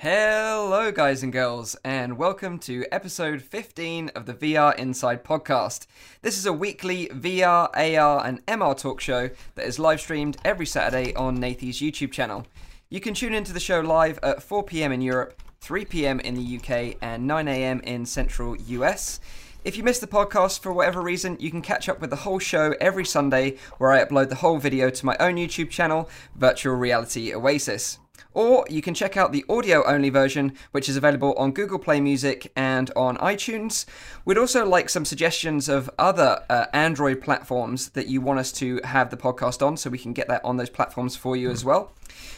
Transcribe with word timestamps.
Hello, 0.00 0.92
guys 0.92 1.22
and 1.22 1.32
girls, 1.32 1.74
and 1.82 2.18
welcome 2.18 2.58
to 2.58 2.84
episode 2.92 3.40
15 3.40 4.10
of 4.10 4.26
the 4.26 4.34
VR 4.34 4.78
Inside 4.78 5.24
podcast. 5.24 5.86
This 6.20 6.36
is 6.36 6.44
a 6.44 6.52
weekly 6.52 7.06
VR, 7.06 7.70
AR, 7.74 8.26
and 8.26 8.44
MR 8.44 8.76
talk 8.76 9.00
show 9.00 9.30
that 9.54 9.64
is 9.64 9.78
live 9.78 10.02
streamed 10.02 10.36
every 10.44 10.66
Saturday 10.66 11.14
on 11.14 11.36
Nathie's 11.36 11.80
YouTube 11.80 12.12
channel. 12.12 12.46
You 12.90 13.00
can 13.00 13.14
tune 13.14 13.32
into 13.32 13.54
the 13.54 13.58
show 13.58 13.80
live 13.80 14.18
at 14.22 14.42
4 14.42 14.64
pm 14.64 14.92
in 14.92 15.00
Europe, 15.00 15.42
3 15.62 15.86
pm 15.86 16.20
in 16.20 16.34
the 16.34 16.58
UK, 16.58 16.98
and 17.00 17.26
9 17.26 17.48
am 17.48 17.80
in 17.80 18.04
central 18.04 18.54
US. 18.54 19.18
If 19.64 19.78
you 19.78 19.82
missed 19.82 20.02
the 20.02 20.06
podcast 20.06 20.60
for 20.60 20.74
whatever 20.74 21.00
reason, 21.00 21.38
you 21.40 21.50
can 21.50 21.62
catch 21.62 21.88
up 21.88 22.02
with 22.02 22.10
the 22.10 22.16
whole 22.16 22.38
show 22.38 22.74
every 22.82 23.06
Sunday 23.06 23.56
where 23.78 23.92
I 23.92 24.04
upload 24.04 24.28
the 24.28 24.34
whole 24.36 24.58
video 24.58 24.90
to 24.90 25.06
my 25.06 25.16
own 25.18 25.36
YouTube 25.36 25.70
channel, 25.70 26.10
Virtual 26.34 26.74
Reality 26.74 27.34
Oasis. 27.34 27.98
Or 28.36 28.66
you 28.68 28.82
can 28.82 28.92
check 28.92 29.16
out 29.16 29.32
the 29.32 29.46
audio 29.48 29.82
only 29.86 30.10
version, 30.10 30.52
which 30.72 30.90
is 30.90 30.96
available 30.98 31.32
on 31.38 31.52
Google 31.52 31.78
Play 31.78 32.02
Music 32.02 32.52
and 32.54 32.90
on 32.94 33.16
iTunes. 33.16 33.86
We'd 34.26 34.36
also 34.36 34.66
like 34.66 34.90
some 34.90 35.06
suggestions 35.06 35.70
of 35.70 35.88
other 35.98 36.44
uh, 36.50 36.66
Android 36.74 37.22
platforms 37.22 37.88
that 37.90 38.08
you 38.08 38.20
want 38.20 38.38
us 38.38 38.52
to 38.52 38.78
have 38.84 39.08
the 39.08 39.16
podcast 39.16 39.66
on, 39.66 39.78
so 39.78 39.88
we 39.88 39.96
can 39.96 40.12
get 40.12 40.28
that 40.28 40.44
on 40.44 40.58
those 40.58 40.68
platforms 40.68 41.16
for 41.16 41.34
you 41.34 41.50
as 41.50 41.64
well. 41.64 41.94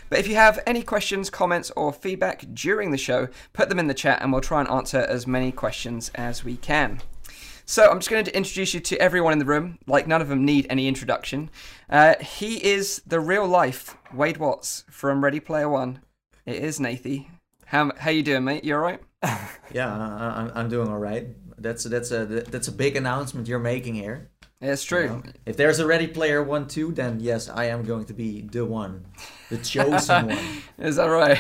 But 0.09 0.21
if 0.21 0.29
you 0.29 0.37
have 0.37 0.61
any 0.69 0.85
questions, 0.85 1.31
comments, 1.31 1.73
or 1.75 1.93
feedback 1.93 2.45
during 2.55 2.93
the 2.93 2.97
show, 2.97 3.27
put 3.53 3.69
them 3.69 3.81
in 3.81 3.89
the 3.89 3.93
chat 3.93 4.23
and 4.23 4.31
we'll 4.31 4.41
try 4.41 4.61
and 4.61 4.71
answer 4.71 5.01
as 5.01 5.27
many 5.27 5.51
questions 5.51 6.13
as 6.15 6.45
we 6.45 6.59
can. 6.59 7.01
So 7.71 7.91
I'm 7.91 7.99
just 7.99 8.09
going 8.09 8.25
to 8.25 8.35
introduce 8.35 8.73
you 8.73 8.81
to 8.81 8.97
everyone 8.97 9.35
in 9.35 9.39
the 9.39 9.45
room. 9.45 9.79
Like 9.87 10.07
none 10.07 10.23
of 10.23 10.29
them 10.31 10.43
need 10.43 10.67
any 10.71 10.89
introduction. 10.89 11.51
Uh, 11.91 12.15
he 12.19 12.65
is 12.65 13.03
the 13.07 13.21
real 13.21 13.47
life 13.47 13.95
Wade 14.11 14.39
Watts 14.39 14.85
from 14.89 15.23
Ready 15.23 15.39
Player 15.39 15.69
One. 15.69 16.01
It 16.47 16.57
is 16.57 16.79
Nathie. 16.81 17.27
How 17.67 17.93
how 17.99 18.11
you 18.11 18.23
doing, 18.23 18.45
mate? 18.45 18.65
You 18.65 18.75
all 18.77 18.81
right? 18.81 19.01
Yeah, 19.71 19.93
I'm, 19.95 20.51
I'm 20.55 20.69
doing 20.71 20.89
all 20.89 20.99
right. 20.99 21.27
That's 21.59 21.85
that's 21.85 22.11
a 22.11 22.25
that's 22.25 22.69
a 22.69 22.73
big 22.73 22.97
announcement 22.97 23.47
you're 23.49 23.59
making 23.59 23.97
here. 23.97 24.31
Yeah, 24.63 24.73
it's 24.73 24.83
true. 24.83 25.03
you 25.03 25.09
know? 25.09 25.23
If 25.45 25.59
there's 25.59 25.79
a 25.79 25.87
Ready 25.87 26.07
Player 26.07 26.43
One 26.43 26.67
too, 26.69 26.91
then 26.93 27.21
yes, 27.21 27.51
I 27.51 27.67
am 27.67 27.83
going 27.85 28.07
to 28.07 28.15
be 28.15 28.41
the 28.51 28.65
one, 28.65 29.05
the 29.51 29.59
chosen 29.73 30.29
one. 30.29 30.39
Is 30.79 30.97
that 30.97 31.05
right? 31.05 31.39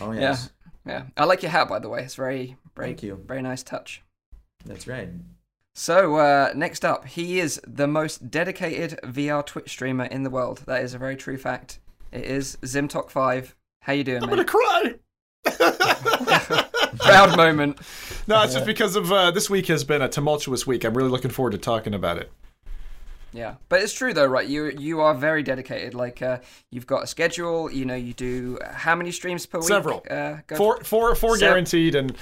Oh 0.00 0.12
yes, 0.12 0.50
Yeah. 0.86 1.06
I 1.16 1.24
like 1.24 1.42
your 1.42 1.50
hat, 1.50 1.68
by 1.68 1.80
the 1.80 1.88
way. 1.88 2.04
It's 2.04 2.14
very 2.14 2.56
very 2.76 2.90
Thank 2.90 3.02
you. 3.02 3.20
very 3.26 3.42
nice 3.42 3.64
touch. 3.64 4.02
that's 4.64 4.86
right. 4.86 5.08
So 5.74 6.16
uh, 6.16 6.52
next 6.54 6.84
up, 6.84 7.04
he 7.04 7.40
is 7.40 7.60
the 7.66 7.88
most 7.88 8.30
dedicated 8.30 8.98
VR 9.02 9.44
Twitch 9.44 9.70
streamer 9.70 10.04
in 10.04 10.22
the 10.22 10.30
world. 10.30 10.62
That 10.66 10.82
is 10.82 10.94
a 10.94 10.98
very 10.98 11.16
true 11.16 11.36
fact. 11.36 11.80
It 12.12 12.24
is 12.24 12.56
Zimtok5. 12.62 13.54
How 13.80 13.92
you 13.92 14.04
doing, 14.04 14.22
I'm 14.22 14.30
mate? 14.30 14.36
gonna 14.36 14.44
cry. 14.44 14.94
Proud 16.98 17.36
moment. 17.36 17.78
No, 18.28 18.42
it's 18.44 18.54
just 18.54 18.66
because 18.66 18.94
of 18.94 19.12
uh, 19.12 19.32
this 19.32 19.50
week 19.50 19.66
has 19.66 19.82
been 19.82 20.00
a 20.00 20.08
tumultuous 20.08 20.66
week. 20.66 20.84
I'm 20.84 20.96
really 20.96 21.10
looking 21.10 21.30
forward 21.32 21.50
to 21.52 21.58
talking 21.58 21.92
about 21.92 22.18
it. 22.18 22.30
Yeah, 23.34 23.56
but 23.68 23.82
it's 23.82 23.92
true 23.92 24.14
though, 24.14 24.26
right? 24.26 24.46
You 24.46 24.66
you 24.78 25.00
are 25.00 25.12
very 25.12 25.42
dedicated. 25.42 25.92
Like 25.92 26.22
uh, 26.22 26.38
you've 26.70 26.86
got 26.86 27.02
a 27.02 27.06
schedule. 27.08 27.68
You 27.68 27.84
know, 27.84 27.96
you 27.96 28.12
do 28.12 28.58
how 28.64 28.94
many 28.94 29.10
streams 29.10 29.44
per 29.44 29.58
week? 29.58 29.66
Several. 29.66 30.06
Uh, 30.08 30.36
go 30.46 30.54
Four, 30.54 30.84
four, 30.84 31.12
four 31.16 31.36
Seven. 31.36 31.40
guaranteed, 31.52 31.96
and 31.96 32.16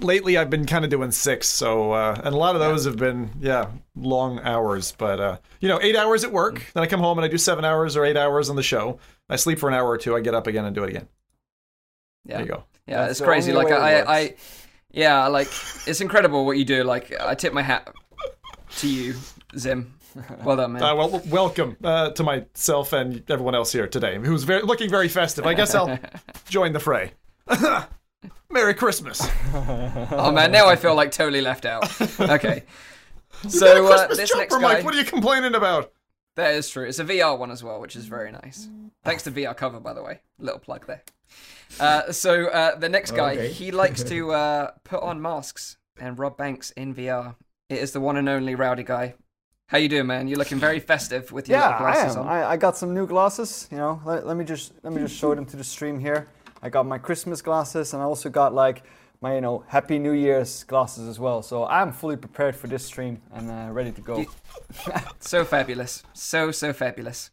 lately 0.00 0.36
I've 0.36 0.50
been 0.50 0.66
kind 0.66 0.84
of 0.84 0.90
doing 0.90 1.10
six. 1.10 1.48
So, 1.48 1.92
uh, 1.92 2.20
and 2.22 2.34
a 2.34 2.36
lot 2.36 2.54
of 2.54 2.60
those 2.60 2.84
have 2.84 2.96
been, 2.98 3.30
yeah, 3.40 3.70
long 3.96 4.40
hours. 4.40 4.92
But 4.92 5.18
uh, 5.20 5.38
you 5.60 5.68
know, 5.70 5.80
eight 5.80 5.96
hours 5.96 6.22
at 6.22 6.32
work. 6.32 6.62
Then 6.74 6.82
I 6.82 6.86
come 6.86 7.00
home 7.00 7.16
and 7.16 7.24
I 7.24 7.28
do 7.28 7.38
seven 7.38 7.64
hours 7.64 7.96
or 7.96 8.04
eight 8.04 8.18
hours 8.18 8.50
on 8.50 8.56
the 8.56 8.62
show. 8.62 8.98
I 9.30 9.36
sleep 9.36 9.58
for 9.58 9.70
an 9.70 9.74
hour 9.74 9.88
or 9.88 9.96
two. 9.96 10.14
I 10.14 10.20
get 10.20 10.34
up 10.34 10.46
again 10.46 10.66
and 10.66 10.74
do 10.74 10.84
it 10.84 10.90
again. 10.90 11.08
Yeah, 12.26 12.36
There 12.36 12.44
you 12.46 12.52
go. 12.52 12.64
yeah, 12.86 12.98
That's 13.06 13.12
it's 13.12 13.20
crazy. 13.26 13.52
Like 13.54 13.68
way 13.68 13.72
it 13.72 14.06
I. 14.06 14.18
I, 14.18 14.34
yeah, 14.90 15.28
like 15.28 15.48
it's 15.86 16.02
incredible 16.02 16.44
what 16.44 16.58
you 16.58 16.66
do. 16.66 16.84
Like 16.84 17.10
I 17.18 17.34
tip 17.36 17.54
my 17.54 17.62
hat 17.62 17.88
to 18.80 18.86
you, 18.88 19.14
Zim. 19.56 19.94
Well 20.44 20.56
done, 20.56 20.72
man. 20.72 20.82
Uh, 20.82 20.94
well, 20.94 21.22
welcome 21.28 21.76
uh, 21.82 22.10
to 22.10 22.22
myself 22.22 22.92
and 22.92 23.22
everyone 23.30 23.54
else 23.54 23.72
here 23.72 23.86
today, 23.86 24.18
who's 24.18 24.44
very, 24.44 24.62
looking 24.62 24.90
very 24.90 25.08
festive. 25.08 25.46
I 25.46 25.54
guess 25.54 25.74
I'll 25.74 25.98
join 26.48 26.72
the 26.72 26.80
fray. 26.80 27.12
Merry 28.50 28.74
Christmas. 28.74 29.20
oh 29.54 30.32
man, 30.32 30.50
now 30.50 30.66
I 30.68 30.76
feel 30.76 30.94
like 30.94 31.12
totally 31.12 31.40
left 31.40 31.64
out. 31.66 31.84
Okay. 32.20 32.62
Got 33.42 33.44
a 33.44 33.50
So 33.50 33.86
uh, 33.86 33.88
Christmas 33.96 34.16
this 34.18 34.28
jumper, 34.30 34.40
next 34.40 34.54
guy, 34.54 34.60
Mike. 34.60 34.84
What 34.84 34.94
are 34.94 34.98
you 34.98 35.04
complaining 35.04 35.54
about? 35.54 35.92
that 36.36 36.54
is 36.54 36.68
true. 36.70 36.86
It's 36.86 36.98
a 37.00 37.04
VR 37.04 37.36
one 37.38 37.50
as 37.50 37.62
well, 37.64 37.80
which 37.80 37.96
is 37.96 38.06
very 38.06 38.30
nice. 38.32 38.68
Thanks 39.04 39.24
to 39.24 39.30
VR 39.30 39.56
cover, 39.56 39.80
by 39.80 39.92
the 39.92 40.02
way. 40.02 40.20
Little 40.38 40.60
plug 40.60 40.86
there. 40.86 41.02
Uh, 41.80 42.12
so 42.12 42.46
uh, 42.46 42.76
the 42.76 42.88
next 42.88 43.10
guy, 43.12 43.32
Okay. 43.32 43.52
he 43.52 43.70
likes 43.70 44.02
to 44.04 44.30
uh, 44.32 44.70
put 44.84 45.02
on 45.02 45.20
masks 45.20 45.76
and 46.00 46.18
rob 46.18 46.36
banks 46.36 46.70
in 46.72 46.94
VR. 46.94 47.34
It 47.68 47.78
is 47.78 47.92
the 47.92 48.00
one 48.00 48.16
and 48.16 48.28
only 48.28 48.54
Rowdy 48.54 48.84
guy. 48.84 49.14
How 49.68 49.76
you 49.76 49.88
doing, 49.90 50.06
man? 50.06 50.28
You're 50.28 50.38
looking 50.38 50.58
very 50.58 50.80
festive 50.80 51.30
with 51.30 51.46
your 51.46 51.58
Yeah, 51.58 51.68
little 51.72 51.86
I 51.86 51.92
glasses 51.92 52.16
am. 52.16 52.22
on. 52.22 52.28
I, 52.28 52.50
I 52.52 52.56
got 52.56 52.74
some 52.78 52.94
new 52.94 53.06
glasses. 53.06 53.68
You 53.70 53.76
know, 53.76 54.00
let, 54.06 54.26
let 54.26 54.36
me 54.38 54.44
just 54.44 54.72
let 54.82 54.94
me 54.94 55.00
just 55.02 55.14
show 55.14 55.34
them 55.34 55.44
to 55.44 55.56
the 55.58 55.64
stream 55.64 56.00
here. 56.00 56.26
I 56.62 56.70
got 56.70 56.86
my 56.86 56.96
Christmas 56.96 57.42
glasses, 57.42 57.92
and 57.92 58.02
I 58.02 58.06
also 58.06 58.30
got 58.30 58.54
like 58.54 58.82
my 59.20 59.34
you 59.34 59.42
know 59.42 59.64
Happy 59.68 59.98
New 59.98 60.12
Year's 60.12 60.64
glasses 60.64 61.06
as 61.06 61.20
well. 61.20 61.42
So 61.42 61.66
I'm 61.66 61.92
fully 61.92 62.16
prepared 62.16 62.56
for 62.56 62.66
this 62.66 62.82
stream 62.82 63.20
and 63.30 63.50
uh, 63.50 63.68
ready 63.70 63.92
to 63.92 64.00
go. 64.00 64.24
So 65.20 65.44
fabulous. 65.44 66.02
So, 66.14 66.50
so 66.50 66.72
fabulous. 66.72 67.30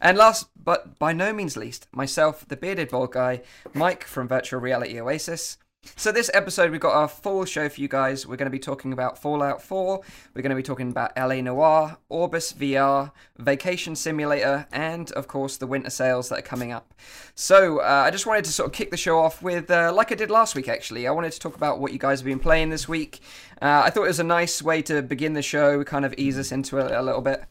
And 0.00 0.16
last 0.16 0.46
but 0.64 1.00
by 1.00 1.12
no 1.12 1.32
means 1.32 1.56
least, 1.56 1.88
myself, 1.92 2.46
the 2.46 2.56
bearded 2.56 2.90
bald 2.90 3.10
guy, 3.12 3.42
Mike 3.74 4.04
from 4.04 4.28
Virtual 4.28 4.60
Reality 4.60 5.00
Oasis. 5.00 5.58
So, 5.96 6.12
this 6.12 6.30
episode, 6.34 6.70
we've 6.70 6.80
got 6.80 7.02
a 7.02 7.08
full 7.08 7.44
show 7.46 7.68
for 7.68 7.80
you 7.80 7.88
guys. 7.88 8.26
We're 8.26 8.36
going 8.36 8.46
to 8.46 8.50
be 8.50 8.58
talking 8.58 8.92
about 8.92 9.18
Fallout 9.18 9.62
4, 9.62 10.00
we're 10.34 10.42
going 10.42 10.50
to 10.50 10.56
be 10.56 10.62
talking 10.62 10.90
about 10.90 11.12
LA 11.16 11.40
Noire, 11.40 11.96
Orbus 12.10 12.54
VR, 12.54 13.12
Vacation 13.38 13.96
Simulator, 13.96 14.66
and 14.72 15.10
of 15.12 15.26
course, 15.26 15.56
the 15.56 15.66
winter 15.66 15.88
sales 15.90 16.28
that 16.28 16.38
are 16.38 16.42
coming 16.42 16.70
up. 16.70 16.92
So, 17.34 17.80
uh, 17.80 18.04
I 18.06 18.10
just 18.10 18.26
wanted 18.26 18.44
to 18.44 18.52
sort 18.52 18.68
of 18.68 18.72
kick 18.74 18.90
the 18.90 18.96
show 18.98 19.18
off 19.18 19.42
with, 19.42 19.70
uh, 19.70 19.92
like 19.94 20.12
I 20.12 20.14
did 20.16 20.30
last 20.30 20.54
week 20.54 20.68
actually, 20.68 21.06
I 21.06 21.10
wanted 21.12 21.32
to 21.32 21.38
talk 21.38 21.56
about 21.56 21.80
what 21.80 21.92
you 21.92 21.98
guys 21.98 22.20
have 22.20 22.26
been 22.26 22.40
playing 22.40 22.68
this 22.68 22.86
week. 22.86 23.20
Uh, 23.60 23.82
I 23.84 23.90
thought 23.90 24.04
it 24.04 24.08
was 24.08 24.20
a 24.20 24.24
nice 24.24 24.62
way 24.62 24.82
to 24.82 25.00
begin 25.00 25.32
the 25.32 25.42
show, 25.42 25.82
kind 25.84 26.04
of 26.04 26.14
ease 26.18 26.38
us 26.38 26.52
into 26.52 26.76
it 26.78 26.90
a 26.90 27.02
little 27.02 27.22
bit. 27.22 27.44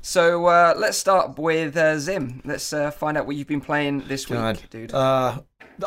So 0.00 0.46
uh, 0.46 0.74
let's 0.76 0.98
start 0.98 1.38
with 1.38 1.76
uh, 1.76 1.98
Zim. 1.98 2.40
Let's 2.44 2.72
uh, 2.72 2.90
find 2.92 3.16
out 3.16 3.26
what 3.26 3.34
you've 3.36 3.48
been 3.48 3.60
playing 3.60 4.06
this 4.06 4.28
week, 4.28 4.38
God. 4.38 4.62
dude. 4.70 4.94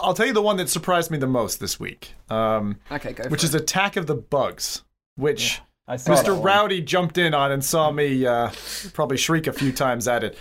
I'll 0.02 0.14
tell 0.14 0.26
you 0.28 0.34
the 0.34 0.42
one 0.42 0.58
that 0.58 0.70
surprised 0.70 1.12
me 1.12 1.18
the 1.18 1.28
most 1.28 1.60
this 1.60 1.80
week, 1.80 2.14
um, 2.30 2.78
okay, 2.92 3.14
go. 3.14 3.24
which 3.30 3.44
is 3.44 3.56
it. 3.56 3.62
Attack 3.62 3.96
of 3.98 4.08
the 4.08 4.16
Bugs, 4.16 4.84
which 5.16 5.62
I 5.88 5.98
saw 5.98 6.14
Mr. 6.16 6.42
Rowdy 6.44 6.82
jumped 6.82 7.18
in 7.18 7.34
on 7.34 7.52
and 7.52 7.64
saw 7.64 7.92
me 7.92 8.26
uh, 8.26 8.52
probably 8.94 9.18
shriek 9.18 9.48
a 9.48 9.54
few 9.54 9.72
times 9.72 10.08
at 10.08 10.24
it. 10.24 10.38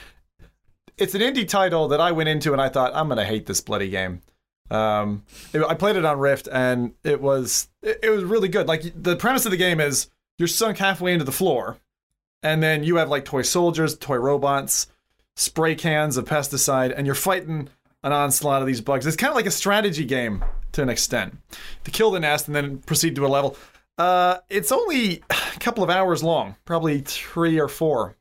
It's 0.97 1.15
an 1.15 1.21
indie 1.21 1.47
title 1.49 1.89
that 1.89 2.01
I 2.01 2.13
went 2.13 2.29
into 2.29 2.53
and 2.53 2.61
I 2.61 2.69
thought 2.69 2.93
I'm 2.95 3.09
gonna 3.09 3.25
hate 3.25 3.47
this 3.47 3.61
bloody 3.61 3.89
game. 3.89 4.21
Um, 4.71 5.23
it- 5.53 5.63
I 5.63 5.75
played 5.75 5.97
it 5.97 6.05
on 6.05 6.19
Rift 6.19 6.49
and 6.51 6.93
it 7.05 7.21
was 7.21 7.69
it, 7.83 8.01
it 8.03 8.11
was 8.11 8.25
really 8.25 8.49
good. 8.49 8.67
Like 8.67 8.83
the 9.01 9.17
premise 9.17 9.45
of 9.47 9.51
the 9.53 9.57
game 9.57 9.81
is 9.81 10.11
you're 10.39 10.49
sunk 10.49 10.79
halfway 10.79 11.13
into 11.13 11.25
the 11.25 11.33
floor, 11.33 11.79
and 12.43 12.63
then 12.63 12.85
you 12.85 12.97
have 12.97 13.09
like 13.09 13.25
toy 13.25 13.43
soldiers, 13.43 13.97
toy 13.97 14.17
robots, 14.17 14.87
spray 15.37 15.75
cans 15.75 16.17
of 16.17 16.27
pesticide, 16.27 16.93
and 16.97 17.07
you're 17.07 17.15
fighting 17.15 17.69
an 18.09 18.13
onslaught 18.13 18.63
of 18.63 18.67
these 18.67 18.81
bugs. 18.81 19.07
It's 19.07 19.17
kind 19.17 19.31
of 19.31 19.37
like 19.37 19.47
a 19.47 19.51
strategy 19.51 20.05
game 20.05 20.45
to 20.73 20.83
an 20.83 20.89
extent. 20.89 21.39
To 21.85 21.91
kill 21.91 22.11
the 22.11 22.21
nest 22.21 22.47
and 22.47 22.57
then 22.57 22.79
proceed 22.79 23.15
to 23.17 23.27
a 23.27 23.29
level. 23.29 23.57
Uh, 23.99 24.39
it's 24.49 24.73
only 24.73 25.23
a 25.31 25.59
couple 25.61 25.85
of 25.85 25.91
hours 25.91 26.23
long, 26.23 26.57
probably 26.65 27.01
three 27.01 27.61
or 27.61 27.69
four. 27.69 28.17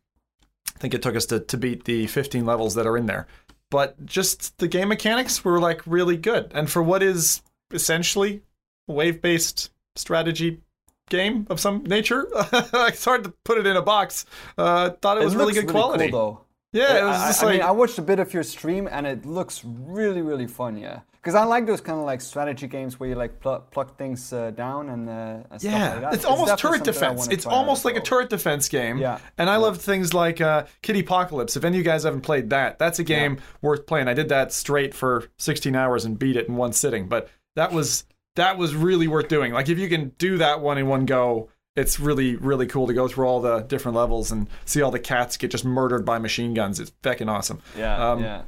I 0.76 0.80
think 0.80 0.94
it 0.94 1.02
took 1.02 1.16
us 1.16 1.26
to, 1.28 1.40
to 1.40 1.58
beat 1.58 1.86
the 1.86 2.08
15 2.08 2.46
levels 2.46 2.76
that 2.76 2.86
are 2.86 2.98
in 2.98 3.06
there. 3.06 3.28
But 3.70 4.06
just 4.06 4.58
the 4.58 4.68
game 4.68 4.90
mechanics 4.90 5.44
were 5.44 5.60
like 5.60 5.82
really 5.86 6.18
good. 6.18 6.52
And 6.54 6.70
for 6.70 6.84
what 6.84 7.02
is 7.02 7.42
essentially 7.72 8.42
a 8.88 8.94
wave 8.94 9.22
based 9.22 9.72
strategy 9.96 10.62
game 11.10 11.48
of 11.50 11.60
some 11.60 11.84
nature, 11.84 12.28
it's 12.36 13.06
hard 13.06 13.24
to 13.24 13.34
put 13.44 13.58
it 13.58 13.66
in 13.66 13.76
a 13.76 13.82
box. 13.82 14.26
Uh, 14.58 14.92
thought 14.92 15.18
it 15.18 15.24
was 15.24 15.36
really 15.36 15.54
good 15.54 15.68
quality. 15.68 16.10
Cool, 16.10 16.20
though. 16.20 16.47
Yeah, 16.74 17.00
it 17.00 17.04
was 17.06 17.16
I, 17.18 17.28
just 17.28 17.44
I 17.44 17.46
like. 17.46 17.54
mean, 17.56 17.62
I 17.64 17.72
watched 17.72 17.98
a 17.98 18.02
bit 18.02 18.20
of 18.20 18.34
your 18.34 18.44
stream 18.44 18.88
and 18.92 19.08
it 19.08 19.26
looks 19.26 19.64
really, 19.66 20.22
really 20.22 20.48
fun. 20.48 20.78
Yeah, 20.78 21.00
because 21.14 21.34
I 21.34 21.44
like 21.46 21.66
those 21.66 21.80
kind 21.82 21.98
of 21.98 22.06
like 22.06 22.20
strategy 22.22 22.68
games 22.68 23.00
where 23.00 23.10
you 23.10 23.16
like 23.16 23.40
pluck, 23.40 23.72
pluck 23.72 23.98
things 23.98 24.34
uh, 24.34 24.52
down 24.52 24.90
and, 24.90 25.10
uh, 25.10 25.44
and 25.50 25.62
stuff 25.62 25.72
Yeah, 25.72 25.92
like 25.94 26.02
that. 26.02 26.14
it's 26.14 26.26
almost 26.26 26.60
turret 26.60 26.84
defense. 26.84 27.28
It's 27.30 27.46
almost 27.46 27.86
like 27.86 27.96
a 27.96 28.02
turret 28.02 28.30
defense 28.30 28.68
game. 28.70 28.98
Yeah, 28.98 29.20
And 29.38 29.50
I 29.50 29.54
yeah. 29.54 29.58
love 29.60 29.78
things 29.80 30.14
like 30.14 30.42
uh, 30.42 30.66
Kittypocalypse. 30.84 31.56
If 31.56 31.64
any 31.64 31.78
of 31.78 31.80
you 31.80 31.84
guys 31.86 32.04
haven't 32.04 32.22
played 32.22 32.50
that, 32.50 32.80
that's 32.80 33.00
a 33.00 33.04
game 33.04 33.40
worth 33.62 33.86
playing. 33.88 34.08
I 34.10 34.14
did 34.14 34.30
that 34.30 34.52
straight 34.52 34.94
for 34.94 35.26
16 35.38 35.76
hours 35.76 36.04
and 36.06 36.20
beat 36.20 36.36
it 36.36 36.48
in 36.50 36.56
one 36.58 36.74
sitting. 36.74 37.08
But 37.08 37.30
that 37.56 37.72
was 37.72 38.04
that 38.36 38.58
was 38.58 38.76
really 38.76 39.08
worth 39.08 39.30
doing. 39.30 39.52
Like 39.54 39.70
if 39.70 39.80
you 39.80 39.90
can 39.90 40.10
do 40.20 40.38
that 40.38 40.62
one 40.62 40.78
in 40.78 40.88
one 40.88 41.06
go, 41.06 41.50
it's 41.78 42.00
really 42.00 42.36
really 42.36 42.68
cool 42.68 42.88
to 42.88 42.94
go 42.94 43.08
through 43.08 43.26
all 43.26 43.40
the 43.40 43.60
different 43.62 43.96
levels 43.96 44.32
and 44.32 44.50
see 44.66 44.82
all 44.82 44.92
the 44.92 45.00
cats 45.00 45.38
get 45.38 45.52
just 45.52 45.64
murdered 45.64 46.04
by 46.04 46.18
machine 46.18 46.54
guns. 46.54 46.80
It's 46.80 46.92
fucking 47.04 47.30
awesome. 47.30 47.62
Yeah, 47.78 48.12
Um, 48.12 48.22
yeah. 48.22 48.42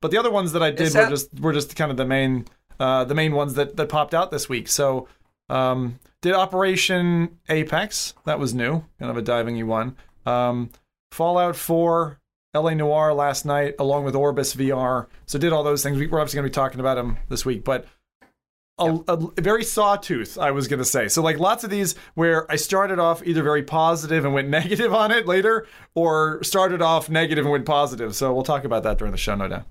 But 0.00 0.10
the 0.12 0.18
other 0.18 0.30
ones 0.30 0.52
that 0.52 0.62
I 0.62 0.70
did 0.70 0.82
Is 0.82 0.94
were 0.94 1.08
just 1.08 1.40
were 1.40 1.52
just 1.52 1.74
kind 1.76 1.90
of 1.90 1.96
the 1.96 2.06
main 2.06 2.46
uh, 2.78 3.04
the 3.04 3.14
main 3.14 3.34
ones 3.34 3.54
that 3.54 3.76
that 3.76 3.88
popped 3.88 4.14
out 4.14 4.30
this 4.30 4.48
week. 4.48 4.68
So 4.68 5.08
um, 5.48 5.98
did 6.22 6.34
Operation 6.34 7.38
Apex. 7.48 8.14
That 8.24 8.38
was 8.38 8.54
new, 8.54 8.84
kind 8.98 9.10
of 9.10 9.16
a 9.16 9.22
diving 9.22 9.66
one. 9.66 9.96
Um, 10.24 10.70
Fallout 11.12 11.56
4, 11.56 12.18
LA 12.54 12.74
Noire 12.74 13.14
last 13.14 13.44
night, 13.46 13.74
along 13.78 14.04
with 14.04 14.14
Orbus 14.14 14.56
VR. 14.56 15.06
So 15.26 15.38
did 15.38 15.52
all 15.52 15.62
those 15.62 15.82
things. 15.82 15.98
We're 15.98 16.20
obviously 16.20 16.38
going 16.38 16.50
to 16.50 16.50
be 16.50 16.54
talking 16.54 16.80
about 16.80 16.96
them 16.96 17.16
this 17.28 17.44
week, 17.44 17.64
but 17.64 17.86
a, 18.78 18.84
a, 19.08 19.16
a 19.38 19.40
very 19.40 19.64
sawtooth, 19.64 20.36
I 20.38 20.50
was 20.50 20.68
going 20.68 20.78
to 20.80 20.84
say. 20.84 21.08
So 21.08 21.22
like 21.22 21.38
lots 21.38 21.64
of 21.64 21.70
these 21.70 21.94
where 22.14 22.50
I 22.50 22.56
started 22.56 22.98
off 22.98 23.22
either 23.26 23.42
very 23.42 23.62
positive 23.62 24.24
and 24.24 24.34
went 24.34 24.48
negative 24.60 24.92
on 24.92 25.10
it 25.10 25.26
later, 25.26 25.66
or 25.94 26.42
started 26.44 26.82
off 26.82 27.08
negative 27.08 27.44
and 27.44 27.52
went 27.52 27.64
positive. 27.66 28.14
So 28.14 28.32
we'll 28.34 28.42
talk 28.44 28.64
about 28.64 28.82
that 28.82 28.98
during 28.98 29.12
the 29.12 29.18
show, 29.18 29.34
no 29.34 29.48
doubt. 29.48 29.64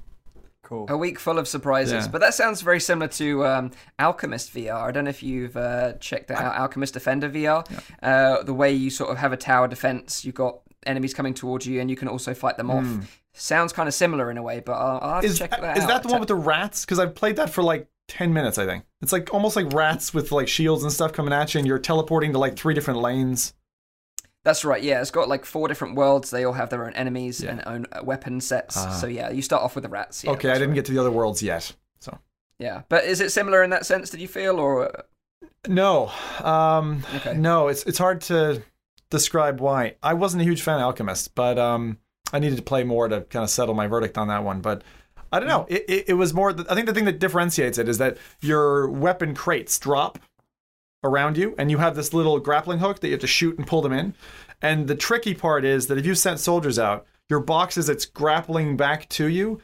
Cool. 0.63 0.87
A 0.89 0.97
week 0.97 1.19
full 1.19 1.37
of 1.37 1.47
surprises, 1.47 2.05
Yeah. 2.05 2.11
but 2.11 2.21
that 2.21 2.33
sounds 2.33 2.61
very 2.61 2.79
similar 2.79 3.07
to 3.09 3.45
um, 3.45 3.71
Alchemist 3.99 4.51
VR. 4.55 4.73
I 4.81 4.91
don't 4.91 5.03
know 5.03 5.11
if 5.11 5.21
you've 5.21 5.55
uh, 5.55 5.93
checked 5.99 6.29
that 6.29 6.39
out, 6.41 6.55
Alchemist 6.55 6.95
Defender 6.95 7.29
VR. 7.29 7.63
Uh, 8.01 8.41
the 8.41 8.53
way 8.53 8.73
you 8.73 8.89
sort 8.89 9.11
of 9.11 9.17
have 9.17 9.31
a 9.31 9.37
tower 9.37 9.67
defense, 9.67 10.25
you've 10.25 10.33
got 10.33 10.61
enemies 10.87 11.13
coming 11.13 11.35
towards 11.35 11.67
you, 11.67 11.81
and 11.81 11.91
you 11.91 11.95
can 11.95 12.07
also 12.07 12.33
fight 12.33 12.57
them 12.57 12.71
off. 12.71 12.87
Sounds 13.33 13.73
kind 13.73 13.87
of 13.87 13.93
similar 13.93 14.31
in 14.31 14.37
a 14.37 14.41
way, 14.41 14.59
but 14.61 14.71
I'll, 14.73 14.99
I'll 15.03 15.13
have 15.15 15.21
to 15.21 15.27
Is, 15.27 15.37
check 15.37 15.51
that 15.51 15.77
is 15.77 15.83
out. 15.83 15.87
that 15.89 16.03
the 16.03 16.09
one 16.09 16.19
with 16.19 16.29
the 16.29 16.35
rats? 16.35 16.83
Because 16.83 16.97
I've 16.97 17.13
played 17.13 17.35
that 17.35 17.51
for 17.51 17.61
like 17.61 17.87
10 18.07 18.33
minutes, 18.33 18.57
I 18.57 18.65
think. 18.65 18.83
It's 19.01 19.11
like 19.11 19.33
almost 19.33 19.55
like 19.55 19.73
rats 19.73 20.13
with 20.13 20.31
like 20.31 20.47
shields 20.47 20.83
and 20.83 20.91
stuff 20.91 21.13
coming 21.13 21.33
at 21.33 21.53
you, 21.53 21.59
and 21.59 21.67
you're 21.67 21.79
teleporting 21.79 22.33
to 22.33 22.39
like 22.39 22.55
three 22.55 22.73
different 22.73 23.01
lanes. 23.01 23.53
That's 24.43 24.63
right. 24.63 24.81
Yeah, 24.83 25.01
it's 25.01 25.09
got 25.11 25.27
like 25.27 25.43
four 25.43 25.67
different 25.67 25.95
worlds. 25.95 26.29
They 26.29 26.43
all 26.43 26.53
have 26.53 26.69
their 26.69 26.85
own 26.85 26.93
enemies 26.93 27.41
and 27.43 27.63
own 27.65 27.87
uh, 27.91 28.01
weapon 28.03 28.39
sets. 28.41 28.75
so 29.01 29.07
yeah, 29.07 29.31
you 29.31 29.41
start 29.41 29.63
off 29.63 29.73
with 29.75 29.83
the 29.83 29.89
rats. 29.89 30.23
Yeah, 30.23 30.31
Ah. 30.31 30.33
okay, 30.35 30.49
I 30.51 30.53
didn't 30.53 30.69
right. 30.69 30.75
get 30.75 30.85
to 30.85 30.91
the 30.91 30.99
other 30.99 31.09
worlds 31.11 31.41
yet. 31.41 31.73
So 31.99 32.19
Yeah, 32.59 32.83
but 32.89 33.05
is 33.05 33.21
it 33.21 33.31
similar 33.31 33.63
in 33.63 33.71
that 33.71 33.87
sense? 33.87 34.11
Did 34.11 34.21
you 34.21 34.27
feel, 34.27 34.59
or 34.59 34.95
uh, 34.95 35.01
no, 35.67 36.11
um, 36.43 37.03
Okay. 37.15 37.35
no, 37.35 37.69
it's 37.69 37.83
it's 37.87 37.97
hard 37.97 38.21
to 38.21 38.61
describe 39.09 39.59
why. 39.59 39.95
I 40.03 40.13
wasn't 40.13 40.41
a 40.41 40.45
huge 40.45 40.61
fan 40.61 40.75
of 40.75 40.81
Alchemist, 40.83 41.33
but 41.33 41.57
um, 41.57 41.97
I 42.31 42.37
needed 42.37 42.57
to 42.57 42.61
play 42.61 42.83
more 42.83 43.07
to 43.07 43.21
kind 43.21 43.41
of 43.43 43.49
settle 43.49 43.73
my 43.73 43.87
verdict 43.87 44.15
on 44.15 44.27
that 44.27 44.43
one. 44.43 44.61
But 44.61 44.83
I 45.35 45.39
don't 45.39 45.49
know. 45.49 45.65
Mm. 45.69 45.71
It, 45.71 45.85
it, 45.87 46.09
it 46.09 46.13
was 46.13 46.33
more. 46.33 46.51
I 46.69 46.73
think 46.73 46.87
the 46.87 46.93
thing 46.93 47.05
that 47.05 47.19
differentiates 47.19 47.77
it 47.77 47.89
is 47.89 47.97
that 47.97 48.17
your 48.41 48.89
weapon 48.89 49.35
crates 49.35 49.77
drop 49.77 50.17
around 51.03 51.37
you, 51.37 51.53
and 51.57 51.69
you 51.69 51.77
have 51.77 51.95
this 51.95 52.13
little 52.13 52.39
grappling 52.39 52.79
hook 52.79 52.99
that 52.99 53.07
you 53.07 53.13
have 53.13 53.21
to 53.21 53.27
shoot 53.27 53.57
and 53.57 53.67
pull 53.67 53.81
them 53.81 53.93
in. 53.93 54.15
And 54.61 54.87
the 54.87 54.95
tricky 54.95 55.33
part 55.33 55.65
is 55.65 55.87
that 55.87 55.97
if 55.97 56.05
you 56.05 56.15
sent 56.15 56.39
soldiers 56.39 56.79
out, 56.79 57.05
your 57.29 57.39
boxes 57.39 57.89
it's 57.89 58.05
grappling 58.05 58.77
back 58.77 59.09
to 59.09 59.27
you, 59.27 59.61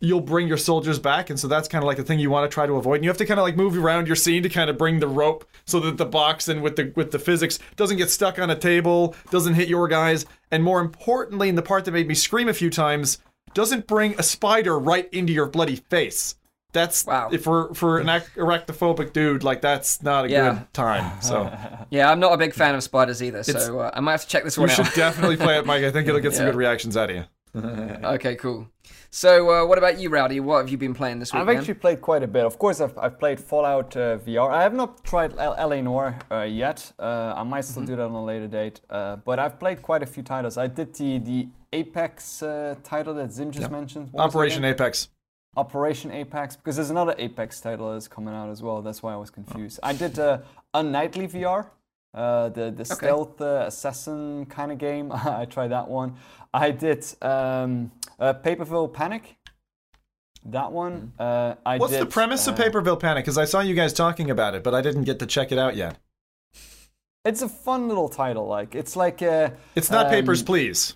you'll 0.00 0.20
bring 0.20 0.48
your 0.48 0.56
soldiers 0.56 0.98
back, 0.98 1.28
and 1.30 1.38
so 1.38 1.46
that's 1.46 1.68
kind 1.68 1.84
of 1.84 1.86
like 1.86 1.98
the 1.98 2.02
thing 2.02 2.18
you 2.18 2.30
want 2.30 2.50
to 2.50 2.52
try 2.52 2.66
to 2.66 2.74
avoid. 2.74 2.96
And 2.96 3.04
you 3.04 3.10
have 3.10 3.18
to 3.18 3.26
kind 3.26 3.38
of 3.38 3.44
like 3.44 3.56
move 3.56 3.76
around 3.76 4.06
your 4.06 4.16
scene 4.16 4.42
to 4.42 4.48
kind 4.48 4.70
of 4.70 4.78
bring 4.78 4.98
the 4.98 5.08
rope 5.08 5.44
so 5.66 5.78
that 5.80 5.98
the 5.98 6.06
box 6.06 6.48
and 6.48 6.62
with 6.62 6.76
the 6.76 6.92
with 6.96 7.10
the 7.10 7.18
physics 7.18 7.58
doesn't 7.76 7.98
get 7.98 8.10
stuck 8.10 8.38
on 8.38 8.50
a 8.50 8.56
table, 8.56 9.14
doesn't 9.30 9.54
hit 9.54 9.68
your 9.68 9.86
guys, 9.86 10.24
and 10.50 10.64
more 10.64 10.80
importantly, 10.80 11.48
in 11.48 11.54
the 11.54 11.62
part 11.62 11.84
that 11.84 11.92
made 11.92 12.08
me 12.08 12.14
scream 12.14 12.48
a 12.48 12.54
few 12.54 12.70
times, 12.70 13.18
doesn't 13.54 13.86
bring 13.86 14.14
a 14.18 14.22
spider 14.22 14.78
right 14.78 15.08
into 15.12 15.32
your 15.32 15.46
bloody 15.46 15.76
face. 15.76 16.36
That's 16.72 17.04
Wow. 17.04 17.30
if 17.32 17.42
for 17.42 17.74
for 17.74 17.98
an 17.98 18.08
ac- 18.08 18.30
arachnophobic 18.36 19.12
dude 19.12 19.42
like 19.42 19.60
that's 19.60 20.02
not 20.04 20.26
a 20.26 20.30
Yeah. 20.30 20.50
good 20.54 20.72
time. 20.74 21.20
So 21.20 21.50
yeah, 21.90 22.10
I'm 22.10 22.20
not 22.20 22.32
a 22.32 22.36
big 22.36 22.54
fan 22.54 22.74
of 22.76 22.82
spiders 22.84 23.22
either. 23.22 23.42
So 23.42 23.80
uh, 23.80 23.90
I 23.92 23.98
might 24.00 24.12
have 24.12 24.22
to 24.22 24.28
check 24.28 24.44
this 24.44 24.56
you 24.56 24.60
one 24.62 24.70
should 24.70 24.86
out. 24.86 24.94
definitely 24.94 25.36
play 25.36 25.58
it, 25.58 25.66
Mike. 25.66 25.82
I 25.82 25.90
think 25.90 26.06
it'll 26.06 26.20
get 26.20 26.32
some 26.34 26.46
Yeah. 26.46 26.52
good 26.52 26.58
reactions 26.58 26.96
out 26.96 27.10
of 27.10 27.16
you. 27.16 27.24
okay, 28.04 28.36
cool. 28.36 28.68
So 29.12 29.50
uh, 29.50 29.66
what 29.66 29.78
about 29.78 29.98
you, 29.98 30.08
Rowdy? 30.08 30.38
What 30.38 30.58
have 30.58 30.68
you 30.68 30.78
been 30.78 30.94
playing 30.94 31.18
this 31.18 31.32
week? 31.32 31.40
I've 31.40 31.46
man? 31.48 31.56
actually 31.56 31.74
played 31.74 32.00
quite 32.00 32.22
a 32.22 32.28
bit. 32.28 32.44
Of 32.44 32.60
course, 32.60 32.80
I've, 32.80 32.96
I've 32.96 33.18
played 33.18 33.40
Fallout 33.40 33.96
uh, 33.96 34.18
VR. 34.18 34.48
I 34.52 34.62
have 34.62 34.72
not 34.72 35.02
tried 35.02 35.36
L- 35.36 35.56
LA 35.58 35.80
Noire 35.80 36.16
uh, 36.30 36.42
yet. 36.42 36.92
Uh, 36.96 37.34
I 37.36 37.42
might 37.42 37.64
Mm-hmm. 37.64 37.70
still 37.72 37.84
do 37.84 37.96
that 37.96 38.04
on 38.04 38.12
a 38.12 38.24
later 38.24 38.46
date. 38.46 38.80
Uh, 38.88 39.16
but 39.16 39.40
I've 39.40 39.58
played 39.58 39.82
quite 39.82 40.04
a 40.04 40.06
few 40.06 40.22
titles. 40.22 40.56
I 40.56 40.68
did 40.68 40.94
the 40.94 41.18
the 41.18 41.48
Apex 41.72 42.42
uh, 42.42 42.76
title 42.82 43.14
that 43.14 43.32
Zim 43.32 43.50
just 43.50 43.70
mentioned. 43.70 44.08
What 44.12 44.24
Operation? 44.24 44.64
Apex. 44.64 45.08
Operation 45.56 46.12
Apex, 46.12 46.54
because 46.54 46.76
there's 46.76 46.90
another 46.90 47.14
Apex 47.18 47.60
title 47.60 47.92
that's 47.92 48.06
coming 48.06 48.32
out 48.32 48.50
as 48.50 48.62
well. 48.62 48.82
That's 48.82 49.02
why 49.02 49.12
I 49.12 49.16
was 49.16 49.30
confused. 49.30 49.80
Oh. 49.82 49.88
I 49.88 49.92
did 49.92 50.18
uh, 50.18 50.38
Unnightly 50.74 51.30
VR, 51.30 51.66
uh, 52.14 52.50
the 52.50 52.70
the 52.70 52.84
stealth 52.84 53.40
uh, 53.40 53.64
assassin 53.66 54.46
kind 54.46 54.70
of 54.70 54.78
game. 54.78 55.10
I 55.12 55.46
tried 55.46 55.68
that 55.68 55.88
one. 55.88 56.14
I 56.54 56.70
did 56.70 57.04
um, 57.22 57.90
uh, 58.18 58.34
Paperville 58.34 58.92
Panic. 58.92 59.36
That 60.44 60.72
one. 60.72 61.12
Uh, 61.18 61.56
I 61.66 61.78
What's 61.78 61.92
the 61.92 62.00
did, 62.00 62.10
premise 62.10 62.46
of 62.46 62.58
uh, 62.58 62.62
Paperville 62.62 62.98
Panic? 62.98 63.24
Because 63.24 63.36
I 63.36 63.44
saw 63.44 63.60
you 63.60 63.74
guys 63.74 63.92
talking 63.92 64.30
about 64.30 64.54
it, 64.54 64.62
but 64.62 64.74
I 64.74 64.80
didn't 64.80 65.04
get 65.04 65.18
to 65.18 65.26
check 65.26 65.50
it 65.50 65.58
out 65.58 65.76
yet. 65.76 65.98
It's 67.24 67.42
a 67.42 67.48
fun 67.48 67.88
little 67.88 68.08
title. 68.08 68.46
Like 68.46 68.74
it's 68.76 68.94
like 68.94 69.20
uh, 69.20 69.50
It's 69.74 69.90
not 69.90 70.06
um, 70.06 70.12
Papers, 70.12 70.42
Please. 70.42 70.94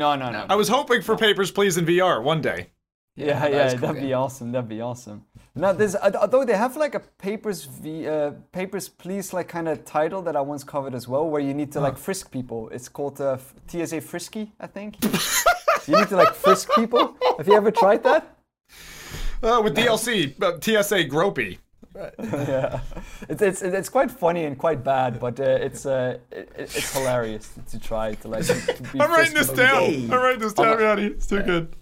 No, 0.00 0.16
no, 0.16 0.30
no. 0.30 0.46
I 0.48 0.54
was 0.54 0.68
hoping 0.68 1.02
for 1.02 1.14
Papers, 1.14 1.50
Please 1.50 1.76
in 1.76 1.84
VR 1.84 2.22
one 2.22 2.40
day. 2.40 2.70
Yeah, 3.16 3.38
that 3.38 3.52
yeah, 3.52 3.68
cool 3.72 3.80
that'd 3.80 3.96
game. 3.96 4.06
be 4.06 4.12
awesome. 4.14 4.50
That'd 4.50 4.68
be 4.68 4.80
awesome. 4.80 5.26
Now, 5.54 5.72
there's 5.72 5.94
uh, 5.94 6.10
although 6.18 6.42
they 6.42 6.56
have 6.56 6.74
like 6.84 6.94
a 6.94 7.00
papers 7.00 7.64
v 7.64 8.08
uh, 8.08 8.30
papers 8.50 8.88
please 8.88 9.34
like 9.34 9.48
kind 9.48 9.68
of 9.68 9.84
title 9.84 10.22
that 10.22 10.36
I 10.36 10.40
once 10.40 10.64
covered 10.64 10.94
as 10.94 11.06
well, 11.06 11.28
where 11.28 11.42
you 11.42 11.52
need 11.52 11.70
to 11.72 11.80
like 11.80 11.98
frisk 11.98 12.30
people. 12.30 12.70
It's 12.70 12.88
called 12.88 13.20
uh, 13.20 13.36
TSA 13.70 14.00
Frisky, 14.00 14.52
I 14.58 14.68
think. 14.68 14.90
you 15.86 15.96
need 15.98 16.08
to 16.08 16.16
like 16.16 16.34
frisk 16.34 16.70
people. 16.74 17.04
Have 17.36 17.46
you 17.46 17.54
ever 17.54 17.70
tried 17.70 18.02
that? 18.04 18.22
Uh, 19.42 19.60
with 19.64 19.76
DLC, 19.76 20.10
uh, 20.42 20.58
TSA 20.64 21.00
Gropey. 21.14 21.58
yeah, 22.22 22.80
it's, 23.28 23.42
it's 23.42 23.62
it's 23.62 23.88
quite 23.88 24.10
funny 24.10 24.44
and 24.44 24.56
quite 24.56 24.84
bad, 24.84 25.18
but 25.18 25.40
uh, 25.40 25.44
it's 25.66 25.86
uh, 25.86 26.18
it, 26.30 26.50
it's 26.56 26.92
hilarious 26.92 27.52
to 27.70 27.78
try 27.80 28.14
to 28.14 28.28
like. 28.28 28.44
To 28.44 28.82
be 28.92 29.00
I'm 29.00 29.10
writing 29.10 29.34
this 29.34 29.48
down. 29.48 29.82
Hey. 29.82 30.04
I'm 30.04 30.10
writing 30.22 30.40
this 30.40 30.52
down, 30.52 30.78
Rowdy. 30.78 31.06
It's 31.06 31.26
too 31.26 31.42
good. 31.42 31.74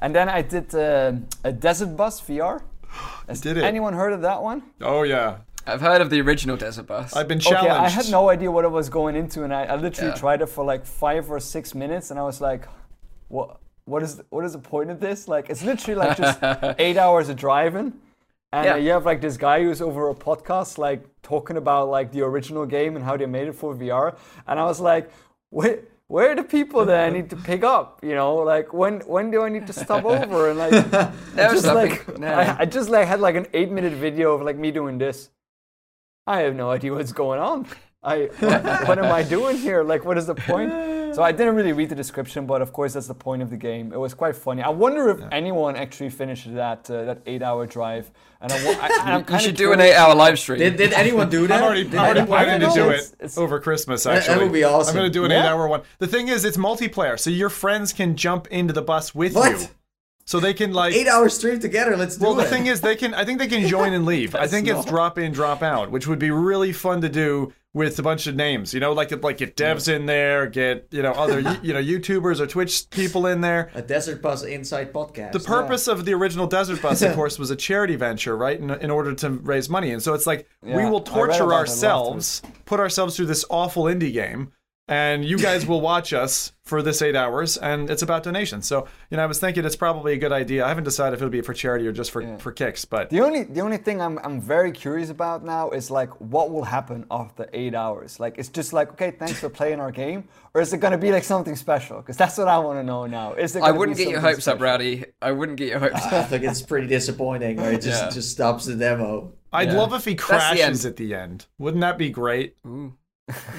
and 0.00 0.14
then 0.14 0.28
I 0.28 0.42
did 0.42 0.74
uh, 0.74 1.12
a 1.44 1.52
Desert 1.52 1.96
Bus 1.96 2.20
VR. 2.20 2.62
Has 3.28 3.40
did 3.40 3.56
it. 3.58 3.64
anyone 3.64 3.94
heard 3.94 4.12
of 4.12 4.22
that 4.22 4.42
one? 4.42 4.62
Oh 4.80 5.02
yeah, 5.02 5.38
I've 5.66 5.80
heard 5.80 6.00
of 6.00 6.10
the 6.10 6.20
original 6.20 6.56
Desert 6.56 6.86
Bus. 6.86 7.14
I've 7.14 7.28
been 7.28 7.40
challenged. 7.40 7.70
Okay, 7.70 7.84
I 7.84 7.88
had 7.88 8.10
no 8.10 8.28
idea 8.28 8.50
what 8.50 8.64
I 8.64 8.68
was 8.68 8.88
going 8.88 9.14
into, 9.14 9.44
and 9.44 9.54
I, 9.54 9.64
I 9.64 9.76
literally 9.76 10.10
Yeah. 10.10 10.16
tried 10.16 10.42
it 10.42 10.46
for 10.48 10.64
like 10.64 10.84
five 10.84 11.30
or 11.30 11.38
six 11.38 11.74
minutes, 11.74 12.10
and 12.10 12.18
I 12.18 12.22
was 12.22 12.40
like, 12.40 12.66
"What? 13.28 13.60
What 13.84 14.02
is? 14.02 14.20
What 14.30 14.44
is 14.44 14.52
the 14.52 14.58
point 14.58 14.90
of 14.90 14.98
this? 15.00 15.28
Like, 15.28 15.48
it's 15.48 15.62
literally 15.62 15.94
like 15.94 16.16
just 16.16 16.38
eight 16.78 16.96
hours 16.96 17.28
of 17.28 17.36
driving, 17.36 17.92
and 18.52 18.64
Yeah. 18.64 18.74
uh, 18.74 18.76
you 18.76 18.90
have 18.92 19.04
like 19.06 19.20
this 19.20 19.36
guy 19.36 19.62
who's 19.62 19.80
over 19.82 20.08
a 20.10 20.14
podcast, 20.14 20.78
like 20.78 21.04
talking 21.22 21.56
about 21.56 21.88
like 21.88 22.12
the 22.12 22.22
original 22.22 22.66
game 22.66 22.96
and 22.96 23.04
how 23.04 23.16
they 23.16 23.26
made 23.26 23.48
it 23.48 23.54
for 23.54 23.74
VR, 23.74 24.16
and 24.46 24.58
I 24.60 24.64
was 24.64 24.80
like, 24.80 25.10
wait. 25.50 25.80
Where 26.10 26.30
are 26.30 26.34
the 26.34 26.42
people 26.42 26.86
that 26.86 27.04
I 27.04 27.10
need 27.10 27.28
to 27.28 27.36
pick 27.36 27.62
up? 27.62 28.00
You 28.02 28.14
know, 28.14 28.36
like 28.36 28.72
when 28.72 29.00
when 29.00 29.30
do 29.30 29.42
I 29.42 29.50
need 29.50 29.66
to 29.66 29.74
stop 29.74 30.06
over? 30.06 30.48
And 30.48 30.58
like, 30.58 30.72
Never 31.34 31.52
just 31.52 31.64
stopping. 31.64 31.90
like 31.90 32.18
No. 32.18 32.28
I, 32.32 32.60
I 32.60 32.64
just 32.64 32.88
like 32.88 33.06
had 33.06 33.20
like 33.20 33.34
an 33.34 33.46
eight 33.52 33.70
minute 33.70 33.92
video 33.92 34.32
of 34.32 34.40
like 34.40 34.56
me 34.56 34.70
doing 34.70 34.96
this. 34.96 35.28
I 36.26 36.40
have 36.40 36.54
no 36.56 36.70
idea 36.70 36.94
what's 36.94 37.12
going 37.12 37.40
on. 37.40 37.66
I 38.02 38.26
what, 38.38 38.64
what 38.88 38.98
am 38.98 39.10
I 39.12 39.22
doing 39.24 39.56
here? 39.56 39.82
Like, 39.82 40.04
what 40.04 40.16
is 40.16 40.26
the 40.26 40.34
point? 40.34 40.70
So 41.14 41.22
I 41.22 41.32
didn't 41.32 41.56
really 41.56 41.72
read 41.72 41.88
the 41.88 41.94
description, 41.96 42.46
but 42.46 42.62
of 42.62 42.72
course 42.72 42.92
that's 42.92 43.08
the 43.08 43.14
point 43.14 43.42
of 43.42 43.50
the 43.50 43.56
game. 43.56 43.92
It 43.92 43.98
was 43.98 44.14
quite 44.14 44.36
funny. 44.36 44.62
I 44.62 44.68
wonder 44.68 45.08
if 45.08 45.20
anyone 45.32 45.74
actually 45.74 46.10
finished 46.10 46.54
that 46.54 46.88
uh, 46.90 47.04
that 47.06 47.22
eight 47.26 47.42
hour 47.42 47.66
drive. 47.66 48.10
And, 48.40 48.52
I, 48.52 48.56
I, 48.56 48.88
I'm 49.02 49.18
you 49.20 49.24
kinda 49.24 49.42
should 49.42 49.56
do 49.56 49.72
an 49.72 49.80
eight-hour 49.80 50.14
live 50.14 50.38
stream. 50.38 50.60
Did, 50.60 50.76
did 50.76 50.92
anyone 50.92 51.28
do 51.28 51.46
that? 51.48 51.58
I'm 51.58 51.64
already, 51.64 51.82
Did 51.84 51.94
I'm 51.96 52.04
already 52.04 52.26
planning 52.26 52.68
to 52.68 52.72
do 52.74 52.82
it's- 52.90 53.10
it 53.10 53.14
it's- 53.14 53.36
over 53.38 53.58
Christmas. 53.58 54.06
Actually, 54.06 54.34
that 54.36 54.42
would 54.44 54.52
be 54.52 54.62
awesome. 54.62 54.90
I'm 54.90 55.00
going 55.02 55.10
to 55.10 55.12
do 55.12 55.24
an 55.24 55.32
Yeah. 55.32 55.40
eight-hour 55.42 55.66
one. 55.66 55.82
The 55.98 56.06
thing 56.06 56.28
is, 56.28 56.44
it's 56.44 56.56
multiplayer, 56.56 57.18
so 57.18 57.30
your 57.30 57.48
friends 57.48 57.92
can 57.92 58.14
jump 58.14 58.46
into 58.48 58.72
the 58.72 58.82
bus 58.82 59.12
with 59.12 59.34
What? 59.34 59.60
you, 59.60 59.66
so 60.24 60.38
they 60.38 60.54
can 60.54 60.72
like. 60.72 60.94
Eight 60.94 61.08
hour 61.08 61.28
stream 61.30 61.58
together. 61.58 61.96
Let's 61.96 62.16
do 62.16 62.26
Well, 62.26 62.34
the 62.36 62.44
thing 62.44 62.66
is, 62.66 62.80
they 62.80 62.94
can. 62.94 63.12
I 63.12 63.24
think 63.24 63.40
they 63.40 63.48
can 63.48 63.66
join 63.66 63.92
and 63.92 64.04
leave. 64.06 64.36
I 64.36 64.46
think 64.52 64.68
it's 64.68 64.84
drop 64.84 65.18
in, 65.18 65.32
drop 65.32 65.62
out, 65.64 65.90
which 65.90 66.06
would 66.06 66.20
be 66.20 66.30
really 66.30 66.72
fun 66.72 67.00
to 67.00 67.08
do 67.08 67.52
with 67.74 67.98
a 67.98 68.02
bunch 68.02 68.26
of 68.26 68.34
names. 68.34 68.72
You 68.72 68.80
know, 68.80 68.92
like 68.92 69.22
like 69.22 69.38
get 69.38 69.56
devs 69.56 69.92
in 69.92 70.06
there, 70.06 70.46
get 70.46 70.88
you 70.90 71.02
know 71.02 71.12
other 71.12 71.40
you 71.62 71.72
know 71.72 71.82
YouTubers 71.82 72.40
or 72.40 72.46
Twitch 72.46 72.88
people 72.90 73.26
in 73.26 73.40
there. 73.40 73.70
a 73.74 73.82
Desert 73.82 74.22
Bus 74.22 74.42
Inside 74.42 74.92
podcast. 74.92 75.32
The 75.32 75.40
purpose 75.40 75.88
of 75.88 76.04
the 76.04 76.14
original 76.14 76.46
Desert 76.46 76.80
Bus, 76.82 77.02
of 77.02 77.14
course, 77.16 77.38
was 77.38 77.50
a 77.50 77.56
charity 77.56 77.96
venture, 77.96 78.36
right? 78.36 78.58
In, 78.58 78.70
in 78.70 78.90
order 78.90 79.14
to 79.14 79.30
raise 79.30 79.68
money, 79.68 79.90
and 79.90 80.02
so 80.02 80.14
it's 80.14 80.26
like 80.26 80.48
we 80.62 80.70
will 80.70 80.78
I 80.78 80.84
read 80.84 80.90
about 80.90 81.04
torture 81.06 81.52
ourselves, 81.52 82.42
put 82.64 82.80
ourselves 82.80 83.16
through 83.16 83.26
this 83.26 83.44
awful 83.50 83.84
indie 83.84 84.12
game, 84.12 84.52
and 84.88 85.24
you 85.24 85.38
guys 85.38 85.66
will 85.66 85.80
watch 85.80 86.12
us 86.12 86.52
for 86.62 86.82
this 86.82 87.00
eight 87.02 87.16
hours, 87.16 87.56
and 87.56 87.88
it's 87.90 88.02
about 88.02 88.22
donations. 88.22 88.66
So, 88.66 88.86
you 89.10 89.16
know, 89.16 89.22
I 89.22 89.26
was 89.26 89.38
thinking 89.38 89.64
it's 89.64 89.76
probably 89.76 90.12
a 90.12 90.16
good 90.18 90.32
idea. 90.32 90.64
I 90.64 90.68
haven't 90.68 90.84
decided 90.84 91.14
if 91.14 91.20
it'll 91.20 91.30
be 91.30 91.40
for 91.40 91.54
charity 91.54 91.86
or 91.86 91.92
just 91.92 92.10
for, 92.10 92.36
for 92.38 92.52
kicks, 92.52 92.84
but 92.84 93.08
The 93.10 93.20
only 93.20 93.44
the 93.44 93.60
only 93.60 93.76
thing 93.78 94.00
I'm 94.02 94.18
I'm 94.20 94.40
very 94.40 94.72
curious 94.72 95.10
about 95.10 95.44
now 95.44 95.70
is 95.70 95.90
like 95.90 96.10
what 96.20 96.50
will 96.50 96.64
happen 96.64 97.06
after 97.10 97.48
eight 97.52 97.74
hours. 97.74 98.18
Like 98.20 98.36
it's 98.38 98.48
just 98.48 98.72
like 98.72 98.92
okay, 98.92 99.10
thanks 99.12 99.38
for 99.40 99.48
playing 99.48 99.80
our 99.80 99.90
game, 99.90 100.28
or 100.54 100.60
is 100.60 100.72
it 100.72 100.78
gonna 100.78 100.98
be 100.98 101.12
like 101.12 101.24
something 101.24 101.56
special? 101.56 101.98
Because 101.98 102.16
that's 102.16 102.36
what 102.38 102.48
I 102.48 102.58
want 102.58 102.78
to 102.78 102.82
know 102.82 103.06
now. 103.06 103.34
Is 103.34 103.56
it? 103.56 103.62
I 103.62 103.70
wouldn't 103.70 103.96
be 103.96 104.04
get 104.04 104.10
your 104.10 104.20
something 104.20 104.34
hopes 104.34 104.48
up. 104.48 104.60
Rowdy. 104.60 105.04
I 105.22 105.32
wouldn't 105.32 105.58
get 105.58 105.68
your 105.68 105.78
hopes 105.80 105.94
ah, 105.96 106.06
up 106.06 106.12
I 106.12 106.16
up. 106.18 106.28
think 106.28 106.44
it's 106.44 106.62
pretty 106.62 106.86
disappointing 106.86 107.56
where 107.56 107.72
it 107.72 107.82
just 107.82 108.04
Yeah. 108.04 108.10
just 108.10 108.30
stops 108.30 108.66
the 108.66 108.74
demo. 108.74 109.32
I'd 109.52 109.68
Yeah. 109.68 109.78
love 109.78 109.92
if 109.94 110.04
he 110.04 110.14
crashes 110.14 110.84
end. 110.84 110.92
at 110.92 110.96
the 110.96 111.14
end. 111.14 111.46
Wouldn't 111.58 111.80
that 111.80 111.96
be 111.98 112.10
great? 112.10 112.56
Ooh. 112.66 112.94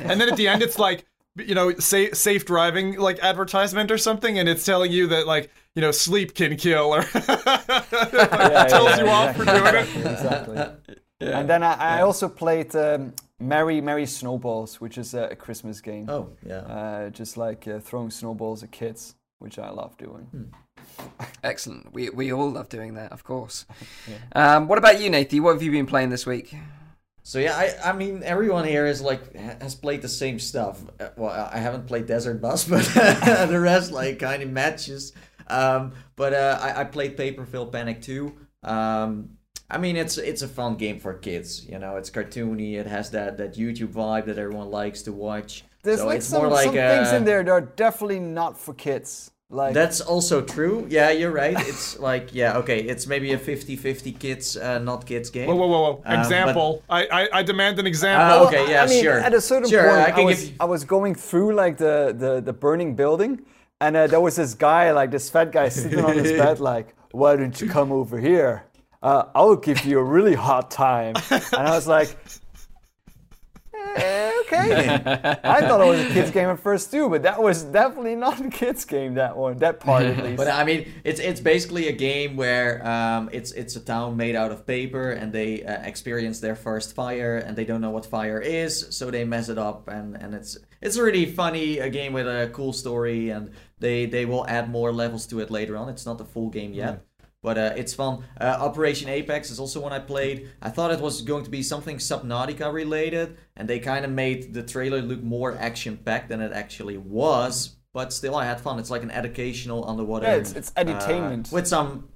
And 0.03 0.19
then 0.21 0.29
at 0.29 0.35
the 0.37 0.47
end, 0.47 0.61
it's 0.63 0.77
like, 0.79 1.05
you 1.39 1.55
know, 1.55 1.73
safe, 1.75 2.15
safe 2.15 2.45
driving 2.45 2.97
like 2.97 3.19
advertisement 3.19 3.91
or 3.91 3.97
something, 3.97 4.37
and 4.39 4.47
it's 4.49 4.65
telling 4.65 4.91
you 4.91 5.07
that 5.07 5.27
like, 5.27 5.51
you 5.75 5.81
know, 5.81 5.91
sleep 5.91 6.33
can 6.35 6.55
kill, 6.55 6.93
or 6.93 7.05
Yeah, 7.15 8.65
tells 8.69 8.89
yeah, 8.89 8.99
you 8.99 9.07
off 9.09 9.35
for 9.35 9.45
doing 9.45 9.75
it. 9.75 9.95
Exactly. 9.95 10.65
Yeah. 11.21 11.37
And 11.37 11.49
then 11.49 11.63
I, 11.63 11.97
I 11.97 12.01
also 12.03 12.29
played 12.29 12.73
um, 12.77 13.13
Merry 13.41 13.81
Merry 13.81 14.05
Snowballs, 14.05 14.79
which 14.79 14.97
is 14.97 15.13
a, 15.13 15.23
a 15.23 15.35
Christmas 15.35 15.81
game. 15.81 16.09
Oh 16.09 16.29
yeah. 16.45 16.59
Uh, 16.59 17.09
just 17.09 17.35
like 17.35 17.67
uh, 17.67 17.79
throwing 17.79 18.09
snowballs 18.09 18.63
at 18.63 18.71
kids, 18.71 19.15
which 19.39 19.59
I 19.59 19.69
love 19.69 19.97
doing. 19.97 20.53
Excellent. 21.43 21.93
We 21.93 22.09
we 22.09 22.31
all 22.31 22.49
love 22.49 22.69
doing 22.69 22.93
that, 22.93 23.11
of 23.11 23.25
course. 23.25 23.65
Um, 24.31 24.69
what 24.69 24.77
about 24.77 25.01
you, 25.01 25.09
Nathan? 25.09 25.43
What 25.43 25.55
have 25.55 25.61
you 25.61 25.71
been 25.71 25.87
playing 25.87 26.09
this 26.09 26.25
week? 26.25 26.55
So 27.29 27.37
yeah, 27.37 27.55
I, 27.55 27.91
I 27.91 27.93
mean 27.93 28.23
everyone 28.23 28.65
here 28.65 28.87
is 28.87 29.03
like 29.03 29.35
has 29.35 29.75
played 29.75 30.01
the 30.01 30.09
same 30.09 30.39
stuff. 30.39 30.81
Uh, 30.99 31.09
Well, 31.15 31.49
I 31.53 31.59
haven't 31.59 31.85
played 31.85 32.07
Desert 32.07 32.41
Bus, 32.41 32.63
but 32.67 32.83
the 32.85 33.59
rest 33.59 33.91
like 33.91 34.17
kind 34.17 34.41
of 34.41 34.49
matches. 34.49 35.13
Um, 35.45 35.93
but 36.15 36.33
uh, 36.33 36.57
I, 36.59 36.81
I 36.81 36.83
played 36.85 37.17
Paperville 37.17 37.71
Panic 37.71 38.01
2. 38.01 38.33
Um, 38.63 39.37
I 39.69 39.77
mean 39.77 39.95
it's 39.95 40.17
it's 40.17 40.41
a 40.41 40.47
fun 40.47 40.73
game 40.73 40.99
for 40.99 41.13
kids. 41.13 41.63
You 41.69 41.77
know, 41.77 41.97
it's 41.97 42.09
cartoony. 42.09 42.73
It 42.79 42.87
has 42.87 43.11
that 43.11 43.37
that 43.37 43.53
YouTube 43.53 43.93
vibe 43.93 44.25
that 44.25 44.39
everyone 44.39 44.71
likes 44.71 45.03
to 45.03 45.13
watch. 45.13 45.63
There's 45.83 45.99
so 45.99 46.07
like 46.07 46.17
it's 46.17 46.25
some, 46.25 46.41
more 46.41 46.51
like 46.51 46.65
some 46.65 46.73
things 46.73 47.13
uh, 47.13 47.17
in 47.17 47.25
there 47.25 47.43
that 47.43 47.51
are 47.51 47.61
definitely 47.61 48.21
not 48.21 48.57
for 48.57 48.73
kids. 48.73 49.29
Like 49.51 49.73
That's 49.73 49.99
also 49.99 50.41
true. 50.41 50.85
Yeah, 50.89 51.09
you're 51.09 51.31
right. 51.31 51.55
It's 51.67 51.97
like 52.09 52.35
yeah, 52.35 52.57
okay. 52.57 52.81
It's 52.81 53.07
maybe 53.07 53.33
a 53.33 53.37
50-50 53.39 54.19
kids, 54.19 54.55
uh, 54.55 54.77
not 54.77 55.07
kids 55.07 55.31
game. 55.31 55.47
Whoa, 55.47 55.55
whoa, 55.55 55.67
whoa, 55.67 55.81
whoa! 55.81 56.01
Um, 56.05 56.19
example. 56.19 56.83
I, 56.87 57.07
I, 57.07 57.29
I 57.39 57.43
demand 57.43 57.79
an 57.79 57.87
example. 57.87 58.43
Uh, 58.43 58.47
okay, 58.47 58.69
yeah, 58.71 58.83
I 58.83 58.87
mean, 58.87 59.03
sure. 59.03 59.19
At 59.19 59.33
a 59.33 59.41
certain 59.41 59.67
Sure, 59.67 59.81
point, 59.89 60.17
I 60.17 60.21
I, 60.21 60.23
was 60.23 60.39
give 60.41 60.49
you- 60.51 60.55
I 60.59 60.65
was 60.65 60.83
going 60.83 61.15
through 61.15 61.55
like 61.55 61.77
the 61.77 62.13
the, 62.15 62.41
the 62.41 62.53
burning 62.53 62.95
building, 62.95 63.41
and 63.81 63.97
uh, 63.97 64.05
there 64.05 64.21
was 64.21 64.35
this 64.35 64.53
guy, 64.53 64.91
like 64.91 65.09
this 65.09 65.31
fat 65.31 65.51
guy, 65.51 65.69
sitting 65.69 66.05
on 66.05 66.15
his 66.15 66.31
bed, 66.33 66.59
like, 66.73 66.93
"Why 67.11 67.35
don't 67.35 67.59
you 67.59 67.67
come 67.67 67.91
over 67.91 68.19
here? 68.19 68.65
Uh, 69.01 69.23
I 69.33 69.41
will 69.41 69.55
give 69.55 69.83
you 69.83 69.97
a 69.97 70.03
really 70.03 70.35
hot 70.35 70.69
time." 70.69 71.15
And 71.31 71.67
I 71.67 71.71
was 71.71 71.87
like. 71.87 72.15
"Eh, 73.95 74.31
okay. 74.41 74.87
I 75.43 75.61
thought 75.61 75.81
it 75.81 75.87
was 75.87 75.99
a 75.99 76.09
kids 76.09 76.31
game 76.31 76.49
at 76.49 76.59
first 76.59 76.91
too, 76.91 77.09
but 77.09 77.23
that 77.23 77.41
was 77.41 77.63
definitely 77.63 78.15
not 78.15 78.39
a 78.39 78.49
kids 78.49 78.85
game. 78.85 79.15
That 79.15 79.35
one, 79.37 79.57
that 79.57 79.79
part 79.79 80.03
at 80.03 80.23
least. 80.23 80.37
But 80.37 80.47
I 80.47 80.63
mean, 80.63 80.91
it's 81.03 81.19
it's 81.19 81.41
basically 81.41 81.87
a 81.87 81.91
game 81.91 82.35
where 82.35 82.85
um, 82.87 83.29
it's 83.31 83.51
it's 83.51 83.75
a 83.75 83.79
town 83.79 84.17
made 84.17 84.35
out 84.35 84.51
of 84.51 84.65
paper, 84.65 85.11
and 85.11 85.31
they 85.33 85.63
uh, 85.63 85.81
experience 85.83 86.39
their 86.39 86.55
first 86.55 86.93
fire, 86.95 87.37
and 87.37 87.55
they 87.57 87.65
don't 87.65 87.81
know 87.81 87.91
what 87.91 88.05
fire 88.05 88.39
is, 88.39 88.87
so 88.89 89.11
they 89.11 89.23
mess 89.25 89.49
it 89.49 89.57
up, 89.57 89.87
and, 89.87 90.15
and 90.15 90.33
it's 90.33 90.57
it's 90.81 90.95
a 90.95 91.03
really 91.03 91.25
funny 91.25 91.79
a 91.79 91.89
game 91.89 92.13
with 92.13 92.27
a 92.27 92.49
cool 92.53 92.73
story, 92.73 93.29
and 93.29 93.51
they 93.79 94.05
they 94.05 94.25
will 94.25 94.47
add 94.47 94.69
more 94.69 94.91
levels 94.91 95.25
to 95.27 95.39
it 95.39 95.49
later 95.51 95.77
on. 95.77 95.89
It's 95.89 96.05
not 96.05 96.17
the 96.17 96.25
full 96.25 96.49
game 96.49 96.73
yet. 96.73 97.05
But 97.41 97.57
uh, 97.57 97.73
it's 97.77 97.93
fun. 97.93 98.25
Uh, 98.39 98.57
Operation 98.59 99.07
Apex 99.07 99.49
is 99.49 99.59
also 99.59 99.79
one 99.79 99.93
I 99.93 99.99
played. 99.99 100.49
I 100.61 100.69
thought 100.69 100.91
it 100.91 100.99
was 100.99 101.21
going 101.21 101.45
to 101.45 101.49
be 101.49 101.63
something 101.63 101.97
Subnautica 101.97 102.71
related, 102.73 103.37
and 103.55 103.67
they 103.69 103.79
kind 103.79 104.03
of 104.03 104.11
made 104.11 104.53
the 104.53 104.61
trailer 104.63 105.01
look 105.01 105.23
more 105.23 105.55
action 105.57 105.95
packed 105.97 106.29
than 106.29 106.41
it 106.41 106.51
actually 106.51 106.97
was. 106.97 107.77
But 107.93 108.11
still, 108.11 108.35
I 108.35 108.45
had 108.45 108.59
fun. 108.59 108.77
It's 108.77 108.89
like 108.89 109.03
an 109.03 109.11
educational 109.11 109.87
underwater. 109.89 110.27
Yeah, 110.27 110.35
it's- 110.35 110.55
it's 110.55 110.71
uh, 110.75 110.81
with 111.51 111.65
some 111.67 112.09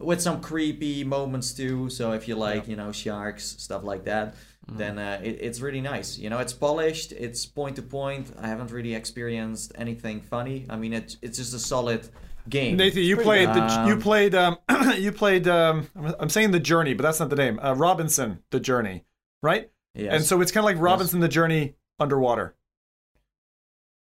with 0.00 0.20
some 0.20 0.40
creepy 0.40 1.04
moments 1.04 1.54
too. 1.54 1.88
So 1.88 2.12
if 2.12 2.26
you 2.26 2.34
like, 2.34 2.66
you 2.66 2.74
know, 2.74 2.90
sharks 2.90 3.44
stuff 3.44 3.84
like 3.84 4.04
that, 4.04 4.34
Mm-hmm. 4.66 4.78
then 4.78 4.98
uh, 4.98 5.20
it, 5.22 5.36
it's 5.42 5.60
really 5.60 5.82
nice. 5.82 6.16
You 6.18 6.30
know, 6.30 6.38
it's 6.38 6.54
polished. 6.54 7.12
It's 7.12 7.44
point 7.44 7.76
to 7.76 7.82
point. 7.82 8.32
I 8.40 8.46
haven't 8.48 8.70
really 8.70 8.94
experienced 8.94 9.72
anything 9.74 10.22
funny. 10.22 10.64
I 10.70 10.76
mean, 10.76 10.94
it's 10.94 11.18
it's 11.20 11.36
just 11.36 11.52
a 11.52 11.58
solid 11.58 12.08
game. 12.48 12.76
Nathan, 12.76 13.02
you 13.02 13.16
played 13.16 13.48
the 13.48 13.84
you 13.86 13.94
Um, 13.94 14.00
played 14.00 14.34
um 14.34 14.58
you 14.98 15.12
played 15.12 15.48
um 15.48 15.88
I'm- 15.96 16.14
I'm 16.20 16.28
saying 16.28 16.50
the 16.52 16.60
journey, 16.60 16.94
but 16.94 17.02
that's 17.02 17.20
not 17.20 17.30
the 17.30 17.36
name. 17.36 17.58
Uh, 17.62 17.74
Robinson, 17.74 18.42
the 18.50 18.60
journey, 18.60 19.04
right? 19.42 19.70
Yes. 19.94 20.12
And 20.14 20.24
so 20.24 20.40
it's 20.40 20.50
kind 20.52 20.62
of 20.62 20.66
like 20.66 20.78
Robinson, 20.82 21.20
the 21.20 21.28
journey 21.28 21.74
underwater. 22.00 22.54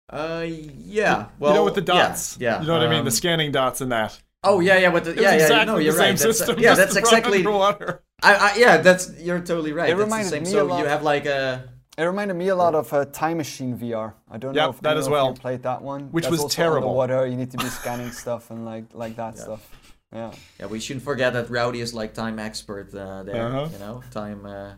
Uh, 0.09 0.45
yeah. 0.47 1.27
Well, 1.39 1.53
you 1.53 1.59
know, 1.59 1.65
with 1.65 1.75
the 1.75 1.81
dots. 1.83 2.37
Yeah. 2.41 2.61
You 2.61 2.67
know 2.67 2.75
what 2.79 2.83
I 2.87 2.91
mean? 2.91 3.05
The 3.05 3.11
um, 3.11 3.15
scanning 3.15 3.53
dots 3.53 3.81
and 3.81 3.93
that. 3.93 4.21
Oh 4.43 4.61
yeah, 4.61 4.79
yeah, 4.79 4.91
but 4.91 5.05
the, 5.05 5.11
It's 5.13 5.21
yeah, 5.21 5.31
yeah, 5.31 5.43
exactly 5.43 5.67
no, 5.75 5.79
you're 5.79 5.93
the 5.93 5.99
same 5.99 6.09
right. 6.11 6.19
That's, 6.19 6.39
system. 6.39 6.59
yeah, 6.59 6.75
that's 6.75 6.97
exactly. 6.97 7.39
underwater. 7.39 8.03
I, 8.23 8.35
I, 8.35 8.55
yeah, 8.57 8.77
that's 8.79 9.13
you're 9.21 9.39
totally 9.41 9.73
right. 9.73 9.91
It 9.91 9.97
that's 9.97 10.05
reminded 10.05 10.27
the 10.27 10.31
same. 10.31 10.43
me 10.45 10.51
So 10.51 10.63
a 10.63 10.65
lot- 10.65 10.81
you 10.81 10.87
have 10.87 11.03
like 11.03 11.27
a 11.27 11.69
It 12.01 12.05
reminded 12.05 12.33
me 12.33 12.49
a 12.49 12.57
lot 12.57 12.75
of 12.75 12.91
uh, 12.95 13.05
Time 13.05 13.37
Machine 13.37 13.77
VR. 13.77 14.15
I 14.31 14.39
don't 14.39 14.55
know 14.55 14.71
if 14.71 14.81
that 14.81 14.93
any 14.93 15.01
as 15.01 15.07
of 15.07 15.13
well. 15.13 15.29
you 15.29 15.35
played 15.35 15.63
that 15.65 15.83
one. 15.83 16.11
Which 16.11 16.25
That's 16.25 16.31
was 16.31 16.41
also 16.41 16.57
terrible. 16.57 16.89
Underwater, 16.89 17.27
you 17.27 17.37
need 17.37 17.51
to 17.51 17.59
be 17.59 17.67
scanning 17.67 18.11
stuff 18.11 18.51
and 18.51 18.65
like 18.65 18.87
like 18.95 19.17
that 19.17 19.37
stuff. 19.37 19.69
Yeah. 20.11 20.33
yeah. 20.59 20.67
We 20.67 20.81
shouldn't 20.81 21.05
forget 21.05 21.35
that 21.35 21.51
Rowdy 21.51 21.83
is 21.83 21.93
like 21.93 22.15
time 22.15 22.39
expert 22.39 22.95
uh, 22.95 23.23
there. 23.25 23.49
Uh-huh. 23.49 23.69
You 23.71 23.79
know, 23.81 24.03
time. 24.11 24.47
Uh, 24.47 24.73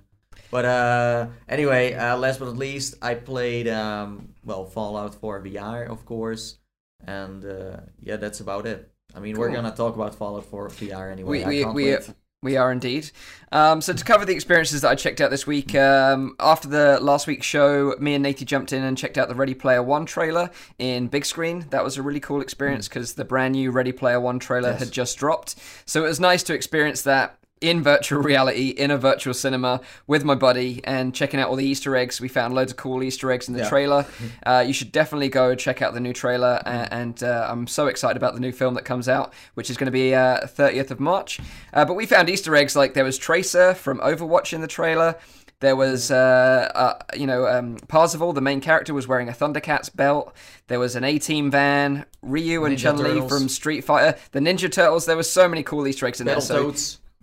but 0.50 0.64
uh, 0.64 1.28
anyway, 1.48 1.94
uh, 1.94 2.16
last 2.16 2.40
but 2.40 2.46
not 2.46 2.56
least, 2.56 2.96
I 3.00 3.14
played 3.14 3.68
um, 3.68 4.34
well 4.44 4.64
Fallout 4.64 5.14
4 5.14 5.42
VR, 5.42 5.88
of 5.88 6.04
course, 6.04 6.58
and 7.06 7.44
uh, 7.44 7.76
yeah, 8.00 8.16
that's 8.16 8.40
about 8.40 8.66
it. 8.66 8.90
I 9.14 9.20
mean, 9.20 9.38
we're 9.38 9.52
gonna 9.52 9.70
talk 9.70 9.94
about 9.94 10.16
Fallout 10.16 10.46
4 10.46 10.70
VR 10.70 11.12
anyway. 11.12 11.30
We 11.30 11.44
I 11.44 11.48
we 11.48 11.62
can't 11.62 11.74
we, 11.74 11.84
wait. 11.84 12.10
We 12.42 12.56
are 12.56 12.72
indeed. 12.72 13.12
Um, 13.52 13.80
so 13.80 13.92
to 13.92 14.04
cover 14.04 14.24
the 14.24 14.32
experiences 14.32 14.80
that 14.80 14.90
I 14.90 14.96
checked 14.96 15.20
out 15.20 15.30
this 15.30 15.46
week, 15.46 15.76
um, 15.76 16.34
after 16.40 16.66
the 16.66 16.98
last 17.00 17.28
week's 17.28 17.46
show, 17.46 17.94
me 18.00 18.14
and 18.14 18.24
Natey 18.24 18.44
jumped 18.44 18.72
in 18.72 18.82
and 18.82 18.98
checked 18.98 19.16
out 19.16 19.28
the 19.28 19.36
Ready 19.36 19.54
Player 19.54 19.80
One 19.80 20.06
trailer 20.06 20.50
in 20.76 21.08
Bigscreen. 21.08 21.70
That 21.70 21.84
was 21.84 21.96
a 21.98 22.02
really 22.02 22.18
cool 22.18 22.40
experience 22.40 22.88
because 22.88 23.14
the 23.14 23.24
brand 23.24 23.52
new 23.52 23.70
Ready 23.70 23.92
Player 23.92 24.18
One 24.18 24.40
trailer 24.40 24.72
had 24.72 24.90
just 24.90 25.18
dropped. 25.18 25.54
So 25.86 26.04
it 26.04 26.08
was 26.08 26.18
nice 26.18 26.42
to 26.44 26.54
experience 26.54 27.02
that 27.02 27.38
in 27.62 27.82
virtual 27.82 28.20
reality 28.22 28.68
in 28.70 28.90
a 28.90 28.98
virtual 28.98 29.32
cinema 29.34 29.80
with 30.06 30.24
my 30.24 30.34
buddy 30.34 30.80
and 30.84 31.14
checking 31.14 31.38
out 31.40 31.48
all 31.48 31.56
the 31.56 31.64
Easter 31.64 31.96
eggs. 31.96 32.20
We 32.20 32.28
found 32.28 32.54
loads 32.54 32.72
of 32.72 32.76
cool 32.76 33.02
Easter 33.02 33.30
eggs 33.30 33.48
in 33.48 33.54
the 33.54 33.60
Yeah. 33.60 33.68
trailer. 33.68 34.06
Uh, 34.44 34.64
you 34.66 34.72
should 34.72 34.90
definitely 34.92 35.28
go 35.28 35.54
check 35.54 35.82
out 35.82 35.94
the 35.94 36.00
new 36.00 36.12
trailer, 36.12 36.60
a- 36.66 36.92
and 36.92 37.22
uh, 37.22 37.46
I'm 37.48 37.66
so 37.68 37.86
excited 37.86 38.16
about 38.16 38.34
the 38.34 38.40
new 38.40 38.50
film 38.52 38.74
that 38.74 38.84
comes 38.84 39.08
out, 39.08 39.32
which 39.54 39.70
is 39.70 39.76
going 39.76 39.86
to 39.86 39.92
be 39.92 40.14
uh, 40.14 40.40
30th 40.46 40.90
of 40.90 40.98
March. 41.00 41.38
Uh, 41.72 41.84
but 41.84 41.94
we 41.94 42.06
found 42.06 42.28
Easter 42.28 42.54
eggs 42.56 42.74
like 42.74 42.94
there 42.94 43.04
was 43.04 43.18
Tracer 43.18 43.72
from 43.74 43.98
Overwatch 44.00 44.52
in 44.52 44.60
the 44.60 44.66
trailer. 44.66 45.14
There 45.60 45.76
was, 45.76 46.10
uh, 46.10 46.70
uh, 46.74 46.98
you 47.16 47.26
know, 47.26 47.46
um, 47.46 47.76
Parzival, 47.86 48.32
the 48.32 48.40
main 48.40 48.60
character, 48.60 48.92
was 48.92 49.06
wearing 49.06 49.28
a 49.28 49.32
Thundercats 49.32 49.94
belt. 49.94 50.34
There 50.66 50.80
was 50.80 50.96
an 50.96 51.04
A-Team 51.04 51.52
van, 51.52 52.04
Ryu 52.20 52.64
and 52.64 52.76
Chun 52.76 52.96
Li 52.96 53.20
from 53.28 53.48
Street 53.48 53.82
Fighter, 53.84 54.18
the 54.32 54.40
Ninja 54.40 54.70
Turtles. 54.70 55.06
There 55.06 55.16
were 55.16 55.22
so 55.22 55.48
many 55.48 55.62
cool 55.62 55.86
Easter 55.86 56.06
eggs 56.06 56.20
in 56.20 56.26
there. 56.26 56.40
So 56.40 56.72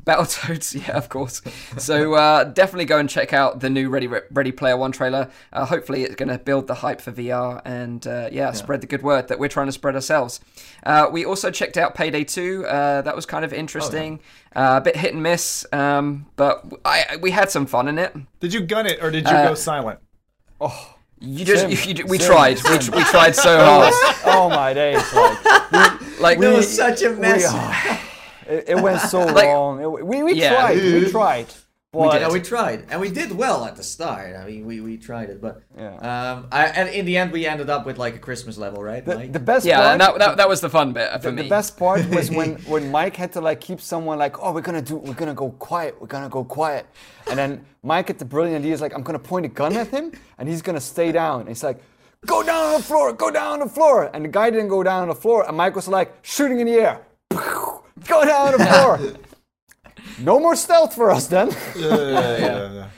Battletoads. 0.05 0.39
Battletoads, 0.39 0.87
yeah, 0.87 0.97
of 0.97 1.09
course. 1.09 1.41
So 1.77 2.13
uh, 2.15 2.43
definitely 2.45 2.85
go 2.85 2.97
and 2.97 3.09
check 3.09 3.33
out 3.33 3.59
the 3.59 3.69
new 3.69 3.89
Ready 3.89 4.07
Ready 4.07 4.51
Player 4.51 4.75
One 4.77 4.91
trailer. 4.91 5.29
Uh, 5.53 5.65
hopefully, 5.65 6.03
it's 6.03 6.15
going 6.15 6.29
to 6.29 6.37
build 6.39 6.67
the 6.67 6.75
hype 6.75 7.01
for 7.01 7.11
VR 7.11 7.61
and 7.65 8.05
uh, 8.07 8.29
yeah, 8.31 8.51
spread 8.53 8.81
the 8.81 8.87
good 8.87 9.03
word 9.03 9.27
that 9.27 9.39
we're 9.39 9.47
trying 9.49 9.67
to 9.67 9.71
spread 9.71 9.95
ourselves. 9.95 10.39
Uh, 10.83 11.07
we 11.11 11.25
also 11.25 11.51
checked 11.51 11.77
out 11.77 11.95
Payday 11.95 12.23
Two. 12.23 12.65
Uh, 12.65 13.01
that 13.01 13.15
was 13.15 13.25
kind 13.25 13.43
of 13.45 13.53
interesting. 13.53 14.19
uh, 14.55 14.79
a 14.79 14.81
bit 14.81 14.95
hit 14.95 15.13
and 15.13 15.21
miss, 15.21 15.65
um, 15.71 16.25
but 16.35 16.65
I, 16.85 17.05
I- 17.11 17.15
we 17.17 17.31
had 17.31 17.51
some 17.51 17.65
fun 17.65 17.87
in 17.87 17.99
it. 17.99 18.15
Did 18.39 18.53
you 18.53 18.61
gun 18.61 18.87
it 18.87 19.03
or 19.03 19.11
did 19.11 19.25
you 19.27 19.35
Uh, 19.35 19.49
go 19.49 19.53
silent? 19.55 19.99
Oh. 20.61 20.95
You 21.21 21.43
just, 21.43 21.63
Zim, 21.63 21.71
you, 21.89 21.95
you, 21.95 22.05
we 22.07 22.17
Zim, 22.17 22.27
tried, 22.31 22.55
we, 22.63 22.79
Zim. 22.79 22.95
we 22.95 23.03
tried 23.03 23.35
so 23.35 23.59
hard. 23.61 23.93
oh 24.25 24.47
my 24.49 24.73
days! 24.73 25.03
Like, 25.13 26.01
Like 26.21 26.37
It 26.39 26.47
was 26.55 26.73
such 26.73 27.01
a 27.03 27.09
we, 27.11 27.17
mess. 27.19 27.43
It, 28.49 28.69
it 28.69 28.77
went 28.81 28.99
so 29.01 29.19
Like- 29.39 29.45
wrong. 29.45 29.81
It- 29.81 30.05
we 30.11 30.23
we 30.23 30.33
Yeah. 30.33 30.49
tried. 30.55 30.77
We 30.77 31.11
tried. 31.11 31.47
But 31.91 32.21
Yeah, 32.21 32.29
we 32.29 32.39
tried, 32.39 32.85
and 32.91 33.01
we 33.01 33.09
did 33.09 33.31
well 33.31 33.65
at 33.65 33.75
the 33.75 33.81
start. 33.81 34.35
I 34.35 34.45
mean, 34.45 34.63
we, 34.67 34.79
we 34.79 34.95
tried 34.95 35.31
it, 35.31 35.41
but 35.41 35.63
Yeah. 35.75 35.95
um, 36.09 36.47
I, 36.51 36.67
and 36.67 36.87
in 36.89 37.03
the 37.09 37.17
end, 37.17 37.31
we 37.31 37.47
ended 37.47 37.67
up 37.71 37.83
with 37.87 37.97
like 37.97 38.13
a 38.13 38.19
Christmas 38.19 38.59
level, 38.59 38.83
right? 38.83 39.03
the, 39.03 39.15
Mike? 39.15 39.33
the 39.33 39.39
best 39.39 39.65
yeah, 39.65 39.77
part. 39.77 39.87
and 39.93 40.01
that, 40.01 40.19
that, 40.19 40.37
that 40.37 40.47
was 40.47 40.61
the 40.61 40.69
fun 40.69 40.93
bit 40.93 41.11
for 41.13 41.31
the, 41.31 41.31
me. 41.31 41.41
the 41.41 41.49
best 41.49 41.77
part 41.79 42.07
was 42.09 42.29
when, 42.39 42.57
when 42.73 42.91
Mike 42.91 43.15
had 43.15 43.31
to 43.33 43.41
like 43.41 43.59
keep 43.59 43.81
someone 43.81 44.19
like, 44.19 44.37
oh, 44.39 44.51
we're 44.53 44.61
gonna 44.61 44.83
do, 44.83 44.97
we're 44.97 45.15
gonna 45.15 45.33
go 45.33 45.49
quiet, 45.57 45.99
we're 45.99 46.05
gonna 46.15 46.29
go 46.29 46.43
quiet, 46.43 46.85
and 47.27 47.39
then 47.39 47.65
Mike 47.81 48.07
had 48.09 48.19
the 48.19 48.25
brilliant 48.25 48.61
idea, 48.63 48.73
is 48.75 48.81
like, 48.81 48.93
I'm 48.93 49.01
gonna 49.01 49.17
point 49.17 49.47
a 49.47 49.49
gun 49.49 49.75
at 49.75 49.87
him, 49.87 50.11
and 50.37 50.47
he's 50.47 50.61
gonna 50.61 50.79
stay 50.81 51.11
down. 51.11 51.47
It's 51.47 51.63
like, 51.63 51.81
go 52.27 52.43
down 52.43 52.65
on 52.67 52.73
the 52.81 52.83
floor, 52.85 53.13
go 53.13 53.31
down 53.31 53.53
on 53.53 53.59
the 53.61 53.73
floor. 53.73 54.11
And 54.13 54.23
the 54.25 54.29
guy 54.29 54.51
didn't 54.51 54.67
go 54.69 54.83
down 54.83 55.01
on 55.01 55.07
the 55.07 55.15
floor. 55.15 55.43
And 55.47 55.57
Mike 55.57 55.75
was 55.75 55.87
like, 55.87 56.13
shooting 56.21 56.59
in 56.59 56.67
the 56.67 56.73
air. 56.73 57.01
Go 58.07 58.25
down 58.25 58.53
on 58.53 58.57
the 58.57 58.65
floor. 58.65 58.99
no 60.19 60.39
more 60.39 60.55
stealth 60.55 60.93
for 60.95 61.11
us 61.11 61.27
then. 61.27 61.49
Yeah, 61.75 61.87
yeah, 61.95 62.37
yeah, 62.37 62.73
yeah. 62.73 62.89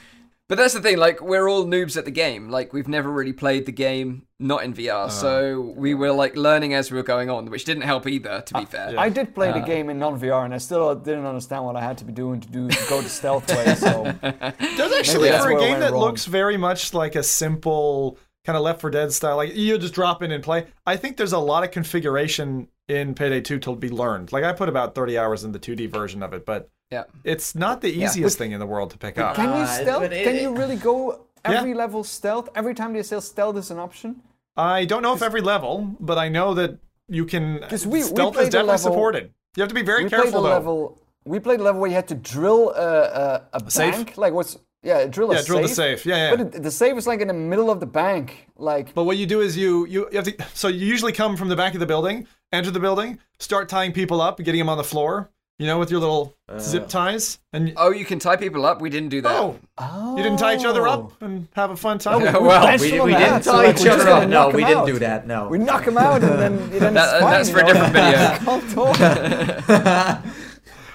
But 0.52 0.58
that's 0.58 0.74
the 0.74 0.82
thing, 0.82 0.98
like 0.98 1.22
we're 1.22 1.48
all 1.48 1.64
noobs 1.66 1.96
at 1.96 2.04
the 2.04 2.12
game. 2.12 2.50
Like 2.50 2.74
we've 2.74 2.90
never 2.90 3.10
really 3.10 3.32
played 3.32 3.66
the 3.66 3.72
game 3.72 4.24
not 4.38 4.66
in 4.66 4.74
VR, 4.74 5.06
uh, 5.06 5.08
so 5.08 5.62
we 5.78 5.94
were 5.94 6.12
like 6.12 6.36
learning 6.36 6.74
as 6.74 6.92
we 6.92 6.98
were 6.98 7.04
going 7.04 7.30
on, 7.30 7.50
which 7.50 7.64
didn't 7.64 7.84
help 7.84 8.06
either. 8.06 8.42
To 8.48 8.54
be 8.56 8.66
fair, 8.66 8.94
I 9.00 9.08
did 9.08 9.34
play 9.34 9.54
the 9.54 9.60
uh, 9.62 9.66
game 9.66 9.90
in 9.90 9.98
non-VR, 9.98 10.44
and 10.44 10.54
I 10.54 10.58
still 10.58 10.94
didn't 10.94 11.26
understand 11.26 11.64
what 11.64 11.78
I 11.78 11.82
had 11.82 11.98
to 12.00 12.04
be 12.04 12.12
doing 12.12 12.42
to 12.42 12.50
do 12.50 12.68
to 12.68 12.90
go 12.90 13.02
to 13.02 13.08
stealth 13.08 13.48
way. 13.50 13.76
So 13.76 14.04
There's 14.22 14.92
actually 14.92 15.30
that's 15.30 15.46
for 15.46 15.52
a 15.52 15.60
game 15.60 15.80
that 15.80 15.94
wrong. 15.94 16.02
looks 16.02 16.26
very 16.26 16.58
much 16.58 16.94
like 16.94 17.16
a 17.16 17.24
simple 17.24 18.18
kind 18.46 18.58
of 18.58 18.64
Left 18.64 18.82
4 18.82 18.90
Dead 18.90 19.12
style, 19.14 19.36
like 19.38 19.56
you 19.56 19.78
just 19.78 19.94
drop 19.94 20.24
in 20.24 20.32
and 20.32 20.44
play. 20.44 20.66
I 20.86 20.98
think 20.98 21.18
there's 21.18 21.34
a 21.34 21.38
lot 21.40 21.64
of 21.64 21.72
configuration 21.72 22.68
in 22.88 23.14
Payday 23.14 23.42
2 23.42 23.60
to 23.60 23.76
be 23.76 23.90
learned. 23.90 24.32
Like 24.32 24.44
I 24.44 24.54
put 24.54 24.70
about 24.70 24.96
30 24.96 25.18
hours 25.18 25.44
in 25.44 25.52
the 25.52 25.60
2D 25.60 25.90
version 25.90 26.24
of 26.24 26.34
it, 26.34 26.46
but 26.46 26.70
yeah. 26.92 27.04
it's 27.24 27.56
not 27.56 27.82
the 27.82 27.90
easiest 27.92 28.38
thing 28.38 28.52
in 28.52 28.60
the 28.60 28.66
world 28.66 28.92
to 28.92 28.98
pick 28.98 29.18
up. 29.18 29.36
can 29.36 29.58
you 29.60 29.66
stealth? 29.68 30.04
it- 30.04 30.24
can 30.24 30.36
you 30.36 30.56
really 30.56 30.76
go 30.76 31.22
Yeah. 31.48 31.60
every 31.60 31.74
level 31.74 32.04
stealth? 32.04 32.50
Every 32.56 32.74
time 32.74 32.94
they 32.94 33.04
say 33.04 33.20
stealth 33.20 33.58
is 33.58 33.72
an 33.72 33.80
option. 33.80 34.22
I 34.58 34.86
don't 34.86 35.02
know 35.02 35.14
if 35.14 35.22
every 35.22 35.42
level, 35.42 35.96
but 36.00 36.18
I 36.18 36.28
know 36.30 36.54
that 36.56 36.78
you 37.08 37.26
can. 37.26 37.60
'Cause 37.70 37.86
we- 37.86 38.00
we 38.00 38.02
stealth 38.02 38.34
played 38.34 38.44
is 38.44 38.50
the 38.50 38.58
definitely 38.58 38.72
level- 38.72 38.92
supported. 38.92 39.32
You 39.56 39.62
have 39.62 39.70
to 39.70 39.76
be 39.76 39.82
very 39.84 40.04
we 40.04 40.10
played 40.10 40.24
careful 40.24 40.42
the 40.42 40.48
though. 40.50 40.54
level. 40.56 40.98
We 41.26 41.40
played 41.40 41.60
the 41.60 41.64
level 41.64 41.80
where 41.82 41.90
you 41.90 41.96
had 41.96 42.08
to 42.08 42.16
drill 42.16 42.72
a, 42.72 43.42
a, 43.54 43.58
a 43.66 43.70
safe? 43.72 43.94
bank. 43.96 44.18
Like 44.18 44.34
what's 44.34 44.58
yeah, 44.84 45.06
drill 45.06 45.32
a 45.32 45.36
safe. 45.36 45.38
Yeah, 45.38 45.42
safe. 45.42 45.48
drill 45.48 45.62
the 45.62 45.68
safe. 45.68 46.06
Yeah, 46.06 46.16
yeah. 46.16 46.36
But 46.36 46.56
it, 46.56 46.64
the 46.64 46.72
safe 46.72 46.98
is 46.98 47.08
like 47.08 47.22
in 47.22 47.28
the 47.28 47.34
middle 47.34 47.70
of 47.70 47.80
the 47.80 47.86
bank. 47.86 48.48
Like 48.58 48.94
But 48.94 49.04
what 49.04 49.18
you 49.18 49.26
do 49.26 49.42
is 49.42 49.56
you, 49.58 49.86
you 49.88 50.08
you 50.12 50.18
have 50.18 50.26
to. 50.26 50.36
So 50.54 50.68
you 50.68 50.86
usually 50.86 51.12
come 51.14 51.38
from 51.38 51.50
the 51.50 51.56
back 51.56 51.74
of 51.74 51.80
the 51.80 51.86
building, 51.86 52.28
enter 52.52 52.72
the 52.72 52.80
building, 52.80 53.20
start 53.40 53.70
tying 53.70 53.92
people 53.94 54.22
up, 54.22 54.38
getting 54.40 54.60
them 54.60 54.70
on 54.70 54.78
the 54.78 54.84
floor. 54.84 55.30
You 55.60 55.68
know, 55.68 55.78
with 55.78 55.92
your 55.92 56.00
little 56.00 56.36
uh-huh. 56.50 56.58
zip 56.60 56.88
ties, 56.88 57.38
and 57.54 57.74
Oh, 57.78 57.92
you 57.92 58.04
can 58.04 58.18
tie 58.18 58.36
people 58.36 58.66
up. 58.66 58.82
We 58.82 58.90
didn't 58.90 59.10
do 59.10 59.22
that. 59.22 59.32
oh, 59.32 59.60
oh, 59.78 60.18
you 60.18 60.24
didn't 60.24 60.40
tie 60.40 60.56
each 60.56 60.66
other 60.66 60.88
up 60.88 61.22
and 61.22 61.48
have 61.54 61.70
a 61.70 61.76
fun 61.78 62.00
time. 62.00 62.22
Yeah, 62.24 62.38
well, 62.40 62.66
benched 62.66 62.82
We, 62.84 63.00
we 63.00 63.12
didn't 63.12 63.30
that, 63.30 63.44
so, 63.44 63.52
tie 63.52 63.66
like, 63.68 63.80
each 63.80 63.86
other 63.86 64.10
up. 64.10 64.28
No, 64.28 64.50
we 64.50 64.64
didn't 64.64 64.78
out. 64.80 64.88
do 64.88 64.98
that. 64.98 65.28
No. 65.28 65.48
We 65.50 65.60
knock 65.60 65.86
them 65.86 66.00
out 66.00 66.24
and 66.24 66.40
then, 66.40 66.70
then 66.80 66.94
That- 66.96 67.22
it's 67.22 67.22
fine, 67.22 67.32
that's 67.32 67.50
you 67.50 67.54
for 67.54 67.60
a 67.60 67.64
know? 67.64 67.74
different 67.74 67.94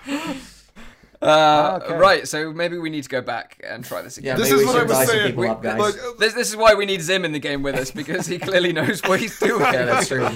video. 0.26 0.42
Can't 1.20 1.80
talk. 1.80 1.82
Uh, 1.82 1.85
okay. 1.87 1.99
Right, 1.99 2.28
so 2.28 2.52
maybe 2.52 2.78
we 2.78 2.90
need 2.90 3.02
to 3.04 3.08
go 3.08 3.20
back 3.20 3.61
and 3.66 3.85
try 3.85 4.02
this 4.02 4.18
Yeah, 4.18 4.35
again. 4.35 4.42
This 4.42 4.52
is 4.52 4.66
what 4.66 4.76
I 4.76 4.78
should 4.80 4.88
was 4.88 5.08
saying. 5.08 5.37
We- 5.37 5.49
up, 5.49 5.62
guys. 5.62 5.78
look, 5.78 5.96
uh, 5.96 6.12
This, 6.18 6.35
this 6.35 6.49
is 6.50 6.56
why 6.56 6.75
we 6.75 6.87
need 6.87 7.00
Zim 7.02 7.25
in 7.25 7.32
the 7.32 7.38
game 7.38 7.62
with 7.62 7.75
us 7.76 7.90
because 7.90 8.26
he 8.26 8.38
clearly 8.38 8.73
knows 8.73 9.00
what 9.02 9.20
he's 9.20 9.38
doing. 9.38 9.61
Yeah, 9.76 9.85
that's 9.85 10.08
true. 10.08 10.28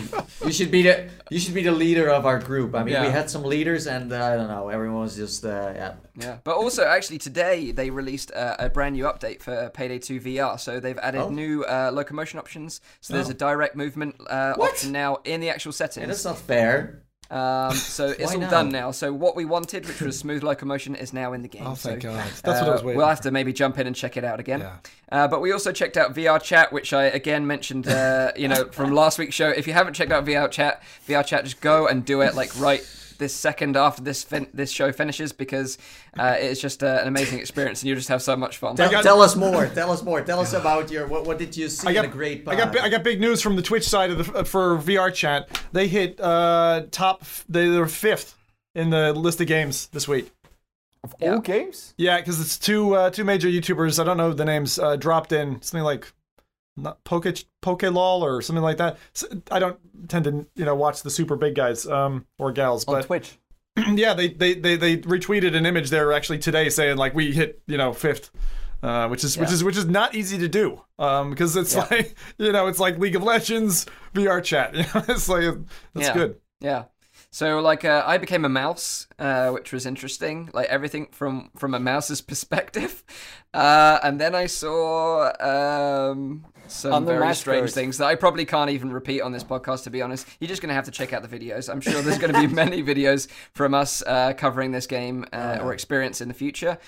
You 0.45 0.53
should 0.53 0.71
be 0.71 0.83
the 0.83 1.09
you 1.31 1.39
should 1.39 1.55
be 1.55 1.63
the 1.63 1.71
leader 1.73 2.09
of 2.11 2.27
our 2.27 2.39
group. 2.39 2.75
I 2.75 2.83
mean, 2.83 3.01
we 3.01 3.09
had 3.09 3.31
some 3.31 3.43
leaders, 3.45 3.87
and 3.87 4.13
uh, 4.13 4.17
I 4.25 4.37
don't 4.37 4.49
know, 4.49 4.69
everyone 4.69 5.01
was 5.03 5.15
just 5.17 5.45
uh, 5.45 5.73
yeah. 5.75 5.95
Yeah, 6.19 6.39
but 6.45 6.57
also 6.57 6.85
actually 6.85 7.19
today 7.19 7.71
they 7.73 7.91
released 7.91 8.31
a, 8.31 8.67
a 8.67 8.69
brand 8.69 8.95
new 8.97 9.05
update 9.05 9.41
for 9.43 9.71
Payday 9.71 9.99
2 10.01 10.21
VR. 10.21 10.59
So 10.59 10.81
they've 10.81 10.99
added 10.99 11.21
Oh. 11.21 11.29
new 11.31 11.65
uh, 11.65 11.91
locomotion 11.93 12.39
options. 12.39 12.81
So 13.01 13.15
there's 13.15 13.29
Oh. 13.29 13.31
a 13.31 13.35
direct 13.35 13.77
movement 13.77 14.17
uh, 14.29 14.55
option 14.59 14.93
now 14.93 15.19
in 15.25 15.41
the 15.41 15.49
actual 15.51 15.71
Yeah, 15.71 15.77
settings. 15.87 16.09
that's 16.09 16.25
not 16.25 16.39
fair. 16.39 17.03
Um, 17.31 17.75
so 17.75 18.09
it's 18.19 18.35
all 18.35 18.41
now? 18.41 18.51
done 18.51 18.69
now. 18.71 18.91
So 18.91 19.13
what 19.13 19.37
we 19.37 19.45
wanted, 19.45 19.87
which 19.87 20.01
was 20.01 20.19
smooth 20.19 20.43
locomotion, 20.43 20.95
is 20.95 21.13
now 21.13 21.33
in 21.33 21.43
the 21.43 21.49
game. 21.49 21.63
Oh, 21.65 21.75
thank 21.75 22.03
so, 22.03 22.09
God. 22.09 22.31
That's 22.43 22.61
what 22.61 22.69
I 22.69 22.73
was 22.73 22.83
uh, 22.83 22.87
waiting 22.87 22.99
We'll 22.99 23.09
have 23.09 23.21
to 23.23 23.31
maybe 23.31 23.53
jump 23.53 23.79
in 23.79 23.87
and 23.87 23.95
check 23.95 24.17
it 24.17 24.25
out 24.25 24.41
again. 24.41 24.61
Yeah. 24.61 24.77
Uh, 25.11 25.29
but 25.29 25.41
we 25.41 25.53
also 25.53 25.73
checked 25.73 25.97
out 25.97 26.15
VR 26.15 26.43
Chat, 26.43 26.73
which 26.73 26.93
I 26.93 27.05
again 27.05 27.47
mentioned, 27.47 27.89
uh, 27.89 28.33
you 28.37 28.49
know, 28.49 28.67
from 28.67 28.93
last 28.93 29.19
week's 29.19 29.35
show. 29.35 29.49
If 29.49 29.67
you 29.67 29.73
haven't 29.73 29.95
checked 29.95 30.13
out 30.13 30.25
VR 30.25 30.51
Chat, 30.51 30.83
VR 31.09 31.25
Chat, 31.25 31.45
just 31.45 31.61
go 31.61 31.87
and 31.87 32.05
do 32.05 32.21
it 32.21 32.35
like 32.35 32.59
right 32.59 32.83
this 33.21 33.33
second 33.33 33.77
after 33.77 34.03
this 34.03 34.25
fin- 34.25 34.49
this 34.53 34.73
show 34.73 34.91
finishes 34.91 35.33
because 35.33 35.79
uh, 36.19 36.35
it's 36.39 36.61
just 36.61 36.83
uh, 36.83 36.99
an 37.01 37.07
amazing 37.07 37.39
experience 37.39 37.83
and 37.83 37.89
you 37.89 37.95
just 37.95 38.09
have 38.09 38.21
so 38.21 38.37
much 38.37 38.57
fun. 38.59 38.75
Tell, 38.75 38.91
got- 38.91 39.05
tell 39.05 39.23
us 39.23 39.37
more. 39.37 39.69
Tell 39.69 39.93
us 39.93 40.03
more. 40.03 40.21
Tell 40.23 40.41
us 40.41 40.53
about 40.53 40.91
your 40.91 41.07
what, 41.07 41.25
what 41.25 41.39
did 41.39 41.57
you 41.57 41.69
see 41.69 41.87
I 41.87 41.93
got 41.93 42.05
in 42.07 42.11
a 42.11 42.13
great 42.13 42.49
I 42.49 42.57
got? 42.57 42.77
I 42.81 42.89
got 42.89 43.05
big 43.05 43.21
news 43.21 43.41
from 43.41 43.55
the 43.55 43.63
Twitch 43.63 43.87
side 43.89 44.11
of 44.11 44.19
the 44.27 44.39
uh, 44.41 44.43
for 44.45 44.77
VR 44.79 45.15
chat. 45.15 45.49
They 45.73 45.87
hit 45.87 46.21
uh 46.21 46.83
top 46.91 47.23
they 47.49 47.69
were 47.69 47.87
fifth 47.87 48.37
in 48.75 48.91
the 48.91 49.13
list 49.13 49.41
of 49.41 49.47
games 49.47 49.87
this 49.93 50.09
week. 50.09 50.33
Of 51.03 51.15
Yeah. 51.19 51.33
all 51.35 51.41
games? 51.41 51.95
Yeah, 51.97 52.19
because 52.19 52.41
it's 52.41 52.59
two 52.59 52.95
uh, 52.95 53.11
two 53.11 53.25
major 53.25 53.49
YouTubers. 53.49 53.99
I 54.01 54.05
don't 54.05 54.17
know 54.17 54.33
the 54.33 54.45
names. 54.45 54.79
Uh, 54.79 54.97
dropped 54.97 55.33
in 55.33 55.63
something 55.63 55.85
like 55.85 56.13
not 56.77 57.03
Poke 57.05 57.27
Pokelawls 57.63 58.23
or 58.23 58.43
something 58.43 58.63
like 58.63 58.79
that. 58.79 58.99
I 59.51 59.59
don't 59.59 59.79
tend 60.09 60.25
to 60.25 60.47
you 60.55 60.65
know 60.65 60.75
watch 60.75 61.03
the 61.03 61.11
super 61.11 61.37
big 61.37 61.55
guys 61.55 61.87
um 61.87 62.27
or 62.39 62.53
gals, 62.53 62.85
On 62.87 62.95
but 62.95 63.07
Twitch. 63.07 63.39
yeah, 63.95 64.15
they, 64.15 64.29
they 64.29 64.55
they 64.55 64.77
they 64.77 64.97
retweeted 64.99 65.55
an 65.57 65.67
image 65.67 65.91
there 65.91 66.13
actually 66.13 66.39
today 66.39 66.69
saying 66.69 66.97
like 66.97 67.15
we 67.15 67.33
hit 67.33 67.63
you 67.67 67.77
know 67.77 67.93
fifth. 67.93 68.31
Uh, 68.83 69.09
which 69.09 69.23
is 69.25 69.37
which 69.37 69.53
is 69.53 69.63
which 69.63 69.77
is 69.77 69.85
not 69.85 70.15
easy 70.15 70.39
to 70.39 70.49
do 70.49 70.81
um, 70.99 71.29
because 71.29 71.55
it's 71.55 71.77
like 71.77 72.15
you 72.39 72.51
know 72.51 72.67
it's 72.67 72.79
like 72.81 72.97
League 72.97 73.15
of 73.15 73.23
Legends 73.23 73.85
VR 74.15 74.43
chat 74.43 74.75
you 74.75 74.85
know 74.95 75.05
it's 75.07 75.29
like 75.29 75.45
that's 75.95 76.07
Yeah. 76.07 76.15
good 76.15 76.41
Yeah. 76.61 76.85
So 77.31 77.61
like 77.61 77.85
uh, 77.85 78.03
I 78.07 78.17
became 78.17 78.45
a 78.47 78.49
mouse, 78.49 79.07
uh, 79.19 79.51
which 79.51 79.71
was 79.71 79.85
interesting. 79.85 80.49
Like 80.55 80.69
everything 80.69 81.09
from 81.13 81.51
from 81.59 81.75
a 81.75 81.79
mouse's 81.79 82.21
perspective, 82.31 83.05
uh, 83.53 83.99
and 84.03 84.19
then 84.21 84.35
I 84.35 84.47
saw 84.47 85.31
um, 85.41 86.47
some 86.71 86.93
On 86.93 87.05
the 87.05 87.13
very 87.13 87.27
mask 87.27 87.41
strange 87.41 87.73
things 87.73 87.99
that 87.99 88.07
I 88.07 88.15
probably 88.15 88.45
can't 88.45 88.71
even 88.71 88.93
repeat 88.93 89.21
on 89.21 89.33
this 89.33 89.45
podcast. 89.45 89.85
To 89.85 89.91
be 89.91 90.03
honest, 90.03 90.27
you're 90.41 90.49
just 90.49 90.63
gonna 90.63 90.75
have 90.75 90.85
to 90.87 90.91
check 90.91 91.13
out 91.13 91.29
the 91.29 91.39
videos. 91.39 91.71
I'm 91.71 91.81
sure 91.81 92.01
there's 92.03 92.19
going 92.19 92.33
to 92.33 92.41
be 92.41 92.47
many 92.55 92.83
videos 92.83 93.29
from 93.53 93.75
us 93.75 94.03
uh, 94.07 94.33
covering 94.35 94.73
this 94.73 94.87
game 94.87 95.25
uh, 95.33 95.59
or 95.63 95.73
experience 95.73 96.21
in 96.21 96.29
the 96.29 96.35
future. 96.35 96.79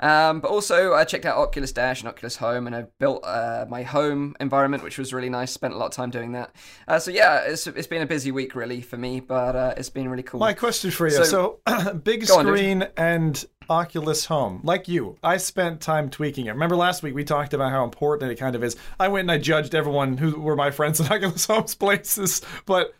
Um, 0.00 0.40
but 0.40 0.50
also, 0.50 0.94
I 0.94 1.04
checked 1.04 1.26
out 1.26 1.36
Oculus 1.36 1.70
Dash 1.70 2.00
and 2.00 2.08
Oculus 2.08 2.36
Home, 2.36 2.66
and 2.66 2.74
I 2.74 2.86
built 2.98 3.22
uh, 3.24 3.66
my 3.68 3.82
home 3.82 4.34
environment, 4.40 4.82
which 4.82 4.98
was 4.98 5.12
really 5.12 5.28
nice. 5.28 5.52
Spent 5.52 5.74
a 5.74 5.76
lot 5.76 5.86
of 5.86 5.92
time 5.92 6.10
doing 6.10 6.32
that. 6.32 6.50
Uh, 6.88 6.98
so 6.98 7.10
yeah, 7.10 7.42
it's, 7.42 7.66
it's 7.66 7.86
been 7.86 8.02
a 8.02 8.06
busy 8.06 8.32
week 8.32 8.54
really 8.54 8.80
for 8.80 8.96
me, 8.96 9.20
but 9.20 9.54
uh, 9.54 9.74
it's 9.76 9.90
been 9.90 10.08
really 10.08 10.22
cool. 10.22 10.40
My 10.40 10.54
question 10.54 10.90
for 10.90 11.06
you. 11.06 11.12
So, 11.24 11.58
So- 11.66 11.92
big 12.04 12.26
Go 12.26 12.38
on, 12.38 12.46
screen 12.46 12.88
and 12.96 13.44
Oculus 13.70 14.26
Home. 14.26 14.60
Like 14.62 14.88
you, 14.88 15.16
I 15.22 15.36
spent 15.36 15.80
time 15.80 16.10
tweaking 16.10 16.46
it. 16.46 16.50
Remember 16.52 16.76
last 16.76 17.02
week 17.02 17.14
we 17.14 17.24
talked 17.24 17.54
about 17.54 17.70
how 17.70 17.84
important 17.84 18.30
it 18.30 18.36
kind 18.36 18.54
of 18.56 18.62
is. 18.64 18.76
I 19.00 19.08
went 19.08 19.22
and 19.22 19.32
I 19.32 19.38
judged 19.38 19.74
everyone 19.74 20.16
who 20.16 20.40
were 20.40 20.56
my 20.56 20.70
friends 20.70 21.00
in 21.00 21.06
Oculus 21.12 21.46
Home's 21.46 21.74
places, 21.74 22.42
but 22.66 22.94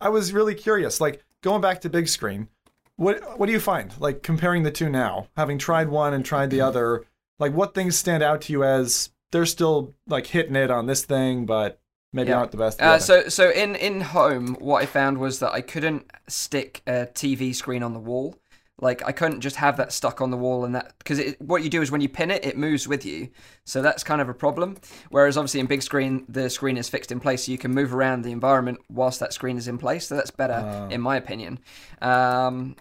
I 0.00 0.08
was 0.08 0.32
really 0.32 0.54
curious. 0.54 1.00
Like 1.00 1.22
going 1.42 1.60
back 1.60 1.80
to 1.82 1.90
Bigscreen, 1.90 2.48
what 2.96 3.38
what 3.38 3.46
do 3.46 3.52
you 3.52 3.60
find? 3.60 3.92
Like 3.98 4.22
comparing 4.22 4.62
the 4.62 4.70
two 4.70 4.88
now, 4.88 5.28
having 5.36 5.58
tried 5.58 5.88
one 5.88 6.14
and 6.14 6.24
tried 6.24 6.50
the 6.50 6.60
other, 6.60 7.04
like 7.38 7.52
what 7.52 7.74
things 7.74 7.96
stand 7.96 8.22
out 8.22 8.42
to 8.42 8.52
you 8.52 8.64
as 8.64 9.10
they're 9.32 9.46
still 9.46 9.92
like 10.06 10.26
hitting 10.26 10.54
it 10.56 10.70
on 10.70 10.86
this 10.86 11.04
thing, 11.04 11.44
but 11.46 11.80
maybe 12.12 12.28
Yeah. 12.30 12.36
aren't 12.38 12.52
the 12.52 12.56
best. 12.56 12.80
Uh, 12.80 13.00
so 13.00 13.28
so 13.28 13.50
in 13.50 13.74
in 13.74 14.00
home, 14.00 14.54
what 14.60 14.82
I 14.82 14.86
found 14.86 15.18
was 15.18 15.40
that 15.40 15.52
I 15.52 15.60
couldn't 15.60 16.08
stick 16.28 16.82
a 16.86 17.06
TV 17.12 17.52
screen 17.54 17.82
on 17.82 17.94
the 17.94 17.98
wall. 17.98 18.36
Like 18.80 19.02
I 19.06 19.12
couldn't 19.12 19.40
just 19.40 19.56
have 19.56 19.76
that 19.76 19.92
stuck 19.92 20.20
on 20.20 20.30
the 20.30 20.36
wall 20.36 20.64
and 20.64 20.74
that 20.74 20.94
because 20.98 21.20
what 21.38 21.62
you 21.62 21.70
do 21.70 21.80
is 21.80 21.90
when 21.92 22.00
you 22.00 22.08
pin 22.08 22.30
it, 22.30 22.44
it 22.44 22.56
moves 22.56 22.88
with 22.88 23.06
you. 23.06 23.28
So 23.64 23.82
that's 23.82 24.02
kind 24.02 24.20
of 24.20 24.28
a 24.28 24.34
problem. 24.34 24.76
Whereas 25.10 25.36
obviously 25.36 25.60
in 25.60 25.68
Bigscreen, 25.68 26.24
the 26.28 26.50
screen 26.50 26.76
is 26.76 26.88
fixed 26.88 27.12
in 27.12 27.20
place, 27.20 27.46
so 27.46 27.52
you 27.52 27.58
can 27.58 27.70
move 27.70 27.94
around 27.94 28.22
the 28.22 28.32
environment 28.32 28.78
whilst 28.90 29.20
that 29.20 29.32
screen 29.32 29.58
is 29.58 29.68
in 29.68 29.78
place. 29.78 30.08
So 30.08 30.16
that's 30.16 30.32
better 30.32 30.88
in 30.90 31.00
my 31.00 31.16
opinion. 31.16 31.60
Um, 32.02 32.76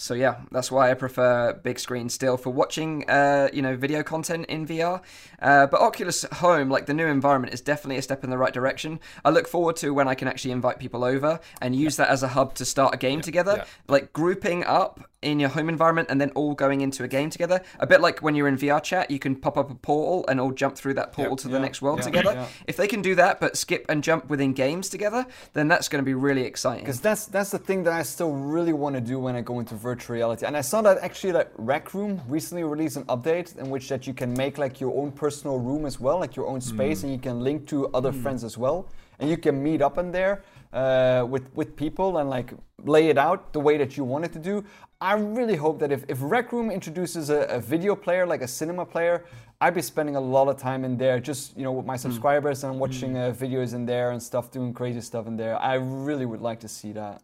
so 0.00 0.14
yeah, 0.14 0.36
that's 0.50 0.72
why 0.72 0.90
I 0.90 0.94
prefer 0.94 1.60
Bigscreen 1.62 2.10
still 2.10 2.38
for 2.38 2.48
watching, 2.48 3.08
uh, 3.08 3.50
you 3.52 3.60
know, 3.60 3.76
video 3.76 4.02
content 4.02 4.46
in 4.46 4.66
VR. 4.66 5.02
Uh, 5.42 5.66
but 5.66 5.78
Oculus 5.78 6.24
Home, 6.32 6.70
like 6.70 6.86
the 6.86 6.94
new 6.94 7.06
environment, 7.06 7.52
is 7.52 7.60
definitely 7.60 7.98
a 7.98 8.02
step 8.02 8.24
in 8.24 8.30
the 8.30 8.38
right 8.38 8.54
direction. 8.54 8.98
I 9.26 9.30
look 9.30 9.46
forward 9.46 9.76
to 9.76 9.92
when 9.92 10.08
I 10.08 10.14
can 10.14 10.26
actually 10.26 10.52
invite 10.52 10.78
people 10.78 11.04
over 11.04 11.38
and 11.60 11.76
use 11.76 11.96
that 11.96 12.08
as 12.08 12.22
a 12.22 12.28
hub 12.28 12.54
to 12.54 12.64
start 12.64 12.94
a 12.94 12.96
game 12.96 13.20
together, 13.20 13.56
yeah. 13.58 13.64
like 13.88 14.14
grouping 14.14 14.64
up 14.64 15.09
in 15.22 15.38
your 15.38 15.50
home 15.50 15.68
environment 15.68 16.08
and 16.10 16.20
then 16.20 16.30
all 16.30 16.54
going 16.54 16.80
into 16.80 17.04
a 17.04 17.08
game 17.08 17.28
together. 17.30 17.60
A 17.78 17.86
bit 17.86 18.00
like 18.00 18.20
when 18.20 18.34
you're 18.34 18.48
in 18.48 18.56
VR 18.56 18.82
chat, 18.82 19.10
you 19.10 19.18
can 19.18 19.36
pop 19.36 19.58
up 19.58 19.70
a 19.70 19.74
portal 19.74 20.24
and 20.28 20.40
all 20.40 20.50
jump 20.50 20.76
through 20.76 20.94
that 20.94 21.12
portal 21.12 21.36
to 21.36 21.48
the 21.48 21.54
yeah, 21.54 21.60
next 21.60 21.82
world 21.82 21.98
yeah, 21.98 22.04
together. 22.04 22.32
yeah. 22.32 22.46
If 22.66 22.76
they 22.76 22.88
can 22.88 23.02
do 23.02 23.14
that, 23.16 23.40
but 23.40 23.56
skip 23.56 23.84
and 23.88 24.02
jump 24.02 24.30
within 24.30 24.52
games 24.52 24.88
together, 24.88 25.26
then 25.52 25.68
that's 25.68 25.88
going 25.88 26.02
to 26.02 26.06
be 26.06 26.14
really 26.14 26.42
exciting. 26.42 26.84
Because 26.84 27.00
that's 27.00 27.26
that's 27.26 27.50
the 27.50 27.58
thing 27.58 27.82
that 27.84 27.92
I 27.92 28.02
still 28.02 28.32
really 28.32 28.72
want 28.72 28.94
to 28.94 29.00
do 29.00 29.18
when 29.18 29.36
I 29.36 29.42
go 29.42 29.60
into 29.60 29.74
virtual 29.74 30.14
reality. 30.16 30.46
And 30.46 30.56
I 30.56 30.62
saw 30.62 30.80
that 30.82 30.98
actually 30.98 31.32
that 31.32 31.52
Rec 31.56 31.92
Room 31.92 32.20
recently 32.26 32.64
released 32.64 32.96
an 32.96 33.04
update 33.04 33.58
in 33.58 33.68
which 33.68 33.88
that 33.88 34.06
you 34.06 34.14
can 34.14 34.32
make 34.34 34.56
like 34.58 34.80
your 34.80 34.96
own 34.96 35.12
personal 35.12 35.58
room 35.58 35.84
as 35.84 36.00
well, 36.00 36.18
like 36.18 36.34
your 36.36 36.46
own 36.46 36.60
space, 36.60 37.02
and 37.02 37.12
you 37.12 37.18
can 37.18 37.44
link 37.44 37.66
to 37.68 37.88
other 37.88 38.12
friends 38.12 38.42
as 38.42 38.56
well, 38.56 38.86
and 39.18 39.28
you 39.28 39.36
can 39.36 39.62
meet 39.62 39.82
up 39.82 39.98
in 39.98 40.12
there. 40.12 40.42
uh, 40.72 41.26
with 41.28 41.48
with 41.54 41.76
people 41.76 42.18
and 42.18 42.30
like 42.30 42.52
lay 42.84 43.08
it 43.08 43.18
out 43.18 43.52
the 43.52 43.60
way 43.60 43.76
that 43.76 43.96
you 43.96 44.04
want 44.04 44.24
it 44.24 44.32
to 44.32 44.38
do. 44.38 44.64
I 45.00 45.14
really 45.14 45.56
hope 45.56 45.78
that 45.78 45.90
if, 45.92 46.04
if 46.08 46.18
Rec 46.20 46.52
Room 46.52 46.70
introduces 46.70 47.30
a, 47.30 47.42
a 47.44 47.58
video 47.58 47.94
player, 47.96 48.26
like 48.26 48.42
a 48.42 48.48
cinema 48.48 48.84
player, 48.84 49.24
I'd 49.62 49.74
be 49.74 49.82
spending 49.82 50.16
a 50.16 50.20
lot 50.20 50.48
of 50.48 50.58
time 50.58 50.84
in 50.84 50.98
there, 50.98 51.18
just 51.20 51.56
you 51.56 51.64
know, 51.64 51.72
with 51.72 51.86
my 51.86 51.96
subscribers 51.96 52.64
and 52.64 52.78
watching 52.78 53.16
uh, 53.16 53.34
videos 53.36 53.74
in 53.74 53.86
there 53.86 54.10
and 54.10 54.22
stuff, 54.22 54.50
doing 54.50 54.74
crazy 54.74 55.00
stuff 55.00 55.26
in 55.26 55.36
there. 55.36 55.56
I 55.60 55.74
really 55.74 56.26
would 56.26 56.40
like 56.42 56.60
to 56.60 56.68
see 56.68 56.92
that. 56.92 57.22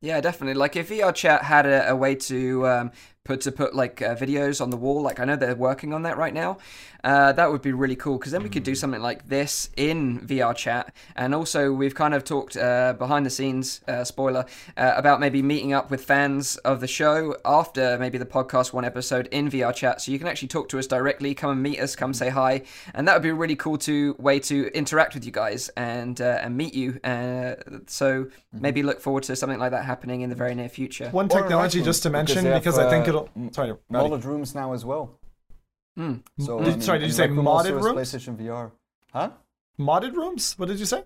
Yeah, 0.00 0.20
definitely. 0.20 0.54
Like 0.54 0.76
if 0.76 0.88
VR 0.90 1.14
Chat 1.14 1.42
had 1.42 1.66
a, 1.66 1.90
a 1.90 1.96
way 1.96 2.14
to 2.14 2.66
um, 2.66 2.92
put 3.24 3.40
to 3.40 3.52
put 3.52 3.74
like 3.74 4.02
uh, 4.02 4.14
videos 4.14 4.60
on 4.60 4.68
the 4.68 4.76
wall, 4.76 5.02
like 5.02 5.18
I 5.18 5.24
know 5.24 5.36
they're 5.36 5.54
working 5.54 5.94
on 5.94 6.02
that 6.02 6.18
right 6.18 6.34
now. 6.34 6.58
Uh, 7.02 7.32
that 7.32 7.50
would 7.50 7.60
be 7.60 7.72
really 7.72 7.96
cool 7.96 8.16
because 8.16 8.32
then 8.32 8.42
we 8.42 8.48
could 8.48 8.62
do 8.62 8.74
something 8.74 9.02
like 9.02 9.28
this 9.28 9.68
in 9.76 10.20
VR 10.20 10.56
Chat. 10.56 10.94
And 11.14 11.34
also, 11.34 11.70
we've 11.70 11.94
kind 11.94 12.14
of 12.14 12.24
talked 12.24 12.56
uh, 12.56 12.94
behind 12.94 13.26
the 13.26 13.30
scenes, 13.30 13.82
uh, 13.86 14.04
spoiler, 14.04 14.46
uh, 14.78 14.94
about 14.96 15.20
maybe 15.20 15.42
meeting 15.42 15.74
up 15.74 15.90
with 15.90 16.02
fans 16.02 16.56
of 16.58 16.80
the 16.80 16.86
show 16.86 17.36
after 17.44 17.98
maybe 17.98 18.16
the 18.16 18.24
podcast 18.24 18.72
one 18.72 18.86
episode 18.86 19.26
in 19.30 19.50
VR 19.50 19.74
Chat, 19.74 20.00
so 20.00 20.12
you 20.12 20.18
can 20.18 20.28
actually 20.28 20.48
talk 20.48 20.70
to 20.70 20.78
us 20.78 20.86
directly, 20.86 21.34
come 21.34 21.50
and 21.50 21.62
meet 21.62 21.78
us, 21.78 21.94
come 21.94 22.14
say 22.14 22.30
hi, 22.30 22.62
and 22.94 23.06
that 23.06 23.14
would 23.14 23.22
be 23.22 23.28
a 23.28 23.34
really 23.34 23.56
cool 23.56 23.76
to 23.78 24.16
way 24.18 24.38
to 24.40 24.68
interact 24.74 25.12
with 25.12 25.26
you 25.26 25.32
guys 25.32 25.68
and 25.76 26.22
uh, 26.22 26.38
and 26.40 26.56
meet 26.56 26.72
you. 26.72 26.98
Uh, 27.04 27.56
so 27.86 28.28
maybe 28.50 28.82
look 28.82 29.00
forward 29.00 29.24
to 29.24 29.36
something 29.36 29.58
like 29.58 29.72
that 29.72 29.84
happening 29.84 30.22
in 30.22 30.30
the 30.30 30.36
very 30.36 30.54
near 30.54 30.70
future. 30.70 31.10
One 31.10 31.28
technology 31.28 31.82
just 31.82 32.02
to 32.04 32.08
because 32.08 32.34
mention 32.34 32.44
they 32.44 32.58
because 32.58 32.78
I 32.78 32.88
think 32.88 33.13
uh, 33.14 33.26
Sorry, 33.52 33.72
Rowdy. 33.90 34.08
Modded 34.10 34.24
rooms 34.24 34.54
now 34.54 34.72
as 34.72 34.84
well. 34.84 35.18
Hmm. 35.96 36.14
So 36.40 36.60
Did- 36.62 36.82
sorry, 36.82 36.98
did 36.98 37.06
you 37.06 37.12
say 37.12 37.28
Rec 37.28 37.38
modded 37.38 37.80
rooms? 37.82 37.96
PlayStation 38.14 38.36
VR. 38.36 38.72
Huh? 39.12 39.30
modded 39.78 40.14
rooms. 40.14 40.54
What 40.58 40.68
did 40.68 40.78
you 40.78 40.86
say? 40.86 41.02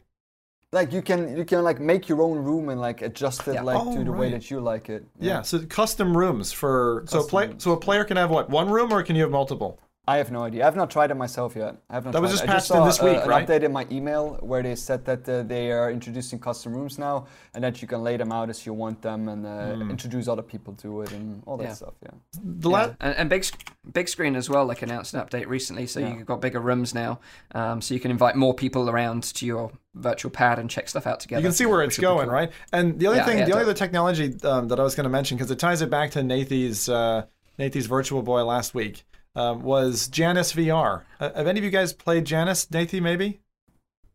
Like 0.73 0.93
you 0.93 1.01
can 1.03 1.35
you 1.37 1.45
can 1.47 1.63
like 1.65 1.81
make 1.81 2.09
your 2.11 2.21
own 2.23 2.39
room 2.45 2.69
and 2.69 2.79
like 2.81 3.01
adjust 3.01 3.49
it 3.49 3.55
Yeah. 3.55 3.63
like 3.63 3.79
Oh, 3.81 3.97
to 3.97 4.05
the 4.05 4.13
way 4.13 4.31
that 4.31 4.51
you 4.51 4.61
like 4.61 4.91
it. 4.91 5.07
Yeah, 5.19 5.41
so 5.43 5.59
custom 5.67 6.15
rooms 6.17 6.53
for 6.53 7.05
so 7.09 7.21
a 7.21 7.27
play 7.27 7.47
rooms. 7.49 7.63
so 7.65 7.73
a 7.73 7.77
player 7.81 8.05
can 8.05 8.17
have 8.19 8.31
what 8.31 8.51
one 8.51 8.69
room 8.71 8.93
or 8.93 9.03
can 9.03 9.17
you 9.17 9.23
have 9.23 9.31
multiple? 9.31 9.79
I 10.13 10.17
have 10.17 10.31
no 10.33 10.43
idea. 10.43 10.67
I've 10.67 10.75
not 10.83 10.91
tried 10.91 11.11
it 11.11 11.17
myself 11.17 11.51
yet. 11.55 11.73
I 11.91 11.95
have 11.97 12.05
not 12.07 12.13
That 12.15 12.23
was 12.23 12.31
tried 12.31 12.37
just 12.37 12.45
it. 12.45 12.49
I 12.51 12.53
patched 12.55 12.67
saw, 12.69 12.81
in 12.83 12.89
this 12.89 13.01
uh, 13.03 13.05
week, 13.05 13.19
an 13.25 13.29
right? 13.29 13.47
update 13.47 13.63
in 13.63 13.73
my 13.73 13.87
email 13.97 14.39
where 14.41 14.63
they 14.63 14.75
said 14.75 15.05
that 15.05 15.29
uh, 15.29 15.43
they 15.43 15.71
are 15.71 15.91
introducing 15.99 16.39
custom 16.39 16.73
rooms 16.73 16.99
now, 16.99 17.27
and 17.55 17.63
that 17.63 17.83
you 17.83 17.87
can 17.93 18.03
lay 18.03 18.17
them 18.17 18.33
out 18.33 18.49
as 18.49 18.65
you 18.67 18.73
want 18.73 19.03
them 19.03 19.29
and 19.29 19.45
uh, 19.47 19.75
Hmm. 19.75 19.91
introduce 19.91 20.27
other 20.27 20.43
people 20.53 20.73
to 20.83 21.03
it 21.03 21.13
and 21.13 21.43
all 21.47 21.57
that 21.59 21.65
Yeah. 21.65 21.75
stuff. 21.75 21.95
Yeah. 22.03 22.11
The 22.43 22.71
Yeah. 22.71 22.77
la- 22.87 22.95
and, 23.01 23.15
and 23.21 23.29
big 23.31 23.45
Bigscreen 23.93 24.35
as 24.37 24.49
well 24.51 24.65
like 24.67 24.83
announced 24.83 25.15
an 25.15 25.21
update 25.25 25.47
recently 25.47 25.87
so 25.87 26.01
Yeah. 26.01 26.15
you've 26.15 26.27
got 26.27 26.41
bigger 26.43 26.61
rooms 26.61 26.95
now 26.95 27.21
um, 27.55 27.81
so 27.81 27.95
you 27.95 28.01
can 28.01 28.11
invite 28.11 28.37
more 28.37 28.53
people 28.53 28.91
around 28.91 29.23
to 29.39 29.47
your 29.47 29.71
virtual 29.95 30.31
pad 30.31 30.59
and 30.59 30.69
check 30.69 30.89
stuff 30.91 31.07
out 31.07 31.21
together 31.21 31.41
you 31.41 31.47
can 31.49 31.53
see 31.55 31.65
where 31.67 31.83
it's 31.83 31.99
going, 31.99 32.27
cool. 32.27 32.35
right? 32.35 32.51
And 32.73 32.99
the 33.01 33.07
other 33.07 33.17
Yeah, 33.19 33.25
thing, 33.25 33.39
yeah, 33.39 33.45
the 33.47 33.53
only 33.53 33.65
other 33.65 33.75
technology 33.75 34.37
um, 34.45 34.69
that 34.69 34.79
I 34.79 34.83
was 34.83 34.95
going 34.95 35.05
to 35.05 35.11
mention 35.11 35.37
because 35.39 35.51
it 35.51 35.59
ties 35.59 35.81
it 35.81 35.89
back 35.91 36.11
to 36.13 36.23
Nathie's 36.23 36.89
uh, 36.89 37.25
Nathie's 37.59 37.87
Virtual 37.87 38.23
Boy 38.23 38.43
last 38.45 38.75
week 38.75 39.05
um, 39.35 39.63
was 39.63 40.09
Janus 40.09 40.53
VR. 40.53 41.03
Uh, 41.21 41.33
have 41.35 41.47
any 41.47 41.59
of 41.59 41.65
you 41.65 41.71
guys 41.71 41.93
played 41.93 42.25
Janus? 42.25 42.67
Nathie, 42.67 43.01
maybe? 43.01 43.41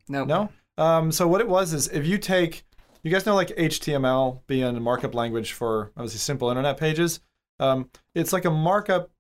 no 0.07 0.25
No. 0.25 0.49
Um, 0.77 1.11
so 1.11 1.27
what 1.27 1.41
it 1.41 1.47
was 1.47 1.73
is 1.73 1.87
if 1.89 2.05
you 2.05 2.17
take, 2.17 2.63
you 3.03 3.11
guys 3.11 3.25
know 3.25 3.35
like 3.35 3.49
HTML 3.49 4.41
being 4.47 4.75
a 4.75 4.79
markup 4.79 5.13
language 5.13 5.53
for 5.53 5.91
obviously 5.95 6.19
simple 6.19 6.49
internet 6.49 6.77
pages. 6.77 7.19
Um, 7.59 7.89
it's 8.15 8.33
like 8.33 8.45
a 8.45 8.51
markup 8.51 9.11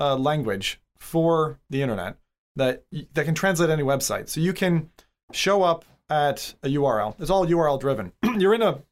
uh, 0.00 0.16
language 0.16 0.80
for 0.98 1.58
the 1.68 1.82
internet 1.82 2.16
that 2.56 2.84
that 3.14 3.24
can 3.24 3.34
translate 3.34 3.70
any 3.70 3.82
website. 3.82 4.28
So 4.28 4.40
you 4.40 4.52
can 4.52 4.90
show 5.32 5.62
up 5.62 5.84
at 6.08 6.54
a 6.62 6.68
URL. 6.68 7.14
It's 7.18 7.30
all 7.30 7.46
URL 7.46 7.80
driven. 7.80 8.12
You're 8.38 8.54
in 8.54 8.62
a 8.62 8.82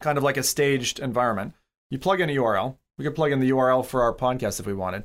kind 0.00 0.18
of 0.18 0.24
like 0.24 0.36
a 0.36 0.42
staged 0.42 0.98
environment. 0.98 1.54
You 1.90 1.98
plug 1.98 2.20
in 2.20 2.30
a 2.30 2.34
URL. 2.34 2.76
We 2.98 3.04
could 3.04 3.14
plug 3.14 3.32
in 3.32 3.40
the 3.40 3.50
URL 3.50 3.84
for 3.84 4.02
our 4.02 4.14
podcast 4.14 4.58
if 4.60 4.66
we 4.66 4.72
wanted. 4.72 5.04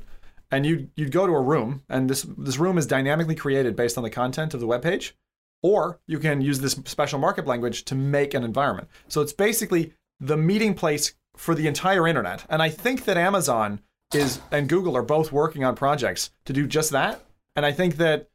And 0.52 0.64
you 0.64 0.90
you'd 0.94 1.10
go 1.10 1.26
to 1.26 1.32
a 1.32 1.40
room, 1.40 1.82
and 1.88 2.08
this 2.08 2.22
this 2.38 2.58
room 2.58 2.78
is 2.78 2.86
dynamically 2.86 3.34
created 3.34 3.74
based 3.74 3.98
on 3.98 4.04
the 4.04 4.10
content 4.10 4.54
of 4.54 4.60
the 4.60 4.66
web 4.66 4.82
page 4.82 5.16
or 5.62 6.00
you 6.06 6.18
can 6.18 6.40
use 6.40 6.60
this 6.60 6.72
special 6.84 7.18
markup 7.18 7.46
language 7.46 7.84
to 7.84 7.94
make 7.94 8.34
an 8.34 8.44
environment. 8.44 8.88
So 9.08 9.20
it's 9.20 9.32
basically 9.32 9.94
the 10.20 10.36
meeting 10.36 10.74
place 10.74 11.14
for 11.36 11.54
the 11.54 11.66
entire 11.66 12.06
internet. 12.06 12.44
And 12.50 12.60
I 12.60 12.68
think 12.68 13.04
that 13.04 13.16
Amazon 13.16 13.80
is 14.12 14.40
and 14.50 14.68
Google 14.68 14.96
are 14.96 15.02
both 15.02 15.32
working 15.32 15.64
on 15.64 15.74
projects 15.74 16.30
to 16.44 16.52
do 16.52 16.66
just 16.66 16.90
that. 16.90 17.24
And 17.56 17.64
I 17.64 17.72
think 17.72 17.96
that 17.96 18.28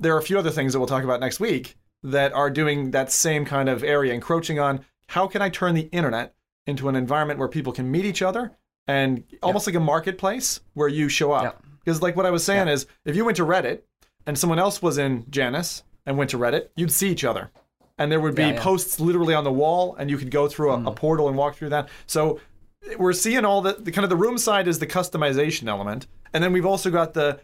there 0.00 0.14
are 0.14 0.18
a 0.18 0.22
few 0.22 0.38
other 0.38 0.50
things 0.50 0.72
that 0.72 0.78
we'll 0.78 0.88
talk 0.88 1.04
about 1.04 1.20
next 1.20 1.38
week 1.38 1.76
that 2.02 2.32
are 2.32 2.50
doing 2.50 2.90
that 2.90 3.12
same 3.12 3.44
kind 3.44 3.68
of 3.68 3.84
area, 3.84 4.12
encroaching 4.12 4.58
on 4.58 4.84
how 5.08 5.26
can 5.26 5.42
I 5.42 5.48
turn 5.48 5.74
the 5.74 5.88
internet 5.92 6.34
into 6.66 6.88
an 6.88 6.96
environment 6.96 7.38
where 7.38 7.48
people 7.48 7.72
can 7.72 7.90
meet 7.90 8.04
each 8.04 8.22
other 8.22 8.52
and 8.88 9.24
almost 9.42 9.66
like 9.66 9.76
a 9.76 9.80
marketplace 9.80 10.60
where 10.74 10.88
you 10.88 11.08
show 11.08 11.32
up. 11.32 11.62
Because 11.84 12.02
like 12.02 12.16
what 12.16 12.26
I 12.26 12.30
was 12.30 12.44
saying 12.44 12.68
is 12.68 12.86
if 13.04 13.16
you 13.16 13.24
went 13.24 13.36
to 13.36 13.44
Reddit 13.44 13.82
and 14.26 14.38
someone 14.38 14.58
else 14.58 14.82
was 14.82 14.98
in 14.98 15.24
Janus 15.30 15.82
and 16.04 16.18
went 16.18 16.30
to 16.30 16.38
Reddit, 16.38 16.68
you'd 16.76 16.92
see 16.92 17.10
each 17.10 17.24
other. 17.24 17.50
And 17.98 18.12
there 18.12 18.20
would 18.20 18.34
be 18.34 18.42
Yeah, 18.42 18.52
yeah. 18.52 18.62
posts 18.62 19.00
literally 19.00 19.34
on 19.34 19.44
the 19.44 19.52
wall, 19.52 19.96
and 19.98 20.10
you 20.10 20.18
could 20.18 20.30
go 20.30 20.48
through 20.48 20.72
a, 20.72 20.74
a 20.74 20.90
mm. 20.90 20.96
portal 20.96 21.28
and 21.28 21.36
walk 21.36 21.56
through 21.56 21.70
that. 21.70 21.88
So 22.06 22.40
we're 22.98 23.12
seeing 23.12 23.44
all 23.44 23.62
the, 23.62 23.72
the 23.72 23.90
kind 23.90 24.04
of 24.04 24.10
the 24.10 24.16
room 24.16 24.38
side 24.38 24.68
is 24.68 24.78
the 24.78 24.86
customization 24.86 25.68
element, 25.68 26.06
and 26.32 26.44
then 26.44 26.52
we've 26.52 26.66
also 26.66 26.90
got 26.90 27.14
the 27.14 27.40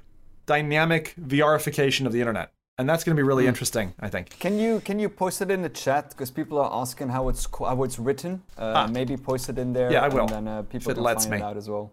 dynamic 0.47 1.15
VRification 1.21 2.07
of 2.07 2.13
the 2.13 2.21
internet, 2.21 2.53
and 2.83 2.89
that's 2.91 3.05
going 3.05 3.17
to 3.17 3.21
be 3.23 3.27
really 3.27 3.47
interesting, 3.47 3.95
I 4.01 4.09
think. 4.11 4.25
Can 4.45 4.59
you 4.59 4.81
can 4.89 4.99
you 4.99 5.09
post 5.09 5.41
it 5.41 5.51
in 5.51 5.63
the 5.63 5.69
chat 5.85 6.11
because 6.11 6.31
people 6.31 6.59
are 6.59 6.71
asking 6.83 7.09
how 7.17 7.29
it's 7.31 7.47
how 7.59 7.83
it's 7.87 7.99
written? 7.99 8.33
Uh, 8.59 8.73
Ah. 8.77 8.87
Maybe 8.99 9.17
post 9.17 9.49
it 9.49 9.57
in 9.59 9.73
there. 9.73 9.91
Yeah, 9.95 10.03
I 10.07 10.09
will. 10.09 10.27
And 10.27 10.35
then 10.37 10.49
uh, 10.49 10.63
people 10.63 10.91
it 10.93 10.95
can 10.97 11.05
lets 11.05 11.25
find 11.25 11.31
me. 11.33 11.39
it 11.39 11.43
out 11.51 11.57
as 11.57 11.69
well. 11.71 11.87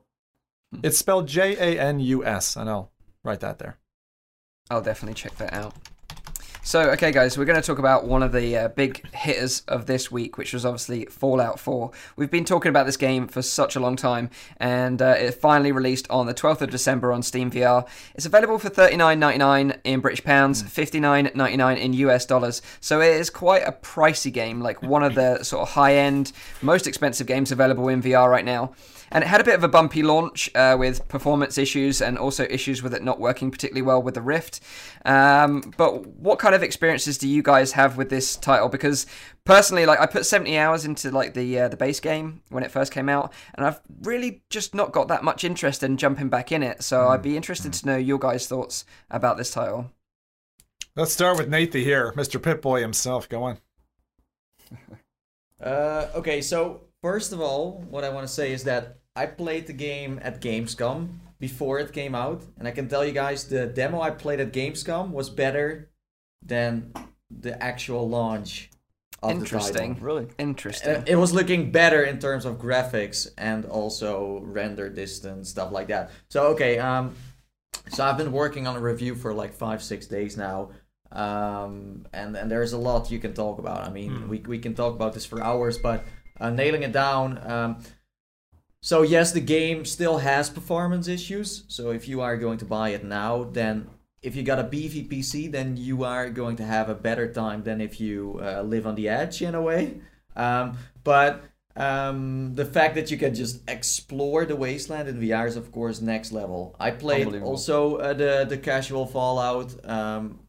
It's 0.83 0.97
spelled 0.97 1.27
J 1.27 1.55
A 1.67 1.79
N 1.91 1.99
U 2.15 2.25
S, 2.25 2.55
and 2.57 2.69
I'll 2.69 2.91
write 3.23 3.39
that 3.39 3.59
there. 3.59 3.77
I'll 4.71 4.81
definitely 4.91 5.15
check 5.23 5.35
that 5.37 5.53
out. 5.53 5.73
So, 6.69 6.91
okay, 6.91 7.11
guys, 7.11 7.35
we're 7.35 7.45
going 7.45 7.59
to 7.59 7.65
talk 7.65 7.79
about 7.79 8.05
one 8.05 8.21
of 8.21 8.31
the 8.31 8.55
uh, 8.55 8.67
big 8.67 9.03
hitters 9.11 9.63
of 9.67 9.87
this 9.87 10.11
week, 10.11 10.37
which 10.37 10.53
was 10.53 10.67
obviously 10.67 11.05
Fallout 11.05 11.59
4. 11.59 11.89
We've 12.15 12.29
been 12.29 12.45
talking 12.45 12.69
about 12.69 12.85
this 12.85 12.95
game 12.95 13.27
for 13.27 13.41
such 13.41 13.75
a 13.75 13.79
long 13.79 13.95
time, 13.95 14.29
and 14.57 15.01
uh, 15.01 15.15
it 15.17 15.31
finally 15.31 15.71
released 15.71 16.07
on 16.11 16.27
the 16.27 16.33
12th 16.35 16.61
of 16.61 16.69
December 16.69 17.11
on 17.11 17.23
Steam 17.23 17.49
VR. 17.49 17.87
It's 18.13 18.27
available 18.27 18.59
for 18.59 18.69
$39.99 18.69 19.79
in 19.83 19.99
British 19.99 20.23
pounds, 20.23 20.61
$59.99 20.61 21.79
in 21.79 21.93
US 21.93 22.27
dollars. 22.27 22.61
So 22.79 23.01
it 23.01 23.15
is 23.15 23.31
quite 23.31 23.63
a 23.63 23.71
pricey 23.71 24.31
game, 24.31 24.61
like 24.61 24.83
one 24.83 25.01
of 25.01 25.15
the 25.15 25.41
sort 25.41 25.63
of 25.63 25.69
high-end, 25.69 26.33
most 26.61 26.85
expensive 26.85 27.25
games 27.25 27.51
available 27.51 27.89
in 27.89 28.03
VR 28.03 28.29
right 28.29 28.45
now. 28.45 28.75
And 29.11 29.23
it 29.23 29.27
had 29.27 29.41
a 29.41 29.43
bit 29.43 29.55
of 29.55 29.63
a 29.63 29.67
bumpy 29.67 30.03
launch 30.03 30.49
uh, 30.55 30.75
with 30.77 31.07
performance 31.07 31.57
issues 31.57 32.01
and 32.01 32.17
also 32.17 32.45
issues 32.49 32.83
with 32.83 32.93
it 32.93 33.03
not 33.03 33.19
working 33.19 33.51
particularly 33.51 33.81
well 33.81 34.01
with 34.01 34.13
the 34.13 34.21
Rift. 34.21 34.59
Um, 35.05 35.73
but 35.77 36.05
what 36.07 36.39
kind 36.39 36.55
of 36.55 36.63
experiences 36.63 37.17
do 37.17 37.27
you 37.27 37.41
guys 37.41 37.73
have 37.73 37.97
with 37.97 38.09
this 38.09 38.35
title? 38.35 38.69
Because 38.69 39.05
personally, 39.45 39.85
like 39.85 39.99
I 39.99 40.05
put 40.05 40.25
70 40.25 40.57
hours 40.57 40.85
into 40.85 41.11
like 41.11 41.33
the 41.33 41.59
uh, 41.59 41.67
the 41.67 41.77
base 41.77 41.99
game 41.99 42.41
when 42.49 42.63
it 42.63 42.71
first 42.71 42.91
came 42.91 43.09
out, 43.09 43.33
and 43.55 43.65
I've 43.65 43.79
really 44.01 44.43
just 44.49 44.75
not 44.75 44.91
got 44.91 45.07
that 45.07 45.23
much 45.23 45.43
interest 45.43 45.83
in 45.83 45.97
jumping 45.97 46.29
back 46.29 46.51
in 46.51 46.63
it. 46.63 46.83
So 46.83 47.07
I'd 47.07 47.21
be 47.21 47.35
interested 47.37 47.73
to 47.73 47.85
know 47.85 47.97
your 47.97 48.19
guys' 48.19 48.47
thoughts 48.47 48.85
about 49.09 49.37
this 49.37 49.51
title. 49.51 49.91
Let's 50.95 51.13
start 51.13 51.37
with 51.37 51.49
Nathan 51.49 51.81
here, 51.81 52.11
Mr. 52.15 52.41
Pip-Boy 52.41 52.81
himself. 52.81 53.29
Go 53.29 53.43
on. 53.43 53.57
Uh, 55.61 56.09
okay, 56.15 56.41
so 56.41 56.83
first 57.01 57.33
of 57.33 57.41
all, 57.41 57.83
what 57.89 58.05
I 58.05 58.09
want 58.09 58.25
to 58.25 58.33
say 58.33 58.53
is 58.53 58.63
that 58.63 58.98
I 59.19 59.25
played 59.25 59.67
the 59.67 59.73
game 59.73 60.17
at 60.23 60.39
Gamescom 60.39 61.09
before 61.39 61.77
it 61.79 61.91
came 61.91 62.15
out, 62.15 62.41
and 62.57 62.65
I 62.69 62.71
can 62.71 62.87
tell 62.87 63.03
you 63.03 63.11
guys 63.11 63.43
the 63.43 63.65
demo 63.65 63.99
I 63.99 64.11
played 64.11 64.39
at 64.39 64.53
Gamescom 64.53 65.11
was 65.11 65.29
better 65.29 65.89
than 66.41 66.93
the 67.29 67.61
actual 67.61 68.07
launch 68.07 68.69
of 69.21 69.31
Interesting. 69.31 69.73
the 69.73 69.79
title. 69.95 70.07
Really? 70.07 70.27
Interesting. 70.37 70.95
Uh, 70.95 71.03
it 71.05 71.17
was 71.17 71.33
looking 71.33 71.69
better 71.69 72.01
in 72.03 72.19
terms 72.19 72.45
of 72.45 72.59
graphics 72.59 73.27
and 73.37 73.65
also 73.65 74.39
render 74.45 74.87
distance 74.87 75.49
stuff 75.49 75.73
like 75.73 75.89
that. 75.89 76.11
So 76.29 76.39
okay, 76.53 76.79
um, 76.79 77.13
so 77.89 78.05
I've 78.05 78.17
been 78.17 78.31
working 78.31 78.67
on 78.67 78.77
a 78.77 78.79
review 78.91 79.15
for 79.15 79.33
like 79.33 79.53
five 79.53 79.83
six 79.83 80.07
days 80.07 80.37
now, 80.37 80.69
um, 81.11 82.05
and 82.13 82.37
and 82.37 82.49
there's 82.49 82.71
a 82.71 82.77
lot 82.77 83.11
you 83.11 83.19
can 83.19 83.33
talk 83.33 83.59
about. 83.59 83.81
I 83.81 83.89
mean, 83.89 84.29
we 84.29 84.37
we 84.39 84.59
can 84.59 84.75
talk 84.75 84.93
about 84.95 85.11
this 85.13 85.25
for 85.25 85.43
hours, 85.43 85.77
but 85.77 86.05
uh, 86.39 86.51
nailing 86.51 86.83
it 86.83 86.93
down. 86.93 87.25
Um, 87.45 87.83
so 88.81 89.01
yes, 89.01 89.31
the 89.31 89.41
game 89.41 89.85
still 89.85 90.19
has 90.19 90.49
performance 90.49 91.07
issues. 91.07 91.63
So 91.67 91.91
if 91.91 92.07
you 92.07 92.21
are 92.21 92.37
going 92.37 92.57
to 92.59 92.65
buy 92.65 92.89
it 92.89 93.03
now, 93.03 93.43
then 93.43 93.89
if 94.21 94.35
you 94.35 94.43
got 94.43 94.59
a 94.59 94.63
beefy 94.63 95.03
PC, 95.07 95.51
then 95.51 95.77
you 95.77 96.03
are 96.03 96.29
going 96.29 96.55
to 96.57 96.63
have 96.63 96.89
a 96.89 96.95
better 96.95 97.31
time 97.31 97.63
than 97.63 97.81
if 97.81 97.99
you 97.99 98.39
uh, 98.41 98.61
live 98.61 98.87
on 98.87 98.95
the 98.95 99.09
edge 99.09 99.41
in 99.41 99.55
a 99.55 99.61
way. 99.61 99.99
Um, 100.35 100.77
but 101.03 101.43
um, 101.75 102.55
the 102.55 102.65
fact 102.65 102.95
that 102.95 103.11
you 103.11 103.17
can 103.17 103.33
just 103.33 103.69
explore 103.69 104.45
the 104.45 104.55
wasteland 104.55 105.07
in 105.07 105.19
VR 105.19 105.47
is 105.47 105.55
of 105.55 105.71
course 105.71 106.01
next 106.01 106.31
level. 106.31 106.75
I 106.79 106.91
played 106.91 107.41
also 107.41 107.97
uh, 107.97 108.13
the 108.13 108.45
the 108.47 108.57
casual 108.57 109.05
Fallout. 109.05 109.73
Um, 109.87 110.39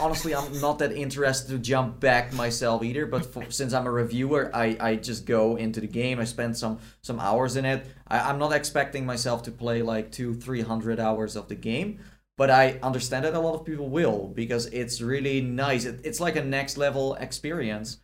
honestly, 0.00 0.34
I'm 0.34 0.60
not 0.60 0.78
that 0.80 0.92
interested 0.92 1.52
to 1.52 1.58
jump 1.58 2.00
back 2.00 2.32
myself 2.32 2.82
either. 2.82 3.06
But 3.06 3.32
for, 3.32 3.44
since 3.50 3.72
I'm 3.72 3.86
a 3.86 3.90
reviewer, 3.90 4.50
I, 4.54 4.76
I 4.80 4.96
just 4.96 5.26
go 5.26 5.56
into 5.56 5.80
the 5.80 5.86
game. 5.86 6.20
I 6.20 6.24
spend 6.24 6.56
some 6.56 6.78
some 7.02 7.20
hours 7.20 7.56
in 7.56 7.64
it. 7.64 7.86
I, 8.08 8.20
I'm 8.30 8.38
not 8.38 8.52
expecting 8.52 9.06
myself 9.06 9.42
to 9.44 9.50
play 9.50 9.82
like 9.82 10.12
two, 10.12 10.34
three 10.34 10.62
hundred 10.62 11.00
hours 11.00 11.36
of 11.36 11.48
the 11.48 11.54
game. 11.54 12.00
But 12.38 12.50
I 12.50 12.78
understand 12.82 13.24
that 13.24 13.34
a 13.34 13.40
lot 13.40 13.54
of 13.54 13.64
people 13.64 13.88
will 13.88 14.28
because 14.34 14.66
it's 14.66 15.00
really 15.00 15.40
nice. 15.40 15.84
It, 15.84 16.00
it's 16.02 16.20
like 16.20 16.36
a 16.36 16.44
next 16.44 16.76
level 16.76 17.14
experience. 17.14 17.98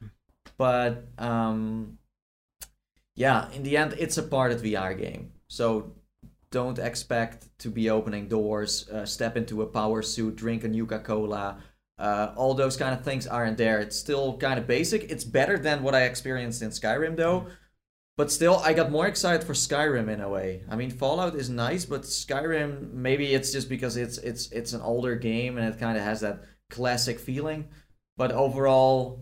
But 0.57 1.09
um, 1.19 1.99
yeah, 3.17 3.51
in 3.53 3.63
the 3.63 3.77
end, 3.77 3.95
it's 3.99 4.19
a 4.19 4.23
part 4.23 4.53
of 4.53 4.63
VR 4.63 4.97
game. 4.97 5.33
So 5.49 5.93
don't 6.51 6.79
expect 6.79 7.49
to 7.59 7.71
be 7.71 7.91
opening 7.91 8.29
doors, 8.29 8.89
uh, 8.89 9.05
step 9.05 9.37
into 9.37 9.63
a 9.63 9.67
power 9.67 10.03
suit, 10.03 10.37
drink 10.37 10.65
a 10.65 10.69
Nuka 10.69 10.99
Cola. 11.01 11.59
Uh, 11.99 12.33
all 12.37 12.55
those 12.55 12.77
kind 12.77 12.95
of 12.95 13.03
things 13.05 13.27
aren't 13.27 13.59
there. 13.59 13.81
It's 13.81 13.97
still 13.97 14.37
kind 14.37 14.59
of 14.59 14.67
basic. 14.67 15.11
It's 15.11 15.25
better 15.25 15.59
than 15.59 15.83
what 15.83 15.95
I 15.95 16.03
experienced 16.03 16.63
in 16.63 16.71
Skyrim, 16.71 17.17
though. 17.17 17.47
But 18.17 18.33
still, 18.33 18.57
I 18.65 18.73
got 18.73 18.91
more 18.91 19.07
excited 19.07 19.45
for 19.47 19.53
Skyrim 19.53 20.09
in 20.09 20.21
a 20.21 20.29
way. 20.29 20.63
I 20.69 20.75
mean, 20.77 20.91
Fallout 20.91 21.35
is 21.37 21.49
nice, 21.49 21.85
but 21.85 22.03
Skyrim 22.03 22.93
maybe 22.93 23.33
it's 23.35 23.53
just 23.53 23.69
because 23.69 23.97
it's 23.97 24.19
it's 24.19 24.51
it's 24.51 24.73
an 24.73 24.81
older 24.81 25.15
game 25.17 25.57
and 25.57 25.73
it 25.73 25.79
kind 25.79 25.97
of 25.97 26.03
has 26.03 26.21
that 26.21 26.43
classic 26.71 27.19
feeling. 27.21 27.69
But 28.17 28.33
overall, 28.33 29.21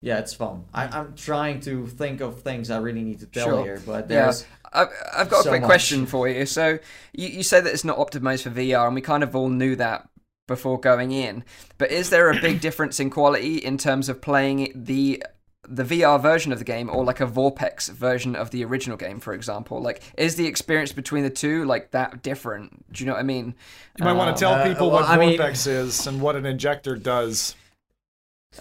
yeah, 0.00 0.18
it's 0.20 0.32
fun. 0.34 0.66
I, 0.72 0.86
I'm 0.86 1.14
trying 1.16 1.58
to 1.62 1.86
think 1.88 2.20
of 2.20 2.42
things 2.42 2.70
I 2.70 2.78
really 2.78 3.02
need 3.02 3.18
to 3.20 3.26
tell 3.26 3.46
Sure. 3.48 3.64
here, 3.64 3.82
but 3.84 4.08
Yeah, 4.08 4.22
there's 4.26 4.44
I've, 4.72 4.88
I've 5.16 5.28
got 5.28 5.40
a 5.40 5.42
so 5.42 5.50
quick 5.50 5.62
much. 5.62 5.68
question 5.68 6.06
for 6.06 6.28
you. 6.28 6.46
So 6.46 6.78
you, 7.12 7.28
you 7.28 7.42
say 7.42 7.60
that 7.60 7.72
it's 7.72 7.84
not 7.84 7.98
optimized 7.98 8.42
for 8.42 8.50
VR, 8.50 8.86
and 8.86 8.94
we 8.94 9.00
kind 9.00 9.24
of 9.24 9.34
all 9.34 9.48
knew 9.48 9.74
that 9.76 10.08
before 10.46 10.78
going 10.78 11.12
in. 11.12 11.44
But 11.78 11.90
is 11.90 12.10
there 12.10 12.30
a 12.30 12.40
big 12.40 12.60
difference 12.66 13.00
in 13.00 13.10
quality 13.10 13.56
in 13.58 13.78
terms 13.78 14.08
of 14.08 14.20
playing 14.20 14.72
the 14.74 15.22
the 15.68 15.82
VR 15.82 16.22
version 16.22 16.52
of 16.52 16.60
the 16.60 16.64
game 16.64 16.88
or 16.88 17.02
like 17.04 17.20
a 17.20 17.26
VorpX 17.26 17.90
version 17.90 18.36
of 18.36 18.52
the 18.52 18.64
original 18.64 18.96
game, 18.96 19.18
for 19.18 19.32
example? 19.34 19.82
Like, 19.82 20.00
is 20.16 20.36
the 20.36 20.46
experience 20.46 20.92
between 20.92 21.24
the 21.24 21.30
two 21.30 21.64
like 21.64 21.90
that 21.90 22.22
different? 22.22 22.92
Do 22.92 23.02
you 23.02 23.06
know 23.08 23.14
what 23.14 23.20
I 23.20 23.24
mean? 23.24 23.54
You 23.98 24.04
might 24.04 24.12
want 24.12 24.36
to 24.36 24.40
tell 24.40 24.52
Uh, 24.52 24.68
people 24.68 24.90
well, 24.90 25.00
what 25.02 25.10
I 25.10 25.16
mean- 25.16 25.40
is 25.40 26.06
and 26.06 26.20
what 26.20 26.36
an 26.36 26.46
injector 26.46 26.94
does. 26.94 27.56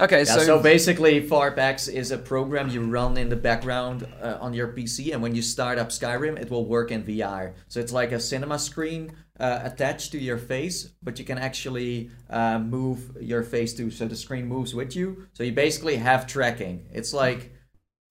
Okay, 0.02 0.20
Yeah, 0.20 0.24
so, 0.26 0.40
so, 0.40 0.60
basically, 0.60 1.22
VorpX 1.26 1.90
is 1.94 2.12
a 2.12 2.18
program 2.18 2.68
you 2.70 2.82
run 2.82 3.16
in 3.18 3.30
the 3.30 3.36
background 3.38 4.06
uh, 4.22 4.38
on 4.42 4.54
your 4.54 4.68
PC, 4.70 5.14
and 5.14 5.22
when 5.22 5.34
you 5.36 5.42
start 5.42 5.78
up 5.78 5.88
Skyrim, 5.90 6.38
it 6.38 6.50
will 6.50 6.66
work 6.66 6.92
in 6.92 7.04
VR. 7.04 7.54
So 7.70 7.80
it's 7.80 7.94
like 7.94 8.12
a 8.12 8.20
cinema 8.20 8.60
screen 8.60 9.14
uh, 9.40 9.60
attached 9.64 10.12
to 10.14 10.18
your 10.18 10.38
face, 10.38 10.90
but 11.04 11.20
you 11.20 11.26
can 11.26 11.38
actually 11.38 12.10
uh, 12.30 12.60
move 12.60 13.18
your 13.20 13.44
face 13.44 13.74
too, 13.74 13.92
so 13.92 14.08
the 14.08 14.16
screen 14.16 14.46
moves 14.48 14.74
with 14.74 14.96
you. 14.96 15.28
So 15.34 15.44
you 15.44 15.52
basically 15.52 15.98
have 15.98 16.26
tracking. 16.28 16.88
It's 16.94 17.14
like 17.14 17.54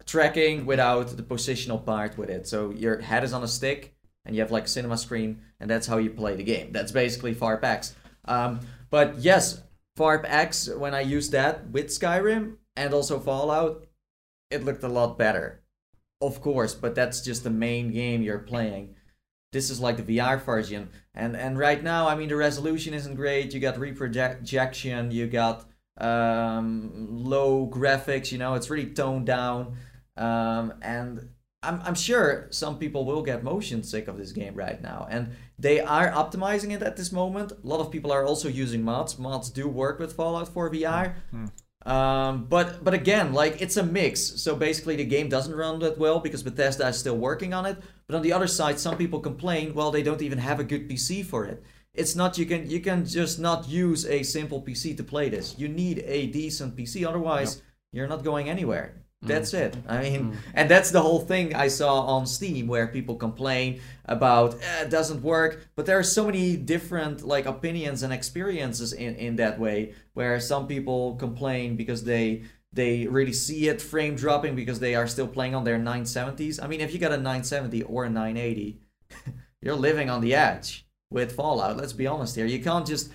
tracking 0.07 0.67
without 0.67 1.17
the 1.17 1.23
positional 1.23 1.85
part 1.85 2.19
with 2.19 2.29
it. 2.29 2.47
So 2.47 2.71
your 2.71 3.01
head 3.01 3.25
is 3.25 3.33
on 3.33 3.43
a 3.43 3.49
stick, 3.49 3.95
and 4.25 4.35
you 4.35 4.43
have 4.43 4.51
like 4.51 4.65
a 4.65 4.69
cinema 4.69 4.99
screen, 4.99 5.41
and 5.61 5.71
that's 5.71 5.87
how 5.87 5.97
you 5.99 6.11
play 6.11 6.37
the 6.37 6.45
game. 6.45 6.73
That's 6.73 6.93
basically 6.93 7.35
VorpX. 7.35 7.95
Um, 8.27 8.61
but 8.91 9.19
yes, 9.19 9.63
VorpX, 9.99 10.77
when 10.79 10.95
I 10.95 11.01
used 11.01 11.33
that 11.33 11.71
with 11.71 11.87
Skyrim 11.87 12.57
and 12.77 12.93
also 12.93 13.19
Fallout, 13.19 13.87
it 14.51 14.65
looked 14.65 14.83
a 14.83 14.89
lot 14.89 15.19
better. 15.19 15.63
Of 16.21 16.41
course, 16.41 16.75
but 16.75 16.95
that's 16.95 17.21
just 17.21 17.45
the 17.45 17.51
main 17.51 17.93
game 17.93 18.23
you're 18.23 18.39
playing. 18.39 18.95
This 19.55 19.71
is 19.71 19.81
like 19.81 19.97
the 19.97 20.19
VR 20.19 20.39
version. 20.43 20.91
And 21.15 21.37
and 21.37 21.59
right 21.59 21.83
now, 21.83 22.09
I 22.09 22.15
mean 22.17 22.29
the 22.29 22.37
resolution 22.37 22.93
isn't 22.93 23.15
great. 23.15 23.55
You 23.55 23.61
got 23.61 23.79
reprojection, 23.79 25.13
you 25.13 25.27
got 25.29 25.65
um, 25.97 27.07
low 27.09 27.71
graphics, 27.73 28.33
you 28.33 28.39
know, 28.39 28.55
it's 28.55 28.69
really 28.69 28.91
toned 28.91 29.27
down. 29.27 29.77
Um, 30.17 30.75
and 30.83 31.31
I'm, 31.63 31.81
I'm 31.85 31.95
sure 31.95 32.49
some 32.51 32.79
people 32.79 33.05
will 33.05 33.23
get 33.23 33.43
motion 33.43 33.83
sick 33.83 34.09
of 34.09 34.19
this 34.19 34.33
game 34.33 34.55
right 34.55 34.81
now. 34.83 35.07
And 35.09 35.31
they 35.59 35.81
are 35.81 36.11
optimizing 36.11 36.73
it 36.73 36.83
at 36.83 36.97
this 36.97 37.13
moment. 37.13 37.53
A 37.53 37.67
lot 37.67 37.81
of 37.81 37.91
people 37.91 38.13
are 38.13 38.25
also 38.25 38.49
using 38.49 38.83
mods. 38.83 39.19
Mods 39.19 39.51
do 39.51 39.69
work 39.69 39.99
with 39.99 40.15
Fallout 40.15 40.49
4 40.49 40.71
VR. 40.71 41.15
Um, 41.87 42.47
but 42.47 42.83
but 42.83 42.95
again, 42.95 43.35
like 43.35 43.61
it's 43.61 43.77
a 43.77 43.83
mix. 43.83 44.43
So 44.43 44.57
basically, 44.57 44.97
the 44.97 45.05
game 45.05 45.29
doesn't 45.29 45.55
run 45.55 45.79
that 45.81 45.99
well 45.99 46.19
because 46.19 46.43
Bethesda 46.43 46.89
is 46.89 46.99
still 46.99 47.17
working 47.17 47.53
on 47.53 47.67
it. 47.67 47.77
But 48.07 48.17
on 48.17 48.23
the 48.23 48.33
other 48.33 48.47
side, 48.47 48.79
some 48.79 48.97
people 48.97 49.21
complain. 49.21 49.75
Well, 49.75 49.91
they 49.91 50.03
don't 50.03 50.23
even 50.23 50.39
have 50.39 50.61
a 50.61 50.65
good 50.65 50.89
PC 50.89 51.25
for 51.25 51.45
it. 51.45 51.63
It's 51.95 52.17
not 52.17 52.37
you 52.39 52.45
can 52.45 52.69
you 52.69 52.81
can 52.81 53.07
just 53.07 53.39
not 53.39 53.69
use 53.69 54.05
a 54.07 54.25
simple 54.25 54.61
PC 54.61 54.97
to 54.97 55.05
play 55.05 55.29
this. 55.29 55.55
You 55.57 55.69
need 55.69 56.03
a 56.05 56.27
decent 56.27 56.77
PC, 56.77 57.07
otherwise 57.07 57.63
you're 57.93 58.09
not 58.09 58.25
going 58.25 58.49
anywhere. 58.51 59.05
That's 59.25 59.55
it. 59.55 59.77
I 59.89 60.03
mean, 60.03 60.37
and 60.55 60.71
that's 60.71 60.91
the 60.91 61.01
whole 61.01 61.21
thing 61.21 61.55
I 61.55 61.69
saw 61.69 62.01
on 62.01 62.27
Steam 62.27 62.67
where 62.67 62.87
people 62.89 63.17
complain 63.17 63.81
about 64.05 64.55
eh, 64.63 64.83
it 64.83 64.91
doesn't 64.91 65.23
work. 65.23 65.67
But 65.77 65.87
there 65.87 65.99
are 65.99 66.03
so 66.03 66.27
many 66.27 66.57
different 66.57 67.27
like 67.27 67.47
opinions 67.47 68.03
and 68.03 68.13
experiences 68.13 68.93
in 68.93 69.15
in 69.17 69.37
that 69.37 69.59
way. 69.59 69.95
Where 70.13 70.39
some 70.41 70.67
people 70.67 71.17
complain 71.17 71.77
because 71.77 72.05
they 72.05 72.43
they 72.75 73.07
really 73.07 73.33
see 73.33 73.69
it 73.69 73.81
frame 73.81 74.17
dropping 74.17 74.57
because 74.57 74.81
they 74.81 74.95
are 74.95 75.07
still 75.07 75.29
playing 75.29 75.55
on 75.55 75.65
their 75.65 75.79
970s. 75.79 76.63
I 76.63 76.67
mean, 76.67 76.81
if 76.81 76.93
you 76.93 76.99
got 76.99 77.13
a 77.13 77.17
970 77.17 77.83
or 77.83 78.05
a 78.05 78.11
980, 78.11 78.81
you're 79.63 79.75
living 79.75 80.11
on 80.11 80.21
the 80.21 80.35
edge 80.35 80.87
with 81.11 81.33
Fallout. 81.33 81.77
Let's 81.77 81.93
be 81.93 82.07
honest 82.07 82.35
here. 82.37 82.47
You 82.47 82.63
can't 82.63 82.87
just 82.87 83.11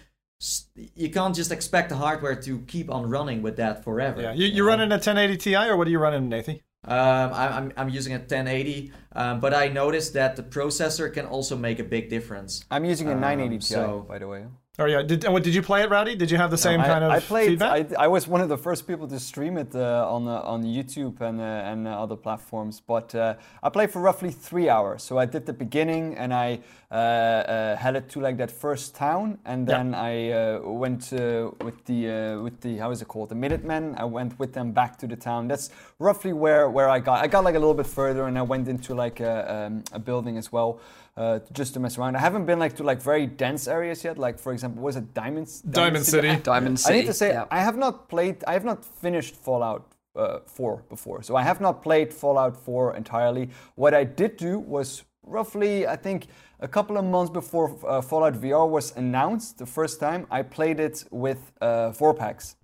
you 0.96 1.10
can't 1.10 1.36
just 1.36 1.52
expect 1.52 1.90
the 1.90 1.98
hardware 1.98 2.36
to 2.36 2.60
keep 2.60 2.90
on 2.90 3.10
running 3.10 3.42
with 3.42 3.58
that 3.58 3.84
forever. 3.84 4.22
Yeah, 4.22 4.32
you, 4.34 4.48
you 4.48 4.64
know? 4.64 4.68
running 4.70 4.92
a 4.92 4.96
1080 4.96 5.36
Ti 5.38 5.56
or 5.56 5.76
what 5.76 5.86
are 5.88 5.92
you 5.92 6.00
running, 6.00 6.30
Nathan? 6.30 6.62
Um, 6.86 7.34
I, 7.34 7.58
I'm, 7.58 7.74
I'm 7.76 7.90
using 7.90 8.14
a 8.14 8.20
1080, 8.20 8.94
um, 9.14 9.42
but 9.42 9.54
I 9.54 9.68
noticed 9.68 10.14
that 10.14 10.38
the 10.38 10.44
processor 10.44 11.14
can 11.14 11.26
also 11.26 11.58
make 11.58 11.80
a 11.80 11.84
big 11.84 12.10
difference. 12.10 12.64
I'm 12.72 12.86
using 12.86 13.10
a 13.10 13.14
Um, 13.14 13.20
980 13.20 13.58
Ti, 13.60 13.66
so- 13.66 14.06
by 14.08 14.18
the 14.18 14.30
way. 14.30 14.46
Oh 14.82 14.86
yeah, 14.86 15.02
did 15.02 15.28
what 15.28 15.44
did 15.44 15.54
you 15.54 15.62
play 15.62 15.82
it, 15.84 15.90
Rowdy? 15.90 16.16
Did 16.16 16.32
you 16.32 16.38
have 16.38 16.52
the 16.52 16.58
same 16.58 16.80
I, 16.80 16.88
kind 16.88 17.04
of 17.04 17.12
I 17.12 17.20
played. 17.20 17.50
feedback? 17.50 17.92
I, 17.98 18.06
I 18.06 18.08
was 18.08 18.30
one 18.30 18.40
of 18.40 18.48
the 18.48 18.58
first 18.58 18.88
people 18.88 19.10
to 19.10 19.20
stream 19.20 19.58
it 19.58 19.76
uh, 19.76 20.08
on 20.10 20.26
uh, 20.26 20.40
on 20.54 20.64
YouTube 20.64 21.20
and 21.20 21.42
uh, 21.42 21.44
and 21.72 21.86
uh, 21.86 22.02
other 22.02 22.16
platforms. 22.16 22.82
But 22.88 23.14
uh, 23.14 23.34
I 23.62 23.68
played 23.70 23.92
for 23.92 24.02
roughly 24.02 24.32
three 24.32 24.70
hours. 24.70 25.04
So 25.04 25.18
I 25.18 25.26
did 25.26 25.46
the 25.46 25.52
beginning, 25.52 26.16
and 26.18 26.34
I 26.34 26.60
uh, 26.92 26.96
uh, 26.96 27.76
had 27.76 27.98
it 27.98 28.08
to 28.12 28.22
like 28.22 28.38
that 28.38 28.52
first 28.52 28.96
town, 28.96 29.38
and 29.44 29.68
Yeah. 29.68 29.78
then 29.78 29.94
I 29.94 30.32
uh, 30.32 30.62
went 30.62 31.12
uh, 31.12 31.52
with 31.62 31.84
the 31.84 32.10
uh, 32.10 32.42
with 32.42 32.62
the 32.62 32.78
how 32.78 32.92
is 32.92 33.02
it 33.02 33.08
called 33.10 33.30
the 33.30 33.36
Minutemen. 33.36 33.96
I 33.98 34.06
went 34.06 34.40
with 34.40 34.54
them 34.54 34.72
back 34.72 34.98
to 35.00 35.08
the 35.08 35.18
town. 35.18 35.50
That's 35.50 35.72
roughly 36.00 36.32
where 36.32 36.70
where 36.70 36.88
I 36.88 37.00
got. 37.00 37.22
I 37.26 37.28
got 37.28 37.44
like 37.44 37.56
a 37.56 37.60
little 37.60 37.74
bit 37.84 37.88
further, 37.88 38.28
and 38.28 38.38
I 38.38 38.44
went 38.44 38.70
into 38.70 38.96
like 38.96 39.20
a, 39.20 39.66
um, 39.68 39.84
a 39.92 40.00
building 40.00 40.38
as 40.38 40.54
well. 40.54 40.80
Uh, 41.20 41.40
just 41.52 41.74
to 41.74 41.80
mess 41.82 41.98
around. 41.98 42.16
I 42.16 42.20
haven't 42.20 42.46
been 42.46 42.60
like 42.60 42.76
to 42.78 42.84
like 42.84 43.02
very 43.02 43.28
dense 43.28 43.68
areas 43.68 44.06
yet. 44.06 44.18
Like 44.18 44.40
for 44.40 44.54
example, 44.54 44.82
was 44.82 44.96
it 44.96 45.14
Diamonds? 45.14 45.62
Diamond 45.62 46.06
City. 46.06 46.30
I- 46.30 46.36
Diamond 46.54 46.80
City. 46.80 46.94
I 46.94 47.02
need 47.02 47.08
to 47.08 47.14
say 47.14 47.30
yeah. 47.32 47.58
I 47.58 47.60
have 47.60 47.78
not 47.78 48.08
played. 48.08 48.36
I 48.48 48.54
have 48.54 48.64
not 48.64 48.86
finished 48.86 49.36
Fallout 49.36 49.84
uh, 50.16 50.40
4 50.46 50.84
before, 50.90 51.22
so 51.22 51.36
I 51.36 51.44
have 51.44 51.60
not 51.60 51.84
played 51.84 52.14
Fallout 52.14 52.56
4 52.56 52.96
entirely. 52.96 53.50
What 53.76 53.94
I 53.94 54.06
did 54.06 54.38
do 54.38 54.60
was 54.60 55.04
roughly, 55.24 55.86
I 55.86 55.98
think, 55.98 56.28
a 56.62 56.68
couple 56.68 56.98
of 56.98 57.04
months 57.04 57.32
before 57.32 57.78
uh, 57.86 58.02
Fallout 58.02 58.36
VR 58.36 58.70
was 58.70 58.96
announced 58.96 59.58
the 59.58 59.66
first 59.66 60.00
time. 60.00 60.26
I 60.32 60.42
played 60.42 60.80
it 60.80 61.04
with 61.12 61.52
uh, 61.60 61.92
VorpX. 62.00 62.56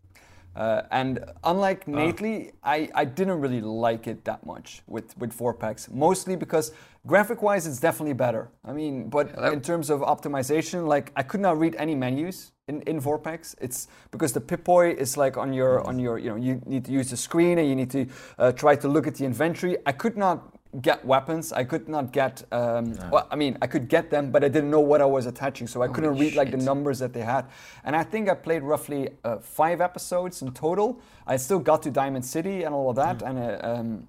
Uh, 0.56 0.84
and 0.92 1.20
unlike 1.44 1.88
Nately, 1.88 2.54
I, 2.64 2.90
I 2.96 3.06
didn't 3.06 3.42
really 3.42 3.62
like 3.62 4.08
it 4.08 4.24
that 4.24 4.46
much 4.46 4.82
with, 4.88 5.18
with 5.18 5.38
VorpX. 5.38 5.92
Mostly 5.92 6.36
because 6.36 6.72
graphic 7.06 7.42
wise, 7.42 7.68
it's 7.68 7.80
definitely 7.80 8.14
better. 8.14 8.50
I 8.64 8.72
mean, 8.72 9.10
but 9.10 9.32
Hello? 9.32 9.52
in 9.52 9.62
terms 9.62 9.90
of 9.90 10.02
optimization, 10.02 10.88
like 10.88 11.12
I 11.16 11.24
could 11.24 11.42
not 11.42 11.60
read 11.60 11.76
any 11.78 11.94
menus 11.94 12.54
in, 12.68 12.82
in 12.84 13.02
VorpX. 13.02 13.56
It's 13.60 13.88
because 14.12 14.32
the 14.34 14.42
Pip-Boy 14.42 14.92
is 14.92 15.18
like 15.18 15.38
on 15.38 15.54
your 15.54 15.86
on 15.86 16.00
your 16.00 16.18
you 16.18 16.30
know 16.30 16.36
you 16.36 16.62
need 16.66 16.86
to 16.86 16.92
use 16.92 17.10
the 17.10 17.18
screen 17.18 17.60
and 17.60 17.68
you 17.68 17.76
need 17.76 17.92
to 17.92 18.08
uh, 18.40 18.52
try 18.54 18.76
to 18.78 18.88
look 18.88 19.08
at 19.08 19.16
the 19.16 19.26
inventory. 19.26 19.78
I 19.86 19.92
could 19.92 20.18
not 20.18 20.55
get 20.82 21.06
weapons. 21.06 21.54
I 21.54 21.64
could 21.64 21.88
not 21.88 22.12
get. 22.12 22.44
Um, 22.52 22.96
Well, 23.12 23.28
I 23.32 23.36
mean, 23.36 23.58
I 23.62 23.68
could 23.68 23.88
get 23.88 24.10
them, 24.10 24.32
but 24.32 24.44
I 24.44 24.48
didn't 24.50 24.70
know 24.70 24.80
what 24.80 25.02
I 25.02 25.06
was 25.06 25.26
attaching, 25.26 25.68
so 25.68 25.82
I 25.82 25.88
couldn't 25.88 26.18
read 26.18 26.36
like 26.36 26.52
the 26.52 26.58
numbers 26.58 27.00
that 27.00 27.14
they 27.14 27.22
had. 27.22 27.46
And 27.84 27.96
I 27.96 28.04
think 28.04 28.30
I 28.30 28.36
played 28.36 28.64
roughly 28.64 29.10
uh, 29.24 29.38
five 29.38 29.82
episodes 29.82 30.42
in 30.42 30.52
total. 30.54 31.00
I 31.28 31.38
still 31.38 31.60
got 31.60 31.82
to 31.84 31.92
Diamond 31.92 32.26
City 32.26 32.64
and 32.64 32.74
all 32.76 32.90
of 32.90 32.96
that, 32.98 33.22
and 33.22 33.38
uh, 33.40 33.60
um, 33.64 34.08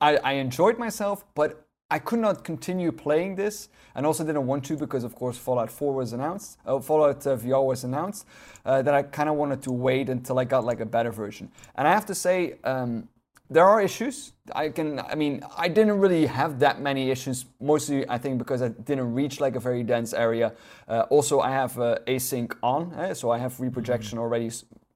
I, 0.00 0.16
I 0.16 0.32
enjoyed 0.32 0.78
myself, 0.78 1.24
but 1.34 1.66
I 1.92 1.98
could 1.98 2.20
not 2.20 2.44
continue 2.44 2.92
playing 2.92 3.34
this, 3.34 3.68
and 3.94 4.06
also 4.06 4.24
didn't 4.24 4.46
want 4.46 4.64
to 4.66 4.76
because, 4.76 5.02
of 5.02 5.14
course, 5.16 5.36
Fallout 5.36 5.70
4 5.70 5.92
was 5.92 6.12
announced. 6.12 6.58
Uh, 6.64 6.78
Fallout 6.78 7.26
uh, 7.26 7.36
VR 7.36 7.66
was 7.66 7.82
announced. 7.82 8.26
Uh, 8.64 8.80
that 8.82 8.94
I 8.94 9.02
kind 9.02 9.28
of 9.28 9.34
wanted 9.34 9.60
to 9.62 9.72
wait 9.72 10.08
until 10.08 10.38
I 10.38 10.44
got 10.44 10.64
like 10.64 10.80
a 10.80 10.86
better 10.86 11.10
version. 11.10 11.50
And 11.74 11.88
I 11.88 11.92
have 11.92 12.06
to 12.06 12.14
say, 12.14 12.54
um, 12.62 13.08
there 13.50 13.64
are 13.64 13.82
issues. 13.82 14.32
I 14.54 14.68
can. 14.68 15.00
I 15.00 15.16
mean, 15.16 15.42
I 15.56 15.68
didn't 15.68 15.98
really 15.98 16.26
have 16.26 16.60
that 16.60 16.80
many 16.80 17.10
issues. 17.10 17.46
Mostly, 17.60 18.08
I 18.08 18.16
think 18.16 18.38
because 18.38 18.62
I 18.62 18.68
didn't 18.68 19.12
reach 19.12 19.40
like 19.40 19.56
a 19.56 19.60
very 19.60 19.82
dense 19.82 20.12
area. 20.14 20.52
Uh, 20.88 21.06
also, 21.10 21.40
I 21.40 21.50
have 21.50 21.78
uh, 21.78 21.98
async 22.06 22.54
on, 22.62 22.94
eh, 22.94 23.14
so 23.14 23.30
I 23.30 23.38
have 23.38 23.58
reprojection 23.60 24.18
already 24.18 24.50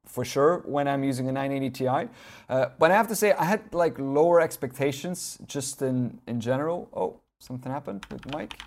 for 0.06 0.24
sure 0.24 0.62
when 0.66 0.86
I'm 0.86 1.02
using 1.02 1.28
a 1.28 1.32
980 1.32 1.70
Ti. 1.70 2.08
Uh, 2.48 2.66
but 2.78 2.90
I 2.90 2.94
have 2.94 3.08
to 3.08 3.16
say, 3.16 3.32
I 3.32 3.44
had 3.44 3.74
like 3.74 3.98
lower 3.98 4.40
expectations 4.40 5.38
just 5.46 5.82
in 5.82 6.20
in 6.28 6.40
general. 6.40 6.88
Oh, 6.94 7.20
something 7.40 7.72
happened 7.72 8.06
with 8.10 8.24
Mike. 8.32 8.60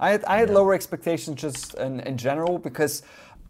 I 0.00 0.10
had 0.10 0.24
I 0.24 0.38
had 0.38 0.50
lower 0.50 0.74
expectations 0.74 1.40
just 1.40 1.74
in, 1.74 2.00
in 2.00 2.16
general 2.16 2.58
because 2.58 3.02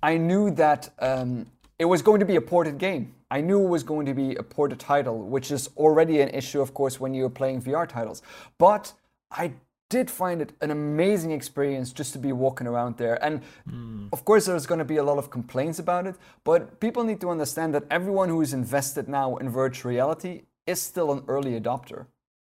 I 0.03 0.19
knew 0.19 0.51
that 0.51 0.91
um, 0.99 1.47
it 1.79 1.85
was 1.87 2.03
going 2.03 2.21
to 2.21 2.27
be 2.27 2.37
a 2.37 2.41
ported 2.41 2.79
game. 2.79 3.15
I 3.31 3.41
knew 3.41 3.65
it 3.65 3.69
was 3.69 3.83
going 3.83 4.07
to 4.07 4.15
be 4.15 4.37
a 4.37 4.43
ported 4.43 4.79
title, 4.79 5.19
which 5.19 5.51
is 5.51 5.69
already 5.77 6.21
an 6.21 6.29
issue, 6.29 6.61
of 6.61 6.73
course, 6.73 7.01
when 7.01 7.15
you're 7.15 7.31
playing 7.31 7.63
VR 7.63 7.89
titles. 7.89 8.23
But 8.59 8.93
I 9.31 9.53
did 9.91 10.11
find 10.11 10.41
it 10.41 10.53
an 10.61 10.71
amazing 10.71 11.33
experience 11.33 11.93
just 11.93 12.13
to 12.13 12.19
be 12.19 12.33
walking 12.33 12.67
around 12.67 12.97
there. 12.97 13.23
And 13.25 13.43
hmm. 13.69 14.07
of 14.13 14.25
course, 14.25 14.47
there's 14.47 14.67
going 14.67 14.79
to 14.79 14.85
be 14.85 14.97
a 14.97 15.05
lot 15.05 15.19
of 15.19 15.31
complaints 15.31 15.79
about 15.79 16.07
it, 16.07 16.17
but 16.45 16.81
people 16.81 17.05
need 17.05 17.21
to 17.21 17.31
understand 17.31 17.75
that 17.75 17.85
everyone 17.91 18.29
who 18.29 18.41
is 18.41 18.53
invested 18.53 19.09
now 19.09 19.37
in 19.37 19.49
virtual 19.49 19.91
reality 19.91 20.43
is 20.67 20.81
still 20.81 21.13
an 21.13 21.23
early 21.29 21.59
adopter. 21.61 22.07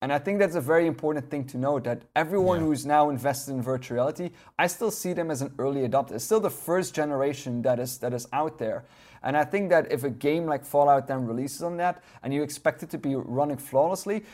And 0.00 0.12
I 0.12 0.18
think 0.18 0.38
that's 0.38 0.54
a 0.54 0.60
very 0.60 0.86
important 0.86 1.28
thing 1.28 1.44
to 1.46 1.58
note 1.58 1.82
that 1.84 2.02
everyone 2.14 2.60
who's 2.60 2.86
now 2.86 3.10
invested 3.10 3.52
in 3.52 3.62
virtual 3.62 3.96
reality, 3.96 4.30
I 4.56 4.68
still 4.68 4.92
see 4.92 5.12
them 5.12 5.28
as 5.30 5.42
an 5.42 5.52
early 5.58 5.88
adopter. 5.88 6.12
It's 6.12 6.24
still 6.24 6.38
the 6.38 6.50
first 6.50 6.94
generation 6.94 7.62
that 7.62 7.80
is 7.80 7.98
that 7.98 8.14
is 8.14 8.28
out 8.32 8.58
there. 8.58 8.84
And 9.22 9.36
I 9.36 9.44
think 9.44 9.70
that 9.70 9.90
if 9.92 10.04
a 10.04 10.10
game 10.10 10.46
like 10.46 10.64
Fallout 10.64 11.06
then 11.08 11.26
releases 11.26 11.62
on 11.62 11.76
that 11.78 12.02
and 12.22 12.32
you 12.32 12.42
expect 12.42 12.82
it 12.82 12.90
to 12.90 12.98
be 12.98 13.14
running 13.14 13.56
flawlessly, 13.56 14.24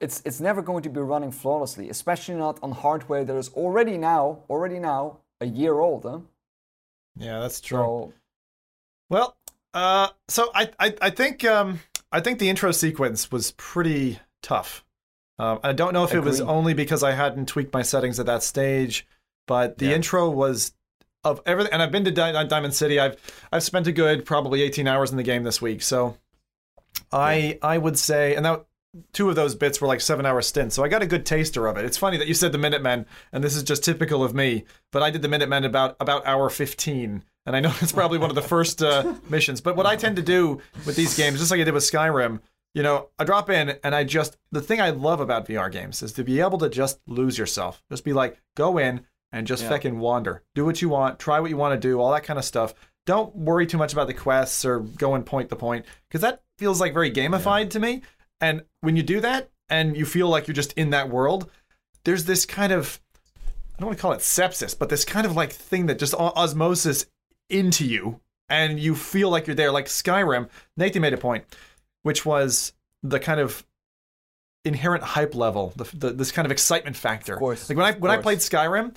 it's 0.00 0.22
it's 0.24 0.40
never 0.40 0.62
going 0.62 0.82
to 0.82 0.90
be 0.90 1.00
running 1.00 1.30
flawlessly, 1.30 1.88
especially 1.90 2.34
not 2.34 2.58
on 2.62 2.72
hardware 2.72 3.24
that 3.24 3.36
is 3.36 3.48
already 3.50 3.96
now 3.98 4.40
already 4.50 4.78
now 4.78 5.18
a 5.40 5.46
year 5.46 5.78
old. 5.80 6.04
Huh? 6.04 6.20
Yeah, 7.16 7.40
that's 7.40 7.60
true. 7.60 7.78
So 7.78 8.12
Well, 9.10 9.36
uh, 9.74 10.08
so 10.28 10.50
I, 10.54 10.70
I, 10.78 10.94
I 11.00 11.10
think 11.10 11.44
um, 11.44 11.80
I 12.10 12.20
think 12.20 12.38
the 12.38 12.48
intro 12.48 12.72
sequence 12.72 13.30
was 13.30 13.52
pretty 13.52 14.18
tough. 14.42 14.84
Um, 15.38 15.60
I 15.62 15.72
don't 15.72 15.92
know 15.92 16.04
if 16.04 16.14
it 16.14 16.20
was 16.20 16.40
only 16.40 16.74
because 16.74 17.02
I 17.02 17.12
hadn't 17.12 17.46
tweaked 17.46 17.72
my 17.72 17.82
settings 17.82 18.20
at 18.20 18.26
that 18.26 18.42
stage, 18.42 19.06
but 19.46 19.78
the 19.78 19.86
Yeah. 19.86 19.96
intro 19.96 20.30
was 20.30 20.72
of 21.24 21.40
everything. 21.46 21.72
And 21.72 21.82
I've 21.82 21.92
been 21.92 22.04
to 22.04 22.10
Di- 22.10 22.44
Diamond 22.44 22.74
City. 22.74 22.98
I've 22.98 23.16
I've 23.52 23.62
spent 23.62 23.86
a 23.86 23.92
good 23.92 24.24
probably 24.24 24.62
18 24.62 24.86
hours 24.86 25.10
in 25.10 25.16
the 25.16 25.22
game 25.22 25.44
this 25.44 25.62
week. 25.62 25.82
So 25.82 26.16
I 27.12 27.58
I 27.62 27.78
would 27.78 27.98
say, 27.98 28.34
and 28.34 28.44
that 28.44 28.64
two 29.12 29.30
of 29.30 29.36
those 29.36 29.54
bits 29.54 29.80
were 29.80 29.88
like 29.88 30.00
seven 30.00 30.26
hour 30.26 30.42
stints. 30.42 30.74
So 30.74 30.84
I 30.84 30.88
got 30.88 31.02
a 31.02 31.06
good 31.06 31.24
taster 31.24 31.66
of 31.66 31.76
it. 31.76 31.84
It's 31.84 31.96
funny 31.96 32.18
that 32.18 32.28
you 32.28 32.34
said 32.34 32.52
the 32.52 32.58
Minutemen, 32.58 33.06
and 33.32 33.42
this 33.42 33.56
is 33.56 33.62
just 33.62 33.84
typical 33.84 34.22
of 34.22 34.34
me. 34.34 34.64
But 34.90 35.02
I 35.02 35.10
did 35.10 35.22
the 35.22 35.28
Minutemen 35.28 35.64
about 35.64 35.96
about 36.00 36.26
hour 36.26 36.50
15. 36.50 37.24
And 37.44 37.56
I 37.56 37.60
know 37.60 37.72
it's 37.80 37.92
probably 37.92 38.18
one 38.18 38.30
of 38.30 38.36
the 38.36 38.42
first 38.42 38.82
uh, 38.82 39.14
missions. 39.28 39.60
But 39.60 39.76
what 39.76 39.86
I 39.86 39.96
tend 39.96 40.16
to 40.16 40.22
do 40.22 40.60
with 40.86 40.96
these 40.96 41.16
games, 41.16 41.38
just 41.38 41.50
like 41.50 41.60
I 41.60 41.64
did 41.64 41.74
with 41.74 41.82
Skyrim, 41.82 42.40
you 42.74 42.82
know, 42.82 43.08
I 43.18 43.24
drop 43.24 43.50
in 43.50 43.78
and 43.84 43.94
I 43.94 44.04
just, 44.04 44.38
the 44.50 44.62
thing 44.62 44.80
I 44.80 44.90
love 44.90 45.20
about 45.20 45.46
VR 45.46 45.70
games 45.70 46.02
is 46.02 46.12
to 46.14 46.24
be 46.24 46.40
able 46.40 46.58
to 46.58 46.68
just 46.68 47.00
lose 47.06 47.36
yourself. 47.36 47.82
Just 47.90 48.04
be 48.04 48.12
like, 48.12 48.40
go 48.54 48.78
in 48.78 49.04
and 49.32 49.46
just 49.46 49.64
Yeah. 49.64 49.70
feckin' 49.70 49.96
wander. 49.96 50.42
Do 50.54 50.64
what 50.64 50.80
you 50.82 50.88
want, 50.88 51.18
try 51.18 51.40
what 51.40 51.50
you 51.50 51.56
want 51.56 51.74
to 51.80 51.88
do, 51.88 52.00
all 52.00 52.12
that 52.12 52.24
kind 52.24 52.38
of 52.38 52.44
stuff. 52.44 52.74
Don't 53.06 53.34
worry 53.34 53.66
too 53.66 53.78
much 53.78 53.92
about 53.92 54.06
the 54.06 54.14
quests 54.14 54.64
or 54.64 54.78
go 54.80 55.14
and 55.14 55.26
point 55.26 55.48
to 55.48 55.56
point 55.56 55.84
because 56.08 56.20
that 56.20 56.42
feels 56.58 56.80
like 56.80 56.92
very 56.94 57.10
gamified 57.10 57.70
to 57.70 57.80
me. 57.80 58.02
And 58.40 58.62
when 58.80 58.94
you 58.96 59.02
do 59.02 59.20
that 59.20 59.50
and 59.68 59.96
you 59.96 60.04
feel 60.06 60.28
like 60.28 60.46
you're 60.46 60.54
just 60.54 60.72
in 60.74 60.90
that 60.90 61.08
world, 61.08 61.50
there's 62.04 62.26
this 62.26 62.46
kind 62.46 62.72
of 62.72 63.00
I 63.74 63.80
don't 63.80 63.86
want 63.86 63.98
to 63.98 64.02
call 64.02 64.12
it 64.12 64.20
sepsis, 64.20 64.78
but 64.78 64.88
this 64.90 65.04
kind 65.04 65.26
of 65.26 65.34
like 65.34 65.50
thing 65.52 65.86
that 65.86 65.98
just 65.98 66.14
osmosis 66.14 67.06
into 67.50 67.84
you 67.84 68.20
and 68.48 68.78
you 68.78 68.94
feel 68.94 69.30
like 69.30 69.46
you're 69.46 69.56
there. 69.56 69.72
Like 69.72 69.86
Skyrim, 69.86 70.48
Nathan 70.76 71.02
made 71.02 71.14
a 71.14 71.18
point, 71.18 71.44
which 72.02 72.24
was 72.24 72.72
the 73.02 73.18
kind 73.18 73.40
of 73.40 73.64
inherent 74.64 75.02
hype 75.02 75.34
level, 75.34 75.72
the, 75.74 75.84
the 75.96 76.10
this 76.12 76.30
kind 76.30 76.46
of 76.46 76.52
excitement 76.52 76.96
factor. 76.96 77.32
Of 77.34 77.38
course, 77.40 77.68
Like 77.68 77.76
when 77.78 77.86
I 77.86 77.92
when 77.98 78.10
I 78.12 78.18
played 78.18 78.38
Skyrim, 78.38 78.94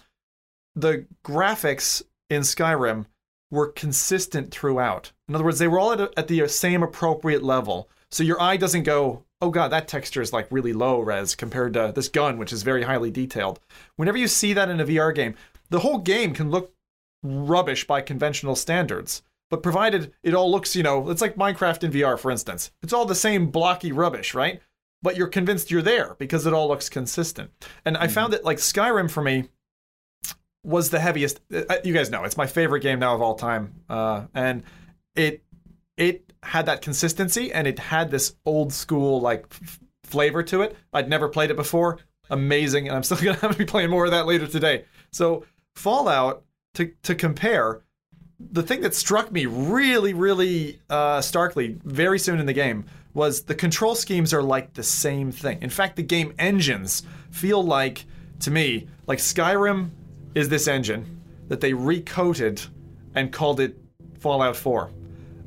the 0.75 1.05
graphics 1.23 2.03
in 2.29 2.41
Skyrim 2.41 3.05
were 3.51 3.67
consistent 3.67 4.51
throughout. 4.51 5.11
In 5.27 5.35
other 5.35 5.43
words, 5.43 5.59
they 5.59 5.67
were 5.67 5.79
all 5.79 5.93
at, 5.93 6.01
a, 6.01 6.11
at 6.17 6.27
the 6.27 6.47
same 6.47 6.83
appropriate 6.83 7.43
level. 7.43 7.89
So 8.11 8.23
your 8.23 8.41
eye 8.41 8.57
doesn't 8.57 8.83
go, 8.83 9.23
oh 9.41 9.49
god, 9.49 9.69
that 9.69 9.88
texture 9.88 10.21
is 10.21 10.33
like 10.33 10.47
really 10.51 10.73
low 10.73 10.99
res 10.99 11.35
compared 11.35 11.73
to 11.73 11.91
this 11.95 12.09
gun, 12.09 12.38
which 12.38 12.53
is 12.53 12.63
very 12.63 12.83
highly 12.83 13.11
detailed. 13.11 13.59
Whenever 13.95 14.17
you 14.17 14.27
see 14.27 14.53
that 14.53 14.69
in 14.69 14.79
a 14.79 14.85
VR 14.85 15.13
game, 15.13 15.35
the 15.69 15.79
whole 15.79 15.99
game 15.99 16.33
can 16.33 16.51
look 16.51 16.73
rubbish 17.23 17.88
by 17.88 18.01
conventional 18.01 18.55
standards. 18.55 19.23
But 19.51 19.61
provided 19.61 20.11
it 20.23 20.33
all 20.33 20.49
looks, 20.49 20.75
you 20.75 20.83
know, 20.83 21.09
it's 21.09 21.21
like 21.21 21.35
Minecraft 21.35 21.83
in 21.83 21.91
VR, 21.91 22.17
for 22.17 22.31
instance. 22.31 22.71
It's 22.81 22.93
all 22.93 23.05
the 23.05 23.13
same 23.13 23.51
blocky 23.51 23.91
rubbish, 23.91 24.33
right? 24.33 24.59
But 25.03 25.17
you're 25.17 25.27
convinced 25.27 25.69
you're 25.69 25.83
there 25.83 26.15
because 26.17 26.47
it 26.47 26.53
all 26.53 26.67
looks 26.67 26.89
consistent. 26.89 27.51
And 27.85 27.95
I 27.95 28.07
hmm. 28.07 28.13
found 28.13 28.33
that, 28.33 28.43
like, 28.43 28.57
Skyrim 28.57 29.09
for 29.09 29.21
me 29.21 29.49
was 30.65 30.89
the 30.89 30.99
heaviest. 30.99 31.39
uh, 31.54 31.75
You 31.84 31.93
guys 31.93 32.10
know 32.10 32.23
it's 32.23 32.38
my 32.38 32.47
favorite 32.47 32.82
game 32.82 32.99
now 32.99 33.13
of 33.15 33.21
all 33.21 33.36
time, 33.36 33.73
uh, 33.89 34.25
and 34.34 34.63
it 35.15 35.43
it 35.97 36.34
had 36.43 36.65
that 36.65 36.82
consistency 36.82 37.51
and 37.54 37.65
it 37.67 37.80
had 37.80 38.12
this 38.12 38.36
old 38.45 38.71
school 38.73 39.21
like 39.21 39.45
f- 39.51 39.80
flavor 40.04 40.43
to 40.43 40.62
it. 40.62 40.75
I'd 40.93 41.10
never 41.10 41.30
played 41.30 41.49
it 41.51 41.56
before. 41.56 41.99
Amazing, 42.30 42.88
and 42.88 42.95
I'm 42.95 43.04
still 43.04 43.17
gonna 43.21 43.38
have 43.38 43.51
to 43.54 43.58
be 43.58 43.65
playing 43.65 43.89
more 43.89 44.06
of 44.06 44.12
that 44.12 44.25
later 44.25 44.47
today. 44.47 44.86
So 45.12 45.45
Fallout 45.75 46.43
to 46.75 46.91
to 47.04 47.15
compare, 47.15 47.82
the 48.39 48.63
thing 48.63 48.82
that 48.82 48.93
struck 48.95 49.32
me 49.32 49.45
really, 49.45 50.13
really 50.13 50.80
uh, 50.89 51.21
starkly 51.21 51.78
very 51.84 52.19
soon 52.19 52.39
in 52.39 52.45
the 52.45 52.54
game 52.54 52.86
was 53.13 53.43
the 53.43 53.56
control 53.56 53.95
schemes 53.95 54.34
are 54.34 54.43
like 54.43 54.73
the 54.73 54.84
same 54.84 55.32
thing. 55.32 55.62
In 55.62 55.69
fact, 55.69 55.95
the 55.95 56.04
game 56.04 56.34
engines 56.38 57.04
feel 57.32 57.63
like, 57.63 58.06
to 58.41 58.51
me, 58.51 58.88
like 59.08 59.19
Skyrim 59.19 59.89
is 60.36 60.50
this 60.50 60.67
engine 60.67 61.21
that 61.48 61.62
they 61.62 61.74
recoated 61.74 62.62
and 63.15 63.32
called 63.32 63.60
it 63.60 63.78
Fallout 64.19 64.56
4. 64.56 64.91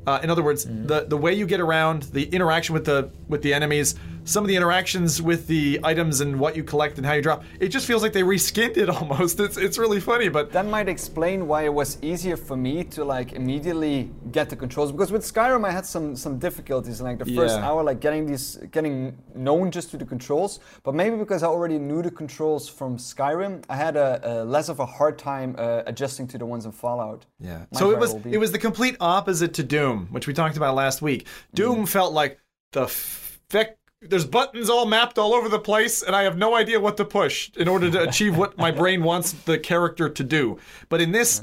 Uh, 0.07 0.19
in 0.23 0.29
other 0.29 0.41
words, 0.41 0.65
the 0.65 1.05
the 1.07 1.17
way 1.17 1.33
you 1.33 1.45
get 1.45 1.59
around, 1.59 2.03
the 2.03 2.23
interaction 2.33 2.73
with 2.73 2.85
the 2.85 3.11
with 3.27 3.41
the 3.43 3.53
enemies, 3.53 3.95
some 4.29 4.43
of 4.43 4.47
the 4.47 4.55
interactions 4.55 5.21
with 5.21 5.47
the 5.47 5.79
items 5.83 6.21
and 6.21 6.39
what 6.39 6.55
you 6.55 6.63
collect 6.63 6.97
and 6.97 7.05
how 7.05 7.13
you 7.13 7.21
drop, 7.21 7.43
it 7.59 7.69
just 7.69 7.85
feels 7.87 8.01
like 8.03 8.13
they 8.13 8.21
reskinned 8.23 8.77
it 8.77 8.89
almost. 8.97 9.39
It's 9.39 9.57
it's 9.57 9.77
really 9.77 9.99
funny, 9.99 10.29
but 10.29 10.51
that 10.51 10.65
might 10.65 10.87
explain 10.87 11.47
why 11.47 11.63
it 11.63 11.73
was 11.73 11.97
easier 12.01 12.37
for 12.37 12.55
me 12.55 12.83
to 12.95 13.03
like 13.03 13.33
immediately 13.33 14.09
get 14.31 14.49
the 14.49 14.55
controls 14.55 14.91
because 14.91 15.11
with 15.11 15.23
Skyrim 15.23 15.65
I 15.65 15.71
had 15.71 15.85
some 15.85 16.15
some 16.15 16.37
difficulties 16.39 16.99
in 16.99 17.05
like 17.05 17.19
the 17.19 17.25
first 17.39 17.55
Yeah. 17.57 17.67
hour 17.67 17.83
like 17.83 17.99
getting 17.99 18.25
these 18.25 18.57
getting 18.71 19.17
known 19.35 19.71
just 19.71 19.91
to 19.91 19.97
the 19.97 20.05
controls 20.05 20.59
but 20.83 20.93
maybe 20.93 21.15
because 21.17 21.41
I 21.43 21.47
already 21.47 21.79
knew 21.79 22.01
the 22.01 22.11
controls 22.11 22.69
from 22.69 22.97
Skyrim 22.97 23.63
I 23.69 23.75
had 23.75 23.95
a, 23.97 24.09
a 24.23 24.33
less 24.45 24.69
of 24.69 24.79
a 24.79 24.85
hard 24.85 25.17
time 25.17 25.55
uh, 25.57 25.81
adjusting 25.91 26.27
to 26.27 26.37
the 26.37 26.45
ones 26.45 26.65
in 26.65 26.71
Fallout 26.71 27.25
Yeah. 27.39 27.65
Might 27.71 27.79
So 27.79 27.91
it 27.91 27.97
was 27.99 28.11
it 28.25 28.37
was 28.37 28.51
the 28.51 28.59
complete 28.59 28.95
opposite 28.99 29.53
to 29.55 29.63
Doom, 29.63 30.07
which 30.11 30.27
we 30.27 30.33
talked 30.33 30.57
about 30.57 30.75
last 30.75 31.01
week. 31.01 31.25
Doom 31.53 31.85
felt 31.85 32.13
like 32.13 32.39
the 32.73 32.87
feck. 32.87 33.77
There's 34.01 34.25
buttons 34.25 34.69
all 34.69 34.85
mapped 34.85 35.17
all 35.17 35.33
over 35.33 35.49
the 35.49 35.59
place, 35.59 36.01
and 36.01 36.15
I 36.15 36.23
have 36.23 36.37
no 36.37 36.55
idea 36.55 36.79
what 36.79 36.97
to 36.97 37.05
push 37.05 37.51
in 37.57 37.67
order 37.67 37.91
to 37.91 38.03
achieve 38.03 38.37
what 38.37 38.57
my 38.57 38.71
brain 38.71 39.03
wants 39.03 39.33
the 39.33 39.59
character 39.59 40.09
to 40.09 40.23
do. 40.23 40.57
But 40.87 41.01
in 41.01 41.11
this, 41.11 41.41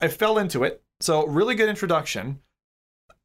I 0.00 0.08
fell 0.08 0.36
into 0.36 0.62
it. 0.62 0.82
So 1.00 1.26
really 1.26 1.54
good 1.54 1.68
introduction. 1.68 2.40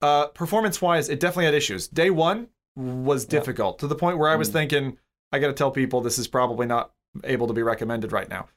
Uh, 0.02 0.28
performance-wise, 0.28 1.10
it 1.10 1.20
definitely 1.20 1.46
had 1.46 1.54
issues. 1.54 1.88
Day 1.88 2.10
one 2.10 2.48
was 2.76 3.26
difficult 3.26 3.78
to 3.80 3.88
the 3.88 3.96
point 3.96 4.18
where 4.18 4.30
I 4.30 4.36
was 4.36 4.50
thinking, 4.50 4.98
I 5.32 5.40
got 5.40 5.48
to 5.48 5.54
tell 5.54 5.72
people 5.72 6.02
this 6.02 6.18
is 6.18 6.28
probably 6.28 6.66
not 6.66 6.92
able 7.26 7.48
to 7.48 7.54
be 7.54 7.64
recommended 7.64 8.12
right 8.12 8.30
now. 8.30 8.48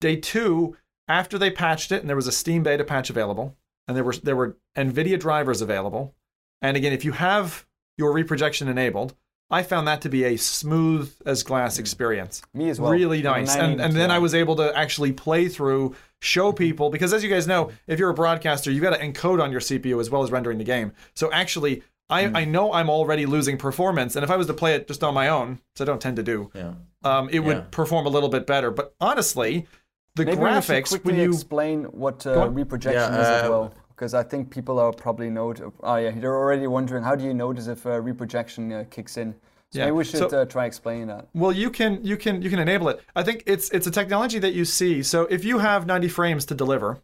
Day 0.00 0.16
two, 0.16 0.76
after 1.06 1.38
they 1.38 1.50
patched 1.50 1.92
it, 1.92 2.00
and 2.00 2.08
there 2.08 2.16
was 2.16 2.26
a 2.26 2.32
Steam 2.32 2.64
beta 2.64 2.84
patch 2.84 3.08
available, 3.08 3.56
and 3.86 3.96
there 3.96 4.04
were 4.04 4.14
there 4.14 4.36
were 4.36 4.56
NVIDIA 4.76 5.18
drivers 5.18 5.60
available, 5.60 6.14
and 6.60 6.76
again, 6.76 6.92
if 6.92 7.04
you 7.04 7.12
have 7.12 7.66
your 7.96 8.12
reprojection 8.12 8.68
enabled, 8.68 9.14
I 9.50 9.62
found 9.62 9.88
that 9.88 10.00
to 10.02 10.08
be 10.08 10.24
a 10.24 10.36
smooth 10.36 11.12
as 11.26 11.42
glass 11.42 11.78
experience. 11.78 12.42
me 12.54 12.70
as 12.70 12.80
well 12.80 12.92
Really 12.92 13.22
nice, 13.22 13.54
and 13.56 13.80
and 13.80 13.94
then 13.94 14.10
I 14.10 14.18
was 14.18 14.34
able 14.34 14.56
to 14.56 14.76
actually 14.76 15.12
play 15.12 15.48
through, 15.48 15.94
show 16.20 16.52
people 16.52 16.90
because 16.90 17.12
as 17.12 17.24
you 17.24 17.30
guys 17.30 17.46
know, 17.46 17.70
if 17.86 17.98
you're 17.98 18.10
a 18.10 18.14
broadcaster, 18.14 18.70
you 18.70 18.80
got 18.80 18.94
to 18.94 19.00
encode 19.04 19.42
on 19.42 19.50
your 19.50 19.60
CPU 19.60 20.00
as 20.00 20.10
well 20.10 20.22
as 20.22 20.30
rendering 20.30 20.58
the 20.58 20.64
game. 20.64 20.92
So 21.14 21.30
actually. 21.32 21.82
I, 22.12 22.26
Hmm. 22.26 22.34
I 22.36 22.44
know 22.44 22.72
I'm 22.72 22.90
already 22.90 23.24
losing 23.24 23.56
performance, 23.56 24.16
and 24.16 24.24
if 24.24 24.32
I 24.32 24.36
was 24.36 24.48
to 24.48 24.52
play 24.52 24.74
it 24.74 24.88
just 24.88 25.04
on 25.04 25.14
my 25.14 25.28
own, 25.28 25.50
which 25.50 25.80
I 25.80 25.84
don't 25.84 26.00
tend 26.00 26.16
to 26.16 26.24
do, 26.24 26.50
Yeah. 26.52 26.72
um, 27.04 27.28
it 27.28 27.34
Yeah. 27.34 27.40
would 27.42 27.70
perform 27.70 28.04
a 28.04 28.08
little 28.08 28.28
bit 28.28 28.48
better. 28.48 28.72
But 28.72 28.94
honestly, 29.00 29.68
the 30.16 30.24
Maybe 30.24 30.36
graphics 30.38 30.88
quickly 30.88 31.12
when 31.12 31.20
you 31.22 31.30
explain 31.30 31.84
what 31.84 32.24
Go 32.24 32.42
uh, 32.42 32.46
reprojection 32.48 33.00
Yeah, 33.14 33.20
is 33.20 33.28
as 33.28 33.44
uh, 33.44 33.48
well, 33.48 33.74
because 34.00 34.14
I 34.14 34.22
think 34.22 34.48
people 34.48 34.78
are 34.78 34.92
probably 34.92 35.28
note. 35.28 35.60
Oh 35.82 35.96
yeah, 35.96 36.10
they're 36.10 36.34
already 36.34 36.66
wondering 36.66 37.04
how 37.04 37.14
do 37.14 37.22
you 37.22 37.34
notice 37.34 37.66
if 37.66 37.84
uh, 37.84 38.00
reprojection 38.00 38.72
uh, 38.72 38.84
kicks 38.90 39.18
in. 39.18 39.34
So 39.72 39.78
Yeah, 39.78 39.84
maybe 39.84 39.96
we 39.98 40.04
should 40.04 40.30
so- 40.30 40.40
uh, 40.40 40.44
try 40.46 40.64
explaining 40.64 41.08
that. 41.08 41.28
Well, 41.34 41.52
you 41.52 41.68
can 41.70 42.02
you 42.02 42.16
can 42.16 42.40
you 42.40 42.48
can 42.48 42.58
enable 42.58 42.88
it. 42.88 43.02
I 43.14 43.22
think 43.22 43.42
it's 43.46 43.68
it's 43.70 43.86
a 43.86 43.90
technology 43.90 44.38
that 44.38 44.54
you 44.54 44.64
see. 44.64 45.02
So 45.02 45.24
if 45.26 45.44
you 45.44 45.58
have 45.58 45.86
90 45.86 46.08
frames 46.08 46.46
to 46.46 46.54
deliver, 46.54 47.02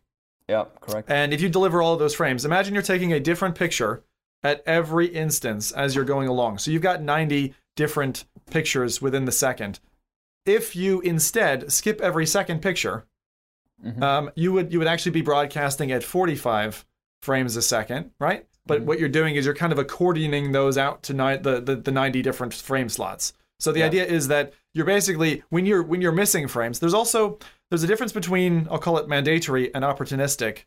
Yeah, 0.48 0.64
correct. 0.80 1.10
And 1.10 1.34
if 1.34 1.42
you 1.42 1.50
deliver 1.50 1.82
all 1.82 1.92
of 1.92 1.98
those 1.98 2.14
frames, 2.14 2.46
imagine 2.46 2.72
you're 2.72 2.82
taking 2.94 3.12
a 3.12 3.20
different 3.20 3.54
picture 3.56 4.02
at 4.42 4.62
every 4.64 5.06
instance 5.08 5.72
as 5.72 5.94
you're 5.94 6.04
going 6.14 6.28
along. 6.28 6.58
So 6.58 6.70
you've 6.70 6.82
got 6.90 7.02
90 7.02 7.54
different 7.74 8.24
pictures 8.50 9.02
within 9.02 9.26
the 9.26 9.32
second. 9.32 9.80
If 10.46 10.74
you 10.74 11.00
instead 11.02 11.70
skip 11.70 12.00
every 12.00 12.24
second 12.24 12.62
picture, 12.62 13.04
um, 14.02 14.30
you 14.34 14.52
would 14.52 14.72
you 14.72 14.78
would 14.78 14.88
actually 14.88 15.12
be 15.12 15.22
broadcasting 15.22 15.92
at 15.92 16.02
45 16.02 16.84
frames 17.22 17.56
a 17.56 17.62
second, 17.62 18.10
right? 18.18 18.46
But 18.66 18.82
what 18.82 18.98
you're 18.98 19.08
doing 19.08 19.36
is 19.36 19.44
you're 19.44 19.54
kind 19.54 19.72
of 19.72 19.78
accordioning 19.78 20.52
those 20.52 20.76
out 20.76 21.04
to 21.04 21.14
ni- 21.14 21.36
the, 21.36 21.60
the 21.60 21.76
the 21.76 21.92
90 21.92 22.22
different 22.22 22.54
frame 22.54 22.88
slots. 22.88 23.32
So 23.58 23.72
the 23.72 23.82
idea 23.82 24.04
is 24.04 24.28
that 24.28 24.52
you're 24.74 24.84
basically 24.84 25.42
when 25.48 25.66
you're 25.66 25.82
when 25.82 26.00
you're 26.00 26.12
missing 26.12 26.48
frames, 26.48 26.78
there's 26.78 26.94
also 26.94 27.38
there's 27.70 27.82
a 27.82 27.86
difference 27.86 28.12
between 28.12 28.68
I'll 28.70 28.78
call 28.78 28.98
it 28.98 29.08
mandatory 29.08 29.74
and 29.74 29.84
opportunistic 29.84 30.64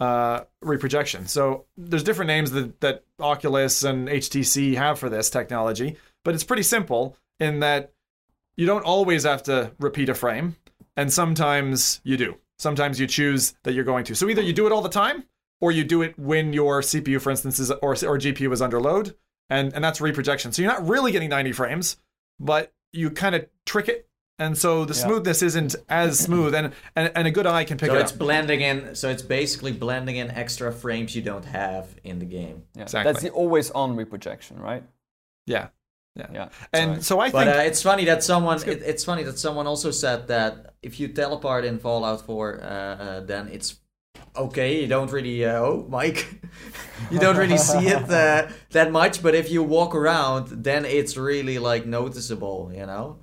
uh, 0.00 0.40
reprojection. 0.60 1.26
So 1.26 1.66
there's 1.76 2.02
different 2.02 2.28
names 2.28 2.50
that, 2.52 2.80
that 2.80 3.04
Oculus 3.20 3.82
and 3.82 4.08
HTC 4.08 4.74
have 4.74 4.98
for 4.98 5.08
this 5.08 5.30
technology, 5.30 5.96
but 6.24 6.34
it's 6.34 6.44
pretty 6.44 6.64
simple 6.64 7.16
in 7.40 7.60
that 7.60 7.92
you 8.56 8.66
don't 8.66 8.84
always 8.84 9.24
have 9.24 9.42
to 9.44 9.72
repeat 9.78 10.08
a 10.08 10.14
frame, 10.14 10.56
and 10.96 11.12
sometimes 11.12 12.00
you 12.04 12.16
do. 12.16 12.36
Sometimes 12.58 12.98
you 12.98 13.06
choose 13.06 13.54
that 13.64 13.72
you're 13.74 13.84
going 13.84 14.04
to. 14.06 14.14
So 14.14 14.28
either 14.28 14.42
you 14.42 14.52
do 14.52 14.66
it 14.66 14.72
all 14.72 14.82
the 14.82 14.88
time, 14.88 15.24
or 15.60 15.72
you 15.72 15.84
do 15.84 16.02
it 16.02 16.18
when 16.18 16.52
your 16.52 16.80
CPU, 16.80 17.20
for 17.20 17.30
instance, 17.30 17.58
is 17.58 17.70
or, 17.70 17.92
or 17.92 18.18
GPU 18.18 18.52
is 18.52 18.62
under 18.62 18.80
load, 18.80 19.14
and, 19.50 19.72
and 19.74 19.82
that's 19.84 20.00
reprojection. 20.00 20.52
So 20.52 20.62
you're 20.62 20.70
not 20.72 20.86
really 20.86 21.12
getting 21.12 21.28
90 21.30 21.52
frames, 21.52 21.96
but 22.40 22.72
you 22.92 23.10
kind 23.10 23.34
of 23.34 23.46
trick 23.64 23.88
it. 23.88 24.08
And 24.38 24.56
so 24.58 24.84
the 24.84 24.92
smoothness 24.92 25.40
isn't 25.42 25.76
as 25.88 26.18
smooth, 26.18 26.54
and, 26.54 26.74
and, 26.94 27.10
and 27.14 27.26
a 27.26 27.30
good 27.30 27.46
eye 27.46 27.64
can 27.64 27.78
pick 27.78 27.88
So 27.88 27.96
it 27.96 28.00
it's 28.02 28.12
up. 28.12 28.18
blending 28.18 28.60
in. 28.60 28.94
So 28.94 29.08
it's 29.08 29.22
basically 29.22 29.72
blending 29.72 30.16
in 30.16 30.30
extra 30.30 30.72
frames 30.72 31.16
you 31.16 31.22
don't 31.22 31.46
have 31.46 31.88
in 32.04 32.18
the 32.18 32.26
game. 32.26 32.64
Yeah. 32.74 32.82
Exactly. 32.82 33.12
That's 33.12 33.22
the 33.22 33.30
always 33.30 33.70
on 33.70 33.96
reprojection, 33.96 34.58
right? 34.60 34.82
Yeah. 35.46 35.68
Yeah. 36.16 36.26
yeah. 36.32 36.48
And 36.72 37.04
so 37.04 37.20
I 37.20 37.30
But 37.30 37.44
think 37.44 37.56
uh, 37.56 37.60
it's 37.60 37.82
funny 37.82 38.04
that 38.06 38.22
someone 38.24 38.58
it, 38.66 38.82
it's 38.82 39.04
funny 39.04 39.22
that 39.24 39.38
someone 39.38 39.66
also 39.66 39.90
said 39.90 40.28
that 40.28 40.74
if 40.82 40.98
you 40.98 41.08
teleport 41.08 41.64
in 41.64 41.78
Fallout 41.78 42.24
4, 42.24 42.60
uh, 42.60 42.66
uh, 42.66 43.20
then 43.20 43.48
it's 43.48 43.76
okay. 44.34 44.80
You 44.80 44.86
don't 44.86 45.10
really 45.12 45.44
uh, 45.44 45.58
oh 45.60 45.86
Mike, 45.88 46.40
you 47.10 47.18
don't 47.18 47.36
really 47.36 47.58
see 47.58 47.88
it 47.88 48.10
uh, 48.10 48.48
that 48.70 48.90
much. 48.92 49.22
But 49.22 49.34
if 49.34 49.50
you 49.50 49.62
walk 49.62 49.94
around, 49.94 50.64
then 50.64 50.84
it's 50.84 51.16
really 51.16 51.58
like 51.58 51.86
noticeable. 51.86 52.72
You 52.74 52.86
know. 52.86 53.18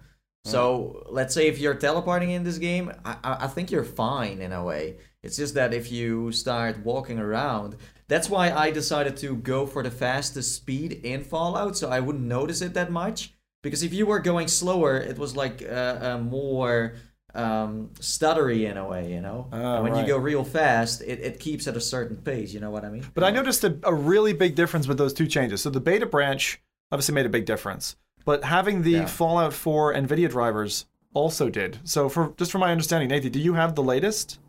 So 0.45 1.03
let's 1.09 1.33
say 1.33 1.47
if 1.47 1.57
you're 1.59 1.73
teleporting 1.73 2.31
in 2.31 2.43
this 2.43 2.57
game, 2.57 2.91
I, 3.05 3.15
I 3.23 3.45
I 3.45 3.47
think 3.47 3.71
you're 3.71 3.85
fine 3.85 4.41
in 4.41 4.51
a 4.51 4.61
way. 4.63 4.97
It's 5.23 5.37
just 5.37 5.53
that 5.53 5.73
if 5.73 5.89
you 5.89 6.33
start 6.33 6.79
walking 6.83 7.17
around, 7.17 7.77
that's 8.07 8.29
why 8.29 8.51
I 8.51 8.71
decided 8.71 9.17
to 9.17 9.35
go 9.35 9.65
for 9.65 9.83
the 9.83 9.91
fastest 9.91 10.55
speed 10.55 11.01
in 11.03 11.23
Fallout, 11.23 11.77
so 11.77 11.89
I 11.89 11.99
wouldn't 11.99 12.25
notice 12.25 12.61
it 12.61 12.73
that 12.73 12.91
much. 12.91 13.33
Because 13.61 13.81
if 13.81 13.93
you 13.93 14.05
were 14.05 14.19
going 14.19 14.49
slower, 14.49 14.97
it 14.97 15.17
was 15.17 15.35
like 15.37 15.63
uh, 15.63 15.97
uh, 16.01 16.17
more 16.17 16.95
um, 17.33 17.89
stuttery 17.99 18.69
in 18.69 18.77
a 18.77 18.85
way, 18.87 19.11
you 19.11 19.21
know. 19.21 19.47
And 19.51 19.83
when 19.83 19.93
right. 19.93 20.01
you 20.01 20.07
go 20.07 20.17
real 20.17 20.43
fast, 20.43 21.01
it, 21.01 21.19
it 21.19 21.39
keeps 21.39 21.65
at 21.67 21.77
a 21.77 21.81
certain 21.81 22.17
pace. 22.17 22.53
You 22.53 22.59
know 22.59 22.71
what 22.71 22.83
I 22.83 22.89
mean? 22.89 23.05
But 23.13 23.23
I 23.23 23.31
noticed 23.31 23.63
a, 23.63 23.77
a 23.83 23.93
really 23.93 24.33
big 24.33 24.55
difference 24.55 24.87
with 24.87 24.97
those 24.97 25.13
two 25.13 25.27
changes. 25.27 25.61
So 25.61 25.69
the 25.69 25.79
beta 25.79 26.05
branch 26.05 26.61
obviously 26.91 27.15
made 27.15 27.25
a 27.25 27.29
big 27.29 27.45
difference, 27.45 27.95
but 28.25 28.43
having 28.43 28.83
the 28.83 28.91
Yeah. 28.91 29.05
Fallout 29.05 29.53
4 29.53 29.93
NVIDIA 29.93 30.29
drivers 30.29 30.85
also 31.13 31.49
did. 31.49 31.79
So 31.83 32.09
for 32.09 32.33
just 32.37 32.51
from 32.51 32.61
my 32.61 32.71
understanding, 32.71 33.09
Nathan, 33.09 33.31
do 33.31 33.39
you 33.39 33.53
have 33.53 33.75
the 33.75 33.83
latest? 33.83 34.39